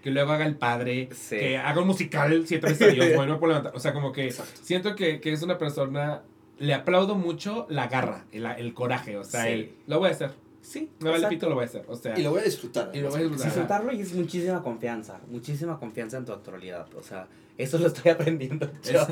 [0.02, 1.36] que luego haga El Padre, Sí.
[1.38, 3.74] que haga un musical, Siete veces a Dios, bueno, por levantar.
[3.76, 4.62] O sea, como que Exacto.
[4.64, 6.22] siento que, que es una persona.
[6.60, 9.18] Le aplaudo mucho la garra, el, el coraje.
[9.18, 10.32] O sea, el, lo voy a hacer.
[10.70, 11.84] Sí, Me vale pito, lo voy a hacer.
[11.88, 12.92] O sea, Y lo voy a disfrutar.
[12.94, 13.48] Y lo voy a disfrutar.
[13.48, 17.28] Disfrutarlo y es muchísima confianza, muchísima confianza en tu actualidad, o sea,
[17.58, 19.06] eso lo estoy aprendiendo yo.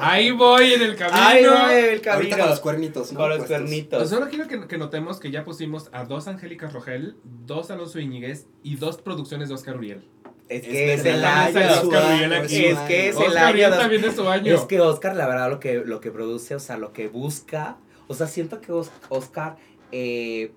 [0.00, 1.18] ahí voy en el camino.
[1.20, 2.36] Ay, no, el Ahorita camino.
[2.38, 3.18] con los cuernitos, ¿no?
[3.18, 3.56] Con los Puestos.
[3.58, 3.98] cuernitos.
[3.98, 7.98] Pues solo quiero que, que notemos que ya pusimos a dos Angélicas Rogel, dos Alonso
[7.98, 10.04] Iñiguez y dos producciones de Oscar Uriel.
[10.48, 11.58] Es Es que es, el año.
[11.58, 12.86] es Uriel año, Es año.
[12.88, 14.54] que es el año también es su año.
[14.54, 17.76] Es que Oscar, la verdad, lo que, lo que produce, o sea, lo que busca,
[18.06, 19.56] o sea, siento que Os- Oscar
[19.92, 20.52] eh,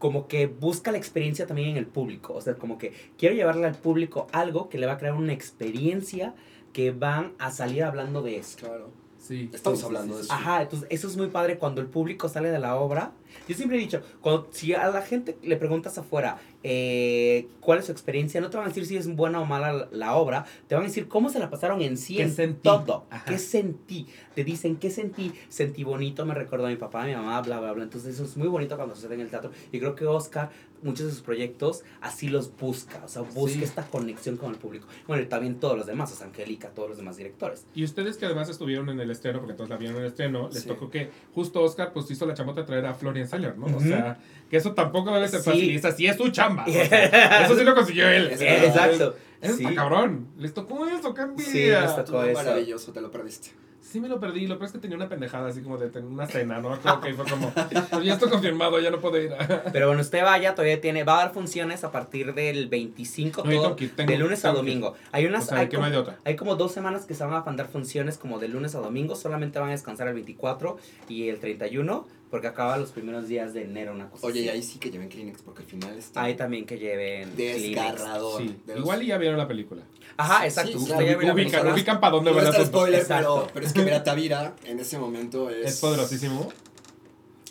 [0.00, 3.66] como que busca la experiencia también en el público, o sea, como que quiero llevarle
[3.66, 6.34] al público algo que le va a crear una experiencia
[6.72, 8.58] que van a salir hablando de eso.
[8.58, 8.90] Claro.
[9.18, 9.50] Sí.
[9.52, 10.32] Estamos hablando de eso.
[10.32, 13.12] Ajá, entonces eso es muy padre cuando el público sale de la obra.
[13.48, 17.86] Yo siempre he dicho, cuando, si a la gente le preguntas afuera eh, cuál es
[17.86, 20.44] su experiencia, no te van a decir si es buena o mala la, la obra,
[20.68, 22.60] te van a decir cómo se la pasaron en sí, ¿Qué en sentí?
[22.62, 23.06] todo.
[23.10, 23.24] Ajá.
[23.26, 24.06] ¿Qué sentí?
[24.34, 25.32] Te dicen, ¿qué sentí?
[25.48, 27.82] Sentí bonito, me recordó a mi papá, a mi mamá, bla, bla, bla.
[27.84, 29.50] Entonces eso es muy bonito cuando sucede en el teatro.
[29.72, 30.50] Y creo que Oscar,
[30.82, 33.02] muchos de sus proyectos, así los busca.
[33.04, 33.64] O sea, busca Sí.
[33.64, 34.86] esta conexión con el público.
[35.06, 37.66] Bueno, y también todos los demás, o sea, Angélica, todos los demás directores.
[37.74, 40.48] Y ustedes que además estuvieron en el estreno, porque entonces la vieron en el estreno,
[40.52, 40.68] les Sí.
[40.68, 43.66] tocó que justo Oscar pues hizo la chambota de traer a Florian Seller, ¿no?
[43.66, 43.80] O Ujú.
[43.88, 44.18] sea,
[44.50, 45.50] que eso tampoco debe ser Sí.
[45.50, 45.70] fácil.
[45.70, 46.64] Y esa sí es su chamba.
[46.66, 48.28] o sea, eso sí lo consiguió él.
[48.28, 48.42] O.
[48.42, 49.16] Exacto.
[49.40, 49.62] Eso Sí.
[49.64, 50.28] está cabrón.
[50.38, 51.80] Les tocó eso, qué Sí, envidia.
[51.82, 52.34] les tocó eso.
[52.42, 53.50] maravilloso, te lo perdiste.
[53.80, 56.08] Sí me lo perdí, lo peor es que tenía una pendejada así como de tener
[56.08, 56.78] una cena, ¿no?
[56.78, 57.50] Creo que fue como,
[57.90, 59.32] "Pues ya estoy confirmado, ya no puedo ir.
[59.72, 63.50] Pero bueno, usted vaya, todavía tiene, va a dar funciones a partir del 25, No,
[63.50, 64.74] todo, tengo que ir, tengo- de lunes a tengo que ir.
[64.80, 64.94] domingo.
[65.10, 66.18] Hay unas, O sea, hay, hay como, otra.
[66.24, 69.16] hay como dos semanas que se van a dar funciones como de lunes a domingo,
[69.16, 70.76] solamente van a descansar el 24
[71.08, 74.46] y el 31, porque acaba los primeros días de enero, una cosa Oye, así.
[74.46, 78.40] y ahí sí que lleven Kleenex porque al final está Hay también que lleven desgarrador.
[78.42, 79.82] Sí, de los- igual y ya vieron la película.
[80.16, 80.78] Ajá, Sí, exacto.
[80.78, 81.74] sí, claro, Ubican, película.
[81.74, 84.78] ubican para dónde No va el spoiler, pero, pero es que ver a Tavira en
[84.80, 85.66] ese momento es...
[85.66, 86.48] Es poderosísimo.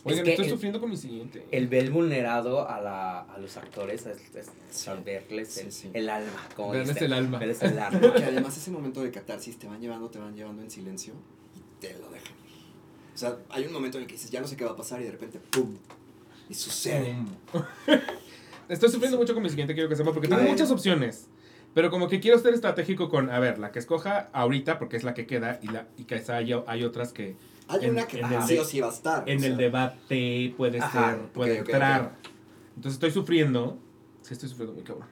[0.06, 1.46] Oigan, que estoy el- sufriendo con mi siguiente.
[1.52, 5.90] El ver vulnerado a, la, a los actores es, es- es verles el, Sí, sí.
[5.94, 7.06] el alma, como Verles dice.
[7.06, 7.38] el alma.
[7.38, 8.00] Verles el alma.
[8.00, 11.14] Porque además ese momento de catarsis te van llevando, te van llevando en silencio
[11.54, 12.19] y te lo dejan
[13.20, 15.02] sea, hay un momento en el que dices, ya no sé qué va a pasar
[15.02, 15.76] y de repente, ¡pum!
[16.50, 17.16] Y sucede.
[18.70, 21.28] Estoy sufriendo mucho con mi siguiente, quiero que sepas, porque tengo muchas opciones.
[21.74, 25.04] Pero como que quiero ser estratégico con, a ver, la que escoja ahorita, porque es
[25.04, 27.36] la que queda, y, la, y quizá haya- hay otras que
[27.68, 29.30] Hay En- una que en el sí o sí va a estar.
[29.30, 32.02] en o sea, el debate puede Ajá, ser, puede ok, ok, entrar.
[32.02, 32.12] ok.
[32.78, 33.78] Entonces estoy sufriendo.
[34.24, 35.08] Sí, estoy sufriendo muy cabrón.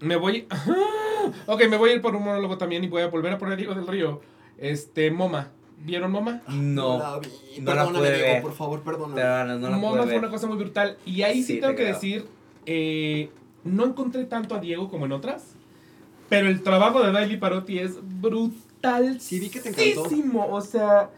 [0.00, 0.46] Me voy.
[0.50, 0.74] ¡Ajá!
[1.46, 3.56] Ok, me voy a ir por un monólogo también y voy a volver a poner
[3.58, 4.22] Diego del Río.
[4.56, 5.50] Este, Moma.
[5.82, 6.42] ¿Vieron Moma?
[6.48, 7.28] No, la vi.
[7.60, 8.42] no la Perdóname, pude Diego, ver.
[8.42, 9.14] por favor, perdóname.
[9.14, 10.18] pero no, no la pude fue ver.
[10.18, 10.96] una cosa muy brutal.
[11.06, 11.94] Y ahí sí, Sí, tengo te que creo.
[11.94, 12.30] decir, decir,
[12.66, 13.30] eh,
[13.64, 15.54] no encontré tanto a Diego como en otras,
[16.28, 19.20] pero el trabajo de Daily Parotti es brutal.
[19.20, 20.46] Sí, vi que te encantó.
[20.50, 21.10] O sea,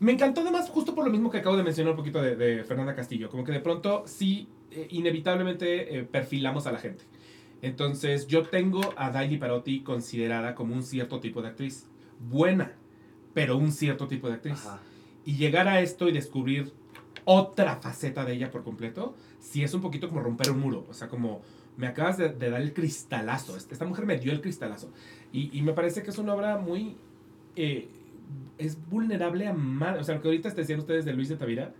[0.00, 2.64] me encantó además justo por lo mismo que acabo de mencionar un poquito de, de
[2.64, 3.28] Fernanda Castillo.
[3.30, 7.04] Como que de pronto sí, eh, inevitablemente eh, perfilamos a la gente.
[7.62, 11.86] Entonces yo tengo a Daily Parotti considerada como un cierto tipo de actriz.
[12.20, 12.72] Buena,
[13.34, 14.80] pero un cierto tipo de actriz Ajá.
[15.26, 16.72] y llegar a esto y descubrir
[17.26, 20.86] otra faceta de ella por completo, sí es un poquito como romper un muro.
[20.88, 21.42] O sea, como
[21.76, 23.56] me acabas de, de dar el cristalazo.
[23.56, 24.90] Esta mujer me dio el cristalazo.
[25.32, 26.96] Y, y me parece que es una obra muy...
[27.56, 27.88] eh,
[28.58, 29.98] es vulnerable a mal.
[29.98, 31.72] O sea, lo que ahorita te decían ustedes de Luis de Tavira,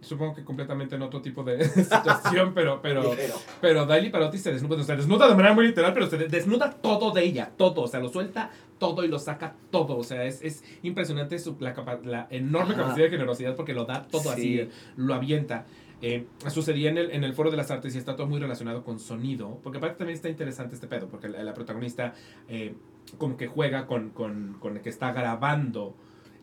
[0.00, 2.80] supongo que completamente en otro tipo de situación, pero...
[2.82, 3.14] pero
[3.60, 6.28] pero Daily Parotti se desnuda, o sea, desnuda de manera muy literal, pero se de-
[6.28, 10.04] desnuda todo de ella, todo, o sea, lo suelta todo y lo saca todo, o
[10.04, 12.82] sea, es, es impresionante su, la, capa- la enorme Ajá.
[12.82, 14.60] capacidad de generosidad porque lo da todo Sí.
[14.60, 15.66] así, lo avienta.
[16.02, 18.84] Eh, sucedía en el, en el Foro de las Artes y está todo muy relacionado
[18.84, 22.12] con sonido, porque aparte también está interesante este pedo, porque la, la protagonista
[22.48, 22.74] eh,
[23.16, 25.96] como que juega con, con, con el que está grabando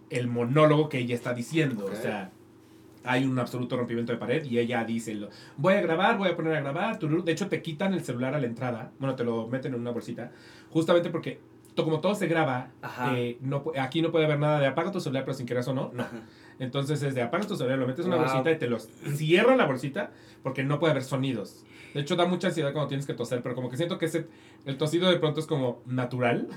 [0.09, 2.31] el monólogo que ella está diciendo, o sea,
[3.03, 5.15] hay un absoluto rompimiento de pared y ella dice,
[5.57, 8.39] voy a grabar, voy a poner a grabar, de hecho te quitan el celular a
[8.39, 10.31] la entrada, bueno, te lo meten en una bolsita,
[10.71, 11.39] justamente porque
[11.75, 12.69] como todo se graba,
[13.15, 15.73] eh, no, aquí no puede haber nada de apaga tu celular, pero sin quieras o
[15.73, 16.03] no, no.
[16.03, 16.21] Ajá.
[16.59, 18.25] Entonces es de apagas tu celular, lo metes en una Wow.
[18.27, 20.11] bolsita y te los cierra la bolsita
[20.43, 21.65] porque no puede haber sonidos.
[21.95, 24.27] De hecho, da mucha ansiedad cuando tienes que toser, pero como que siento que ese,
[24.65, 26.47] el tosido de pronto es como natural.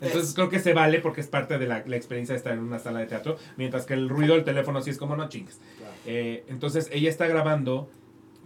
[0.00, 2.52] Entonces Es- creo que se vale porque es parte de la, la experiencia de estar
[2.52, 5.28] en una sala de teatro, mientras que el ruido del teléfono sí es como no
[5.28, 5.60] chingues.
[6.06, 7.88] Eh, entonces ella está grabando,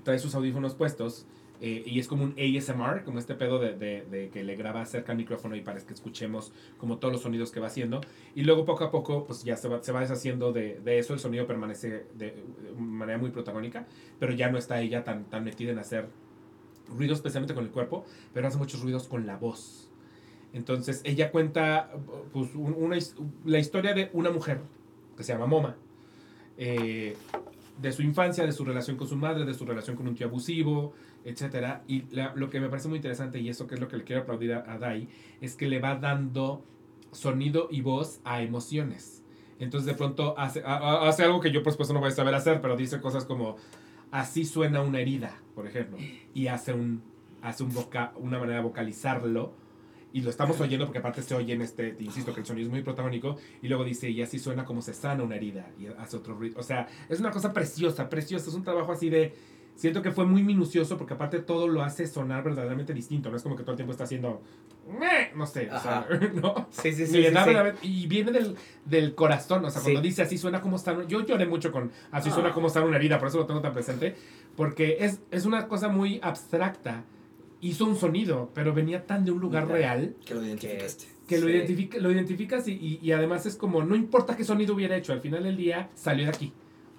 [0.04, 1.26] trae sus audífonos puestos
[1.60, 5.12] eh, y es como un ASMR, como este pedo de, de- que le graba cerca
[5.12, 8.00] al micrófono y para que escuchemos como todos los sonidos que va haciendo.
[8.34, 11.14] Y luego poco a poco pues ya se va, se va deshaciendo de, de eso,
[11.14, 12.34] el sonido permanece de,
[12.76, 13.86] manera muy protagónica,
[14.18, 16.08] pero ya no está ella tan, tan metida en hacer
[16.88, 19.88] ruidos especialmente con el cuerpo, pero hace muchos ruidos con la voz.
[20.52, 21.92] Entonces ella cuenta
[22.32, 22.98] pues, un- una,
[23.44, 24.60] la historia de una mujer
[25.16, 25.76] que se llama Moma,
[26.58, 27.16] eh,
[27.80, 30.26] de su infancia, de su relación con su madre, de su relación con un tío
[30.28, 30.92] abusivo,
[31.24, 31.80] etc.
[31.88, 34.04] Y la- lo que me parece muy interesante, y eso que es lo que le
[34.04, 35.08] quiero aplaudir a, a Dai,
[35.40, 36.64] es que le va dando
[37.12, 39.22] sonido y voz a emociones.
[39.58, 42.34] Entonces de pronto hace, a- hace algo que yo por supuesto no voy a saber
[42.34, 43.56] hacer, pero dice cosas como,
[44.10, 45.96] así suena una herida, por ejemplo,
[46.34, 47.02] y hace, un,
[47.42, 49.62] hace un voca, una manera de vocalizarlo.
[50.12, 52.66] Y lo estamos oyendo porque aparte se oye en este, te insisto que el sonido
[52.68, 53.36] es muy protagónico.
[53.62, 55.68] Y luego dice, y así suena como se sana una herida.
[55.76, 56.60] Y hace otro ruido.
[56.60, 58.48] O sea, es una cosa preciosa, preciosa.
[58.48, 59.34] Es un trabajo así de...
[59.76, 63.28] Siento que fue muy minucioso porque aparte todo lo hace sonar verdaderamente distinto.
[63.30, 64.40] No es como que todo el tiempo está haciendo...
[65.34, 66.06] No sé, o sea,
[66.42, 66.68] ¿no?
[66.70, 67.18] Sí, sí, Y sí.
[67.22, 67.36] le sí,
[67.82, 67.88] sí.
[68.02, 70.06] y viene del, del corazón, o sea, cuando Sí.
[70.08, 72.34] dice así suena como está, yo lloré mucho con así Ah.
[72.34, 74.14] suena como está una herida, por eso lo tengo tan presente,
[74.56, 77.02] porque es, es una cosa muy abstracta,
[77.62, 79.76] hizo un sonido, pero venía tan de un lugar Mira.
[79.76, 81.06] real Que lo identificaste.
[81.26, 84.74] que lo, identifica, lo identificas y, y- y además es como, no importa qué sonido
[84.74, 86.52] hubiera hecho, al final del día salió de aquí.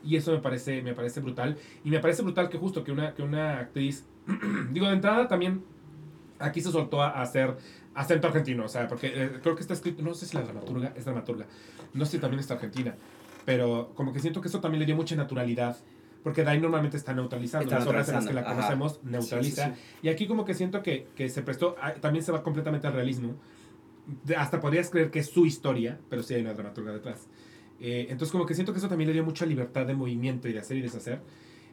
[0.06, 1.58] Y eso me parece, me parece brutal.
[1.84, 4.06] Y me parece brutal que justo que una, que una actriz,
[4.72, 5.64] digo, de entrada también,
[6.40, 7.56] aquí se soltó a, a hacer
[7.96, 10.94] acento argentino, o sea, porque eh, creo que está escrito, no sé si la dramaturga,
[10.96, 11.46] es dramaturga,
[11.94, 12.96] no sé si también está argentina,
[13.46, 15.78] pero como que siento que eso también le dio mucha naturalidad.
[16.24, 17.66] Porque Dai normalmente está neutralizando.
[17.66, 18.96] Está las obras en las que la neutralizando, ajá.
[18.96, 19.66] conocemos, neutraliza.
[19.68, 22.42] Sí, sí, Y aquí como que siento que, que se prestó, ah, también se va
[22.42, 23.36] completamente al realismo.
[24.36, 27.28] hasta podrías creer que es su historia, pero sí hay una dramaturga detrás.
[27.80, 30.54] Eh, entonces como que siento que eso también le dio mucha libertad de movimiento y
[30.54, 31.20] de hacer y deshacer.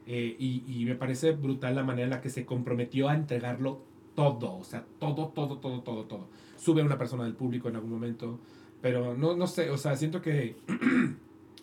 [0.07, 3.85] Eh, y, y me parece brutal la manera en la que se comprometió a entregarlo
[4.17, 6.29] todo, o sea, todo, todo, todo, todo, todo.
[6.57, 8.41] Sube a una persona del público en algún momento,
[8.81, 10.57] pero no, no sé, o sea, siento que...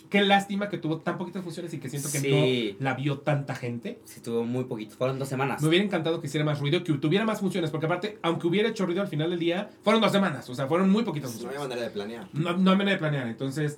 [0.10, 2.76] Qué lástima que tuvo tan poquitas funciones y que siento que Sí.
[2.80, 4.00] no la vio tanta gente.
[4.06, 4.96] Sí, tuvo muy poquito.
[4.96, 5.62] Fueron dos semanas.
[5.62, 8.70] Me hubiera encantado que hiciera más ruido, que tuviera más funciones, porque aparte, aunque hubiera
[8.70, 11.44] hecho ruido al final del día, fueron dos semanas, o sea, fueron muy poquitas Pues
[11.44, 11.58] no funciones.
[11.62, 12.28] había manera de planear.
[12.34, 13.78] No, no hay manera de planear, entonces,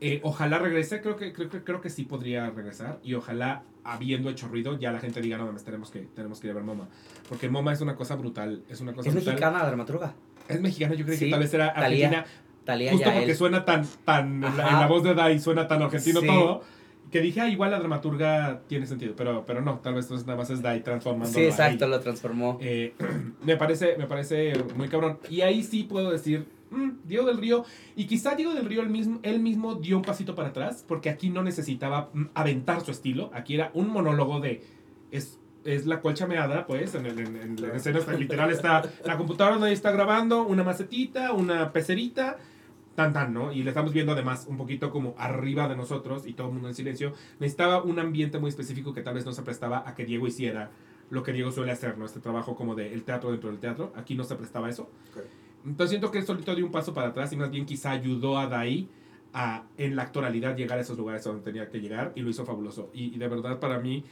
[0.00, 4.30] eh, ojalá regrese, creo que, creo, que, creo que sí podría regresar, y ojalá, habiendo
[4.30, 6.64] hecho ruido, ya la gente diga, no mames, tenemos que, tenemos que ir a ver
[6.64, 6.88] MoMA,
[7.28, 9.34] porque MoMA es una cosa brutal, es una cosa Es brutal.
[9.34, 10.14] mexicana la dramaturga.
[10.48, 12.06] Es mexicana, yo creo Sí, que tal vez era Thalía.
[12.08, 12.24] argentina,
[12.64, 14.80] Talía justo porque suena tan, tan en la, en Ajá.
[14.80, 16.26] la voz de Dai, suena tan argentino Sí.
[16.26, 16.62] todo,
[17.10, 20.38] que dije, ah, igual la dramaturga tiene sentido, pero, pero no, tal vez entonces nada
[20.38, 22.58] más es Dai transformando Sí, exacto, lo transformó.
[22.60, 22.94] Eh,
[23.44, 25.18] me, parece, me parece muy cabrón.
[25.28, 27.64] Y ahí sí puedo decir, mm, Diego del Río,
[27.96, 31.10] y quizá Diego del Río él mismo, él mismo dio un pasito para atrás, porque
[31.10, 34.62] aquí no necesitaba mm, aventar su estilo, aquí era un monólogo de...
[35.10, 38.82] Es, es la cual chameada, pues, en, el, en, en la escena está- literal está
[39.04, 42.38] la computadora donde está grabando, una macetita, una pecerita,
[42.94, 43.52] tan tan, ¿no?
[43.52, 46.68] Y le estamos viendo además un poquito como arriba de nosotros y todo el mundo
[46.68, 47.12] en silencio.
[47.40, 50.70] Necesitaba un ambiente muy específico que tal vez no se prestaba a que Diego hiciera
[51.10, 52.06] lo que Diego suele hacer, ¿no?
[52.06, 53.92] Este trabajo como de el teatro dentro del teatro.
[53.96, 54.84] Aquí no se prestaba eso.
[55.14, 55.24] Ok.
[55.64, 58.38] Entonces siento que él solito dio un paso para atrás y más bien quizá ayudó
[58.38, 58.88] a Dai
[59.32, 62.30] a en la actualidad llegar a esos lugares a donde tenía que llegar y lo
[62.30, 62.90] hizo fabuloso.
[62.94, 64.04] Y, y de verdad para mí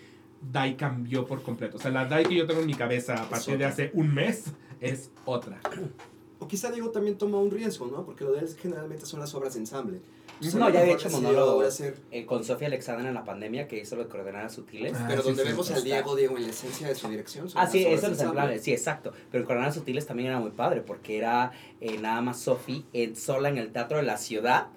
[0.53, 1.79] Dai cambió por completo.
[1.79, 4.15] O sea, la Dai que yo tengo en mi cabeza a partir de hace un
[4.15, 5.61] mes es otra.
[6.39, 8.05] O quizá Diego también tomó un riesgo, ¿no?
[8.05, 10.01] Porque lo de él generalmente son las obras de ensamble.
[10.55, 11.63] No, ya había hecho monólogo.
[12.11, 14.93] Eh, con Sofía Alexandra en la pandemia, que hizo lo de coordenadas sutiles.
[14.97, 15.49] Ah, Pero sí, donde sí.
[15.51, 15.85] vemos al.
[15.85, 17.49] Diego, Diego en la esencia de su dirección.
[17.55, 18.15] Ah, sí, eso ensamble.
[18.23, 19.13] ejemplares, sí, exacto.
[19.31, 23.17] Pero en Coordenadas Sutiles también era muy padre, porque era eh, nada más Sofi en-
[23.17, 24.69] sola en el teatro de la ciudad,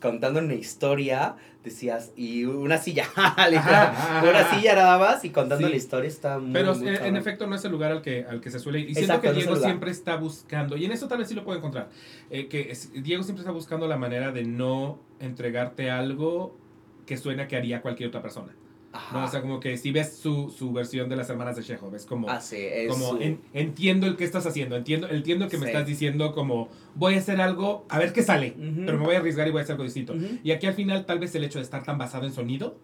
[0.00, 3.04] contando una historia, decías, y una silla,
[3.48, 4.56] literal, Ajá, ajá, una ajá.
[4.56, 5.70] silla nada más, y contando Sí.
[5.72, 8.40] la historia está muy, Pero muy en efecto no es el lugar al que, al
[8.40, 8.90] que se suele ir.
[8.90, 11.58] Y siento que Diego siempre está buscando, y en eso tal vez sí lo puedo
[11.58, 11.88] encontrar,
[12.30, 16.56] eh, que es- Diego siempre está buscando la manera de no entregarte algo
[17.06, 18.54] que suena que haría cualquier otra persona.
[18.92, 19.18] Ajá.
[19.18, 19.24] ¿no?
[19.24, 22.04] O sea, como que si ves su, su versión de las hermanas de Chekhov, es
[22.04, 22.28] como...
[22.28, 25.66] Ah, sí, es como su- en- entiendo el que estás haciendo, entiendo, entiendo que me
[25.66, 28.54] estás diciendo como voy a hacer algo, a ver qué sale,
[28.84, 30.14] pero me voy a arriesgar y voy a hacer algo distinto.
[30.44, 32.76] Y aquí al final tal vez el hecho de estar tan basado en sonido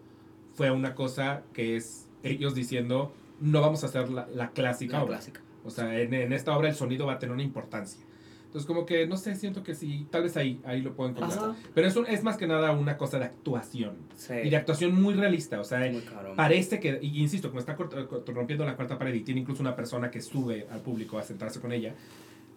[0.55, 5.03] fue una cosa que es ellos diciendo no vamos a hacer la, la clásica La
[5.03, 5.15] obra.
[5.17, 5.41] clásica.
[5.63, 8.01] O sea, en, en esta obra el sonido va a tener una importancia.
[8.49, 11.37] Entonces como que no sé, siento que sí, tal vez ahí, ahí lo puedo encontrar.
[11.51, 11.55] Ajá.
[11.75, 13.97] Pero es, un- es más que nada una cosa de actuación.
[14.15, 14.33] Sí.
[14.43, 15.59] Y de actuación muy realista.
[15.59, 15.79] O sea.
[16.35, 17.75] Parece que, y insisto, como está
[18.25, 21.59] rompiendo la cuarta pared y tiene incluso una persona que sube al público a sentarse
[21.61, 21.93] con ella,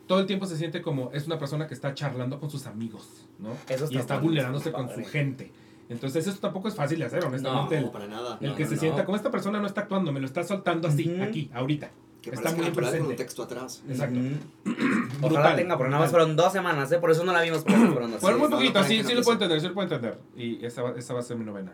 [0.06, 3.26] todo el tiempo se siente como es una persona que está charlando con sus amigos,
[3.38, 3.50] ¿no?
[3.68, 5.52] Eso y está está padre, vulnerándose está con su gente.
[5.90, 7.78] Entonces eso tampoco es fácil de hacer, honestamente.
[7.78, 8.38] No, el para nada.
[8.40, 10.42] el No, que no, se sienta como esta persona no está actuando, me lo está
[10.42, 11.22] soltando así, Ujú.
[11.22, 11.90] aquí, ahorita.
[12.22, 13.82] Que está muy natural con un texto atrás.
[13.88, 14.18] Exacto.
[14.18, 14.36] Ujú.
[14.64, 16.98] Brutal, Ojalá tenga, pero nada más fueron dos semanas, ¿eh?
[16.98, 18.20] Por eso no la vimos, fueron dos.
[18.20, 20.18] Fueron muy no, no poquito, sí, sí lo puedo entender, sí lo puedo entender.
[20.36, 21.72] Y esa va, esa va a ser mi novena.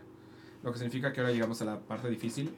[0.62, 2.54] Lo que significa que ahora llegamos a la parte difícil,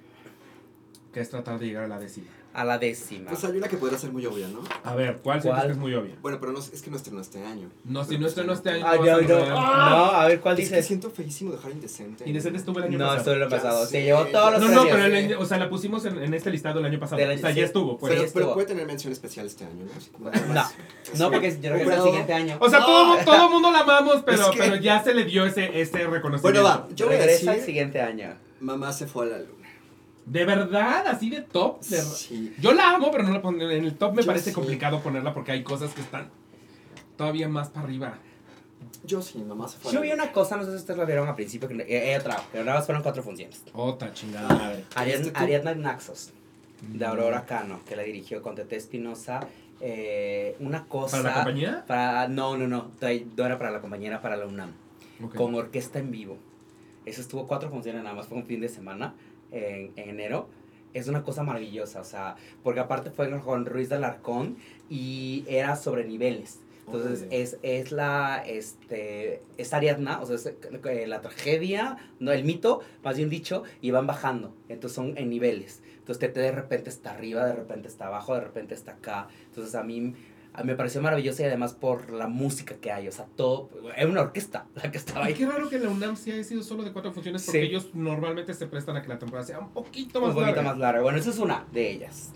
[1.13, 2.29] que es tratar de llegar a la décima.
[2.53, 3.31] A la décima.
[3.31, 4.61] Pues hay una que podría ser muy obvia, ¿no?
[4.83, 5.67] A ver, ¿cuál, sientes ¿Cuál?
[5.69, 6.17] que es muy obvia?
[6.21, 7.69] Bueno, pero no, es que no estrenó este año.
[7.85, 8.85] No, si no pues estrenó este año.
[8.87, 9.29] Ah, no yo, yo.
[9.39, 10.87] poder- No, a ver, ¿cuál Es que dices?
[10.87, 12.25] siento feísimo dejar indecente.
[12.29, 13.19] Indecente estuvo el año No, pasado.
[13.21, 13.87] esto es lo Ya pasado.
[13.87, 14.97] Se llevó todos los No, no, premios.
[14.97, 17.23] pero el o sea, la pusimos en, en este listado el año pasado.
[17.23, 17.61] O sea, sí.
[17.61, 18.13] ya estuvo, pues.
[18.13, 18.55] Pero, Sí, pero estuvo.
[18.55, 19.85] puede tener mención especial este año,
[20.19, 20.31] ¿no?
[20.31, 20.31] No,
[21.19, 22.57] no, porque yo creo que es el siguiente año.
[22.61, 25.45] O sea, todo, todo mundo la amamos, pero, Es que- pero ya se le dio
[25.47, 26.41] ese, ese reconocimiento.
[26.43, 26.89] Bueno, va.
[26.97, 28.35] Yo voy a Regresa el decir, siguiente año.
[28.61, 29.60] mamá se fue a la luna.
[30.27, 31.07] ¿De verdad?
[31.09, 31.81] ¿Así de top?
[31.83, 32.55] De- Sí.
[32.61, 34.15] Yo la amo, pero no la pongo en el top.
[34.15, 34.55] Me Yo parece sí.
[34.55, 36.29] complicado ponerla porque hay cosas que están
[37.17, 38.19] todavía más para arriba.
[39.05, 41.29] Yo sí, mamá se fue Yo vi una cosa, no sé si ustedes la vieron
[41.29, 43.63] al principio, que eh, ella trajo, pero nada más fueron cuatro funciones.
[43.73, 44.85] Otra chingada madre.
[44.95, 45.45] Ariadna, ¿Viste tú?
[45.45, 46.33] Ariadna Naxos,
[46.83, 46.97] Mm.
[46.99, 49.41] de Aurora Cano, que la dirigió con Tete Espinosa.
[49.83, 51.17] eh, una cosa...
[51.19, 51.85] ¿Para la compañía?
[51.87, 54.73] para- no, no, no, no era para la compañera, para la UNAM.
[55.25, 55.35] Ok.
[55.35, 56.37] con orquesta en vivo.
[57.07, 59.15] Eso estuvo cuatro funciones nada más, fue un fin de semana
[59.53, 60.49] en, en enero.
[60.93, 64.57] Es una cosa maravillosa, o sea, porque aparte fue con Ruiz de Alarcón
[64.89, 66.61] y era sobre niveles.
[66.87, 67.43] Entonces Órale.
[67.43, 72.81] es, es la, este, es Ariadna, o sea, es eh, la tragedia, no, el mito,
[73.05, 74.57] más bien dicho, y van bajando.
[74.69, 75.83] Entonces son en niveles.
[75.99, 79.29] Entonces Tete de repente está arriba, de repente está abajo, de repente está acá.
[79.47, 80.15] Entonces a mí,
[80.53, 83.71] a mí me pareció maravillosa y además por la música que hay, o sea, todo,
[83.97, 85.35] es una orquesta la que estaba ahí.
[85.35, 87.67] qué raro que la UNAM sí haya sido solo de cuatro funciones porque Sí.
[87.69, 90.63] ellos normalmente se prestan a que la temporada sea un poquito más un poquito larga.
[90.71, 91.03] más larga.
[91.03, 92.33] Bueno, esa es una de ellas.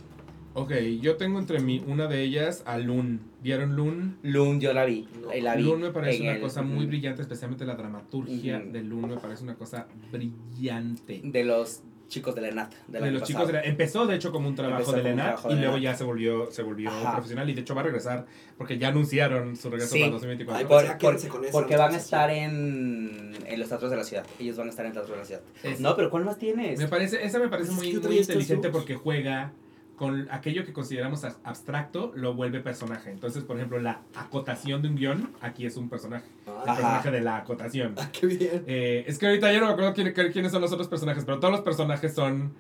[0.57, 3.21] Ok, yo tengo entre mí una de ellas a Loon.
[3.43, 4.19] ¿Vieron Loon?
[4.23, 5.09] Loon yo la vi.
[5.21, 5.33] No.
[5.43, 8.71] la vi Loon me parece una el- cosa muy brillante, especialmente la dramaturgia Ujú.
[8.71, 11.21] de Loon me parece una cosa brillante.
[11.25, 12.73] De los chicos de la ENAT.
[12.89, 13.27] de año los pasado.
[13.27, 15.61] chicos de la- empezó de hecho como un trabajo Empezó de Lena trabajo y de
[15.61, 17.13] luego ya se volvió se volvió Ajá.
[17.13, 18.27] profesional y de hecho va a regresar
[18.59, 20.01] porque ya anunciaron su regreso Sí.
[20.01, 20.83] para 2024 Ay, Por-
[21.13, 24.27] pues por- con esa, porque van a estar en, en los teatros de la ciudad.
[24.39, 25.43] Ellos van a estar en teatros de la ciudad.
[25.63, 26.79] Es- No, pero ¿cuál más tienes?
[26.79, 29.53] me parece esa me parece muy, muy inteligente porque juega
[29.97, 33.11] con aquello que consideramos abstracto lo vuelve personaje.
[33.11, 37.21] Entonces por ejemplo la acotación de un guion aquí es un personaje el personaje de
[37.21, 37.95] la acotación.
[37.99, 38.65] Ah, qué bien.
[38.67, 41.39] Eh, es que ahorita ya no me acuerdo quién- quiénes son los otros personajes, pero
[41.41, 42.53] todos los personajes son,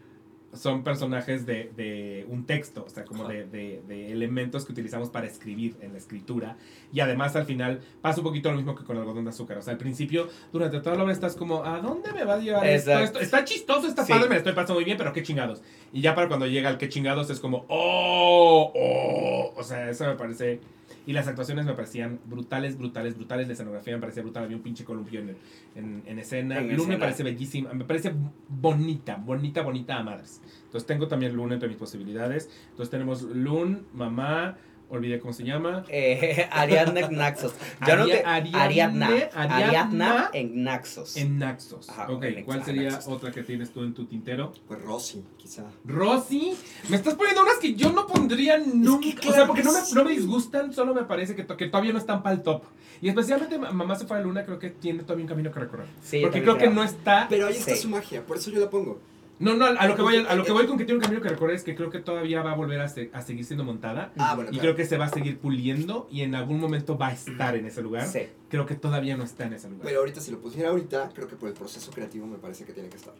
[0.54, 5.10] son personajes de, de un texto, o sea, como de, de- de elementos que utilizamos
[5.10, 6.56] para escribir en la escritura.
[6.92, 9.58] Y además al final pasa un poquito lo mismo que con el algodón de azúcar.
[9.58, 12.38] O sea, al principio, durante toda la obra estás como, ¿a dónde me va a
[12.38, 12.90] llevar esto?
[12.90, 13.18] Exacto.
[13.20, 14.12] Esto Está chistoso, está Sí.
[14.12, 15.62] padre, me estoy pasando muy bien, pero qué chingados.
[15.92, 18.72] Y ya para cuando llega el qué chingados es como, ¡oh!
[18.74, 19.52] ¡oh!
[19.56, 20.60] O sea, eso me parece...
[21.06, 23.46] Y las actuaciones me parecían brutales, brutales, brutales.
[23.46, 24.44] La escenografía me parecía brutal.
[24.44, 25.36] Había un pinche columpio en,
[25.74, 26.58] en, en escena.
[26.58, 27.72] En Luna me parece bellísima.
[27.74, 28.14] Me parece
[28.48, 30.40] bonita, bonita, bonita a madres.
[30.64, 32.50] Entonces tengo también Luna entre mis posibilidades.
[32.70, 34.56] Entonces tenemos Lun, mamá,
[34.96, 35.84] olvidé cómo se llama.
[35.88, 37.54] Eh, Ariadna en Naxos.
[37.86, 39.06] Yo no te- Ariadne- Ariadna.
[39.06, 41.16] Ariadna Ariadna en Naxos.
[41.16, 41.88] En Naxos.
[41.90, 42.74] Ajá, ok, en ¿cuál Naxos.
[42.74, 44.52] sería otra que tienes tú en tu tintero?
[44.68, 45.64] Pues Rosy, quizá.
[45.84, 46.54] Rosy,
[46.88, 49.08] me estás poniendo unas que yo no pondría nunca.
[49.28, 51.66] o sea, porque que no me, no me disgustan, solo me parece que, to- que
[51.68, 52.62] todavía no están para el top.
[53.02, 55.50] Y especialmente Ma- Mamá se fue a la luna, creo que tiene todavía un camino
[55.52, 55.86] que recorrer.
[56.02, 57.26] Sí, porque creo que no está.
[57.28, 57.82] Pero ahí está Sí.
[57.82, 59.00] su magia, por eso yo la pongo.
[59.40, 61.20] No, no, a lo que voy, a lo que voy con que tiene un camino
[61.20, 63.64] que recorrer es que creo que todavía va a volver a, se- a seguir siendo
[63.64, 64.12] montada.
[64.16, 64.62] Ah, bueno, Y claro.
[64.62, 67.66] creo que se va a seguir puliendo y en algún momento va a estar en
[67.66, 68.06] ese lugar.
[68.06, 68.20] Sí.
[68.48, 69.84] Creo que todavía no está en ese lugar.
[69.86, 72.72] Pero ahorita, si lo pusiera ahorita, creo que por el proceso creativo me parece que
[72.72, 73.14] tiene que estar.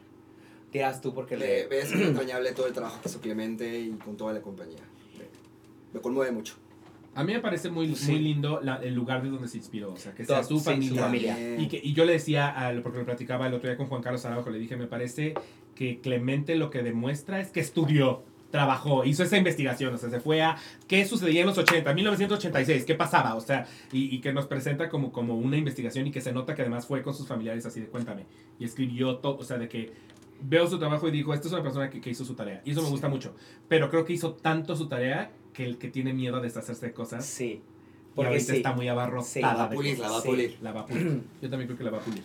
[0.71, 1.67] Tiras tú porque Le, le...
[1.67, 4.83] ves muy entrañable todo el trabajo que hizo Clemente y con toda la compañía.
[5.93, 6.55] Me conmueve mucho.
[7.15, 8.13] A mí me parece muy, Sí.
[8.13, 9.93] muy lindo la- el lugar de donde se inspiró.
[9.93, 10.89] O sea, que sea su sí, familia.
[10.91, 11.57] su familia.
[11.59, 14.03] Y, que, y yo le decía, al- porque lo platicaba el otro día con Juan
[14.03, 15.35] Carlos Araujo, le dije, me parece
[15.75, 20.21] que Clemente lo que demuestra es que estudió, trabajó, hizo esa investigación, o sea, se
[20.21, 24.33] fue a qué sucedía en los 80, 1986, qué pasaba, o sea, y, y que
[24.33, 27.27] nos presenta como, como una investigación y que se nota que además fue con sus
[27.27, 28.27] familiares así de cuéntame,
[28.61, 29.93] y escribió todo, o sea, de que
[30.41, 32.71] veo su trabajo y dijo, esta es una persona que, que hizo su tarea, y
[32.71, 32.93] eso me Sí.
[32.93, 33.35] gusta mucho,
[33.67, 36.93] pero creo que hizo tanto su tarea que el que tiene miedo a deshacerse de
[36.93, 37.45] cosas, Sí.
[37.45, 37.63] y
[38.15, 38.57] Porque ahorita sí.
[38.59, 38.89] está muy Sí.
[38.91, 40.29] abarrotada La va a pulir, la va a Sí.
[40.29, 40.59] pulir.
[40.61, 41.23] La va a pulir.
[41.43, 42.23] Yo también creo que la va a pulir.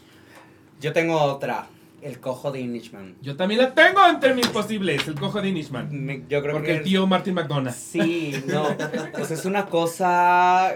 [0.81, 1.67] Yo tengo otra.
[2.01, 3.15] El cojo de Inishman.
[3.21, 5.89] Yo también la tengo entre mis posibles, el cojo de Inishman.
[5.91, 7.73] Me- Yo creo Porque que el tío Martin McDonough.
[7.73, 8.67] Sí, no.
[9.13, 10.75] Pues es una cosa.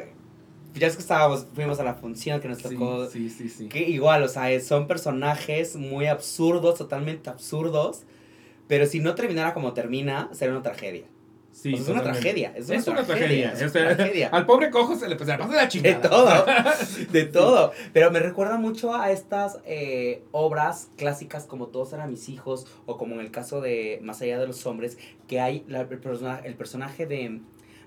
[0.75, 3.07] Ya es que estábamos, fuimos a la función que nos Sí, tocó.
[3.09, 3.69] sí, sí, sí.
[3.69, 8.03] Que igual, o sea, son personajes muy absurdos, totalmente absurdos.
[8.67, 11.03] Pero si no terminara como termina, sería una tragedia.
[11.53, 12.51] Sí, es una tragedia.
[12.55, 13.51] Es una, Es una tragedia.
[13.51, 13.65] tragedia.
[13.67, 14.27] es una tragedia.
[14.29, 16.01] Al pobre cojo se le, le pasa la De chingada.
[16.01, 16.45] todo,
[17.11, 17.71] de todo.
[17.93, 22.97] Pero me recuerda mucho a estas eh, obras clásicas como Todos eran mis hijos o
[22.97, 24.97] como en el caso de Más allá de los hombres,
[25.27, 27.39] que hay la- el, persona- el personaje de,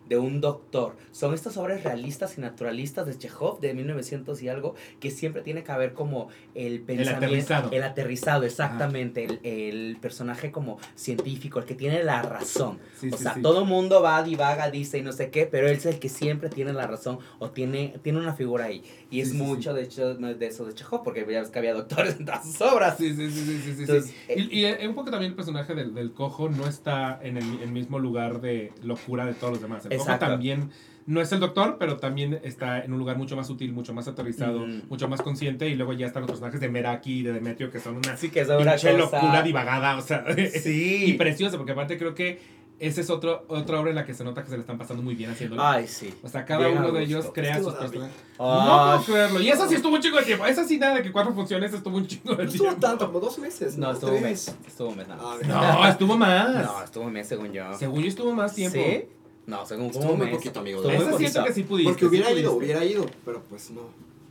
[0.09, 0.97] de un doctor.
[1.13, 5.65] Son estas obras realistas y naturalistas de Chekhov de 1900 y algo que siempre tiene
[5.65, 7.27] que haber como el pensamiento.
[7.27, 7.71] aterrizado.
[7.73, 9.25] El aterrizado, exactamente.
[9.25, 12.79] El, el personaje como científico, el que tiene la razón.
[13.01, 13.43] Sí, O sí, sea, sí.
[13.43, 16.49] todo mundo va, divaga, dice y no sé qué, pero él es el que siempre
[16.49, 18.83] tiene la razón o tiene, tiene una figura ahí.
[19.11, 22.19] Y es mucho, de hecho, de eso de Chekhov, porque ya ves que había doctores
[22.19, 22.97] en todas sus obras.
[22.97, 24.15] Sí, sí, sí, sí, Entonces.
[24.35, 27.61] Y, y, eh, un poco también el personaje del, del cojo no está en el,
[27.61, 29.87] el mismo lugar de locura de todos los demás.
[29.89, 30.21] El Exacto.
[30.27, 30.71] cojo también
[31.07, 34.09] no es el doctor, pero también está en un lugar mucho más sutil, mucho más
[34.09, 35.69] aterrizado, mucho más consciente.
[35.69, 38.29] Y luego ya están los personajes de Meraki y de Demetrio, que son una Así
[38.29, 41.15] que es una locura divagada, o sea, y Sí.
[41.17, 44.43] preciosa, porque aparte creo que esa es otro, otra obra en la que se nota
[44.43, 45.63] que se le están pasando muy bien haciéndolo.
[45.65, 46.13] Ay, sí.
[46.23, 48.17] O sea, cada Bien uno de ellos crea Estuvo sus personajes.
[48.39, 49.41] No puedo creerlo.
[49.41, 50.45] Y esa sí estuvo un chingo de tiempo.
[50.45, 52.81] Esa sí nada de que cuatro funciones estuvo un chingo de No estuvo tiempo.
[52.87, 53.79] tanto, como dos meses.
[53.79, 54.55] No, estuvo un mes.
[54.67, 55.49] Estuvo un mes nada Ah, más.
[55.79, 56.53] No, estuvo más.
[56.67, 57.73] No, estuvo un mes según yo.
[57.79, 58.77] Según yo estuvo más tiempo.
[58.79, 59.05] ¿Sí?
[59.47, 60.79] No, según Estuvo como un muy poquito, amigo.
[60.79, 61.45] Estuvo muy Esa siento poquito.
[61.45, 61.91] que sí pudiste.
[61.93, 62.75] Porque hubiera sí ido, pudiste.
[62.77, 63.83] hubiera ido, pero pues no.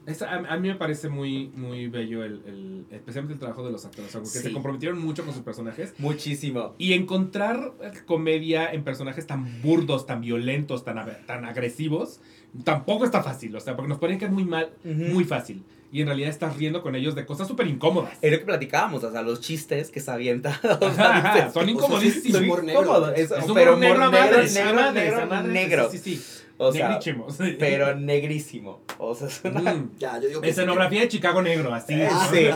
[0.05, 3.71] Esa, a, a mí me parece muy, muy bello, el, el- especialmente el trabajo de
[3.71, 4.43] los actores, o sea, porque Sí.
[4.43, 5.95] se comprometieron mucho con sus personajes.
[5.97, 6.75] Muchísimo.
[6.77, 12.19] Y encontrar eh, comedia en personajes tan burdos, tan violentos, tan, tan agresivos,
[12.63, 13.55] tampoco está fácil.
[13.55, 15.63] O sea, porque nos ponen que es muy mal, muy fácil.
[15.91, 18.11] Y en realidad estás riendo con ellos de cosas súper incómodas.
[18.21, 20.53] Es lo que platicábamos, o sea, los chistes que se avientan.
[20.63, 22.37] Ajá, son O sea, incomodísimos.
[22.39, 23.13] sí, humor negro.
[23.13, 25.89] Es- Es un pero humor negro negro, negro.
[25.91, 26.41] Sí, sí, sí.
[26.57, 27.55] O sea, Negrísimo, sí.
[27.59, 28.81] pero negrísimo.
[28.97, 29.73] O sea, es una...
[29.73, 29.91] Mm.
[29.99, 31.93] Ya, yo digo que sí, Escenografía de Chicago negro, así.
[32.01, 32.47] Ah, Sí.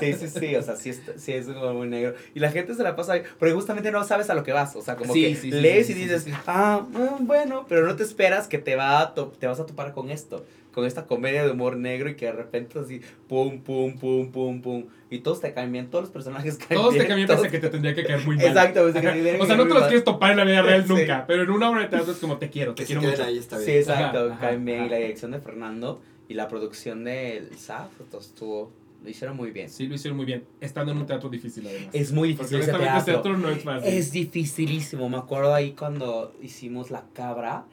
[0.00, 2.14] sí, sí, sí, o sea, sí es, sí es como muy negro.
[2.34, 4.74] Y la gente se la pasa bien, porque justamente no sabes a lo que vas,
[4.76, 6.36] o sea, como Sí, que lees sí, y sí, dices, sí, sí.
[6.46, 9.92] ah, mm, bueno, pero no te esperas que te, va a te vas a topar
[9.92, 13.96] con esto, con esta comedia de humor negro y que de repente así, pum, pum,
[13.98, 17.04] pum, pum, pum, y todos te caen bien, todos los personajes caen Todos bien.
[17.04, 18.46] te cambian todos- pese que te tendría que caer muy mal.
[18.46, 19.88] Exacto, pues, que te O sea, no te los mal.
[19.88, 20.88] quieres topar en la vida real Sí.
[20.88, 23.22] nunca, pero en una obra de teatro es como te quiero, te Que quiero mucho.
[23.22, 23.78] ahí está Sí, bien.
[23.78, 24.28] exacto,
[24.60, 28.72] bien, y la dirección de Fernando y la producción del SAF, estuvo,
[29.04, 29.68] lo hicieron muy bien.
[29.68, 31.88] Sí, lo hicieron muy bien, estando en un teatro difícil además.
[31.92, 33.22] Es muy Porque difícil honestamente ese teatro.
[33.32, 33.92] teatro no es fácil.
[33.92, 35.08] Es dificilísimo.
[35.10, 37.64] Me acuerdo ahí cuando hicimos La Cabra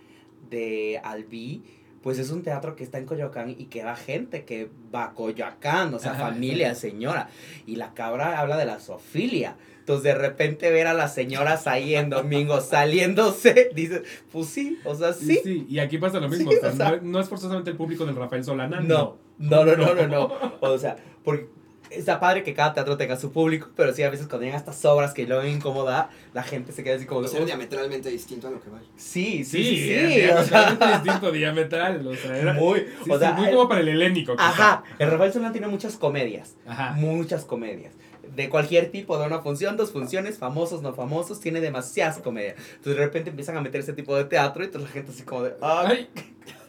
[0.49, 1.61] de Albi.
[2.01, 5.13] Pues es un teatro que está en Coyoacán y que va gente que va a
[5.13, 7.29] Coyoacán, o sea, Ajá, familia, señora.
[7.65, 9.57] Y La Cabra habla de la zoofilia.
[9.79, 14.95] Entonces, de repente ver a las señoras ahí en domingo saliéndose, dices, pues sí, o
[14.95, 15.41] sea, Sí, sí.
[15.43, 16.51] sí, y aquí pasa lo Sí, mismo.
[16.51, 18.79] o o sea, sea- no, no es forzosamente el público del Rafael Solana.
[18.79, 20.31] No, no, no, no, no, no.
[20.61, 21.47] O sea, porque
[21.91, 24.83] está padre que cada teatro tenga su público, pero sí, a veces cuando llegan estas
[24.85, 27.21] obras que luego incomoda, la gente se queda así como...
[27.21, 28.79] O de, sea, "Uy, diametralmente distinto a lo que va.
[28.95, 30.19] Sí, Sí, sí, sí, sí.
[30.21, 30.71] era o sea,
[31.03, 32.05] distinto, diametral.
[32.07, 34.33] O sea, era muy, sí, o sí, sea, muy el- como para el helénico.
[34.35, 34.47] quizá.
[34.49, 36.91] ajá, el Rafael Solana tiene muchas comedias, Ajá.
[36.93, 37.93] muchas comedias.
[38.35, 42.55] De cualquier tipo, de una función, dos funciones, famosos, no famosos, tiene demasiadas comedias.
[42.75, 45.23] Entonces de repente empiezan a meter ese tipo de teatro y toda la gente así
[45.23, 46.07] como de, Ay,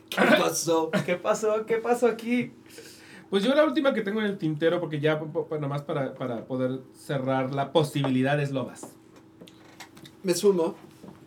[0.08, 0.90] ¿Qué pasó?
[1.06, 1.66] ¿qué pasó?
[1.66, 2.52] ¿Qué pasó aquí?
[3.30, 5.20] Pues yo la última que tengo en el tintero, porque ya
[5.60, 8.88] nomás para, para poder cerrar la posibilidad es Lobas.
[10.22, 10.74] Me sumo.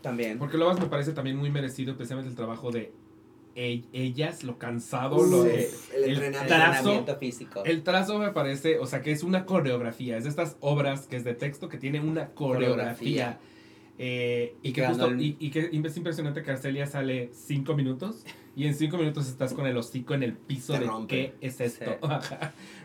[0.01, 0.37] También.
[0.37, 2.91] Porque Lobas me parece también muy merecido, especialmente el trabajo de
[3.55, 5.69] ellas, lo cansado, lo de...
[5.95, 6.47] el el entrenamiento.
[6.47, 7.63] trazo, Entrenamiento físico.
[7.65, 10.17] El trazo me parece, o sea, que es una coreografía.
[10.17, 13.37] Es de estas obras que es de texto que tiene una coreografía.
[13.37, 13.39] Coreografía.
[13.99, 16.87] Eh, y, Y que que justo, ganó el- y, y que es impresionante que Arcelia
[16.87, 18.25] sale cinco minutos
[18.55, 21.07] y en cinco minutos estás con el hocico en el piso Te de rompe.
[21.07, 21.97] qué es esto.
[22.21, 22.35] Sí.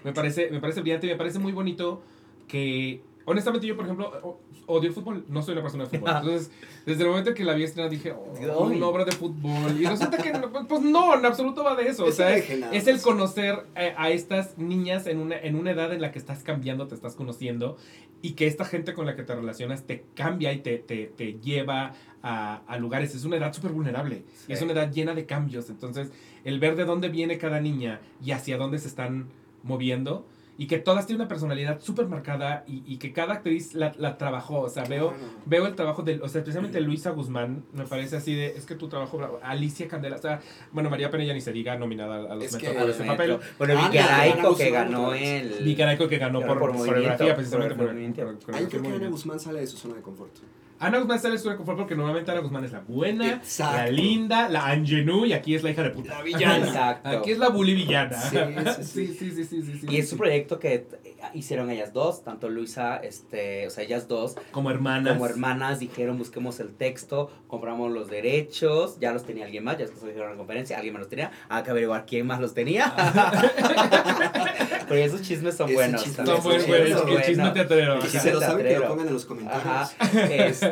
[0.04, 2.02] Me parece, me parece brillante y me parece muy bonito
[2.46, 6.14] que honestamente yo por ejemplo odio el fútbol, no soy una persona de fútbol.
[6.22, 6.50] Entonces,
[6.86, 10.18] desde el momento que la vi estrenar dije, oh, una obra de fútbol y resulta
[10.18, 13.02] que no, pues no, en absoluto va de eso, o Es sea, el es, es
[13.02, 16.86] conocer eh, a estas niñas en una, en una edad en la que estás cambiando,
[16.86, 17.76] te estás conociendo
[18.20, 21.34] y que esta gente con la que te relacionas te cambia y te, te, te
[21.40, 23.14] lleva a, a lugares.
[23.14, 24.52] Es una edad súper vulnerable Sí.
[24.52, 25.70] es una edad llena de cambios.
[25.70, 26.10] Entonces,
[26.44, 29.26] el ver de dónde viene cada niña y hacia dónde se están
[29.62, 30.26] moviendo
[30.60, 34.18] y que todas tienen una personalidad súper marcada y, y que cada actriz la, la
[34.18, 34.62] trabajó.
[34.62, 35.14] O sea, veo,
[35.46, 38.74] veo el trabajo de, o sea, especialmente Luisa Guzmán, me parece así de, es que
[38.74, 39.38] tu trabajo, bravo.
[39.44, 40.40] Alicia Candela, o sea,
[40.72, 43.04] bueno, María Pena ya ni se diga nominada a los Es Metro que- por ese
[43.04, 43.38] papel.
[43.56, 45.62] Bueno, Ana, Vicky Ana Araico que ganó el...
[45.62, 48.68] Vicky Araico que ganó por, por movimiento, coreografía, precisamente por por, por Ah, yo coreografía
[48.80, 49.08] creo que Ana.
[49.10, 50.32] Guzmán sale de su zona de confort.
[50.80, 53.76] Ana Guzmán sale su confort porque normalmente Ana Guzmán es la buena, Exacto.
[53.76, 56.14] la linda, la angenú y aquí es la hija de puta.
[56.16, 56.66] La villana.
[56.66, 57.08] Exacto.
[57.08, 58.16] Aquí es la bully villana.
[58.20, 58.46] Sí, sí,
[58.84, 59.14] sí, sí.
[59.14, 60.86] sí, sí, sí, sí, sí, Y es su proyecto que
[61.34, 65.14] hicieron ellas dos, tanto Luisa, este, o sea, ellas dos, Como hermanas.
[65.14, 69.84] como hermanas, dijeron, busquemos el texto, compramos los derechos, ya los tenía alguien más, ya
[69.86, 72.24] es que se dijeron en la conferencia, alguien más los tenía, hay que averiguar quién
[72.26, 72.94] más los tenía.
[74.88, 76.02] Pero esos chismes son Ese buenos.
[76.04, 77.54] chisme también, No, Son buen, esos buen, chismes el, chisme buenos.
[77.54, 77.94] teatrero.
[77.96, 78.08] Y ajá.
[78.08, 79.66] si se lo saben, que lo pongan en los comentarios.
[79.66, 79.90] Ajá,
[80.30, 80.67] este,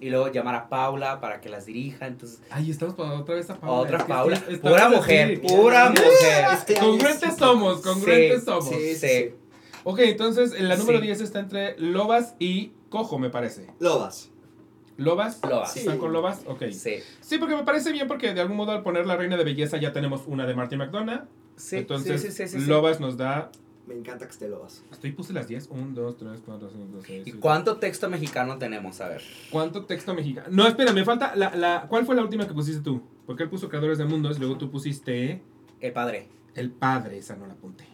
[0.00, 3.48] y luego llamar a Paula para que las dirija, entonces, Ay, estamos para otra vez
[3.50, 3.76] a Paula.
[3.80, 6.44] otra Es que Paula, estamos- pura mujer, pura mujer.
[6.52, 7.38] este Congruentes sí.
[7.38, 8.68] somos, congruentes Sí, somos.
[8.68, 9.30] Sí, sí.
[9.84, 11.06] Ok, entonces la número Sí.
[11.06, 13.66] 10 está entre Lobas y Cojo, me parece.
[13.78, 14.30] Lobas.
[14.96, 15.40] ¿Lobas?
[15.48, 15.76] Lobas.
[15.76, 16.00] ¿Están Sí.
[16.00, 16.40] con Lobas?
[16.46, 16.64] Ok.
[16.72, 19.44] Sí, Sí, porque me parece bien porque de algún modo al poner la reina de
[19.44, 21.22] belleza ya tenemos una de Marty McDonough.
[21.56, 22.66] sí, Entonces, sí, sí, sí, sí, sí.
[22.66, 23.50] Lobas nos da...
[23.88, 24.84] Me encanta que esté Lobas.
[24.92, 25.68] Estoy puse las 10.
[25.70, 27.26] 1, 2, 3, 4, 5, 6.
[27.26, 29.00] ¿Y cuánto texto mexicano tenemos?
[29.00, 29.22] A ver.
[29.50, 30.48] ¿Cuánto texto mexicano?
[30.50, 31.86] No, espera, me falta la, la...
[31.88, 33.02] ¿Cuál fue la última que pusiste tú?
[33.24, 35.40] Porque él puso Creadores de Mundos y luego tú pusiste
[35.80, 36.28] El padre.
[36.54, 37.16] El Padre.
[37.16, 37.84] Esa no la apunté.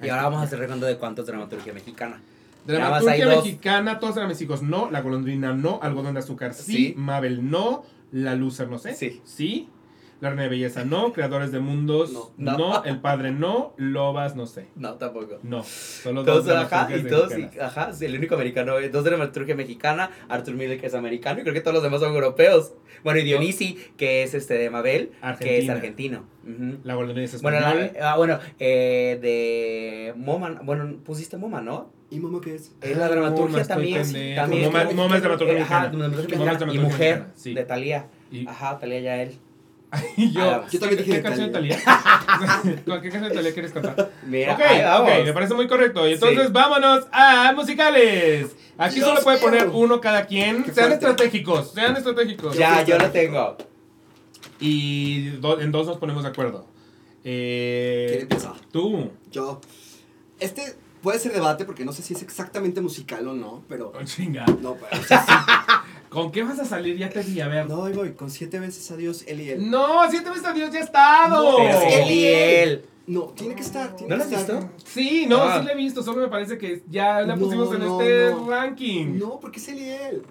[0.00, 2.20] Y ahora vamos a hacer recuento de cuánto es dramaturgia mexicana.
[2.66, 3.44] Dramaturgia dos.
[3.44, 4.90] mexicana, todos eran mis hijos, no.
[4.90, 5.78] La golondrina, no.
[5.82, 6.72] Algodón de azúcar, sí.
[6.72, 6.94] Sí.
[6.96, 7.84] Mabel, no.
[8.12, 8.94] La Lucer, no sé.
[8.94, 9.20] Sí.
[9.24, 9.68] Sí.
[10.22, 11.12] La reina de belleza, no.
[11.12, 12.30] Creadores de mundos, No.
[12.36, 12.56] no.
[12.56, 12.84] No.
[12.84, 13.74] El Padre, no.
[13.76, 14.68] Lobas, no sé.
[14.76, 15.40] No, tampoco.
[15.42, 15.64] No.
[15.64, 19.02] Solo dos Todos, ajá, dramaturgias y todos, y- ajá, sí, el único americano, es dos
[19.02, 22.14] de dramaturgia mexicana, Arthur Miller que es americano, y creo que todos los demás son
[22.14, 22.72] europeos.
[23.02, 26.24] Bueno, y Dionisi, que es este de Mabel, que es argentino.
[26.44, 26.78] Ujú.
[26.84, 31.90] La golondrina es Bueno, la- ah, bueno, eh, de Moma, bueno, pusiste Moma, ¿no?
[32.10, 32.72] ¿Y Momo qué es?
[32.80, 34.02] Es la Ah, dramaturgia Moma, también.
[34.02, 34.36] pendejo.
[34.40, 36.08] también Moma- Moma es dramaturgia Eh, ajá, mexicana.
[36.08, 36.74] Moma es.
[36.74, 37.54] Y Mujer, mexicana, sí.
[37.54, 38.06] de Talía.
[38.30, 39.32] Y, Ajá, Talía Yael.
[40.16, 41.52] y yo, Ah, yo también ¿qué- dije ¿qué canción de.
[41.52, 41.78] Talía?
[42.86, 44.10] ¿Con qué canción de Talía quieres cantar?
[44.26, 44.60] Mira, ok,
[45.02, 46.08] ok, me parece muy correcto.
[46.08, 46.52] Y entonces Sí.
[46.52, 48.46] vámonos a musicales.
[48.78, 49.46] Aquí Dios solo puede mío.
[49.46, 50.64] poner uno cada quien.
[50.64, 51.06] Qué Sean fuerte.
[51.06, 52.56] estratégicos, sean estratégicos.
[52.56, 53.56] Ya, yo lo tengo.
[54.60, 56.66] Y do- en dos nos ponemos de acuerdo.
[57.22, 58.54] ¿Quién Eh, empieza?
[58.72, 59.10] tú.
[59.30, 59.60] Yo.
[60.40, 63.92] Este puede ser debate porque no sé si es exactamente musical o no, pero.
[63.94, 64.44] Oh, chinga.
[64.60, 65.02] No, pero.
[65.02, 65.32] o sea, sí.
[66.12, 66.98] ¿Con qué vas a salir?
[66.98, 67.68] Ya te vi, a ver.
[67.68, 69.70] No, ahí voy, con siete veces adiós, él y él.
[69.70, 71.50] No, siete veces a Dios ya ha estado.
[71.52, 72.84] No, Pero es él y él.
[73.06, 73.96] No, tiene que estar.
[73.96, 74.70] Tiene ¿No que has visto?
[74.84, 75.58] Sí, no, Ah.
[75.60, 76.02] sí la he visto.
[76.02, 78.48] Solo me parece que ya la No, pusimos en no, este no.
[78.50, 79.18] ranking.
[79.18, 80.22] No, porque es él y él.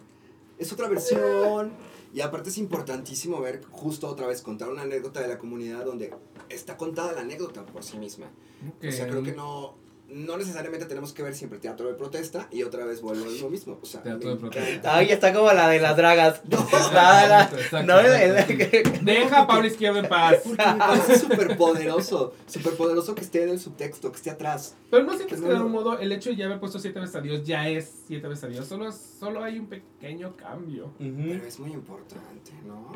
[0.57, 1.71] Es otra versión.
[2.13, 6.13] Y aparte es importantísimo ver, justo otra vez, contar una anécdota de la comunidad donde
[6.49, 8.27] está contada la anécdota por sí misma.
[8.87, 9.75] O sea, creo que no,
[10.13, 13.49] no necesariamente tenemos que ver siempre teatro de protesta y otra vez vuelvo a lo
[13.49, 13.79] mismo.
[13.81, 14.95] O sea, Teatro de protesta.
[14.95, 16.41] Ay, está como la de las dragas.
[16.49, 16.65] No.
[16.93, 17.49] La-
[17.83, 17.97] no,
[19.01, 20.37] Deja a Pablo Izquierdo en paz.
[20.43, 24.75] Porque me parece súper poderoso, súper poderoso que esté en el subtexto, que esté atrás.
[24.89, 27.15] Pero no sientes que de algún modo el hecho de ya haber puesto siete veces
[27.15, 28.67] a Dios ya es siete veces a Dios.
[28.67, 30.91] Solo, es- solo hay un pequeño cambio.
[30.97, 32.91] Pero es muy importante, ¿no?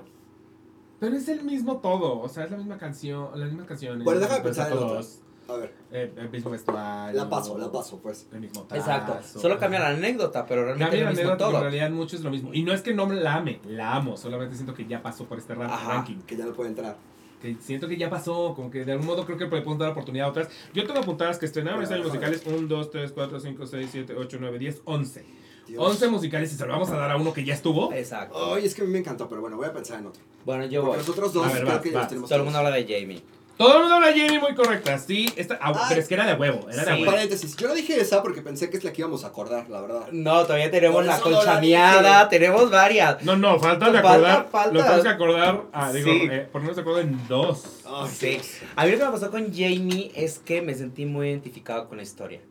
[1.00, 2.20] Pero es el mismo todo.
[2.20, 3.30] O sea, es la misma canción.
[3.40, 4.04] Las mismas canciones.
[4.04, 7.16] Bueno, déjame los pensar en todos, A ver, eh, el mismo vestuario.
[7.16, 8.28] la paso, la paso, pues.
[8.34, 8.82] El mismo tazo.
[8.82, 9.40] Exacto.
[9.40, 11.62] Solo cambia la anécdota, pero realmente Cambia la es lo mismo anécdota, pero en todo.
[11.72, 12.54] realidad mucho es lo mismo.
[12.54, 14.18] Y no es que no la ame, la amo.
[14.18, 16.18] Solamente siento que ya pasó por este Ajá, ranking.
[16.26, 16.98] que ya no puede entrar.
[17.42, 19.92] Que siento que ya pasó, como que de algún modo creo que le podemos dar
[19.92, 20.50] oportunidad a otras.
[20.74, 24.16] Yo tengo apuntadas que estrenaron este año musicales 1, 2, 3, 4, 5, 6, 7,
[24.18, 25.26] 8, 9, 10, 11.
[25.68, 25.84] Dios.
[25.84, 27.92] 11 musicales y se lo vamos a dar a uno que ya estuvo.
[27.92, 28.54] Exacto.
[28.56, 30.22] Ay, es que a mí me encantó, pero bueno, voy a pensar en otro.
[30.46, 30.98] Bueno, yo Porque voy.
[31.00, 32.04] los otros dos A ver, creo vas, que ya vas.
[32.04, 32.72] los tenemos Todo el mundo todos.
[32.74, 33.24] habla de Jamie.
[33.58, 35.32] Todo el mundo habla de Jamie muy correcta, sí.
[35.38, 37.02] Esta, ah, pero es que era de huevo, era de Sí.
[37.02, 37.12] huevo.
[37.12, 39.82] Paréntesis, yo no dije esa porque pensé que es la que íbamos a acordar, la
[39.82, 40.08] verdad.
[40.12, 42.30] No, todavía tenemos Por la no colchameada, dije.
[42.40, 43.24] tenemos varias.
[43.24, 44.50] No, no, falta de Falta, acordar.
[44.52, 44.74] falta.
[44.74, 45.62] Lo tenemos que acordar.
[45.72, 46.28] Ah, digo, Sí.
[46.32, 47.64] eh, ponernos de acuerdo en dos.
[47.86, 48.38] Ay, Sí.
[48.76, 51.98] A mí lo que me pasó con Jamie es que me sentí muy identificado con
[51.98, 52.42] la historia.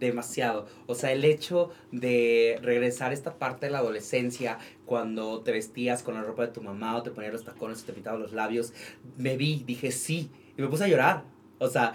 [0.00, 0.66] Demasiado.
[0.86, 6.02] O sea, el hecho de regresar a esta parte de la adolescencia, cuando te vestías
[6.02, 8.32] con la ropa de tu mamá o te ponías los tacones o te pintabas los
[8.32, 8.72] labios,
[9.16, 11.22] me vi, dije sí, y me puse a llorar.
[11.58, 11.92] O sea,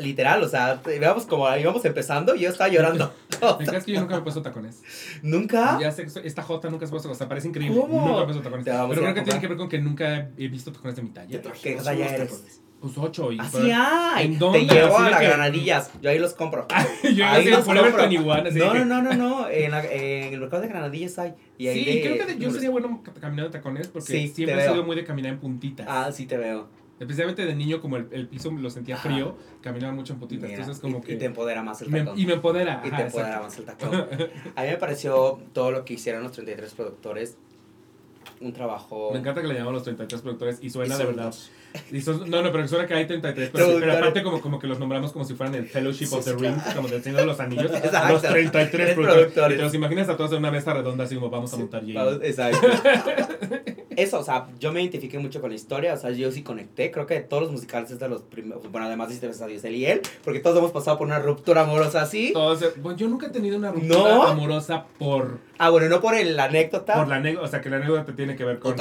[0.00, 3.12] literal, o sea, veamos como íbamos empezando y yo estaba llorando.
[3.58, 4.82] ¿Te crees que yo nunca me he puesto tacones?
[5.22, 5.78] ¿Nunca?
[5.80, 7.78] Ya sé esta J nunca se ha puesto, o sea, parece increíble.
[7.78, 8.00] ¿Cómo?
[8.00, 8.64] Nunca me he puesto tacones.
[8.64, 11.40] Pero creo que tiene que ver con que nunca he visto tacones de mi talla.
[11.62, 12.30] ¿Qué talla eres?
[12.30, 12.58] tacones.
[12.80, 14.26] Pues ocho y Así fueron- hay.
[14.26, 14.58] ¿En dónde?
[14.66, 15.90] Te llevo Así a de las que- granadillas.
[16.02, 16.66] Yo ahí los compro.
[17.14, 17.82] Yo Ahí los compro.
[17.96, 19.48] 21, así de No, no, no, no, no.
[19.48, 21.34] En, la- en el mercado de granadillas hay.
[21.58, 24.12] Y ahí Sí, de- creo que de- yo sería bueno ca- caminando en tacones porque
[24.12, 25.86] Sí, siempre he sido muy de caminar en puntitas.
[25.88, 26.66] Ah, sí te veo.
[27.02, 29.08] Especialmente de niño, como el, el piso lo sentía Ajá.
[29.10, 30.44] frío, caminaba mucho en puntitas.
[30.48, 31.12] Mira, Entonces, como y, que.
[31.14, 32.18] y te empodera más el me- tacón.
[32.18, 32.80] y me empodera.
[32.84, 33.44] Y ajá, te empodera exacto.
[33.44, 34.30] más el tacón.
[34.56, 37.36] A mí me pareció todo lo que hicieron los 33 productores
[38.40, 39.10] un trabajo.
[39.12, 41.34] Me encanta que le llamamos los 33 productores y suena Y de verdad.
[41.90, 44.66] Y son- no, no, pero suena que hay 33, pero, pero aparte como, como que
[44.66, 46.76] los nombramos como si fueran el Fellowship Sí, of the sí, Ring, claro.
[46.76, 47.70] como del Señor de los Anillos.
[47.72, 48.12] Exacto.
[48.14, 49.14] Los 33 Tres productores.
[49.32, 49.54] productores.
[49.54, 51.82] Y te los imaginas a todos en una mesa redonda así como vamos a montar.
[51.94, 52.66] Vamos- Exacto.
[54.02, 56.90] Eso, o sea, yo me identifiqué mucho con la historia, o sea, yo sí conecté,
[56.90, 59.64] creo que de todos los musicales es de los primeros, bueno, además de a Dios,
[59.64, 62.28] él y él, porque todos hemos pasado por una ruptura amorosa así.
[62.28, 64.22] Entonces, bueno, yo nunca he tenido una ruptura ¿No?
[64.24, 66.94] amorosa por, Ah, bueno, no por el- la anécdota.
[66.94, 68.74] por la anécdota, o sea, que la anécdota tiene que ver con,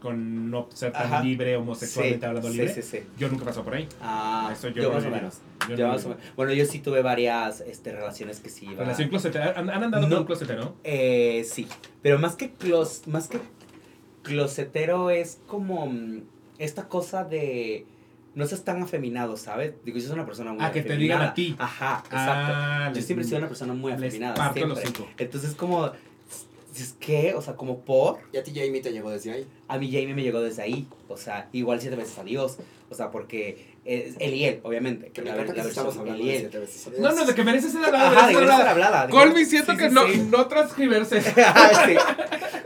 [0.00, 1.22] con, no ser tan Ajá.
[1.22, 2.74] libre, homosexualmente sí, hablando sí, libre.
[2.74, 2.98] sí, sí.
[3.18, 3.88] Yo nunca pasó por ahí.
[4.02, 5.38] Ah, Eso yo, yo más o menos.
[5.68, 6.22] Yo Yo no más o menos.
[6.36, 8.80] Bueno, yo sí tuve varias este, relaciones que sí iba.
[8.82, 9.54] Relación closetera.
[9.56, 10.08] ¿Han, han andado No.
[10.10, 10.74] con un closetero?
[10.84, 11.66] Eh, sí,
[12.02, 13.38] pero más que clos, más que
[14.22, 16.22] closetero es como mm,
[16.58, 17.86] esta cosa de
[18.34, 19.74] no seas tan afeminado, ¿sabes?
[19.84, 21.18] Digo, yo soy una persona muy Ah, que te afeminada.
[21.20, 21.56] digan a ti.
[21.58, 22.52] Ajá, exacto.
[22.54, 24.82] Ah, yo siempre he sido una persona muy les afeminada, parto siempre.
[24.82, 25.08] hocico.
[25.18, 25.90] Entonces como
[26.76, 29.46] es que, o sea, como por Y a ti Jamie te llegó desde ahí.
[29.68, 32.94] a mí Jamie me llegó desde ahí, o sea, igual siete veces a Dios, o
[32.94, 36.24] sea, porque es él y él, obviamente, Que me la, encanta la que estamos hablando
[36.24, 36.86] de siete veces.
[36.86, 37.02] a Dios.
[37.02, 38.10] No, no, de que mereces ser hablada.
[38.12, 39.08] Ajá, de que ser ser hablada.
[39.08, 40.28] Colby, siento sí, que sí, no, sí.
[40.30, 41.20] no transgiverse.
[41.22, 41.96] Sí.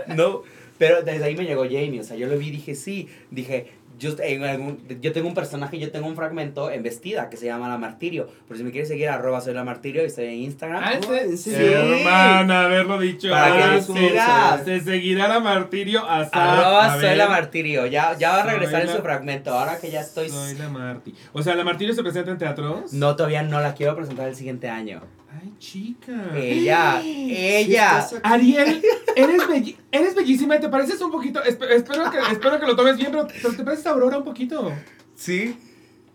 [0.14, 0.42] No,
[0.78, 3.66] pero desde ahí me llegó Jamie, o sea, yo lo vi y dije, sí, dije,
[3.96, 7.46] yo, en algún, yo tengo un personaje, yo tengo un fragmento en vestida que se
[7.46, 10.32] llama La Martirio, pero si me quieres seguir, arroba soy La Martirio y estoy en
[10.34, 10.82] Instagram.
[10.84, 11.78] Ah, ¿en serio?
[11.78, 13.30] Hermana, haberlo dicho.
[13.30, 14.64] Para que Ah, me se- sigas.
[14.64, 16.54] Se seguirá la martirio hasta.
[16.54, 19.02] Arroba a soy ver, La Martirio, ya, ya va a Soy regresar en la- su
[19.02, 20.28] fragmento, ahora que ya estoy...
[20.28, 21.14] Soy la Marti.
[21.32, 22.92] O sea, la martirio se presenta en teatros.
[22.92, 25.02] No, todavía no la quiero presentar el siguiente año.
[25.44, 26.12] Ay, chica.
[26.36, 28.08] Ella, ella.
[28.22, 28.82] Ariel,
[29.16, 31.40] eres, belli- eres bellísima y te pareces un poquito.
[31.42, 34.24] esp- espero, que, espero que lo tomes bien, pero, pero te pareces a Aurora un
[34.24, 34.72] poquito.
[35.14, 35.56] Sí.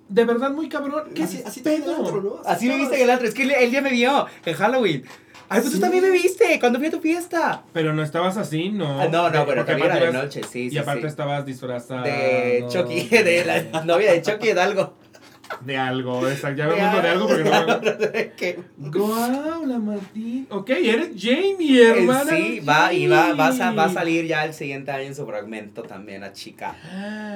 [0.07, 1.09] De verdad, muy cabrón.
[1.13, 1.91] ¿Qué Así, es así te pedo?
[1.97, 2.41] ven otro, ¿no?
[2.45, 5.03] Así me viste en el otro, es que él, él ya me vio en Halloween.
[5.51, 5.75] Ay, pues ¿Sí?
[5.77, 7.63] tú también me viste cuando fui a tu fiesta.
[7.73, 9.01] Pero no estabas así, ¿no?
[9.01, 10.75] Ah, no, no, pero también era de noche, sí, sí.
[10.75, 11.07] Y aparte sí.
[11.07, 12.03] estabas disfrazada.
[12.03, 14.93] De Chucky, de la novia de Chucky Hidalgo.
[15.61, 16.27] De algo.
[16.27, 17.81] Exacto, ya hablando de algo porque no.
[18.37, 18.59] ¿Qué?
[18.77, 20.47] ¡Guau, la Martín!
[20.49, 22.31] Ok, eres Jamie, hermana.
[22.31, 25.15] Sí, va, y va, va, a, sa- va a salir ya el siguiente año en
[25.15, 26.75] su fragmento también a chica.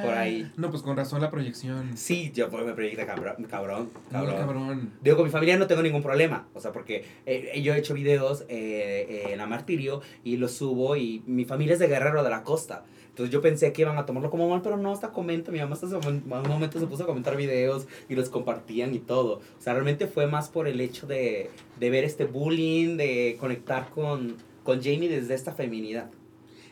[0.03, 0.52] por ahí.
[0.57, 1.98] No, pues con razón la proyección.
[1.98, 4.35] Sí, yo pues, me proyecté cabrón, cabrón, cabrón.
[4.38, 4.91] cabrón.
[5.02, 6.48] Digo, con mi familia no tengo ningún problema.
[6.53, 10.52] O sea, porque eh, yo he hecho videos eh, eh, en la Martirio y los
[10.53, 12.84] subo y mi familia es de Guerrero de la Costa.
[13.14, 15.52] Entonces yo pensé que iban a tomarlo como mal, pero no, hasta comenta.
[15.52, 19.35] Mi mamá hasta un momento se puso a comentar videos y los compartían y todo.
[19.60, 23.90] O sea, realmente fue más por el hecho de, de ver este bullying, de conectar
[23.91, 26.10] con, con Jamie desde esta feminidad.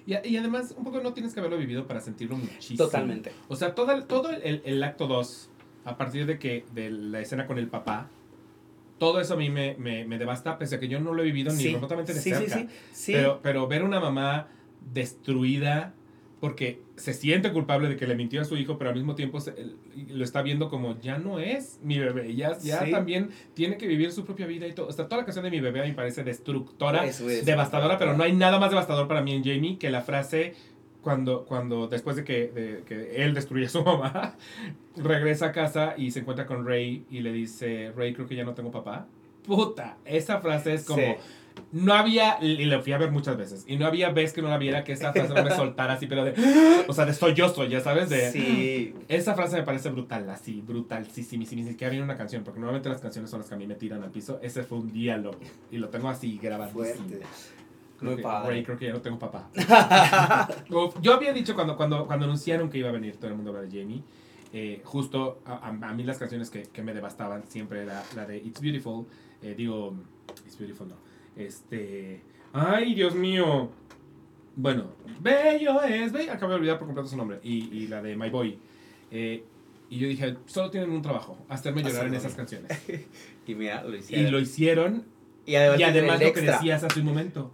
[0.08, 2.78] Y, y además, un poco no tienes que haberlo vivido para sentirlo muchísimo.
[2.86, 3.32] Totalmente.
[3.48, 5.50] O sea, todo el, todo el, el acto 2,
[5.86, 8.10] a partir de que de la escena con el papá,
[8.98, 11.26] todo eso a mí me, me, me devasta, pese a que yo no lo he
[11.26, 11.74] vivido ni Sí.
[11.74, 12.56] remotamente de sí, sí, cerca.
[12.58, 13.12] sí, sí.
[13.14, 14.48] Pero, pero ver una mamá
[14.92, 15.94] destruida
[16.42, 19.40] porque se siente culpable de que le mintió a su hijo, pero al mismo tiempo
[19.40, 19.54] se-
[20.10, 22.92] lo está viendo como ya no es mi bebé, ya, ya Sí.
[22.92, 24.88] también tiene que vivir su propia vida y todo.
[24.88, 27.36] O sea, toda la canción de mi bebé a mí me parece destructora, Es muy
[27.42, 30.56] devastadora, pero no hay nada más devastador para mí en Jamie que la frase
[31.02, 34.36] cuando, cuando después de que, de que él destruye a su mamá,
[34.98, 38.44] regresa a casa y se encuentra con Ray y le dice, Ray, creo que ya
[38.44, 39.08] no tengo papá.
[39.46, 41.02] Puta, esa frase es como...
[41.02, 41.14] Sí.
[41.73, 44.49] No había, y lo fui a ver muchas veces, y no había vez que no
[44.49, 46.34] la viera que esa frase no me soltara así, pero de,
[46.88, 50.30] o sea, de soy yo soy, ya sabes, de, Sí, esa frase me parece brutal,
[50.30, 53.30] así, brutal, sí, sí, sí, sí, ni siquiera viene una canción, porque normalmente las canciones
[53.32, 55.38] son las que a mí me tiran al piso, ese fue un diálogo,
[55.72, 56.84] y lo tengo así grabadísimo.
[57.07, 57.22] Fuerte.
[57.98, 58.49] Creo Muy que, padre.
[58.49, 59.49] Ray, creo que ya no tengo papá.
[61.02, 63.61] Yo había dicho cuando, cuando, cuando anunciaron que iba a venir todo el mundo a
[63.61, 64.02] ver a Jamie,
[64.53, 68.26] eh, justo a, a- a mí las canciones que, que me devastaban siempre era la
[68.26, 69.06] de It's Beautiful,
[69.41, 69.94] eh, digo,
[70.45, 70.95] It's Beautiful no,
[71.36, 72.22] este,
[72.53, 73.70] ay Dios mío,
[74.56, 74.86] bueno,
[75.22, 78.30] Bello es, bello, acabo de olvidar por completo su nombre, y, y la de My
[78.30, 78.58] Boy,
[79.12, 79.44] eh,
[79.90, 82.72] y yo dije, solo tienen un trabajo, hacerme llorar en esas canciones.
[83.45, 84.32] y mira, lo Y hicieron.
[84.32, 85.06] lo hicieron
[85.45, 87.52] Y además, y además lo que decías hace un momento,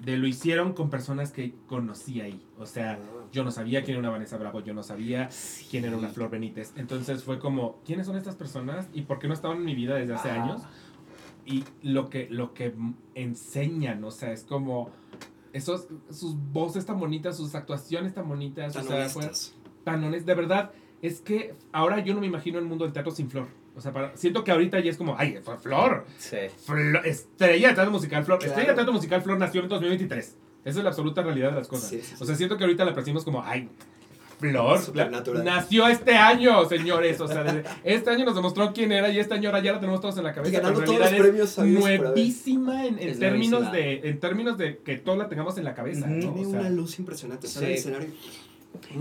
[0.00, 2.44] de lo hicieron con personas que conocí ahí.
[2.58, 2.98] O sea,
[3.32, 5.30] yo no sabía quién era una Vanessa Bravo, yo no sabía
[5.70, 6.72] quién era una Flor Benítez.
[6.76, 8.88] Entonces fue como, ¿quiénes son estas personas?
[8.92, 10.42] ¿Y por qué no estaban en mi vida desde hace Ah.
[10.42, 10.62] años?
[11.44, 12.72] Y lo que, lo que
[13.14, 14.90] enseñan, o sea, es como
[15.52, 19.54] esos, sus voces tan bonitas, sus actuaciones tan bonitas, Tan o sea, fue honestas.
[19.84, 20.26] tan honestas.
[20.26, 20.70] De verdad,
[21.02, 23.48] es que ahora yo no me imagino el mundo del teatro sin Flor.
[23.74, 26.06] O sea, para- siento que ahorita ya es como, ay, fue Flor.
[26.18, 26.36] Sí.
[26.66, 28.38] Flo- estrella de teatro musical Flor.
[28.38, 28.50] Claro.
[28.52, 30.36] Estrella de teatro musical Flor nació en 2023.
[30.64, 31.88] Esa es la absoluta realidad de las cosas.
[31.90, 32.22] Sí, sí, sí.
[32.22, 33.68] O sea, siento que ahorita la percibimos como, ay,
[34.50, 35.44] Flor Supernatural.
[35.44, 37.20] nació este año, señores.
[37.20, 39.80] O sea, desde- este año nos demostró quién era y este año ahora ya la
[39.80, 40.58] tenemos todos en la Y cabeza.
[40.60, 44.00] ganando pero en todos los premios es y nuevísima en, en términos nuevísima.
[44.02, 46.06] de en términos de que todos la tengamos en la cabeza.
[46.06, 46.14] Ujú.
[46.14, 46.32] ¿no?
[46.34, 47.46] Tiene O sea, una luz impresionante.
[47.46, 47.64] Sí.
[47.64, 48.08] escenario.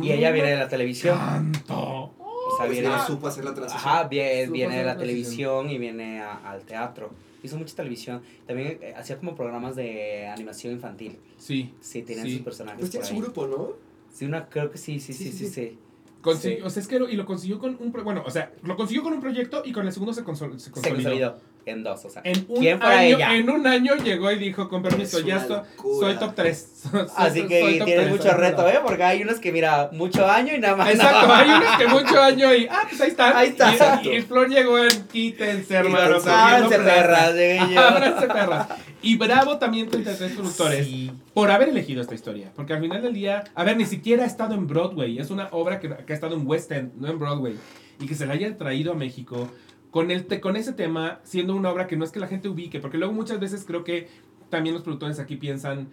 [0.02, 1.18] Y ella viene de la televisión.
[1.18, 1.74] tanto.
[2.20, 3.88] O sea, Pues viene, no supo hacer la transición.
[3.94, 7.12] ajá, viene, viene de la la televisión y viene a- al teatro.
[7.44, 8.22] Hizo mucha televisión.
[8.46, 11.18] También eh, hacía como programas de animación infantil.
[11.38, 11.74] Sí.
[11.82, 12.34] Sí, tenían Sí.
[12.36, 13.70] sus personajes Pues tiene su grupo, ¿no?
[14.12, 15.80] Sí, una, creo que sí, sí, Sí, sí, sí, sí, sí.
[16.22, 16.64] Consiguió, Sí.
[16.64, 18.76] O sea, es que lo, y lo consiguió con un pro- bueno, o sea, lo
[18.76, 21.40] consiguió con un proyecto y con el segundo se, consol- se Se consolidó.
[21.72, 22.22] En dos, o sea.
[22.26, 23.36] En un, ¿Quién fuera año, ella?
[23.36, 25.64] en un año llegó y dijo, con permiso, Es ya locura.
[26.00, 26.68] soy top 3.
[27.18, 28.80] Así que tienes mucho reto, ¿eh?
[28.84, 30.90] Porque hay unos que, mira, mucho año y nada más.
[30.90, 31.40] Exacto, nada.
[31.42, 33.38] hay unos que mucho año y, ah, pues ahí está.
[33.38, 34.02] Ahí está.
[34.04, 36.18] Y, y Flor llegó en quítense, hermano.
[36.26, 37.80] Ábranse, yo.
[37.82, 38.68] Ábranse, perras.
[39.04, 41.12] Y bravo también 33 productores Sí.
[41.34, 42.52] por haber elegido esta historia.
[42.56, 45.18] Porque al final del día, a ver, ni siquiera ha estado en Broadway.
[45.18, 47.56] Es una obra que, que ha estado en West End, no en Broadway.
[48.00, 49.48] Y que se la haya traído a México
[49.92, 52.80] con, el con ese tema, siendo una obra que no es que la gente ubique.
[52.80, 54.08] Porque luego muchas veces creo que
[54.50, 55.90] también los productores aquí piensan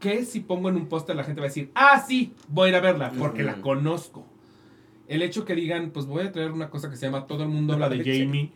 [0.00, 2.70] que si pongo en un póster la gente va a decir, ah, sí, voy a
[2.70, 4.26] ir a verla, porque la conozco.
[5.08, 7.48] El hecho que digan, pues voy a traer una cosa que se llama Todo el
[7.48, 8.50] mundo habla de Jamie.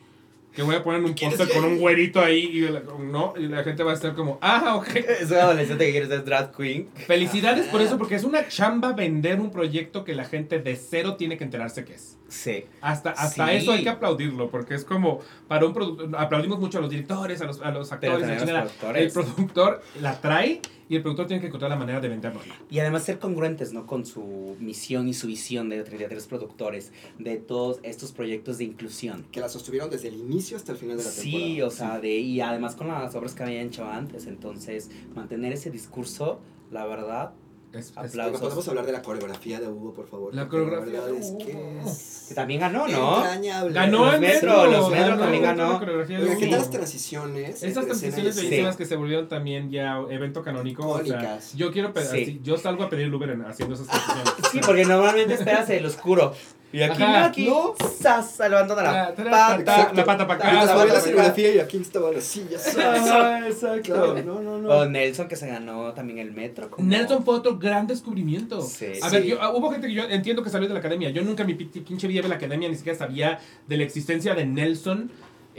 [0.54, 3.34] Que voy a poner un ¿Quién es póster con un güerito ahí y la, no,
[3.36, 4.88] y la gente va a estar como, ah, ok.
[4.96, 6.88] Es un adolescente que quiere ser drag queen.
[7.06, 11.14] Felicidades por eso, porque es una chamba vender un proyecto que la gente de cero
[11.16, 12.16] tiene que enterarse que es.
[12.28, 12.64] Sí.
[12.80, 13.54] Hasta, hasta Sí.
[13.56, 17.40] eso hay que aplaudirlo, porque es como, para un productor, aplaudimos mucho a los directores,
[17.40, 18.96] a los, a los actores, a los.
[18.96, 20.60] El productor la trae
[20.90, 22.40] y el productor tiene que encontrar la manera de venderlo.
[22.68, 23.86] Y además ser congruentes, ¿no?
[23.86, 29.24] Con su misión y su visión de 33 productores, de todos estos proyectos de inclusión.
[29.30, 31.46] Que la sostuvieron desde el inicio hasta el final de la temporada.
[31.46, 34.26] Sí, o sea, de, y además con las obras que habían hecho antes.
[34.26, 36.40] Entonces, mantener ese discurso,
[36.72, 37.34] la verdad,
[37.72, 38.40] Es, es- Aplausos.
[38.40, 40.34] Podemos hablar de la coreografía de Hugo, por favor.
[40.34, 41.88] La coreografía verdad de es que Hugo.
[41.88, 43.16] es que también ganó, ¿no?
[43.18, 43.72] entrañable.
[43.72, 45.78] ganó Los el Metro, metro, los Metro también la ganó.
[45.78, 47.62] Oiga, ¿qué tal las transiciones?
[47.62, 50.88] Esas transiciones bellísimas que se volvieron también ya evento canónico.
[50.88, 52.22] O sea, yo quiero pe- Sí.
[52.22, 54.32] así- yo salgo a pedir el Uber en- haciendo esas transiciones.
[54.50, 56.34] Sí, porque normalmente esperas el oscuro.
[56.72, 57.24] Y aquí, Ajá.
[57.24, 57.74] aquí, No.
[58.00, 58.38] ¡zas!
[58.38, 59.64] levantando la Ta, ta, ta, pata.
[59.64, 60.64] ta, la pata para acá.
[60.64, 63.00] la pata escenografía y aquí estaban así, ya sabes.
[63.10, 63.82] Ajá, exacto.
[63.82, 64.86] Claro, no, no, O no.
[64.86, 66.70] Nelson que se ganó también el metro.
[66.70, 68.62] como- Nelson fue otro gran descubrimiento.
[68.62, 68.86] Sí.
[69.02, 69.16] A Sí.
[69.16, 71.10] ver, yo- ah, hubo gente que yo entiendo que salió de la academia.
[71.10, 73.82] Yo nunca en mi pi- pinche vida de la academia ni siquiera sabía de la
[73.82, 75.10] existencia de Nelson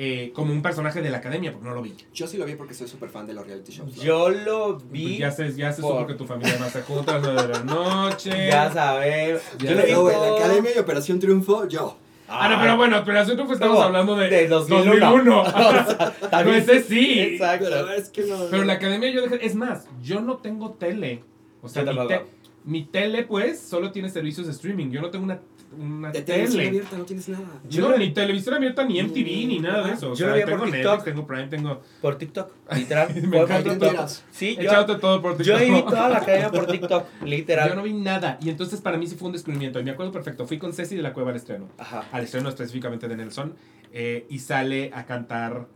[0.03, 1.93] eh, como un personaje de la academia, porque no lo vi.
[2.11, 3.95] Yo sí lo vi porque soy súper fan de los reality shows.
[3.97, 4.03] ¿no?
[4.03, 5.17] Yo lo vi.
[5.19, 7.41] Ya se, ya se por- supo que tu familia no se junta a las nueve
[7.43, 8.31] de la noche.
[8.47, 9.41] Ya sabes.
[9.59, 11.97] Ya Yo lo vi en la por- Academia y Operación Triunfo, yo.
[12.33, 13.85] Ah, no, pero bueno, nosotros pues estamos ¿Cómo?
[13.87, 15.41] hablando de, De 2001.
[15.41, 17.19] O sea, no, también- ese sí.
[17.19, 17.65] Exacto.
[17.69, 18.37] Pero es que no.
[18.49, 19.45] Pero la academia yo dejé.
[19.45, 21.23] Es más, yo no tengo tele.
[21.61, 22.25] O sea, mi, te-
[22.63, 24.89] mi tele, pues, solo tiene servicios de streaming.
[24.91, 25.41] Yo no tengo una,
[25.77, 26.67] una De televisión tele.
[26.69, 27.45] abierta no tienes nada.
[27.69, 30.11] Yo no, ni televisión abierta, ni MTV, ni nada de eso.
[30.11, 30.91] O Yo lo sea, veía por tengo TikTok.
[30.91, 31.81] Netflix, tengo Prime, tengo.
[32.01, 33.15] Por TikTok, literal.
[33.15, 33.63] Me por encanta.
[33.77, 34.07] ¿Te TikTok.
[34.31, 35.75] Sí, yo, Echándote todo por yo TikTok.
[35.75, 37.69] vi toda la academia por TikTok, literal.
[37.69, 38.37] Yo no vi nada.
[38.41, 39.79] Y entonces para mí sí fue un descubrimiento.
[39.79, 40.45] Y me acuerdo perfecto.
[40.45, 41.67] Fui con Ceci de la Cueva al estreno.
[41.77, 42.05] Ajá.
[42.11, 43.53] Al estreno específicamente de Nelson.
[43.93, 45.67] eh, y sale a cantar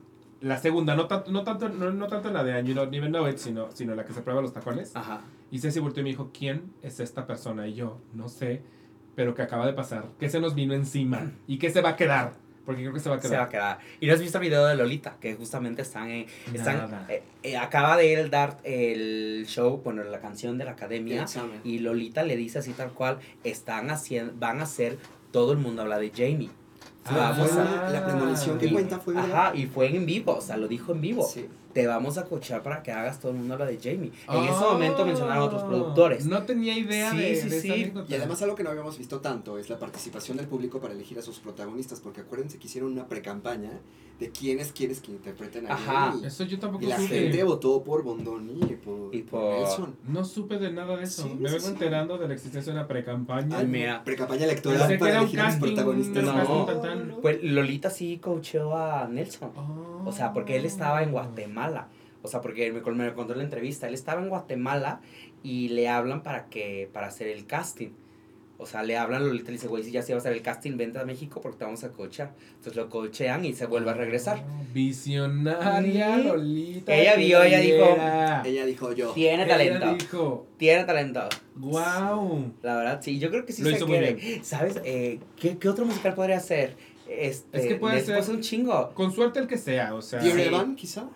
[0.42, 0.96] la segunda.
[0.96, 3.38] No tanto, no tanto, no, no tanto la de And You Don't Even Know It,
[3.38, 4.96] sino, sino la que se prueba los tacones.
[4.96, 5.22] Ajá.
[5.52, 7.68] Y Ceci volteó y me dijo, ¿quién es esta persona?
[7.68, 8.62] Y yo, no sé,
[9.16, 10.06] pero que acaba de pasar.
[10.20, 11.32] ¿Qué se nos vino encima?
[11.48, 12.34] ¿Y qué se va a quedar?
[12.66, 13.78] Porque creo que se va a Se va a quedar.
[13.78, 13.98] quedar.
[14.00, 15.18] ¿Y no has visto el video de Lolita?
[15.22, 16.26] Que justamente están en.
[16.52, 21.26] Están, eh, eh, acaba de él dar el show, bueno, la canción de la academia.
[21.64, 24.98] Y Lolita le dice así tal cual: están haciendo, van a hacer.
[25.32, 26.50] Todo el mundo habla de Jamie.
[27.04, 29.16] Fue- vamos fue a- la premonición que y- cuenta fue.
[29.16, 31.24] Ajá, y fue en vivo, o sea, lo dijo en vivo.
[31.28, 31.46] Sí.
[31.76, 34.10] Te vamos a coachar para que hagas todo el mundo habla de Jamie.
[34.30, 36.26] En ese Oh, momento mencionaron a otros productores.
[36.26, 37.72] No tenía idea Sí, de, sí, de esa sí.
[37.74, 38.12] anécdota.
[38.12, 41.20] Y además algo que no habíamos visto tanto es la participación del público para elegir
[41.20, 43.72] a sus protagonistas, porque acuérdense que hicieron una pre-campaña
[44.22, 46.12] de quiénes quieres que interpreten a Ajá.
[46.12, 46.28] Jamie.
[46.28, 47.10] Eso yo tampoco Y la supe.
[47.20, 49.98] gente votó por Bondoni y por, Y por Nelson.
[50.08, 51.24] No supe de nada de eso.
[51.24, 51.74] Sí, Me sí, vengo sí.
[51.74, 53.58] enterando de la existencia de una pre-campaña.
[53.58, 54.02] Ay, mira.
[54.06, 56.24] Pre-campaña electoral Pensé para elegir a los casting, protagonistas.
[56.24, 57.08] casting tan, tan.
[57.10, 57.20] no.
[57.20, 59.52] Pues Lolita sí coacheó a Nelson.
[59.58, 60.04] Oh.
[60.08, 61.65] O sea, porque él estaba en Guatemala.
[62.22, 63.88] O sea, porque me, me contó en la entrevista.
[63.88, 65.02] Él estaba en Guatemala
[65.44, 67.90] y le hablan para que para hacer el casting.
[68.58, 70.42] O sea, le hablan, Lolita le dice, güey, si ya se va a hacer el
[70.42, 72.34] casting, vente a México porque te vamos a coachar.
[72.52, 74.46] Entonces lo coachean y se vuelve a regresar.
[74.48, 76.18] Oh, Visionaria.
[76.18, 76.96] Lolita.
[76.96, 77.98] Ella vio, ella dijo-.
[78.46, 79.12] Ella dijo yo.
[79.12, 79.94] Tiene Ella talento.
[79.96, 81.22] dijo, Tiene talento.
[81.56, 82.54] wow.
[82.64, 83.20] La verdad, sí.
[83.20, 84.44] Yo creo que sí Lo se hizo muy quiere.
[84.44, 84.80] ¿Sabes?
[84.86, 86.76] Eh, ¿qué, ¿Qué otro musical podría ser?
[87.10, 88.92] Este, Es que puede ser- un chingo.
[88.94, 90.22] Con suerte el que sea, o sea.
[90.22, 90.76] Dear Sí.
[90.76, 91.10] Quizá.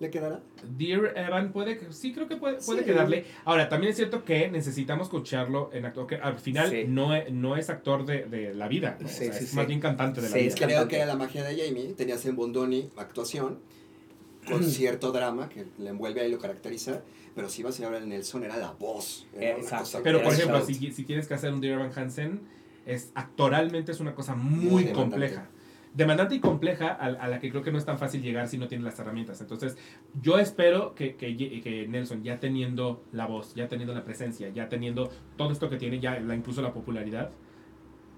[0.00, 0.40] ¿Le quedará?
[0.76, 2.84] Dear Evan puede que sí creo que puede, puede Sí.
[2.86, 3.24] quedarle.
[3.44, 6.84] Ahora, también es cierto que necesitamos escucharlo en actor que al final Sí.
[6.86, 9.06] no, es, no es actor de, de la vida, ¿no?
[9.06, 9.56] O Sí, sea, sí, es sí.
[9.56, 10.48] más bien cantante de la Sí, vida.
[10.48, 11.94] es Creo que era la magia de Jamie.
[11.94, 13.58] Tenías en Bondoni actuación
[14.46, 17.02] con cierto drama que le envuelve ahí y lo caracteriza.
[17.34, 19.26] Pero si ibas a hablar en Nelson, era la voz.
[19.34, 19.78] Era Exacto.
[19.84, 22.40] cosa Pero por ejemplo, si, si tienes que hacer un Dear Evan Hansen,
[22.86, 24.94] es actoralmente es una cosa muy, Muy demandante.
[24.94, 25.48] compleja.
[25.94, 28.58] Demandante y compleja a, a la que creo que no es tan fácil llegar si
[28.58, 29.40] no tienes las herramientas.
[29.40, 29.76] Entonces,
[30.20, 34.68] yo espero que, que, que Nelson, ya teniendo la voz, ya teniendo la presencia, ya
[34.68, 37.30] teniendo todo esto que tiene, ya la, incluso la popularidad,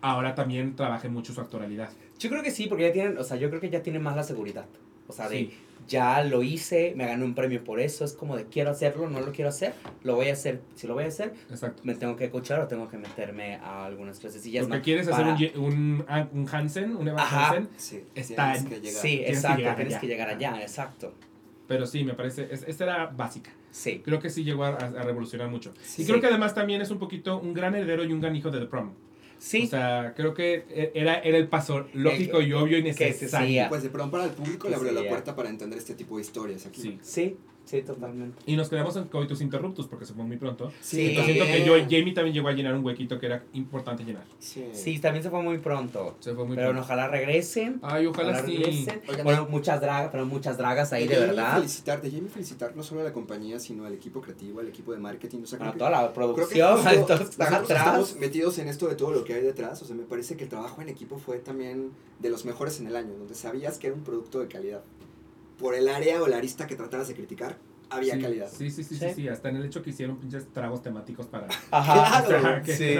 [0.02, 1.90] ahora también trabaje mucho su actoralidad.
[2.18, 4.16] Yo creo que sí, porque ya tienen, o sea, yo creo que ya tienen más
[4.16, 4.66] la seguridad.
[5.06, 5.52] O sea, de Sí.
[5.88, 9.20] Ya lo hice, me gané un premio por eso, es como de quiero hacerlo, no
[9.20, 9.74] lo quiero hacer,
[10.04, 10.60] lo voy a hacer.
[10.74, 11.82] Si lo voy a hacer, Exacto.
[11.84, 14.84] me tengo que escuchar o tengo que meterme a algunas clasecillas Porque más.
[14.84, 17.48] quieres hacer para- un, Ye- un, un Hansen, un Evan Ajá.
[17.50, 19.02] Hansen, Sí, Está tienes en- que llegar.
[19.02, 20.00] Sí, Tienes que exacto, llegar tienes allá.
[20.00, 21.14] que llegar allá, exacto.
[21.66, 23.50] pero sí, me parece, es- esta era básica.
[23.70, 24.00] Sí.
[24.04, 25.72] Creo que sí llegó a, a revolucionar mucho.
[25.82, 26.02] Sí.
[26.02, 28.50] y creo que además también es un poquito un gran heredero y un gran hijo
[28.50, 28.92] de The Prom.
[29.40, 29.64] Sí.
[29.64, 32.92] O sea, creo que e- era, era el paso lógico El- y obvio y que
[32.92, 33.46] se necesario.
[33.46, 33.68] seguía.
[33.70, 36.16] Pues de pronto para el público le Que abrió la puerta para entender este tipo
[36.16, 36.82] de historias aquí.
[36.82, 36.98] Sí.
[37.02, 37.36] sí,
[37.70, 38.36] sí, totalmente.
[38.46, 40.72] Y nos quedamos en coitus interruptus porque se fue muy pronto.
[40.80, 41.10] Sí.
[41.10, 44.24] Entonces siento que yo, Jamie también llegó a llenar un huequito que era importante llenar.
[44.38, 44.64] Sí.
[44.72, 46.16] Sí, también se fue muy pronto.
[46.20, 46.84] Se fue muy Pero pronto.
[46.84, 47.78] ojalá regresen.
[47.82, 48.56] Ay, ojalá sí.
[48.56, 49.02] regresen.
[49.08, 51.54] Oigan, Bueno, muchas dragas, pero muchas dragas ahí de Jamie verdad.
[51.56, 54.92] Felicitar, de Jamie felicitar no solo a la compañía, sino al equipo creativo, al equipo
[54.92, 55.40] de marketing.
[55.42, 57.70] O sea, creo Bueno, que- toda la creo que producción, justo todos están atrás.
[57.86, 59.80] estamos metidos en esto de todo lo que hay detrás.
[59.82, 62.86] O sea, me parece que el trabajo en equipo fue también de los mejores en
[62.86, 64.82] el año, donde sabías que era un producto de calidad.
[65.60, 67.58] Por el área o la arista que trataras de criticar,
[67.90, 68.48] había sí, calidad.
[68.50, 69.28] Sí, sí, sí, sí, Sí.
[69.28, 72.24] Hasta en el hecho que hicieron pinches tragos temáticos para Ajá.
[72.26, 72.96] Claro, que- Sí,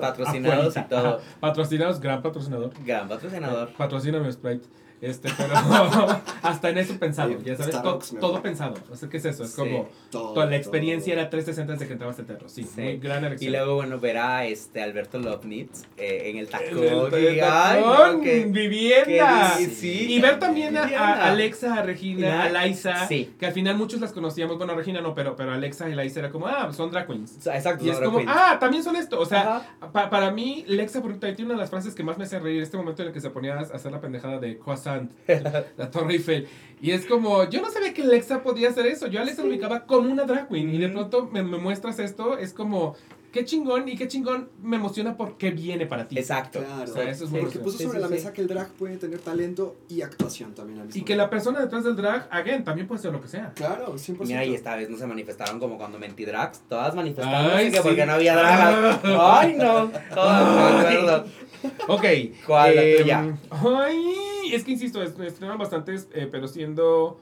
[0.00, 1.08] patrocinados y todo.
[1.16, 1.18] Ajá.
[1.40, 2.72] Patrocinados, gran patrocinador.
[2.84, 3.72] Gran patrocinador.
[3.76, 4.66] Patrocíname Sprite.
[4.98, 5.52] Este, pero
[6.42, 8.42] hasta en eso pensado, ya sabes, Starbucks todo gusta.
[8.42, 8.74] pensado.
[8.90, 9.44] O sea, ¿qué es eso?
[9.44, 9.56] Es Sí.
[9.60, 11.20] como Todo, toda la experiencia todo.
[11.20, 12.48] era 360 desde que entrabas al teatro.
[12.48, 12.80] Sí, Sí.
[12.80, 13.52] muy gran Y elección.
[13.52, 16.78] luego, bueno, ver a este Alberto Lovnitz eh, en el tacón.
[17.12, 19.54] El y, ay, no, tacón, que- vivienda.
[19.58, 20.14] que- sí.
[20.14, 21.12] Y ver también a, Vivienda.
[21.12, 23.34] a Alexa, a Regina, a Liza, Sí.
[23.38, 24.56] que al final muchos las conocíamos.
[24.58, 27.46] Bueno, Regina no, pero, pero Alexa y Liza era como, ah, son drag queens.
[27.46, 27.84] Exacto.
[27.84, 28.28] Y es como, Queen.
[28.30, 29.20] ah, también son esto.
[29.20, 32.16] O sea, pa- para mí, Lexa por ejemplo, tiene una de las frases que más
[32.18, 32.62] me hace reír.
[32.62, 35.10] Este momento en el que se ponía a hacer la pendejada de Croissant,
[35.76, 36.48] la Torre Eiffel.
[36.80, 39.06] Y es como, yo no sabía que Lexa podía hacer eso.
[39.06, 40.74] Yo a Lexa lo ubicaba como una drag queen.
[40.74, 42.36] Y de pronto me, me muestras esto.
[42.38, 42.94] Es como,
[43.36, 46.18] qué chingón y qué chingón me emociona porque viene para ti.
[46.18, 46.60] Exacto.
[46.60, 46.90] Claro.
[46.90, 48.14] O sea, eso es muy Porque puso Sí, sobre sí, la sí.
[48.14, 51.28] mesa que el drag puede tener talento y actuación también al mismo Y que la
[51.28, 53.52] persona detrás del drag, again, también puede ser lo que sea.
[53.54, 54.24] Claro, 100%.
[54.24, 57.70] Y mira, y esta vez no se manifestaron como cuando mentí drags, todas manifestándose Ay,
[57.70, 57.82] que sí.
[57.82, 59.00] porque no había dragas.
[59.04, 61.24] Ay, no, todas me acuerdo.
[61.88, 62.04] Ok.
[62.46, 63.38] ¿Cuál, la em, tuya?
[63.50, 67.18] Ay, es que insisto, estrenan bastantes, eh, pero siendo.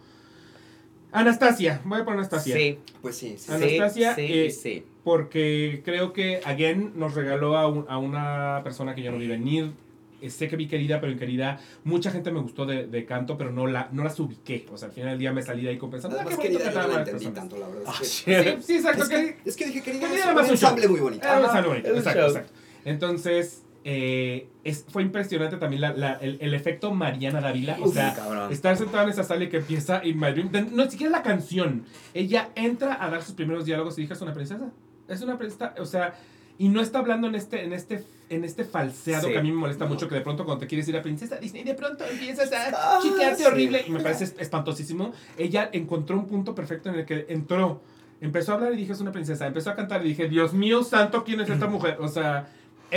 [1.14, 2.56] Anastasia, voy a poner Anastasia.
[2.56, 3.50] Sí, Pues sí, sí.
[3.52, 4.84] Anastasia, sí, eh, sí.
[5.04, 9.28] Porque creo que Again nos regaló a, un- a una persona que ya no vi
[9.28, 9.72] venir.
[10.20, 13.36] Eh, Sé que vi querida, pero en querida mucha gente me gustó de, de canto,
[13.36, 14.66] pero no, la, no las ubiqué.
[14.72, 16.16] O sea, al final del día me salí de ahí compensando.
[16.16, 17.34] Además, ah, querida, yo no la entendí personas.
[17.34, 17.82] tanto, la verdad.
[17.86, 18.24] Ah, Sí,
[18.62, 19.02] sí, exacto.
[19.04, 21.24] es, que- es que dije, querida, Querida es era un más un ensamble muy bonito.
[21.26, 22.52] Era un ensamble bonito, exacto, exacto.
[22.86, 27.76] Entonces, eh, es, fue impresionante también la- la- el, el efecto Mariana Dávila.
[27.82, 28.50] O sea, cabrón.
[28.52, 30.50] estar sentada en esa sala y que empieza In My Dream.
[30.50, 31.84] de- No, ni siquiera la canción.
[32.14, 34.70] Ella entra a dar sus primeros diálogos y dice, es una princesa.
[35.06, 35.74] Es una princesa.
[35.78, 36.14] O sea,
[36.56, 39.32] y no está hablando en este, en este, en este falseado Sí.
[39.32, 39.90] que a mí me molesta No.
[39.90, 43.00] mucho, que de pronto cuando te quieres ir a princesa Disney, de pronto empiezas a
[43.02, 43.44] chiquearte sí.
[43.44, 43.84] horrible.
[43.86, 45.12] Y me parece es- espantosísimo.
[45.36, 47.82] Ella encontró un punto perfecto en el que entró.
[48.22, 49.46] Empezó a hablar y dije, es una princesa.
[49.46, 51.98] Empezó a cantar y dije, Dios mío santo, ¿quién es esta mujer?
[52.00, 52.48] O sea,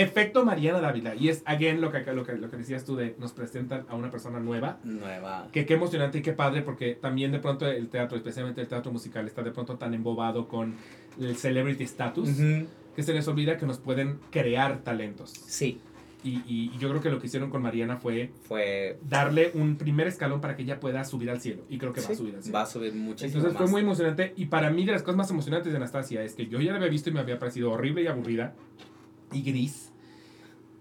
[0.02, 1.14] efecto Mariana Dávila.
[1.14, 3.94] Y es, again, lo que, lo que, lo que decías tú de nos presentan a
[3.96, 4.78] una persona nueva.
[4.84, 5.48] Nueva.
[5.52, 8.92] Que qué emocionante y qué padre, porque también de pronto el teatro, especialmente el teatro
[8.92, 10.74] musical, está de pronto tan embobado con
[11.20, 12.66] el celebrity status Ujú.
[12.96, 15.30] que se les olvida que nos pueden crear talentos.
[15.30, 15.80] Sí,
[16.24, 18.98] Y, y yo creo que lo que hicieron con Mariana fue fue.
[19.08, 21.62] darle un primer escalón para que ella pueda subir al cielo.
[21.70, 22.56] Y creo que va a sí, subir al cielo.
[22.58, 23.36] va a subir muchísimo.
[23.38, 23.70] Entonces fue más.
[23.70, 24.32] muy emocionante.
[24.36, 26.78] Y para mí, de las cosas más emocionantes de Anastasia es que yo ya la
[26.78, 28.54] había visto y me había parecido horrible y aburrida
[29.32, 29.90] y gris.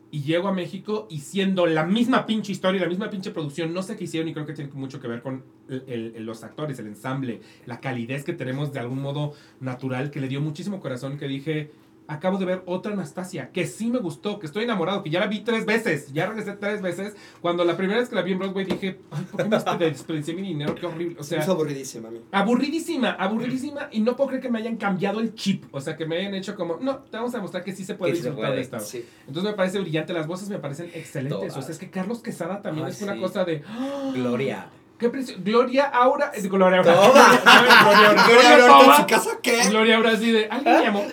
[0.10, 3.84] Y llego a México y siendo la misma pinche historia, la misma pinche producción, no
[3.84, 6.88] sé qué hicieron y creo que tiene mucho que ver con el- los actores, el
[6.88, 11.28] ensamble, la calidez que tenemos de algún modo natural, que le dio muchísimo corazón, que
[11.28, 11.72] dije,
[12.08, 15.28] acabo de ver otra Anastasia, que sí me gustó, que estoy enamorado, que ya la
[15.28, 17.16] vi tres veces, ya regresé tres veces.
[17.42, 19.78] Cuando la primera vez que la vi en Broadway dije, ay, ¿por qué me despe-
[19.92, 20.76] desperdicié mi dinero?
[20.76, 21.18] Qué horrible.
[21.20, 22.22] O sea, es aburridísima a mí.
[22.32, 26.06] Aburridísima, aburridísima y no puedo creer que me hayan cambiado el chip, o sea, que
[26.06, 28.46] me hayan hecho como, no, te vamos a demostrar que sí se puede se disfrutar
[28.46, 28.80] puede, de esta.
[28.80, 29.06] Sí.
[29.28, 31.58] Entonces me parece brillante, las voces me parecen excelentes, Todas.
[31.58, 33.20] o sea, es que Carlos Quesada también Ay, es una sí.
[33.20, 34.12] cosa de, ¡ah!
[34.14, 34.70] Gloria.
[35.00, 37.42] Qué precioso, Gloria Aura, eh, Gloria Aura, Toma.
[37.44, 39.62] Gloria Aura, Gloria en Toba, su casa, ¿qué?
[39.70, 41.04] Gloria Aura así de, alguien me llamó,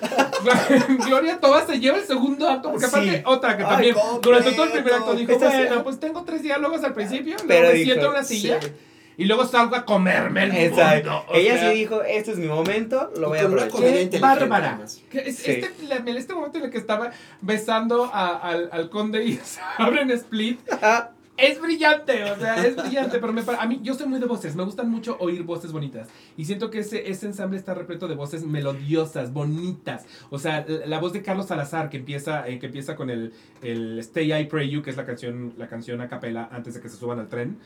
[1.06, 2.92] Gloria Toba se lleva el segundo acto, porque Sí.
[2.94, 5.82] aparte otra que Ay, también, durante todo el primer acto dijo, sí, bueno, ah.
[5.84, 8.68] pues tengo tres diálogos al principio, luego Pero me dijo, siento en una silla, Sí.
[9.16, 11.10] y luego salgo a comerme el Exacto.
[11.10, 13.80] mundo, o Ella sea, sí dijo, este es mi momento, lo voy a aprovechar.
[14.10, 14.80] Qué bárbara.
[14.84, 15.02] es-
[15.36, 15.50] Sí.
[15.52, 19.36] este, la- en este momento en el que estaba besando a- al, al conde y
[19.44, 23.94] se abren split, Ah, es brillante, o sea, es brillante, pero me, a mí, yo
[23.94, 27.26] soy muy de voces, me gustan mucho oír voces bonitas, y siento que ese, ese
[27.26, 31.90] ensamble está repleto de voces melodiosas, bonitas, o sea, la, la voz de Carlos Salazar,
[31.90, 33.32] que empieza, eh, que empieza con el,
[33.62, 36.80] el Stay I Pray You, que es la canción, la canción a capela antes de
[36.80, 37.58] que se suban al tren,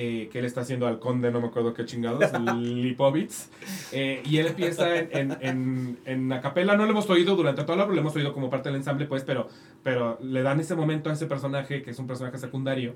[0.00, 2.22] eh, que él está haciendo al conde, no me acuerdo qué chingados,
[2.56, 3.48] Lipovitz.
[3.90, 7.78] Eh, y él empieza en, en, en, en acapella, no lo hemos oído durante toda
[7.78, 9.48] la obra, lo hemos oído como parte del ensamble, pues, pero,
[9.82, 12.94] pero le dan ese momento a ese personaje, que es un personaje secundario,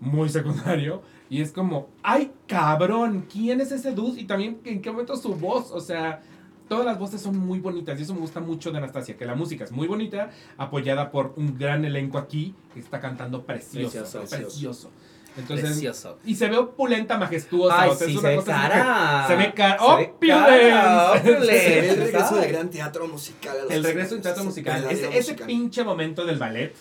[0.00, 3.26] muy secundario, y es como, ¡ay, cabrón!
[3.30, 4.20] ¿Quién es ese dude?
[4.20, 5.70] Y también, ¿en qué momento su voz?
[5.70, 6.20] O sea...
[6.68, 9.34] Todas las voces son muy bonitas y eso me gusta mucho de Anastasia, que la
[9.34, 14.30] música es muy bonita, apoyada por un gran elenco aquí que está cantando precioso, Precioso,
[14.30, 14.90] precioso.
[15.34, 15.40] Precioso.
[15.40, 16.18] Entonces, Precioso.
[16.24, 17.82] y se ve opulenta, majestuosa.
[17.82, 19.24] Ay, o sea, sí, es se una ve cosa así que- cara.
[19.28, 19.78] Se ve cara.
[19.78, 21.60] Se ve cara, ¡Opulence!
[21.60, 23.56] Se ve el regreso del gran teatro musical.
[23.58, 24.84] a los El regreso del teatro ese musical.
[24.90, 25.46] Ese, ese musical.
[25.46, 26.74] pinche momento del ballet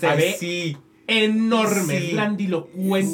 [0.00, 0.76] se Ay, ve sí.
[1.06, 2.10] Enorme, Sí.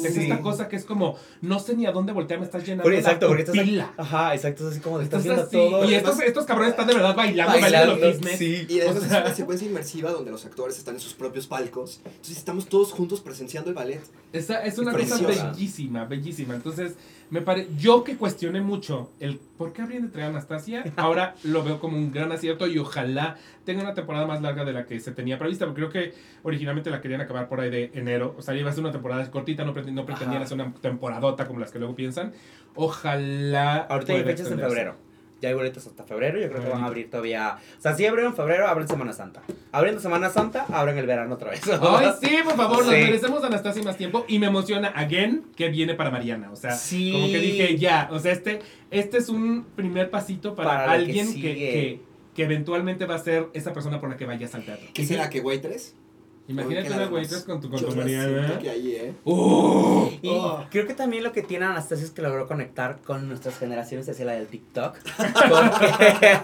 [0.05, 2.83] es esta cosa que es como, no sé ni a dónde voltear, me estás llenando
[2.83, 3.93] Porque, exacto, la porque estás pupila.
[3.97, 5.89] Ajá, exacto, es así como de estás viendo todo.
[5.89, 8.07] y estos, estos cabrones están de verdad bailando, bailando, bailando.
[8.07, 8.37] los cisnes.
[8.39, 8.65] Sí.
[8.69, 11.47] Y además O sea- es una secuencia inmersiva donde los actores están en sus propios
[11.47, 12.01] palcos.
[12.05, 14.01] Entonces estamos todos juntos presenciando el ballet.
[14.33, 16.55] Esa- es una cosa bellísima, bellísima.
[16.55, 16.93] Entonces,
[17.31, 17.67] me pare...
[17.77, 21.79] yo que cuestioné mucho el por qué habrían de traer a Anastasia, ahora lo veo
[21.79, 25.11] como un gran acierto y ojalá tenga una temporada más larga de la que se
[25.11, 26.13] tenía prevista, porque creo que
[26.43, 29.29] originalmente la querían acabar por ahí de enero, o sea, iba a ser una temporada
[29.31, 32.33] cortita, no, pretend- no pretendían hacer una temporadota como las que luego piensan.
[32.75, 33.77] Ojalá.
[33.77, 34.95] Ahorita hay fechas en febrero.
[35.41, 36.39] Ya hay boletos hasta febrero.
[36.39, 37.57] Yo creo que van a abrir todavía.
[37.77, 39.41] O sea, si abrieron en febrero, abren Semana Santa.
[39.71, 41.61] Abriendo Semana Santa, abren el verano otra vez.
[41.81, 43.01] Ay, sí, por favor, nos Sí.
[43.01, 44.23] merecemos a Anastasia más tiempo.
[44.27, 46.51] Y me emociona, again, que viene para Mariana.
[46.51, 47.11] O sea, Sí.
[47.11, 48.59] como que dije, ya, o sea, este,
[48.91, 52.01] este es un primer pasito para, Para lo que alguien que, que,
[52.35, 54.87] que eventualmente va a ser esa persona por la que vayas al teatro.
[54.93, 55.29] ¿Qué será?
[55.29, 55.95] ¿Que güey 3?
[56.47, 59.13] Imagínate una güeyita con tu, con tu que ahí, ¿eh?
[59.23, 60.09] ¡Uh!
[60.21, 60.65] Y Oh.
[60.69, 64.25] creo que también lo que tiene Anastasia es que logró conectar con nuestras generaciones hacia
[64.25, 64.97] la del TikTok.
[65.49, 66.39] Porque,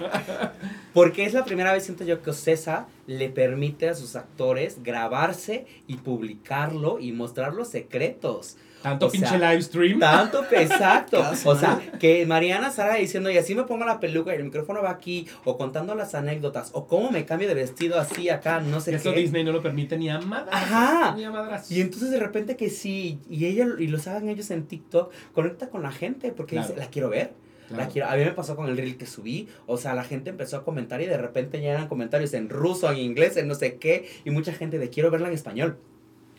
[0.94, 5.66] porque es la primera vez, siento yo, que Ocesa le permite a sus actores grabarse
[5.88, 8.58] y publicarlo y mostrar los secretos.
[8.82, 10.00] Tanto O pinche sea, live stream.
[10.00, 11.24] Tanto exacto.
[11.46, 14.82] O sea, que Mariana Sara diciendo, y así me pongo la peluca y el micrófono
[14.84, 18.80] va aquí, o contando las anécdotas, o cómo me cambio de vestido así acá, no
[18.80, 19.20] sé Eso qué.
[19.22, 21.16] Disney no lo permite ni a madrazos, Ajá.
[21.16, 21.72] Ni a madrazos.
[21.72, 25.70] Y entonces de repente que sí, y ella y lo saben ellos en TikTok, conecta
[25.70, 26.68] con la gente porque Claro.
[26.70, 27.34] dice, la quiero ver.
[27.68, 27.84] Claro.
[27.84, 30.30] La quiero, a mí me pasó con el reel que subí, o sea, la gente
[30.30, 33.56] empezó a comentar y de repente ya eran comentarios en ruso, en inglés, en no
[33.56, 35.78] sé qué, y mucha gente de quiero verla en español.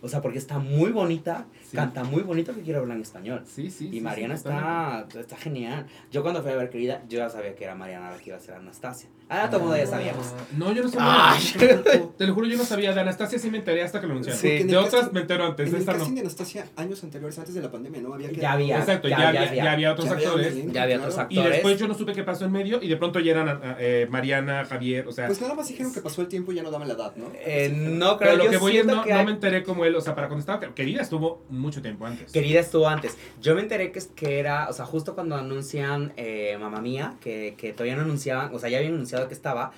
[0.02, 1.76] O sea, porque está muy bonita, Sí.
[1.76, 3.42] canta muy bonito que quiero verla en español.
[3.46, 3.88] Sí, sí.
[3.88, 5.86] Y sí, Mariana sí, está, está genial.
[6.10, 8.36] Yo cuando fui a ver querida, yo ya sabía que era Mariana la que iba
[8.36, 9.08] a ser Anastasia.
[9.30, 10.26] Ah, todo el mundo ya sabíamos.
[10.56, 11.32] No, yo no sabía.
[11.32, 12.08] Ay.
[12.16, 12.92] Te lo juro, yo no sabía.
[12.94, 14.40] De Anastasia sí me enteré hasta que lo anunciaron.
[14.40, 14.62] Sí.
[14.64, 15.68] De otras me entero antes.
[15.68, 15.98] En el Esta no.
[15.98, 18.14] casting de Anastasia, años anteriores, antes de la pandemia, ¿no?
[18.14, 18.36] Había que...
[18.40, 18.78] Ya había.
[18.78, 19.64] Exacto, ya, ya había, había.
[19.64, 20.54] ya había otros Ya actores.
[20.72, 21.12] Ya había claro.
[21.12, 21.50] otros Y actores.
[21.52, 22.82] después yo no supe qué pasó en medio.
[22.82, 25.06] Y de pronto ya eran eh, Mariana, Javier.
[25.08, 25.26] O sea.
[25.26, 27.26] Pues nada más dijeron que pasó el tiempo y ya no daban la edad, ¿no?
[27.34, 29.62] Eh, no creo, pero lo yo que voy es no, que no hay- me enteré
[29.62, 29.94] como él.
[29.94, 30.74] O sea, para cuando estaba.
[30.74, 32.32] Querida estuvo mucho tiempo antes.
[32.32, 33.16] Querida estuvo antes.
[33.42, 37.14] Yo me enteré que, es- que era, o sea, justo cuando anuncian eh, Mamá Mía,
[37.20, 39.72] que, que todavía no anunciaban, o sea, ya habían anunciado que estaba,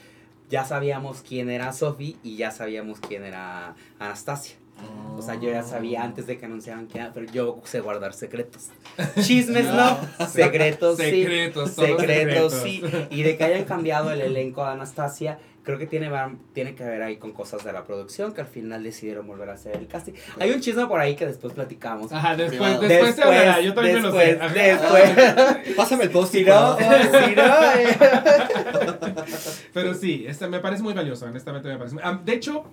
[0.51, 4.57] ya sabíamos quién era Sophie y ya sabíamos quién era Anastasia.
[5.17, 8.15] O sea, yo ya sabía antes de que anunciaran quién era, pero yo sé guardar
[8.15, 8.69] secretos.
[9.21, 11.05] Chismes no, secretos sí.
[11.05, 12.53] Secretos, Secretos secretos.
[12.55, 12.83] sí.
[13.11, 16.83] Y de que hayan cambiado el elenco de Anastasia, creo que tiene, va- tiene que
[16.85, 19.87] ver ahí con cosas de la producción que al final decidieron volver a hacer el
[19.87, 20.13] casting.
[20.39, 22.11] Hay un chisme por ahí que después platicamos.
[22.13, 23.61] Ajá, después, después, se hablará.
[23.61, 24.37] Yo también me lo sé.
[24.37, 25.75] después, después.
[25.77, 27.97] Pásame el post Si no, si no, eh.
[29.73, 31.95] Pero sí, este me parece muy valioso, honestamente me parece.
[31.95, 32.65] muy- Ah, de hecho,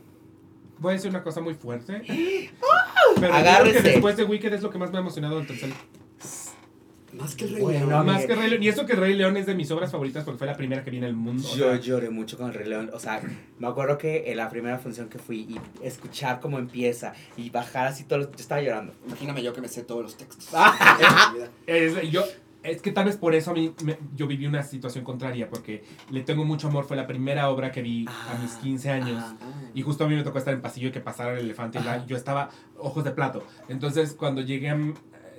[0.79, 2.01] voy a decir una cosa muy fuerte.
[2.05, 3.81] Pero creo Agárrese.
[3.83, 5.69] que después de Wicked es lo que más me ha emocionado del tercer.
[7.17, 8.05] Más que el Rey Bueno, León.
[8.05, 8.63] Más que Rey León.
[8.63, 10.91] Y eso que Rey León es de mis obras favoritas porque fue la primera que
[10.91, 11.47] vi en el mundo.
[11.51, 12.89] o Yo sea, lloré mucho con el Rey León.
[12.93, 13.21] O sea,
[13.59, 17.87] me acuerdo que en la primera función que fui y escuchar cómo empieza y bajar
[17.87, 18.93] así todo, yo estaba llorando.
[19.07, 20.49] Imagíname yo que me sé todos los textos.
[20.53, 21.33] Ah.
[21.67, 22.23] es, yo,
[22.63, 25.83] es que tal vez por eso a mí me- yo viví una situación contraria porque
[26.11, 26.85] le tengo mucho amor.
[26.85, 29.23] Fue la primera obra que vi a mis 15 años.
[29.25, 29.35] Ah.
[29.41, 29.61] Ah.
[29.73, 31.79] Y justo a mí me tocó estar en pasillo y que pasara el elefante.
[31.79, 33.43] Y la- yo estaba ojos de plato.
[33.69, 34.77] Entonces, cuando llegué a-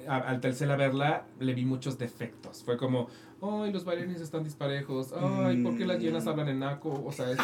[0.08, 2.62] al Telcel a verla, le vi muchos defectos.
[2.64, 3.08] Fue como,
[3.40, 5.12] ay, los bailarines están disparejos.
[5.12, 6.28] Ay, ¿por qué las llenas Mm.
[6.28, 7.02] hablan en naco?
[7.06, 7.42] O sea, eso-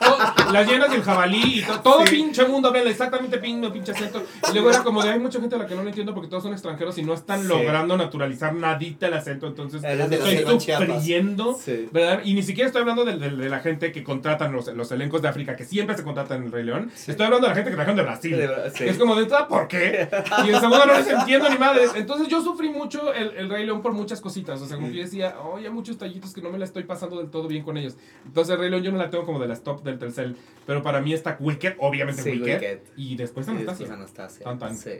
[0.00, 2.16] todo- las llenas y el jabalí y to- todo Sí.
[2.16, 4.22] pinche mundo habla exactamente pinche, pinche acento.
[4.50, 6.28] Y luego era como de, hay mucha gente a la que no lo entiendo porque
[6.28, 7.48] todos son extranjeros y no están Sí.
[7.48, 9.46] logrando naturalizar nadita el acento.
[9.46, 11.54] Entonces, estoy sufriendo.
[11.54, 11.88] Sí.
[11.92, 12.20] ¿verdad?
[12.24, 15.22] Y ni siquiera estoy hablando de, de- de la gente que contratan los, los elencos
[15.22, 16.90] de África, que siempre se contratan en el Rey León.
[16.94, 17.10] Sí.
[17.12, 18.36] Estoy hablando de la gente que trajeron de Brasil.
[18.74, 18.84] Sí.
[18.84, 20.08] Es como de entrada, ¿por qué?
[20.44, 21.82] Y en segundo no les entiendo ni madre.
[21.94, 24.60] Entonces yo sufrí mucho el, el Rey León por muchas cositas.
[24.60, 27.18] O sea, como yo decía, oye, hay muchos tallitos que no me la estoy pasando
[27.18, 27.96] del todo bien con ellos.
[28.24, 30.36] Entonces Rey León yo no la tengo como de las top del Telcel.
[30.66, 32.54] Pero para mí está Wicked, obviamente Sí, Wicked.
[32.54, 32.80] Wicked.
[32.96, 33.78] Y después Y Anastasia.
[33.86, 34.44] después Anastasia.
[34.44, 34.76] Tan, tan.
[34.76, 34.90] Sí.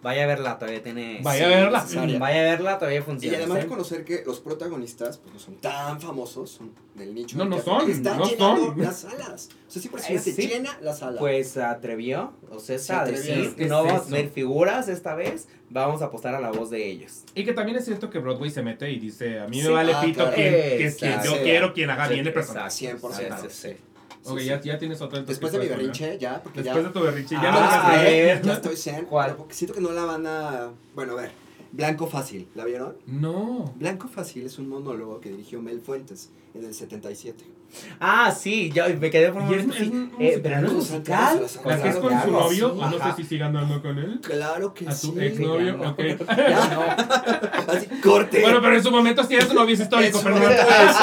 [0.00, 1.20] Vaya a verla, todavía tiene.
[1.24, 1.82] Vaya Sí, a verla.
[1.82, 2.18] necesaria.
[2.20, 3.36] Vaya a verla, todavía Y funciona.
[3.38, 3.62] además ¿sí?
[3.64, 7.36] reconocer que los protagonistas pues, no son tan famosos, son del nicho.
[7.36, 8.80] No, no son, Están no llenando son.
[8.80, 9.48] las salas.
[9.68, 10.48] O sea, sí, por Eh, se sí.
[10.48, 11.18] llena la sala.
[11.18, 15.14] Pues se atrevió, o sea, Se decir, ¿Qué es no vamos a tener figuras esta
[15.14, 17.24] vez, vamos a apostar a la voz de ellos.
[17.34, 19.92] Y que también es cierto que Broadway se mete y dice, a mí me vale
[19.94, 20.32] Ah, pito claro.
[20.34, 22.94] quien, que quien yo quiero, quien haga bien el personaje.
[22.98, 23.12] 100%.
[23.12, 23.76] Sí, sí, sí.
[24.24, 24.46] Ok, sí.
[24.46, 25.20] ya, ya tienes otra.
[25.22, 27.92] Después de mi ¿qué puedes berrinche, ya, porque Después ya, de tu berrinche, ya Ah,
[27.96, 28.42] no ver.
[28.42, 29.04] ya estoy zen.
[29.04, 29.36] ¿Cuál?
[29.36, 30.70] Porque siento que no la van a...
[30.94, 31.30] Bueno, a ver.
[31.72, 32.96] Blanco Fácil, ¿la vieron?
[33.06, 33.74] No.
[33.76, 37.44] Blanco Fácil es un monólogo que dirigió Mel Fuentes en el 77.
[38.00, 39.88] Ah, sí, yo me quedé por un es- momento, es sí.
[39.90, 41.46] un Eh, pero no es musical.
[41.64, 42.76] La que es con su novio, sí.
[42.80, 43.10] no Ajá.
[43.16, 44.20] sé si sigue andando con él.
[44.22, 45.06] Claro que A sí.
[45.08, 45.90] su exnovio, ya no.
[45.90, 45.98] ok.
[47.68, 48.40] Así, corte.
[48.40, 50.60] Bueno, pero en su momento sí era su novio es histórico, pero es,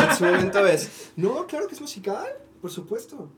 [0.10, 1.12] en su momento es.
[1.16, 2.26] No, claro que es musical,
[2.62, 3.30] por supuesto.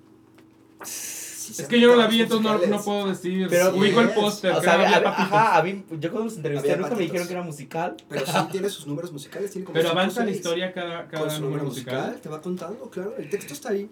[1.54, 3.48] Sí, Es que yo no la vi, entonces no, no puedo decir.
[3.50, 5.32] Pero- ubico el póster, O que sea, había a- a- papitos.
[5.34, 7.98] ajá, a mí, yo cuando los entrevisté nunca me dijeron que era musical.
[8.10, 9.52] Pero sí tiene sus números musicales.
[9.52, 11.96] Tiene como Pero avanza la historia cada, cada número musical.
[11.96, 13.14] musical, te va contando, claro.
[13.18, 13.90] El texto está ahí.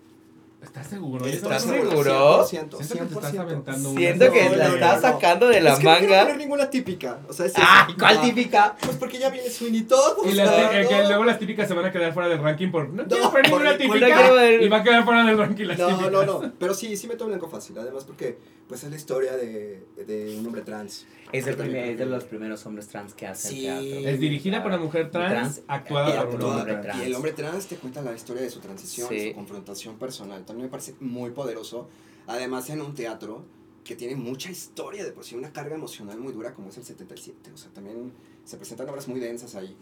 [0.66, 1.26] ¿Estás seguro?
[1.26, 2.46] ¿Estás seguro?
[2.46, 3.40] siento- 100%, Siento que te estás 100%.
[3.42, 5.14] aventando una- Siento que No, la no, estás no, no.
[5.14, 6.22] sacando de la es que no quiero manga.
[6.26, 7.20] poner ninguna típica.
[7.30, 7.86] O sea, es ¡Ah!
[7.88, 7.98] eso.
[7.98, 8.76] ¿Cuál Ah, típica?
[8.82, 10.18] Pues porque ya viene Sweeney Todd.
[10.26, 11.08] Y las sea, tí- eh, que no.
[11.08, 12.90] luego las típicas se van a quedar fuera del ranking por.
[12.90, 14.08] No quiero No, poner ninguna por- típica.
[14.10, 16.12] no quiero ver- Y va a quedar fuera del ranking las No, típicas.
[16.12, 16.54] no, no.
[16.60, 17.78] Pero sí, sí meto blanco fácil.
[17.78, 18.38] Además, porque
[18.68, 21.06] pues es la historia de, de un hombre trans.
[21.32, 23.62] Es, el primer- es de los primeros hombres trans que hacen Sí.
[23.64, 23.86] teatro.
[24.10, 27.00] Es dirigida por una mujer trans, Trans, actuada Y, eh, por un hombre trans.
[27.02, 29.30] y el hombre trans te cuenta la historia de su transición, Sí.
[29.30, 30.46] su confrontación personal.
[30.46, 31.90] También me parece muy poderoso.
[32.28, 33.44] Además, en un teatro
[33.84, 36.84] que tiene mucha historia de por sí, una carga emocional muy dura como es el
[36.86, 37.52] 77.
[37.54, 38.12] O sea, también
[38.46, 39.76] se presentan obras muy densas ahí.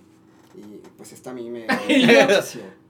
[0.55, 1.65] Y pues esta a mí me...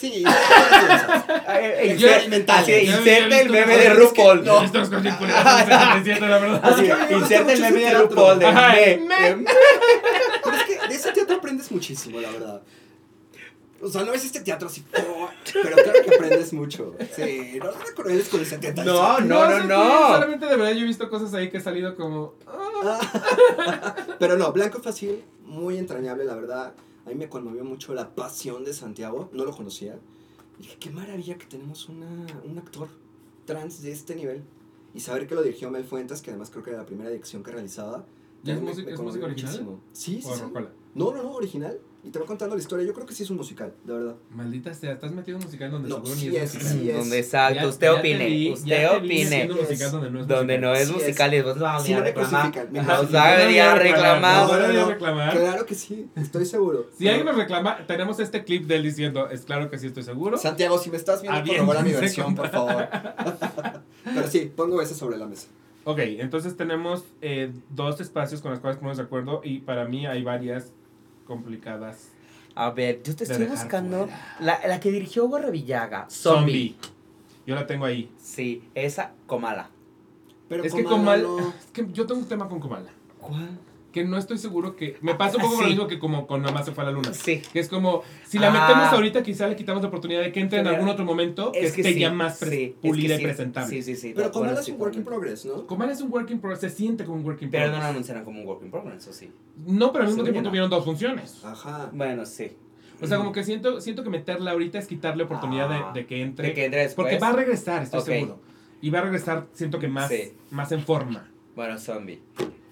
[0.00, 1.24] Sí, son densas.
[1.46, 4.44] Ay, Yo- insert- así, Yo había inserte el meme de RuPaul.
[4.44, 5.18] No, estas cosas la
[6.38, 6.60] verdad.
[6.64, 8.08] Así, el meme ese de teatro.
[8.08, 8.38] RuPaul.
[8.38, 8.46] De
[10.44, 12.62] Pero es que de ese teatro aprendes muchísimo, la verdad.
[13.82, 16.94] O sea, no es este teatro así, pero claro que aprendes mucho.
[17.14, 18.90] Sí, no te crueles con el 77.
[18.90, 20.08] No, no, no, no.
[20.14, 22.34] Solamente de verdad yo he visto cosas ahí que he salido como.
[22.46, 23.94] ah.
[24.18, 26.72] Pero no, Blanco Fácil, muy entrañable, la verdad.
[27.06, 29.98] A mí me conmovió mucho la pasión de Santiago, no lo conocía.
[30.58, 32.88] Y dije, qué maravilla que tenemos una, un actor
[33.44, 34.42] trans de este nivel.
[34.94, 37.42] Y saber que lo dirigió Mel Fuentes, que además creo que era la primera dirección
[37.42, 38.04] que realizaba.
[38.42, 39.52] ¿Y es me- música- me es música original?
[39.52, 39.80] muchísimo.
[39.92, 40.42] Sí, sí, sí.
[40.94, 41.78] No, no, no, original.
[42.06, 42.86] Y te va contando la historia.
[42.86, 44.14] Yo creo que sí es un musical, de verdad.
[44.30, 46.72] Maldita sea, estás metido en un musical donde No, seguro sí ni es, musical.
[46.78, 46.96] sí es.
[46.98, 49.48] Donde exacto, Ya- usted ya opine, vi- usted opine.
[49.48, 50.60] musical donde no es Donde musical.
[50.60, 51.00] no es Sí es.
[51.02, 52.70] musical y después vamos a venir a me reclamar.
[52.70, 53.74] me Nos va a venir a
[54.86, 55.36] reclamar.
[55.36, 56.86] Claro que sí, estoy seguro.
[56.96, 60.04] Si alguien nos reclama, tenemos este clip de él diciendo, es claro que sí estoy
[60.04, 60.38] seguro.
[60.38, 62.86] Santiago, si me estás viendo, corrobora mi versión, por favor.
[64.04, 65.48] Pero sí, pongo ese sobre la mesa.
[65.84, 70.06] Ok, entonces tenemos eh, dos espacios con los cuales ponemos de acuerdo y para mí
[70.06, 70.72] hay varias
[71.26, 72.08] complicadas.
[72.54, 74.08] A ver, yo te estoy buscando
[74.40, 76.74] la, la que dirigió Hugo Revillaga, Zombie.
[77.46, 78.10] Yo la tengo ahí.
[78.18, 79.68] Sí, esa Comala.
[80.48, 82.90] Pero es que Comala Comal, no- es que yo tengo un tema con Comala.
[83.20, 83.58] ¿Cuál?
[83.96, 84.98] Que no estoy seguro que...
[85.00, 85.62] Me pasa un poco Sí.
[85.62, 87.14] lo mismo que como con Mamá se fue a la luna.
[87.14, 87.40] Sí.
[87.50, 88.50] Que es como, si la Ah.
[88.68, 91.60] metemos ahorita, quizá le quitamos la oportunidad de que entre en algún otro momento que
[91.64, 93.70] Es que esté sí, ya más pre- sí, es que pulida sí, y presentable.
[93.70, 94.12] Sí, sí, sí.
[94.14, 95.66] Pero Comala es un work in progress, ¿no?
[95.66, 97.84] Comal es un work in progress, se siente como un work in Pero no progress.
[97.84, 99.30] lo anunciaron como un work in progress, ¿o sí?
[99.66, 101.42] No, pero al mismo tiempo tuvieron dos funciones.
[101.42, 101.88] Ajá.
[101.90, 102.52] Bueno, sí.
[103.00, 106.06] O sea, como que siento, siento que meterla ahorita es quitarle oportunidad Ah, de, de
[106.06, 106.48] que entre.
[106.48, 107.06] De que entre después.
[107.06, 108.40] porque va a regresar, estoy seguro.
[108.82, 110.34] Y va a regresar, siento que más, Sí.
[110.50, 111.30] más en forma.
[111.54, 112.20] Bueno, Zombie.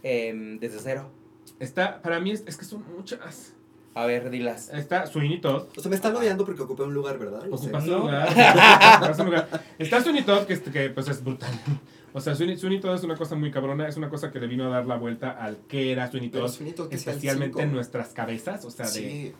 [0.04, 1.10] Em, desde cero.
[1.58, 3.54] Está, para mí es, es que son muchas.
[3.94, 4.70] A ver, dilas.
[4.72, 5.64] Está Sweeney Todd.
[5.76, 7.44] O sea, me están odiando porque ocupé un lugar, ¿verdad?
[7.48, 7.64] No sé.
[7.66, 7.96] Ocupas No.
[7.96, 9.62] un un lugar.
[9.78, 11.52] Está Sweeney Todd, que, es- que pues es brutal.
[12.12, 13.88] O sea, Sweeney, Sweeney Todd es una cosa muy cabrona.
[13.88, 16.48] Es una cosa que le vino a dar la vuelta al que era Sweeney Todd.
[16.48, 18.64] Sweeney Todd, ¿qué tal Especialmente en nuestras cabezas.
[18.64, 19.32] O sea, de, Sí.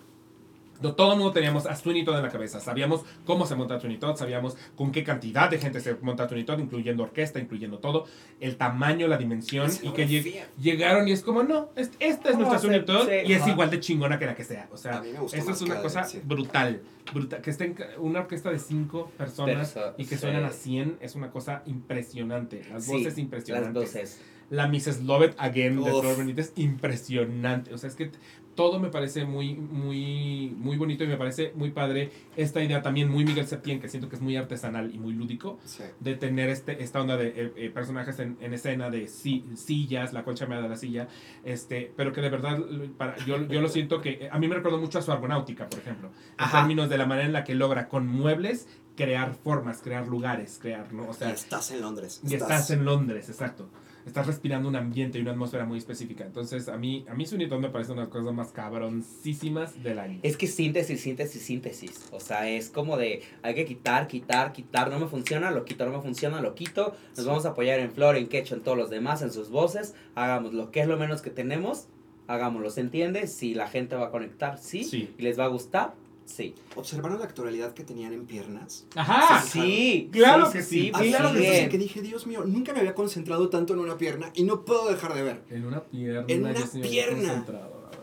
[0.92, 2.60] Todo el mundo teníamos a Sweeney Todd en la cabeza.
[2.60, 6.44] Sabíamos cómo se monta Sweeney Todd, sabíamos con qué cantidad de gente se monta Sweeney
[6.44, 8.04] Todd, incluyendo orquesta, incluyendo todo,
[8.40, 12.36] el tamaño, la dimensión, y que lleg- llegaron y es como, no, es- esta es
[12.36, 13.50] nuestra Sweeney Todd sí, y es ajá.
[13.50, 14.68] igual de chingona que la que sea.
[14.72, 16.82] O sea, más es una cosa brutal,
[17.12, 17.40] brutal.
[17.40, 20.20] Que esté en ca- una orquesta de cinco personas Perso- y que sí.
[20.20, 22.62] suenan a 100 es una cosa impresionante.
[22.70, 23.74] Las Sí, voces impresionantes.
[23.74, 24.20] Las voces.
[24.50, 25.02] La Mrs.
[25.04, 25.90] Lovett Again de.
[25.90, 27.72] Flor Benítez, impresionante.
[27.72, 28.10] O sea, es que
[28.54, 33.08] todo me parece muy, muy, muy bonito y me parece muy padre esta idea también
[33.08, 35.82] muy Miguel Septién, que siento que es muy artesanal y muy lúdico, Sí.
[36.00, 40.12] de tener este, esta onda de eh, eh, personajes en, en escena, de si- sillas,
[40.12, 41.08] la concha me da la silla,
[41.44, 42.58] este, pero que de verdad,
[42.96, 45.68] para, yo, yo lo siento que eh, a mí me recuerda mucho a su argonáutica,
[45.68, 46.14] por ejemplo, en
[46.44, 46.58] Ajá.
[46.60, 50.92] términos de la manera en la que logra con muebles crear formas, crear lugares, crear,
[50.92, 51.08] ¿no?
[51.08, 52.20] O Y sea, estás en Londres.
[52.24, 53.68] y estás en Londres, exacto.
[54.06, 56.24] Estás respirando un ambiente y una atmósfera muy específica.
[56.24, 59.98] Entonces, a mí, a mí Todd me parece una de las cosas más cabroncísimas del
[59.98, 60.20] año.
[60.22, 62.08] Es que síntesis, síntesis, síntesis.
[62.12, 64.90] O sea, es como de hay que quitar, quitar, quitar.
[64.90, 66.94] No me funciona, lo quito, no me funciona, lo quito.
[67.16, 69.94] Nos vamos a apoyar en Flor, en Quecho, en todos los demás, en sus voces.
[70.14, 71.88] Hagamos lo que es lo menos que tenemos.
[72.26, 73.26] Hagámoslo, ¿se entiende?
[73.26, 74.84] Si la gente va a conectar, sí.
[74.84, 75.14] Sí.
[75.18, 75.94] Y les va a gustar,
[76.24, 76.54] sí.
[76.76, 78.86] ¿Observaron la actualidad que tenían en piernas?
[78.94, 79.42] ¡Ajá!
[79.42, 80.90] Sí, Claro que sí.
[80.92, 84.30] Claro que sí, que dije, Dios mío, nunca me había concentrado tanto en una pierna
[84.34, 85.42] y no puedo dejar de ver.
[85.50, 86.24] En una pierna.
[86.28, 87.28] En una pierna.
[87.28, 88.02] concentrado, la verdad.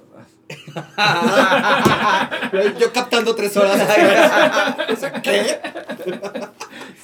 [2.79, 3.79] Yo captando tres horas.
[4.91, 5.59] O sea, ¿Qué?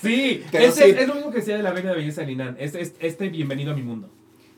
[0.02, 0.96] Sí, ese sí.
[0.98, 2.56] Es, lo mismo que decía de la reina de belleza de Linan.
[2.60, 4.10] Es, es- este bienvenido a mi mundo.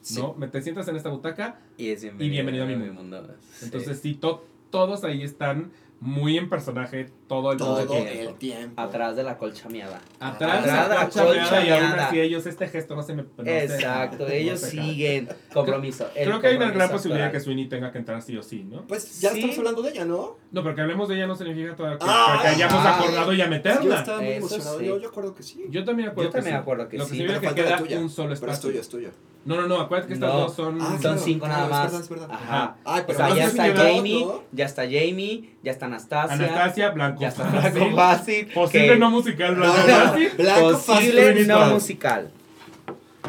[0.01, 0.19] Sí.
[0.19, 0.33] ¿No?
[0.35, 1.59] Me te sientas en esta butaca.
[1.77, 3.35] Y es bienvenido, Y bienvenido a mi mundo.
[3.61, 8.29] Entonces, sí, Todd todos ahí están muy en personaje todo el Todo todo el tiempo.
[8.31, 8.81] el tiempo.
[8.81, 9.99] Atrás de la colcha miada.
[10.19, 13.43] Atrás, Atrás de la colcha y aún así ellos este gesto no se me no
[13.43, 16.07] se- Exacto, no ellos se- siguen compromiso.
[16.13, 17.39] Creo que hay una gran posibilidad de que.
[17.41, 18.87] Sweeney tenga que entrar sí o sí, ¿no?
[18.87, 19.39] Pues ya Sí.
[19.39, 20.37] estamos hablando de ella, ¿no?
[20.51, 22.93] No, porque hablemos de ella no significa todavía que, Ah, que hayamos ay.
[23.03, 23.99] acordado ya Yo meterla.
[23.99, 24.79] estaba muy Eso emocionado.
[24.79, 24.85] sí.
[24.85, 25.65] Yo, yo acuerdo que sí.
[25.69, 26.61] Yo también acuerdo Yo también que sí.
[26.61, 27.17] acuerdo que Lo sí.
[27.17, 28.69] que Pero que la queda un solo Pero es espacio.
[28.69, 29.09] tuyo, es tuyo.
[29.45, 30.39] No, no, no, acuérdate que estas No.
[30.41, 30.79] dos son...
[30.81, 31.83] Ah, Son claro, cinco claro, nada es más.
[31.91, 32.29] verdad, es verdad.
[32.31, 32.75] Ajá.
[32.85, 36.33] Ay, O sea, ya está Jamie, ya está Jamie, ya está Anastasia.
[36.35, 37.71] Anastasia, Blanco Ya está Fácil.
[37.79, 38.47] Blanco Fácil.
[38.47, 40.29] Posible que- no musical, Blanco no, Fácil.
[40.37, 41.47] Blanco Posible Fácil.
[41.47, 42.31] no musical.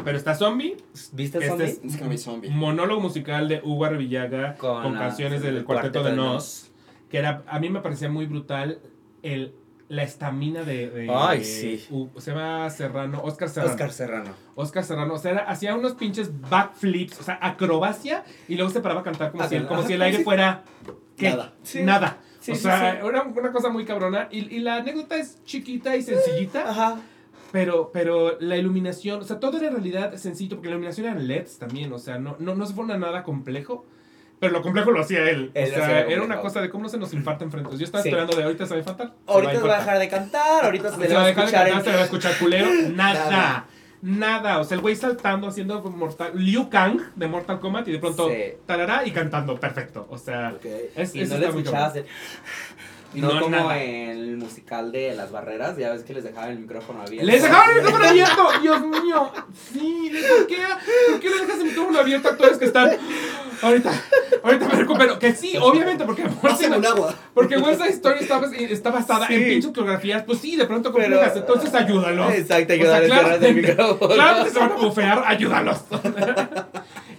[0.03, 0.77] Pero está Zombie,
[1.13, 2.15] ¿Viste Este Zombie?
[2.15, 2.49] es- zombie.
[2.49, 6.29] monólogo musical de Hugo Arvillaga con, Con la- canciones del el Cuarteto, de Cuarteto de
[6.33, 6.71] Nos,
[7.09, 8.79] que era, a mí me parecía muy brutal
[9.23, 9.53] el,
[9.91, 11.87] la estamina de, de- Ay, de sí.
[12.17, 13.71] Se llama Serrano, Oscar Serrano.
[13.73, 14.31] Oscar Serrano.
[14.55, 18.79] Oscar Serrano, o sea, era- hacía unos pinches backflips, o sea, acrobacia, y luego se
[18.79, 20.23] paraba a cantar como, Ah, si, el, como ajá, si el aire sí.
[20.23, 20.63] fuera...
[21.17, 21.29] ¿qué?
[21.31, 21.53] Nada.
[21.63, 21.83] Sí.
[21.83, 22.17] Nada.
[22.39, 23.07] Sí, o sí, sea, sí.
[23.07, 24.27] era una cosa muy cabrona.
[24.31, 26.99] Y, y la anécdota es chiquita y sencillita, Ajá.
[27.51, 31.27] pero, pero la iluminación, o sea, todo era en realidad sencillo, porque la iluminación eran
[31.27, 33.85] LEDs también, o sea, no, no, no se fue nada complejo.
[34.41, 35.51] Pero lo complejo lo hacía él.
[35.53, 37.69] Él o sea, era una cosa de cómo no se nos infarta enfrente.
[37.77, 38.09] Yo estaba Sí.
[38.09, 39.07] esperando de ahorita se va a infartar.
[39.07, 41.27] se Ahorita se va a dejar de cantar, ahorita se Se le va va a
[41.27, 42.05] dejar de escuchar cantar, se le va a el...
[42.05, 42.69] escuchar culero.
[42.95, 43.29] Nada.
[43.29, 43.65] Nada.
[44.01, 44.59] Nada.
[44.59, 48.29] O sea, el güey saltando, haciendo Mortal, Liu Kang de Mortal Kombat y de pronto
[48.29, 48.35] Sí.
[48.65, 49.59] tarará y cantando.
[49.59, 50.07] Perfecto.
[50.09, 50.65] O sea, Ok.
[50.95, 52.05] es, Y eso no le muy escuchabas el...
[53.13, 53.77] No, No, como nada.
[53.81, 57.25] el musical de Las Barreras, ya ves que les dejaban el micrófono abierto.
[57.25, 58.47] ¡Les dejaron el micrófono abierto!
[58.61, 59.31] ¡Dios mío!
[59.73, 60.57] Sí, ¿por qué,
[61.11, 62.91] ¿por qué le dejas el micrófono abierto a actores que están.
[63.61, 63.91] Ahorita,
[64.43, 65.19] ahorita me recupero.
[65.19, 67.13] Que sí, obviamente, porque Pásame un agua.
[67.33, 70.23] Porque esa historia está, bas- está basada en pinches coreografías.
[70.23, 71.35] Pues sí, de pronto complejas.
[71.35, 72.33] Entonces ayúdalos.
[72.33, 74.13] Exacto, O sea, ayudar a cerrar el claramente- micrófono.
[74.15, 75.77] Claro que se van a bufear, ayúdalos.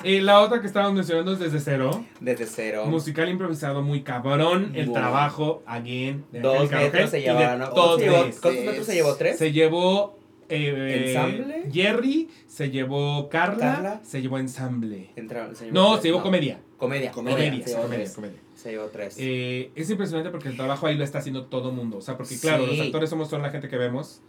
[0.04, 2.04] y la otra que estábamos mencionando es Desde Cero.
[2.20, 2.84] Desde cero.
[2.86, 4.72] Musical improvisado muy cabrón.
[4.74, 6.24] El trabajo, again.
[6.32, 7.60] de Dos metros se llevaron.
[7.60, 7.70] ¿no?
[7.70, 9.14] ¿Cuántos, metros se llevó?
[9.16, 9.38] ¿Tres?
[9.38, 10.18] Se llevó
[10.48, 11.70] eh, ¿Ensamble?
[11.72, 14.00] Jerry, se llevó Carla, Carla.
[14.04, 15.10] se llevó ensamble.
[15.16, 16.60] Entraron- se llevó No, tres, se llevó comedia.
[16.76, 17.10] Comedia.
[17.12, 18.14] Comedia, Comedia, se llevó comedia, tres.
[18.14, 18.38] comedia.
[18.54, 19.16] Se llevó tres.
[19.18, 21.98] Eh, es impresionante porque el trabajo ahí lo está haciendo todo mundo.
[21.98, 22.76] O sea, porque claro, Sí.
[22.76, 24.20] los actores somos son la gente que vemos.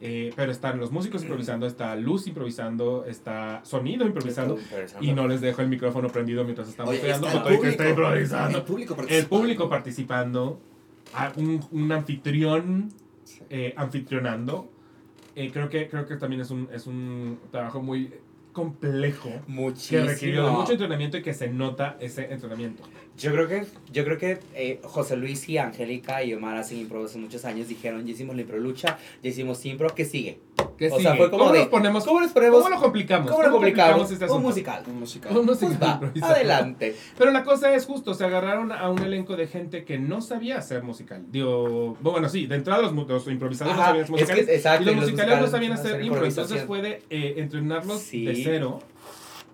[0.00, 4.58] Eh, pero están los músicos improvisando, está Luz improvisando, está Sonido improvisando.
[5.00, 7.84] Y no les dejo el micrófono prendido mientras estamos Oye, creando, está el público.
[7.84, 8.58] improvisando.
[8.58, 9.28] El público El participando.
[9.36, 10.60] público participando,
[11.14, 12.88] a un, un anfitrión
[13.50, 14.70] eh, anfitrionando.
[15.36, 18.12] Eh, creo, que, creo que también es un, es un trabajo muy
[18.52, 20.04] complejo que Muchísimo.
[20.06, 22.82] requirió de mucho entrenamiento y que se nota ese entrenamiento.
[23.20, 27.04] Yo creo que, yo creo que eh, José Luis y Angélica y Omar hacen impro
[27.04, 30.40] hace muchos años dijeron, ya hicimos la impro lucha, ya hicimos impro, ¿qué sigue?
[30.78, 31.16] ¿Qué O sea, sigue?
[31.16, 32.04] fue como ¿Cómo de, nos ponemos?
[32.04, 32.62] ¿Cómo les ponemos?
[32.62, 33.30] ¿Cómo lo complicamos?
[33.30, 34.10] ¿Cómo lo complicamos?
[34.10, 34.82] este Un musical.
[34.86, 35.36] Un musical.
[35.36, 36.32] Un musical Pues va, improvisado.
[36.34, 36.96] adelante.
[37.18, 40.56] Pero la cosa es justo, se agarraron a un elenco de gente que no sabía
[40.58, 41.24] hacer musical.
[41.30, 44.48] Digo, bueno, sí, de entrada los, los improvisadores no sabían hacer es que- musicales.
[44.48, 46.24] exacto, y los musicales no sabían hacer impro.
[46.24, 48.24] Entonces fue de eh, entrenarlos Sí.
[48.24, 48.78] de cero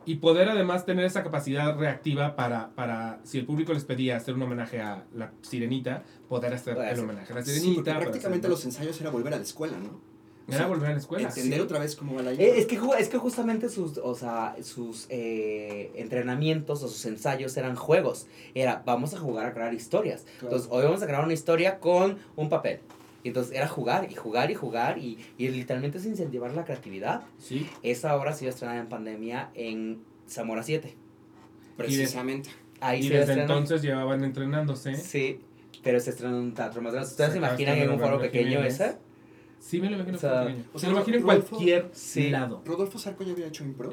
[0.07, 4.35] y poder además tener esa capacidad reactiva para, para, si el público les pedía hacer
[4.35, 7.05] un homenaje a la sirenita, poder hacer Puede el ser.
[7.05, 7.99] homenaje a la sirenita.
[7.99, 10.01] prácticamente hacer- los ensayos era volver a la escuela, ¿no?
[10.49, 11.27] Era volver a la escuela.
[11.27, 11.65] Entender sí.
[11.65, 14.55] otra vez cómo va la Eh, es, que, ju- es que justamente sus, o sea,
[14.63, 18.29] sus eh, entrenamientos o sus ensayos eran juegos.
[18.55, 20.23] Era, vamos a jugar a crear historias.
[20.39, 20.43] Claro.
[20.55, 22.79] Entonces, hoy vamos a crear una historia con un papel.
[23.27, 27.23] Y Entonces, era jugar y jugar y jugar y, y literalmente es incentivar la creatividad.
[27.41, 27.67] Sí.
[27.83, 30.95] Esa obra se iba a estrenar en pandemia en Zamora 7.
[31.77, 32.51] Precisamente.
[32.81, 34.95] Ahí Y se iba a desde entonces llevaban entrenándose.
[34.97, 35.41] Sí,
[35.83, 37.11] pero se estrenó en un teatro más grande.
[37.11, 38.97] ¿Ustedes se imaginan en un foro pequeño ese?
[39.59, 40.17] Sí, me lo imagino.
[40.19, 40.65] O sea, pequeño.
[40.73, 42.31] o sea, lo imagino en Rodolfo- cualquier Sí.
[42.31, 42.63] lado.
[42.65, 43.93] Rodolfo Sarco ya había hecho impro.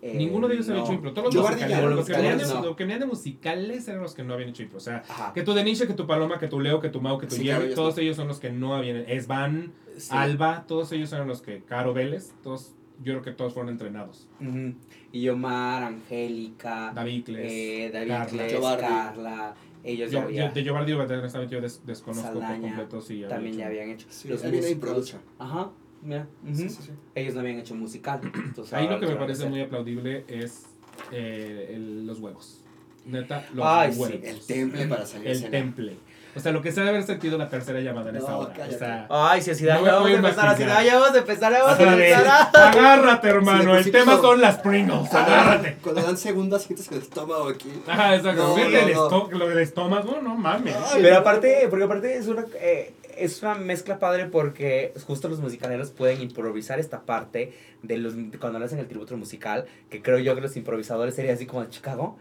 [0.00, 0.84] Eh, Ninguno de ellos había no.
[0.86, 1.12] hecho impro.
[1.12, 2.66] Todos los musicales, Bardilla, los que venían de, musicales, no.
[2.68, 4.78] los que venían de musicales eran los que no habían hecho impro.
[4.78, 5.32] O sea, Ajá.
[5.32, 7.42] que tu Denisha, que tu Paloma, que tu Leo, que tu Mau, que tu Sí,
[7.44, 8.02] Jerry, claro, todos no.
[8.02, 8.96] ellos son los que no habían.
[9.08, 10.10] Esvan, Sí.
[10.12, 11.62] Alba, todos ellos eran los que.
[11.64, 12.74] Caro Vélez, todos.
[13.02, 14.28] Yo creo que todos fueron entrenados.
[14.40, 14.74] Ujú.
[15.12, 18.26] Y Omar, Angélica, David Cles, eh, David Carla.
[18.26, 18.80] Cles, Giovanni.
[18.82, 19.54] Carla,
[19.84, 23.22] ellos ya Yo, había- yo- de Giovanni honestamente yo des- desconozco por Saldaña, completo si
[23.22, 23.60] también hecho.
[23.60, 24.06] ya habían hecho.
[24.10, 24.44] Sí, los.
[24.44, 25.18] Improducha.
[25.38, 25.70] Ajá,
[26.02, 26.26] mira.
[26.44, 26.54] ujú.
[26.56, 26.90] Sí, sí, sí.
[27.14, 28.20] Ellos no habían hecho musical.
[28.34, 29.50] Entonces, Ahí lo que me parece hacer.
[29.50, 30.64] muy aplaudible es
[31.12, 32.60] eh, el- los huevos.
[33.04, 34.18] Neta, los Ay, sí, huevos.
[34.22, 35.96] El temple para salir El temple.
[36.36, 38.50] O sea, lo que se debe haber sentido la tercera llamada en esa No, hora.
[38.52, 38.78] O cállate.
[38.78, 41.52] sea, Ay, si así da, ya vamos a empezar, así da, ya vamos a empezar,
[41.52, 42.48] ya vamos a empezar.
[42.54, 43.70] Agárrate, hermano.
[43.70, 45.12] Por el tema son las Pringles.
[45.14, 45.78] Agárrate.
[45.82, 47.72] Cuando dan segundas sientes el estómago aquí.
[47.88, 48.42] Ajá, exacto.
[48.46, 48.88] No, el no, no.
[48.88, 50.76] esto- lo del estómago, no mames.
[50.76, 51.20] Ay, Pero no.
[51.20, 56.20] aparte, porque aparte es una, eh, es una mezcla padre porque justo los musicaleros pueden
[56.22, 60.40] improvisar esta parte de los cuando le hacen el tributo musical, que creo yo que
[60.40, 62.18] los improvisadores serían así como de Chicago.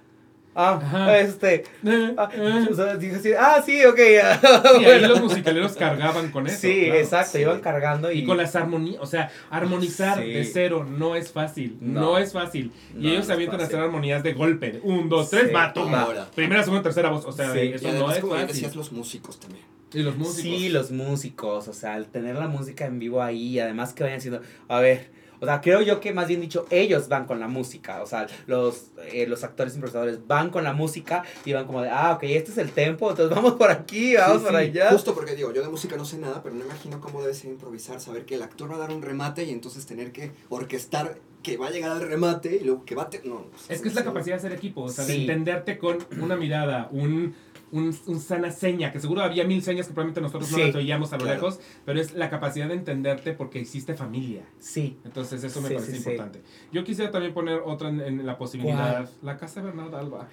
[0.60, 1.20] Ah, Ajá.
[1.20, 1.66] este.
[1.86, 2.68] Eh, Ah, eh.
[2.72, 3.96] o sea, dije así, ah, sí, ok.
[3.98, 6.58] Sí, ahí los musicaleros cargaban con eso.
[6.62, 7.00] Sí, claro.
[7.00, 7.40] exacto, sí.
[7.42, 8.20] iban cargando y.
[8.22, 10.32] Y con las armonías, o sea, armonizar Sí.
[10.34, 12.18] de cero no es fácil, no, No.
[12.18, 12.72] es fácil.
[12.96, 15.54] No, y ellos no se avientan a hacer armonías de golpe, de un, dos, tres,
[15.54, 16.08] va, toma.
[16.34, 17.60] Primera, segunda, tercera voz, o sea, Sí.
[17.60, 18.48] Y eso no es fácil.
[18.48, 19.64] decías, los músicos también.
[19.94, 20.42] Y los músicos.
[20.42, 24.20] Sí, los músicos, o sea, al tener la música en vivo ahí, además que vayan
[24.20, 25.10] haciendo, a ver,
[25.40, 28.26] o sea, creo yo que más bien dicho, ellos van con la música, o sea,
[28.48, 32.24] los, eh, los actores improvisadores van con la música y van como de, ah, ok,
[32.24, 34.90] este es el tempo, entonces vamos por aquí, vamos Sí, por sí, allá.
[34.92, 37.52] Justo porque digo, yo de música no sé nada, pero no imagino cómo debe ser
[37.52, 41.20] improvisar, saber que el actor va a dar un remate y entonces tener que orquestar
[41.44, 43.10] que va a llegar al remate y luego que va a...
[43.10, 46.00] te- No, Es que es la capacidad de hacer equipo, o sea, de entenderte con
[46.20, 47.36] una mirada, un,
[47.72, 50.76] un, un sana seña, que seguro había mil señas que probablemente nosotros no Sí, las
[50.76, 51.36] oíamos a lo claro.
[51.42, 54.44] lejos, pero es la capacidad de entenderte porque hiciste familia.
[54.60, 54.98] Sí.
[55.04, 56.10] Entonces eso me Sí, parece sí, sí.
[56.10, 56.42] importante.
[56.72, 60.28] Yo quisiera también poner otra en, en la posibilidad, la casa de Bernardo Alba.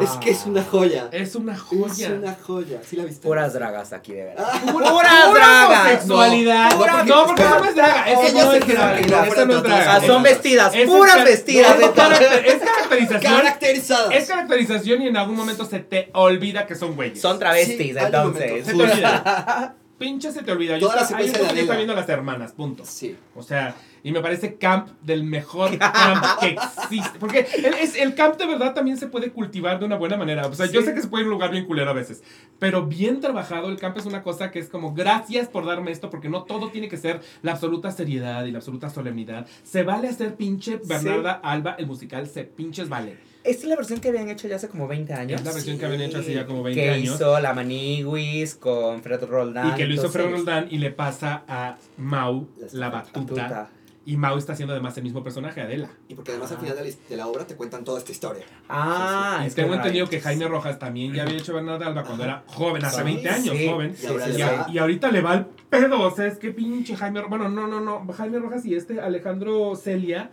[0.00, 1.08] Es que es una joya.
[1.12, 2.12] Es una Es joya.
[2.14, 2.80] una joya.
[2.84, 3.26] ¿Sí la viste?
[3.26, 4.48] Puras dragas aquí, de verdad.
[4.72, 5.80] Pura, Puras dragas.
[5.80, 6.70] homosexualidad.
[6.70, 8.06] No, No, no, porque eso no es draga.
[8.14, 8.56] No es draga.
[8.56, 8.74] que
[9.40, 9.94] no no es draga.
[9.96, 11.78] Ah, son vestidas, Es puras vestidas.
[11.78, 11.92] no, es
[13.20, 14.12] caracterización.
[14.12, 17.20] Es caracterización y en algún momento se te olvida que son güeyes.
[17.20, 18.64] Son travestis, Sí, hay entonces.
[18.66, 19.74] Se te olvida.
[19.98, 20.76] Pinche se te olvida.
[20.76, 21.76] Yo Toda la está, hay un secuencia de poco que está Adela.
[21.86, 22.82] viendo las hermanas, punto.
[22.84, 23.16] Sí.
[23.34, 27.18] O sea, y me parece camp del mejor camp que existe.
[27.18, 30.46] Porque el, es, el camp de verdad también se puede cultivar de una buena manera.
[30.48, 30.88] O sea, yo Sí.
[30.88, 32.22] sé que se puede ir a un lugar bien culero a veces.
[32.58, 36.10] Pero bien trabajado, el camp es una cosa que es como gracias por darme esto,
[36.10, 39.46] porque no todo tiene que ser la absoluta seriedad y la absoluta solemnidad.
[39.64, 43.16] Se vale hacer pinche Bernarda Alba, el musical se pinches vale.
[43.46, 45.40] Esta es la versión que habían hecho ya hace como 20 años.
[45.40, 45.80] Es la versión Sí.
[45.80, 47.14] que habían hecho hace ya como 20 que años.
[47.14, 49.68] hizo la Maniwis con Fred Roldán.
[49.68, 53.20] Y que lo hizo Fred Roldán y le pasa a Mau La batuta.
[53.26, 53.68] puta.
[54.08, 55.90] Y Mau está haciendo además el mismo personaje, Adela.
[56.08, 58.44] Y porque además al final de la, de la obra te cuentan toda esta historia.
[58.68, 60.20] Ah, y es tengo que entendido que.
[60.20, 63.56] Jaime Rojas también ya había hecho Bernarda Alba cuando era joven, hace Sí, 20 años,
[63.56, 63.66] sí.
[63.68, 63.96] joven.
[64.00, 64.42] Y ahora sí, le sí.
[64.42, 67.48] va- Y ahorita le va al pedo, o sea, es que pinche Jaime Ro- Bueno,
[67.48, 68.06] no, no, no.
[68.12, 70.30] Jaime Rojas y este Alejandro Celia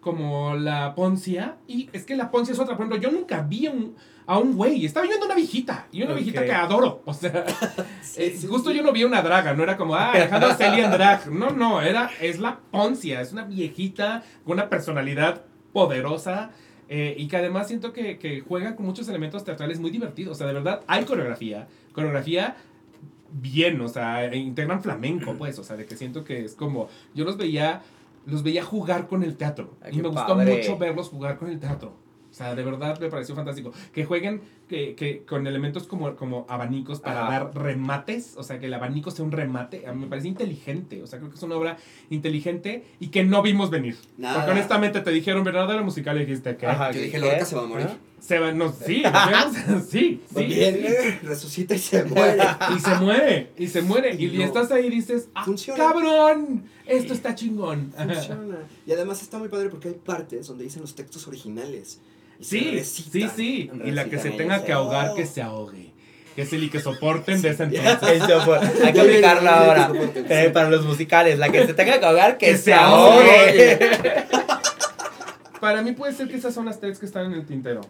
[0.00, 1.56] como la Poncia.
[1.66, 2.76] Y es que la Poncia es otra.
[2.76, 3.96] Por ejemplo, yo nunca vi un-
[4.26, 4.84] a un güey.
[4.84, 5.86] Estaba viendo una viejita.
[5.90, 7.00] Y una viejita que adoro.
[7.06, 7.44] O sea,
[8.02, 8.76] Sí, eh, sí, justo sí.
[8.76, 9.54] yo no vi una draga.
[9.54, 11.30] No era como, ah, Alejandro Celia en drag.
[11.32, 11.80] No, no.
[11.80, 13.20] Era, es la Poncia.
[13.22, 15.42] Es una viejita con una personalidad
[15.72, 16.50] poderosa.
[16.90, 20.32] eh, y que además siento que, que juega con muchos elementos teatrales muy divertidos.
[20.32, 21.66] O sea, de verdad, hay coreografía.
[21.92, 22.56] Coreografía
[23.30, 26.88] bien, o sea, e integran flamenco, pues, o sea, de que siento que es como,
[27.14, 27.82] yo los veía,
[28.28, 30.56] los veía jugar con el teatro, Ay, y me gustó padre.
[30.56, 31.94] mucho verlos jugar con el teatro.
[32.30, 33.72] O sea, de verdad me pareció fantástico.
[33.92, 37.30] Que jueguen que, que con elementos como, como abanicos para Ajá.
[37.32, 38.36] dar remates.
[38.36, 39.86] O sea, que el abanico sea un remate.
[39.86, 41.02] A mí me parece inteligente.
[41.02, 41.78] O sea, creo que es una obra
[42.10, 43.96] inteligente y que no vimos venir.
[44.18, 44.36] Nada.
[44.36, 46.66] Porque honestamente te dijeron, Bernardo era musical y dijiste que...
[46.66, 47.18] Ajá, Yo ¿qué- dije?
[47.18, 47.86] Lorca se va a morir.
[47.90, 47.96] ¿Ah?
[48.20, 49.02] Se va, no, sí,
[49.90, 52.42] sí, sí, Viene, resucita y se muere.
[52.76, 54.14] y se muere, y se muere.
[54.18, 54.44] Y, Y no.
[54.44, 55.78] estás ahí y dices, ¡ah, Funciona.
[55.84, 56.64] cabrón!
[56.86, 57.92] Esto está chingón.
[57.96, 58.58] Funciona.
[58.86, 62.00] Y además está muy padre porque hay partes donde dicen los textos originales.
[62.40, 62.74] Y se Sí, sí,
[63.20, 63.30] recitan.
[63.36, 63.70] sí.
[63.84, 65.92] Y la que se tenga que ahogar, que se ahogue.
[66.36, 68.02] Que es el y que soporten de ese entonces.
[68.84, 69.90] Hay que viene, ahora.
[70.14, 70.52] Eh, sí.
[70.52, 73.78] para los musicales, la que se tenga que ahogar, que, Que se se ahogue.
[75.60, 77.80] Para mí puede ser que esas son las tres que están en el tintero.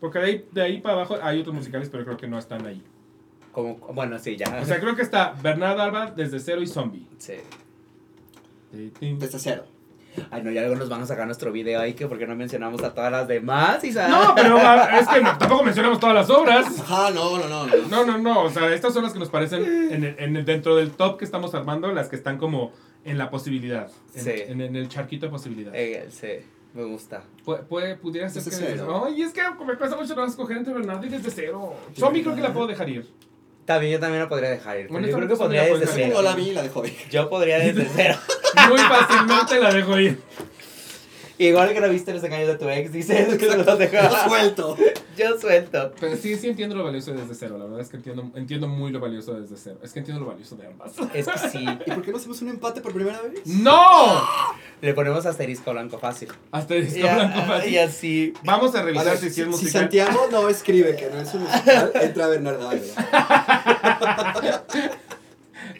[0.00, 2.64] Porque de ahí, de ahí para abajo hay otros musicales, pero creo que no están
[2.66, 2.82] ahí.
[3.52, 4.58] Como, bueno, sí, ya.
[4.62, 7.06] O sea, creo que está Bernardo Alba desde cero y Zombie.
[7.18, 7.34] Sí.
[8.72, 9.64] Desde cero.
[10.30, 12.82] Ay, no, ya luego nos van a sacar nuestro video ahí, que porque no mencionamos
[12.82, 14.08] a todas las demás, Isa.
[14.08, 16.80] No, pero es que no, tampoco mencionamos todas las obras.
[16.80, 17.66] Ajá, no, no, no.
[17.66, 17.76] no.
[17.88, 18.42] No, no, no.
[18.44, 21.18] O sea, estas son las que nos parecen en el- en el- dentro del top
[21.18, 22.72] que estamos armando, las que están como
[23.04, 23.90] en la posibilidad.
[24.14, 24.30] En, Sí.
[24.34, 25.80] en- en el charquito de posibilidades.
[25.80, 26.06] Eh,
[26.42, 26.46] sí,
[26.78, 27.24] me gusta.
[27.44, 28.72] Puede, puede- pudiera ser Desde que.
[28.72, 29.02] cero.
[29.06, 31.74] Ay, es que me cuesta mucho no escoger entre Bernardo y desde cero.
[31.98, 33.08] Zombie creo que la puedo dejar ir.
[33.64, 34.86] También yo también lo podría dejar ir.
[34.88, 36.14] pero Yo creo que podría la desde cero.
[36.14, 36.94] No la vi, la dejo ir.
[37.10, 38.14] Yo podría desde cero.
[38.70, 40.20] Muy fácilmente la dejo ir.
[41.38, 44.24] Igual que no viste los engaños de tu ex, dices que no los Yo dejas.
[44.28, 44.76] suelto.
[45.16, 45.92] Yo suelto.
[45.98, 47.58] Pero sí, sí entiendo lo valioso de desde cero.
[47.58, 49.78] La verdad es que entiendo, entiendo muy lo valioso de desde cero.
[49.82, 50.92] Es que entiendo lo valioso de ambas.
[51.14, 51.64] Es que sí.
[51.86, 53.44] ¿Y por qué no hacemos un empate por primera vez?
[53.46, 54.28] ¡No!
[54.80, 56.28] Le ponemos asterisco blanco fácil.
[56.94, 57.72] Ya, blanco fácil.
[57.72, 58.32] y así.
[58.44, 59.68] Vamos a A revisar ver, si, si, es si.
[59.68, 62.70] Santiago no escribe que no es un musical, entra Bernardo.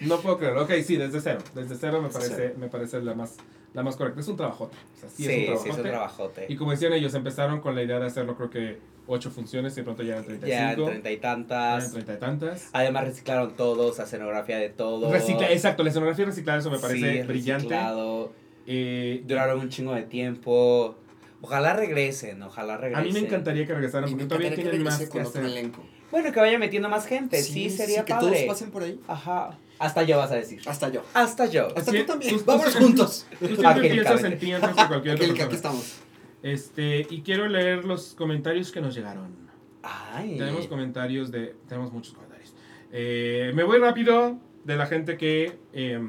[0.03, 0.63] No puedo creerlo.
[0.63, 1.39] Ok, sí, desde cero.
[1.55, 2.55] Desde cero me parece, cero.
[2.59, 3.37] me parece la más,
[3.75, 4.21] la más correcta.
[4.21, 4.77] Es un trabajote.
[4.97, 5.71] O sea, sí, Sí, es un sí, trabajote.
[5.71, 6.47] es un trabajote.
[6.49, 9.77] Y como decían ellos, empezaron con la idea de hacerlo, creo que ocho funciones y
[9.77, 10.49] de pronto ya eran 35.
[10.49, 11.79] Ya en treinta y ya tantas.
[11.83, 12.69] eran treinta y tantas.
[12.73, 15.11] Además reciclaron todos, escenografía de todo.
[15.11, 17.65] Recicla, exacto, la escenografía reciclada, eso me parece Sí, brillante.
[17.69, 18.33] reciclado.
[18.67, 20.95] Eh, Duraron un chingo de tiempo.
[21.41, 23.07] Ojalá regresen, ojalá A regresen.
[23.07, 25.45] mí me encantaría que regresaran porque todavía tienen más que hacer.
[25.45, 25.83] elenco.
[26.11, 28.31] Bueno, que vaya metiendo más gente, sí, sería que padre.
[28.33, 29.01] todos pasen por ahí.
[29.07, 29.57] Ajá.
[29.79, 30.61] Hasta yo vas a decir.
[30.67, 31.03] Hasta yo.
[31.15, 31.69] Hasta yo.
[31.77, 32.37] Hasta Sí, tú también.
[32.39, 33.27] tú- Vámonos juntos.
[33.39, 34.33] Tú siempre Aquel piensas cabe.
[34.35, 35.97] en ti antes que cualquier Aquel que aquí estamos.
[36.43, 39.37] Este, y quiero leer los comentarios que nos llegaron.
[39.83, 40.37] Ay.
[40.39, 41.55] Tenemos comentarios de.
[41.69, 42.55] Tenemos muchos comentarios.
[42.93, 46.01] Eh, me voy rápido de la gente que eh,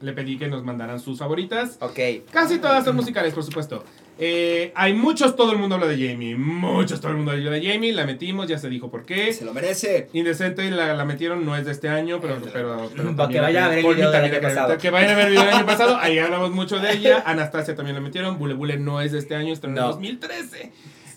[0.00, 1.78] le pedí que nos mandaran sus favoritas.
[1.80, 1.98] Ok.
[2.30, 3.84] Casi todas son musicales, por supuesto.
[4.18, 6.36] Eh, hay muchos, todo el mundo habla de Jamie.
[6.36, 7.92] Muchos, todo el mundo habla de Jamie.
[7.92, 9.32] La metimos, ya se dijo por qué.
[9.32, 10.08] Se lo merece.
[10.12, 12.38] Indecente la, la metieron, no es de este año, pero.
[12.52, 14.78] pero, pero Para que vayan a ver el video del año pasado.
[14.78, 15.96] Que vayan a ver el video del año pasado.
[15.98, 17.22] Ahí hablamos mucho de ella.
[17.26, 18.38] Anastasia también la metieron.
[18.38, 19.88] Bule Bule no es de este año, estrenó en No.
[19.92, 20.72] 2013.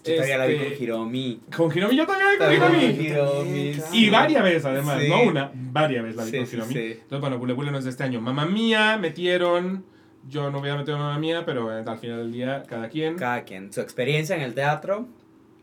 [0.05, 1.39] Yo todavía la vi Este, con Hiromi.
[1.57, 3.73] Con Hiromi, yo también la vi con con Hiromi.
[3.91, 5.09] Y varias veces, además, Sí.
[5.09, 6.73] no una, varias veces la vi Sí, con sí, Hiromi.
[6.73, 6.79] sí.
[6.91, 8.21] Entonces, bueno, Bule Bule no es de este año.
[8.21, 9.83] Mamá Mía metieron.
[10.27, 13.15] Yo no hubiera metido Mamá Mía, pero eh, al final del día, cada quien.
[13.15, 13.71] Cada quien.
[13.71, 15.07] Su experiencia en el teatro.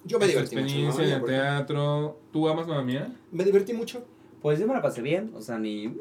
[0.04, 0.66] Yo me Su divertí mucho.
[0.68, 2.18] experiencia en el Porque teatro.
[2.32, 3.12] ¿Tú amas Mamá Mía?
[3.32, 4.04] Me divertí mucho.
[4.40, 5.32] Pues yo me la pasé bien.
[5.34, 5.88] O sea, ni.
[5.88, 5.96] meh.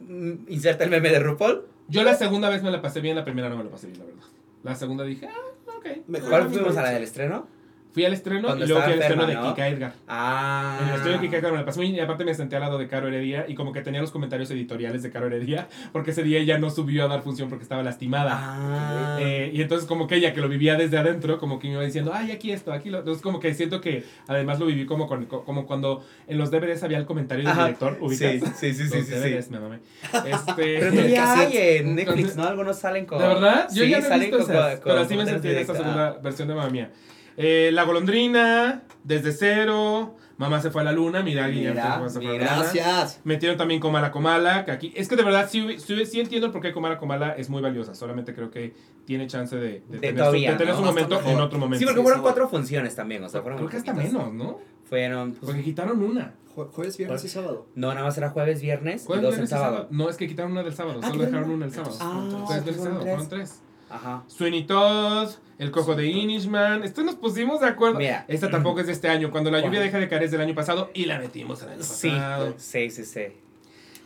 [0.00, 1.66] Mm, Inserta el meme de RuPaul.
[1.88, 3.98] Yo la segunda vez me la pasé bien, la primera no me la pasé bien,
[3.98, 4.22] la verdad.
[4.62, 6.06] La segunda dije, ah, ok.
[6.06, 6.28] Mejor.
[6.30, 7.48] ¿Cuál fuimos a la del estreno?
[7.92, 9.36] Fui al estreno Cuando y luego fui al estreno de.
[9.36, 9.92] Kika Edgar.
[10.06, 10.78] Ah.
[10.82, 12.62] En el estreno de Kika Edgar me la pasé bien y aparte me senté al
[12.62, 16.12] lado de Caro Heredia y como que tenía los comentarios editoriales de Caro Heredia porque
[16.12, 18.30] ese día ella no subió a dar función porque estaba lastimada.
[18.40, 19.18] Ah.
[19.20, 21.82] Eh, y entonces como que ella que lo vivía desde adentro, como que me iba
[21.82, 22.98] diciendo, ay, aquí esto, aquí lo...
[22.98, 26.82] Entonces como que siento que además lo viví como, con, como cuando en los DVDs
[26.84, 27.64] había el comentario del Ajá.
[27.64, 28.30] director, ubicas.
[28.30, 29.50] Sí, sí, sí, sí, Los sí, DVDs, sí.
[29.50, 29.78] me mamé.
[30.26, 32.44] Este, Pero todavía hay en Netflix, ¿no?
[32.44, 33.18] Algunos salen con.
[33.18, 33.68] ¿De verdad?
[33.72, 35.56] Yo Sí, ya no he salen visto con- esas, con- pero así me sentí en
[35.58, 35.76] esta directos.
[35.76, 36.90] segunda versión de Mamá Mía.
[37.36, 42.18] Eh, la golondrina, desde cero, Mamá se fue a la luna, mira, Mira, Mamá se
[42.20, 42.56] fue a la mira.
[42.56, 42.72] luna.
[42.72, 43.20] Gracias.
[43.24, 46.62] Metieron también Comala Comala, que aquí, es que de verdad sí, sí, sí entiendo por
[46.62, 48.74] qué Comala Comala es muy valiosa, solamente creo que
[49.04, 50.80] tiene chance de, de De tener, su, todavía, de tener ¿no?
[50.80, 51.78] su momento en otro momento.
[51.80, 54.58] Sí, porque fueron cuatro funciones también, o sea, fueron creo que hasta menos, ¿no?
[54.84, 55.32] Fueron.
[55.32, 56.34] pues, Porque quitaron una.
[56.56, 57.66] Jue- Jueves, viernes y sábado.
[57.76, 59.86] no, nada más era jueves, viernes y ¿Cuál dos el sábado.
[59.90, 61.66] No, es que quitaron una del sábado, Ah, solo quitaron dejaron una.
[61.66, 61.96] el sábado.
[62.00, 63.62] Ah, Jueves, pues viernes y fueron sábado, fueron tres.
[63.90, 64.24] Ajá.
[64.28, 66.82] Sweeney Todd, El Cojo de Inishman.
[66.84, 67.98] Esto nos pusimos de acuerdo.
[67.98, 68.24] Mira.
[68.28, 69.30] Esta tampoco es de este año.
[69.30, 71.78] Cuando la lluvia deja de caer es del año pasado y la metimos el año
[71.78, 72.54] pasado.
[72.56, 73.22] sí, sí, sí.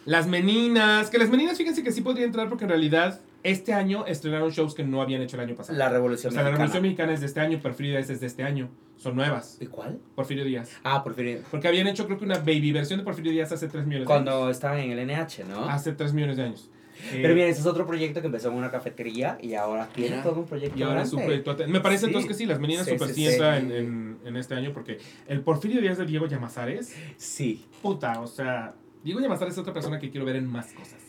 [0.07, 1.11] Las Meninas.
[1.11, 4.75] Que las Meninas, fíjense que sí podría entrar porque en realidad este año estrenaron shows
[4.75, 5.79] que no habían hecho el año pasado.
[5.79, 6.57] La o Revolución sea, la Mexicana.
[6.57, 8.71] Revolución Mexicana es de este año, Porfirio Díaz es de este año.
[8.97, 9.59] Son nuevas.
[9.61, 9.99] ¿Y cuál?
[10.15, 10.71] Porfirio Díaz.
[10.83, 11.41] Ah, Porfirio.
[11.51, 14.15] Porque habían hecho creo que una baby versión de Porfirio Díaz hace 3 millones de
[14.15, 14.25] años.
[14.25, 15.69] Cuando estaba en el NH, ¿no?
[15.69, 16.71] Hace 3 millones de años.
[17.13, 20.19] Eh, Pero mira, ese es otro proyecto que empezó en una cafetería y ahora tiene
[20.23, 21.57] todo un proyecto Y ahora es un proyecto.
[21.69, 22.07] Me parece Sí.
[22.07, 23.33] entonces que sí, las meninas Sí, super sí, sí sí.
[23.33, 24.99] entra En, en, en este año porque
[25.29, 27.67] el Porfirio Díaz de Diego Llamazares, Sí.
[27.83, 31.01] puta, o sea, Diego Llamazares es otra persona que quiero ver en más cosas.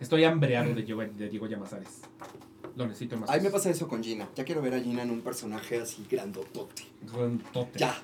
[0.00, 2.00] Estoy hambreado de Diego, de Diego Llamazares.
[2.76, 4.28] Lo necesito más A mí me pasa eso con Gina.
[4.34, 6.82] Ya quiero ver a Gina en un personaje así grandotote.
[7.10, 7.78] Grandote.
[7.78, 7.94] Ya.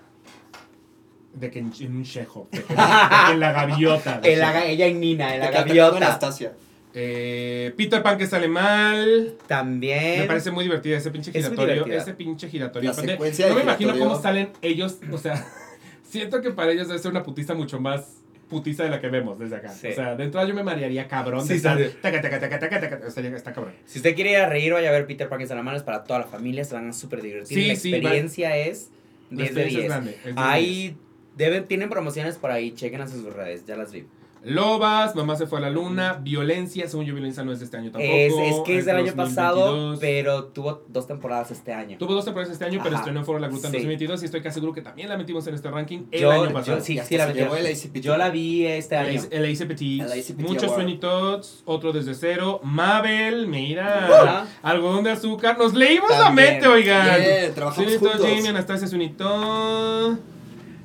[1.35, 2.49] De que en, en un shejo.
[2.51, 4.21] De que, de que en la gaviota.
[4.21, 4.33] de
[4.73, 5.97] ella en Nina, en la De gaviota.
[5.99, 6.53] Anastasia.
[6.95, 9.35] Eh, Peter Pan que sale mal.
[9.47, 10.21] También.
[10.21, 11.87] Me parece muy divertida ese pinche Es giratorio.
[11.87, 12.91] Ese pinche giratorio.
[12.91, 14.99] La Aparte, secuencia no me imagino cómo salen ellos.
[15.11, 15.47] O sea,
[16.05, 18.19] siento que para ellos debe ser una putiza mucho más
[18.53, 19.71] putiza de la que vemos desde acá.
[19.71, 19.89] Sí.
[19.89, 21.41] O sea, de entrada yo me marearía cabrón.
[21.43, 21.97] Sí, de estar sí, sí.
[22.03, 23.73] taca, taca, taca, taca, taca, O sea, ya está cabrón.
[23.87, 26.19] Si usted quiere ir a reír, vaya a ver Peter Pan y Salamanes para toda
[26.21, 26.63] la familia.
[26.65, 27.57] Se van a súper divertir.
[27.59, 28.91] Sí, la sí, experiencia es
[29.31, 29.89] La 10 de experiencia es 10.
[29.89, 30.97] grande, es de Ahí
[31.35, 32.73] deben, tienen promociones por ahí.
[32.73, 33.65] Chequen en sus redes.
[33.65, 34.05] Ya las vi.
[34.45, 37.77] Lobas, Mamá se fue a la luna, Violencia, según yo Violencia no es de este
[37.77, 38.13] año tampoco.
[38.13, 39.29] Es, es que es del año 2022.
[39.29, 41.97] pasado, pero tuvo dos temporadas este año.
[41.99, 43.79] Tuvo dos temporadas este año, pero estrenó en Foro La Gruta en Sí.
[43.79, 46.47] 2022 y estoy casi seguro que también la metimos en este ranking el Yo- año
[46.49, 46.81] yo pasado.
[46.81, 48.01] sí, Y hasta sí la ACPT.
[48.01, 49.21] Yo la vi este año.
[49.31, 50.73] El Petit Muchos.
[50.73, 52.61] Sweeney Tots, otro desde cero.
[52.65, 54.07] Mabel, mira.
[54.07, 54.47] Ajá.
[54.63, 55.57] Algodón de azúcar.
[55.57, 57.21] Nos leímos la mente, oigan.
[57.21, 58.29] Bien, trabajamos Sweeney Todd, juntos.
[58.37, 60.17] Jamie, Anastasia Sweeney Todd.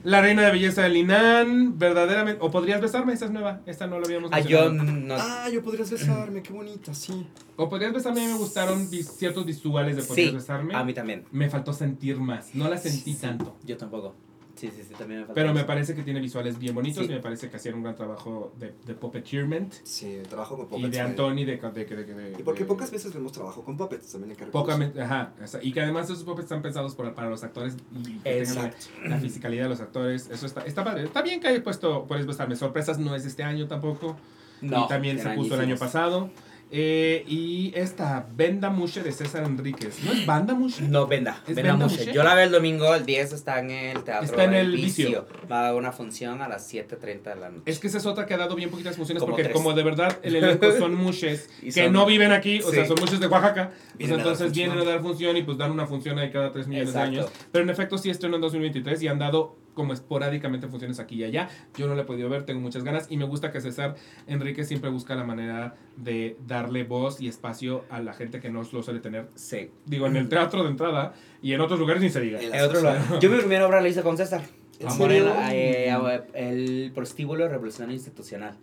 [0.08, 1.78] La reina de belleza de Linan.
[1.78, 2.40] Verdaderamente.
[2.42, 3.60] O podrías besarme, esa es nueva.
[3.66, 5.00] Esta no la habíamos Ah, yo mencionado.
[5.02, 5.16] no.
[5.20, 7.28] Ah, yo podrías besarme, qué bonita, sí.
[7.58, 10.74] O podrías besarme, a mí me gustaron vis- ciertos visuales de podrías Sí, besarme.
[10.74, 11.26] a mí también.
[11.34, 12.56] Me faltó sentir más.
[12.56, 13.58] No la sentí Sí, tanto.
[13.66, 14.16] Yo tampoco.
[14.58, 15.68] Sí, sí, sí, también me falta Pero me eso.
[15.68, 17.12] parece que tiene visuales bien bonitos Sí.
[17.12, 19.74] y me parece que hacían un gran trabajo de, de puppeteerment.
[19.84, 20.92] Sí, trabajo con Y puppets.
[20.92, 23.64] de me- Anthony de, de, de, de, de- Y porque de- pocas veces vemos trabajo
[23.64, 25.02] con puppets, también hay que Poca, reconocer.
[25.04, 28.18] ajá, o sea, y que además esos puppets están pensados por- para los actores y
[28.20, 28.86] que tengan la, Exacto.
[29.08, 30.30] la fisicalidad de los actores.
[30.30, 31.04] Eso está, está padre.
[31.04, 32.56] Está bien que haya puesto Puedes besarme.
[32.56, 34.18] Sorpresas no es de este año tampoco.
[34.62, 36.32] No, y también se puso el año pasado.
[36.70, 40.04] Eh, y esta, Venda Mushe de César Enríquez.
[40.04, 40.82] ¿No es Banda Mushe?
[40.84, 41.42] No, venda.
[41.48, 41.76] ¿Es Venda.
[41.76, 42.12] Muche?
[42.12, 44.26] Yo la veo el domingo, el 10 está en el teatro.
[44.26, 45.26] Está en el Vicio.
[45.50, 47.64] Va a haber una función a las 7.30 de la noche.
[47.66, 49.56] Es que esa es otra que ha dado bien poquitas funciones Como porque tres.
[49.56, 52.76] como de verdad el elenco son mushes que son- no viven aquí, o Sí.
[52.76, 55.72] sea, son mushes de Oaxaca, pues dar entonces vienen a dar función y pues dan
[55.72, 57.12] una función ahí cada tres millones Exacto.
[57.12, 57.32] de años.
[57.52, 61.24] Pero en efecto sí estreno en 2023 y han dado como esporádicamente funciones aquí y
[61.24, 61.50] allá.
[61.78, 63.96] Yo no la he podido ver, tengo muchas ganas y me gusta que César
[64.26, 68.64] Enrique siempre busca la manera de darle voz y espacio a la gente que no
[68.74, 69.28] lo suele tener.
[69.36, 69.70] Sí.
[69.86, 72.42] Digo, en el teatro de entrada y en otros lugares ni se diga.
[72.42, 73.20] En otro lado.
[73.20, 74.42] Yo mi primera obra la hice con César.
[74.80, 75.26] ¿En serio?
[75.26, 78.58] Morena, eh, eh, el prostíbulo revolucionario institucional.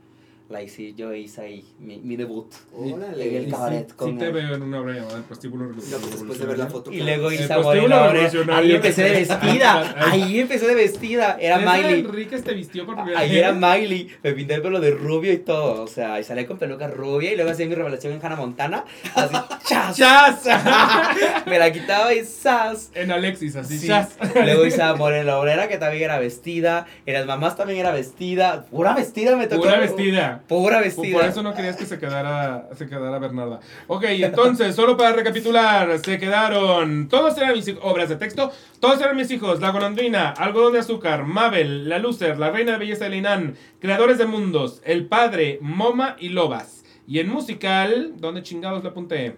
[0.50, 2.52] La hice, yo hice ahí mi, mi debut.
[2.76, 3.28] Órale.
[3.38, 5.72] En el cabaret sí, con sí te veo en una obra llamada El Prostíbulo No,
[5.74, 6.92] pues después de ver la foto.
[6.92, 8.12] Y luego hice a prostíbulo Morena Morena.
[8.12, 9.94] revolucionario Ahí empecé de vestida.
[10.12, 11.38] Ahí empecé de vestida.
[11.40, 12.00] Era Miley.
[12.00, 13.38] Enrique te vistió por primera Ahí vez.
[13.38, 16.58] era Miley, me pinté el pelo de rubio y todo, o sea, y salí con
[16.58, 19.34] peluca rubia y luego hacía mi revelación en Hannah Montana, así,
[19.66, 20.44] chas, ¡Chas!
[21.46, 22.90] me la quitaba y sas.
[22.94, 23.86] en Alexis, así, Sí.
[23.88, 24.10] chas.
[24.34, 28.66] Luego hice a Morena Obrera, que también era vestida, en las mamás también era vestida,
[28.66, 29.62] pura vestida me tocó.
[29.62, 30.33] Pura vestida.
[30.46, 31.18] Pura Por vestida.
[31.18, 33.60] por eso no querías que se quedara, se quedara Bernarda.
[33.86, 37.08] Ok, entonces, solo para recapitular, se quedaron.
[37.08, 38.50] Todos eran mis obras de texto.
[38.80, 39.60] Todos eran mis hijos.
[39.60, 44.18] La golondrina, Algodón de azúcar, Mabel, La Lucer, La reina de belleza de Linan, Creadores
[44.18, 46.84] de mundos, El padre, Moma y Lobas.
[47.06, 49.36] Y en musical, ¿dónde chingados la apunté?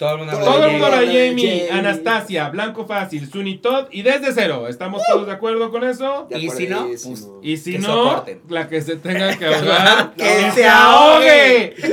[0.00, 1.68] Todo el mundo Todo Todo el hablaba mundo de la Jamie.
[1.70, 4.66] Anastasia, Blanco Fácil, Sunitod y desde cero.
[4.66, 6.26] ¿Estamos todos de acuerdo con eso?
[6.30, 10.66] Y si no, pues, Y si no, la que se tenga que ahogar, ¡Que se
[10.66, 11.74] ahogue!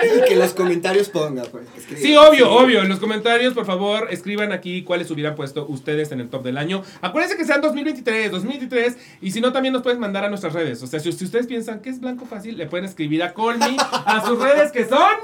[0.00, 1.66] Y que los comentarios ponga, pues.
[1.96, 2.82] Sí, obvio, obvio.
[2.82, 6.56] En los comentarios, por favor, escriban aquí cuáles hubieran puesto ustedes en el top del
[6.56, 6.84] año.
[7.00, 8.96] Acuérdense que sean 2023, 2023.
[9.22, 10.82] Y si no, también nos pueden mandar a nuestras redes.
[10.84, 13.76] O sea, si, si ustedes piensan que es blanco fácil, le pueden escribir a Colmy
[13.90, 15.16] a sus redes que son.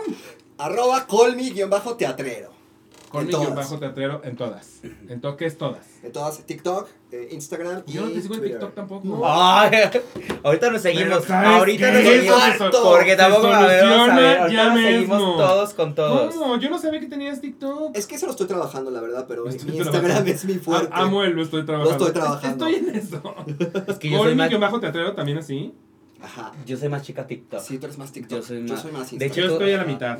[0.58, 2.54] Arroba colmi-teatrero.
[3.14, 3.70] En todas.
[4.24, 4.80] En todas.
[5.08, 5.86] En toques todas.
[6.02, 8.58] En todas, TikTok, eh, Instagram y Yo no te sigo en Twitter.
[8.58, 9.22] TikTok tampoco.
[9.24, 9.70] Ay,
[10.42, 11.92] ahorita nos seguimos, Pero, ¿sabes ahorita qué?
[11.92, 15.18] nos seguimos, se porque se tampoco a ver, vamos a ver, ahorita ya nos seguimos
[15.36, 16.34] todos con todos.
[16.34, 16.56] ¿Cómo?
[16.58, 17.96] Yo no sabía que tenías TikTok.
[17.96, 19.78] Es que eso lo estoy trabajando, la verdad, pero mi trabajando.
[19.84, 20.88] Instagram es mi fuerte.
[20.92, 21.98] A- Amo el lo estoy trabajando.
[21.98, 22.66] Lo estoy trabajando.
[22.66, 23.22] Estoy en eso.
[23.86, 25.72] Es que yo soy más, Colmy-teatrero también así.
[26.24, 26.52] Ajá.
[26.66, 27.60] yo soy más chica TikTok.
[27.60, 28.38] Sí, tú eres más TikTok.
[28.40, 30.18] Yo soy más- Yo soy más de hecho, Yo estoy a la mitad.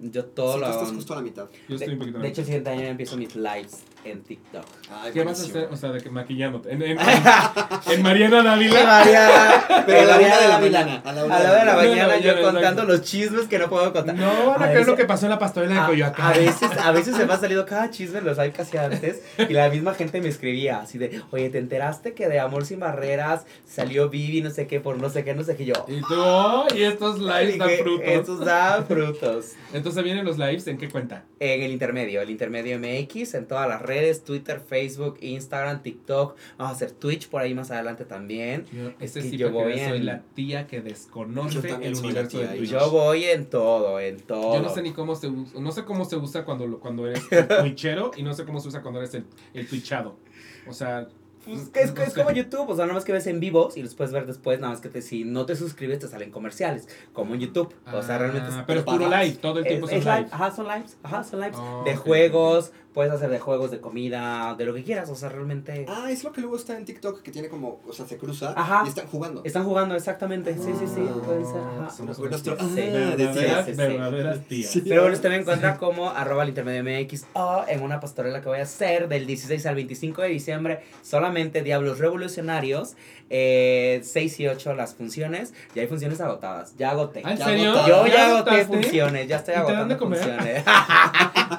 [0.00, 0.82] Yo todo Sí, lo tú hago.
[0.82, 1.44] estás justo a la mitad.
[1.68, 4.64] Yo estoy un poquito De hecho, el siguiente año empiezo mis lives en TikTok.
[4.90, 5.58] Ay, ¿Qué vas a buenísimo.
[5.58, 5.72] hacer?
[5.72, 6.72] O sea, de que maquillándote.
[6.72, 6.98] En, en, en-
[7.92, 8.84] en Mariana Dávila.
[8.84, 11.74] María, Pero a la una de la mañana, a la de hora de la la
[11.76, 12.06] mañana.
[12.06, 12.84] mañana yo Mañana, contando exacto.
[12.92, 14.14] los chismes que no puedo contar.
[14.16, 16.26] No van a creer lo que pasó en la pastorela de Coyoacán.
[16.26, 19.22] a veces, a veces se me ha salido cada chisme en los hay casi antes
[19.38, 22.80] y la misma gente me escribía así de, oye, ¿te enteraste que de Amor Sin
[22.80, 25.74] Barreras salió Vivi no sé qué por no sé qué, no sé qué yo?
[25.88, 28.06] Y tú, oh, y estos lives dan frutos.
[28.08, 29.52] Estos dan frutos.
[29.72, 31.24] Entonces vienen los lives, ¿en qué cuenta?
[31.40, 36.36] En el intermedio, el intermedio MX, en todas las redes, Twitter, Facebook, Instagram, TikTok.
[36.58, 38.66] Vamos a hacer Twitch por ahí más adelante también.
[38.72, 42.38] Yo, ese que sí, yo voy veas, soy en- la tía que desconoce el universo
[42.38, 42.70] de Twitch.
[42.70, 44.54] Yo voy en todo, en todo.
[44.54, 47.22] Yo no sé ni cómo se usa, no sé cómo se usa cuando, cuando eres
[47.30, 50.16] el twitchero y no sé cómo se usa cuando eres el, el twitchado.
[50.68, 51.08] O sea,
[51.44, 53.82] Pues es, que es, como YouTube, o sea, nada más que ves en vivos y
[53.82, 56.88] los puedes ver después, nada más que te, si no te suscribes te salen comerciales,
[57.12, 57.74] como en YouTube.
[57.92, 60.28] o sea, Ah, realmente es- pero es puro live, todo el tiempo es live, live.
[60.30, 61.56] ajá, son lives, ajá, son lives.
[61.60, 65.28] Oh, de juegos, puedes hacer de juegos, de comida, de lo que quieras, o sea,
[65.28, 65.86] realmente...
[65.88, 68.52] Ah, es lo que luego está en TikTok, que tiene como, o sea, se cruza
[68.56, 68.82] Ajá.
[68.84, 69.42] y están jugando.
[69.44, 71.20] Están jugando, exactamente, sí, sí, sí, Ah.
[71.24, 71.90] pueden ser, ajá.
[71.90, 72.36] Somos tías.
[73.16, 73.74] decía.
[73.76, 74.78] verdaderas, Sí, tías.
[74.88, 78.48] Pero bueno, usted me encuentra como arroba el intermedio MX o en una pastorela que
[78.48, 82.96] voy a hacer del 16 al 25 de diciembre, solamente Diablos Revolucionarios,
[83.30, 87.22] eh, 6 y 8 las funciones, y hay funciones agotadas, ya agoté.
[87.24, 87.70] ¿Ah, ¿En Ya serio?
[87.70, 87.90] agotaste.
[87.90, 88.64] Yo ya agoté agotaste?
[88.66, 90.64] funciones, ya estoy ¿Y te dan agotando funciones.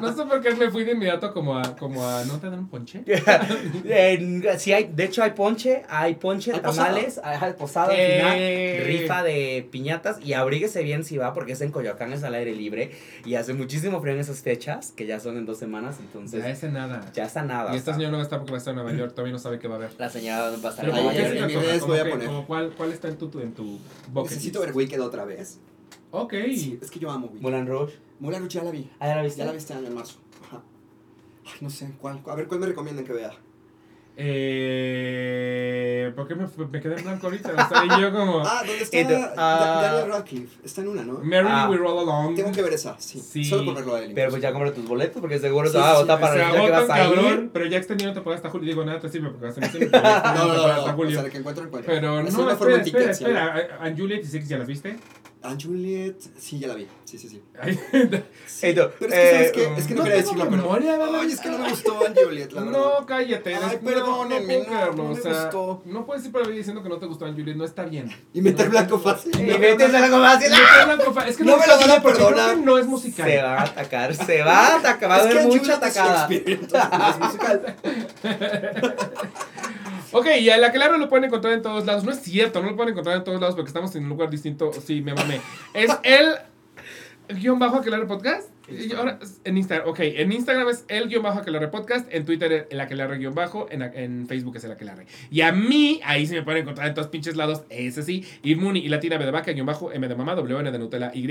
[0.02, 2.60] No sé por qué me fui de inmediato como a, como a ¿no te dan
[2.60, 3.04] un ponche?
[3.86, 8.80] En- sí hay, de hecho hay ponche, hay ponche, ¿Hay tamales, hay posada Eh.
[8.82, 12.34] final, rifa de piñatas y abríguese bien si va porque es en Coyoacán, es al
[12.34, 12.92] aire libre
[13.26, 16.50] y hace muchísimo frío en esas fechas, que ya son en dos semanas, entonces Ya
[16.50, 17.06] ese nada.
[17.14, 17.74] ya está nada.
[17.74, 19.34] Y esta señora no va a estar porque va a estar en Nueva York, todavía
[19.34, 19.92] no sabe qué va a ver.
[19.98, 22.28] La señora va a estar Pero Ahí, ¿cómo en mis redes ¿Cómo voy a poner.
[22.28, 23.80] como cuál, ¿Cuál está en tu, en tu
[24.12, 24.68] bucket Necesito list?
[24.68, 25.60] ver Wicked otra vez.
[26.12, 26.34] Ok.
[26.56, 27.42] Sí, es que yo amo Wicked.
[27.42, 27.94] Moulin Rouge.
[28.20, 28.90] Moulin Rouge ya la vi.
[29.00, 29.40] Ah, ¿ya la viste?
[29.40, 30.20] Ya la vi año en marzo.
[31.62, 32.22] No sé, ¿cuál?
[32.28, 33.32] A ver, ¿cuál me recomiendan que vea?
[34.86, 37.52] Eh, ¿Por qué me, me quedé en blanco ahorita?
[37.86, 38.42] Y yo como...
[38.46, 39.82] Ah, ¿dónde está ah.
[39.82, 40.60] Daniel Radcliffe?
[40.64, 41.18] Está en una, ¿no?
[41.20, 41.68] Merrily Ah.
[41.70, 42.36] We Roll Along.
[42.36, 43.20] Tengo que ver esa, sí.
[43.20, 43.44] Sí.
[43.44, 44.12] Solo por verlo a él.
[44.14, 46.42] Pero pues ya compra tus boletos porque seguro Sí, se va a votar para se
[46.44, 47.16] el día que vas a ir.
[47.16, 48.68] cabrón, pero ya extendieron temporada hasta julio.
[48.68, 50.96] Digo, nada te sirve porque vas a tener No, no, temporada no, hasta no, o
[50.96, 51.12] julio.
[51.16, 51.94] sea, de que encuentro, encuentro.
[51.94, 53.78] Pero Es no, una espera, forma espera, espera.
[53.82, 54.96] ¿A- ¿A Juliet y Six ya las viste?
[55.44, 56.88] A Juliet, sí, ya la vi.
[57.04, 57.42] Sí, sí, sí.
[58.48, 59.74] Sí, pero es que, ¿sabes eh, qué?
[59.78, 60.58] Es que no, no quería decirlo, pero...
[60.58, 60.98] memoria.
[61.20, 62.80] Ay, es que no me gustó Anne Juliet, la verdad.
[63.00, 63.56] No, cállate.
[63.56, 65.82] Ay, no, perdónenme, no, no o me sea, gustó.
[65.86, 68.10] No puedes ir por ahí diciendo que no te gustó Anne Juliet, no está bien.
[68.34, 69.38] Y meter blanco fácil.
[69.38, 72.02] Y metes algo más y- Meter blanco fa- Es que No me lo van a
[72.02, 72.58] perdonar.
[72.58, 73.30] No es musical.
[73.30, 76.30] Se va a atacar, se va a atacar, va a Es que haber mucha atacada.
[76.30, 77.76] No es musical.
[80.14, 82.04] Ok, y a la que lo pueden encontrar en todos lados.
[82.04, 84.30] No es cierto, no lo pueden encontrar en todos lados porque estamos en un lugar
[84.30, 84.72] distinto.
[84.74, 85.42] Sí, me mamé.
[85.74, 86.36] Es el
[87.40, 88.50] guion bajo Aquelarre Podcast.
[88.70, 92.66] Y ahora, en Instagram, ok, en Instagram es el guion bajo Aquelarre Podcast, en Twitter
[92.72, 95.06] el Aquelarre guion bajo, en, en Facebook es el Aquelarre.
[95.30, 98.80] Y a mí, ahí se me pueden encontrar en todos pinches lados, ese sí, Irmuni
[98.80, 101.28] y Latina B de Vaca, guion bajo, M de Mamá, W N de Nutella Y.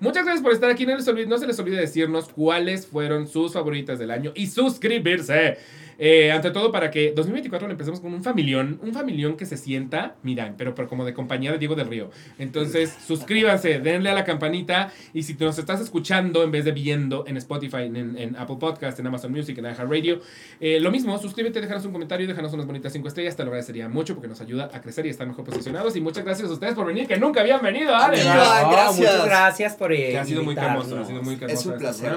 [0.00, 3.28] Muchas gracias por estar aquí, no, les olvide- no se les olvide decirnos cuáles fueron
[3.28, 5.56] sus favoritas del año y suscribirse.
[5.98, 9.56] Eh, ante todo para que 2024 lo empecemos con un familión, un familión que se
[9.56, 12.10] sienta, miran, pero, pero como de compañía de Diego del Río.
[12.38, 17.24] Entonces, suscríbanse, denle a la campanita y si nos estás escuchando en vez de viendo
[17.26, 20.20] en Spotify, en, en Apple Podcast, en Amazon Music, en iHeartRadio,
[20.60, 23.88] eh, lo mismo, suscríbete, déjanos un comentario, déjanos unas bonitas 5 estrellas, te lo agradecería
[23.88, 25.96] mucho porque nos ayuda a crecer y estar mejor posicionados.
[25.96, 27.92] Y muchas gracias a ustedes por venir, que nunca habían venido.
[27.92, 28.96] No, gracias.
[28.96, 31.84] Muchas gracias por Que ha sido muy hermoso, ha sido muy hermoso Es un este
[31.84, 32.12] placer.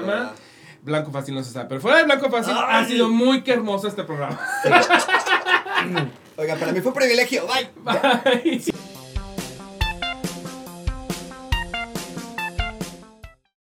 [0.82, 3.88] Blanco Fácil no se sabe, pero fuera de Blanco Fácil ha sido muy que hermoso
[3.88, 4.38] este programa.
[6.36, 7.46] Oiga, para mí fue un privilegio.
[7.46, 7.70] Bye.
[7.82, 8.62] Bye.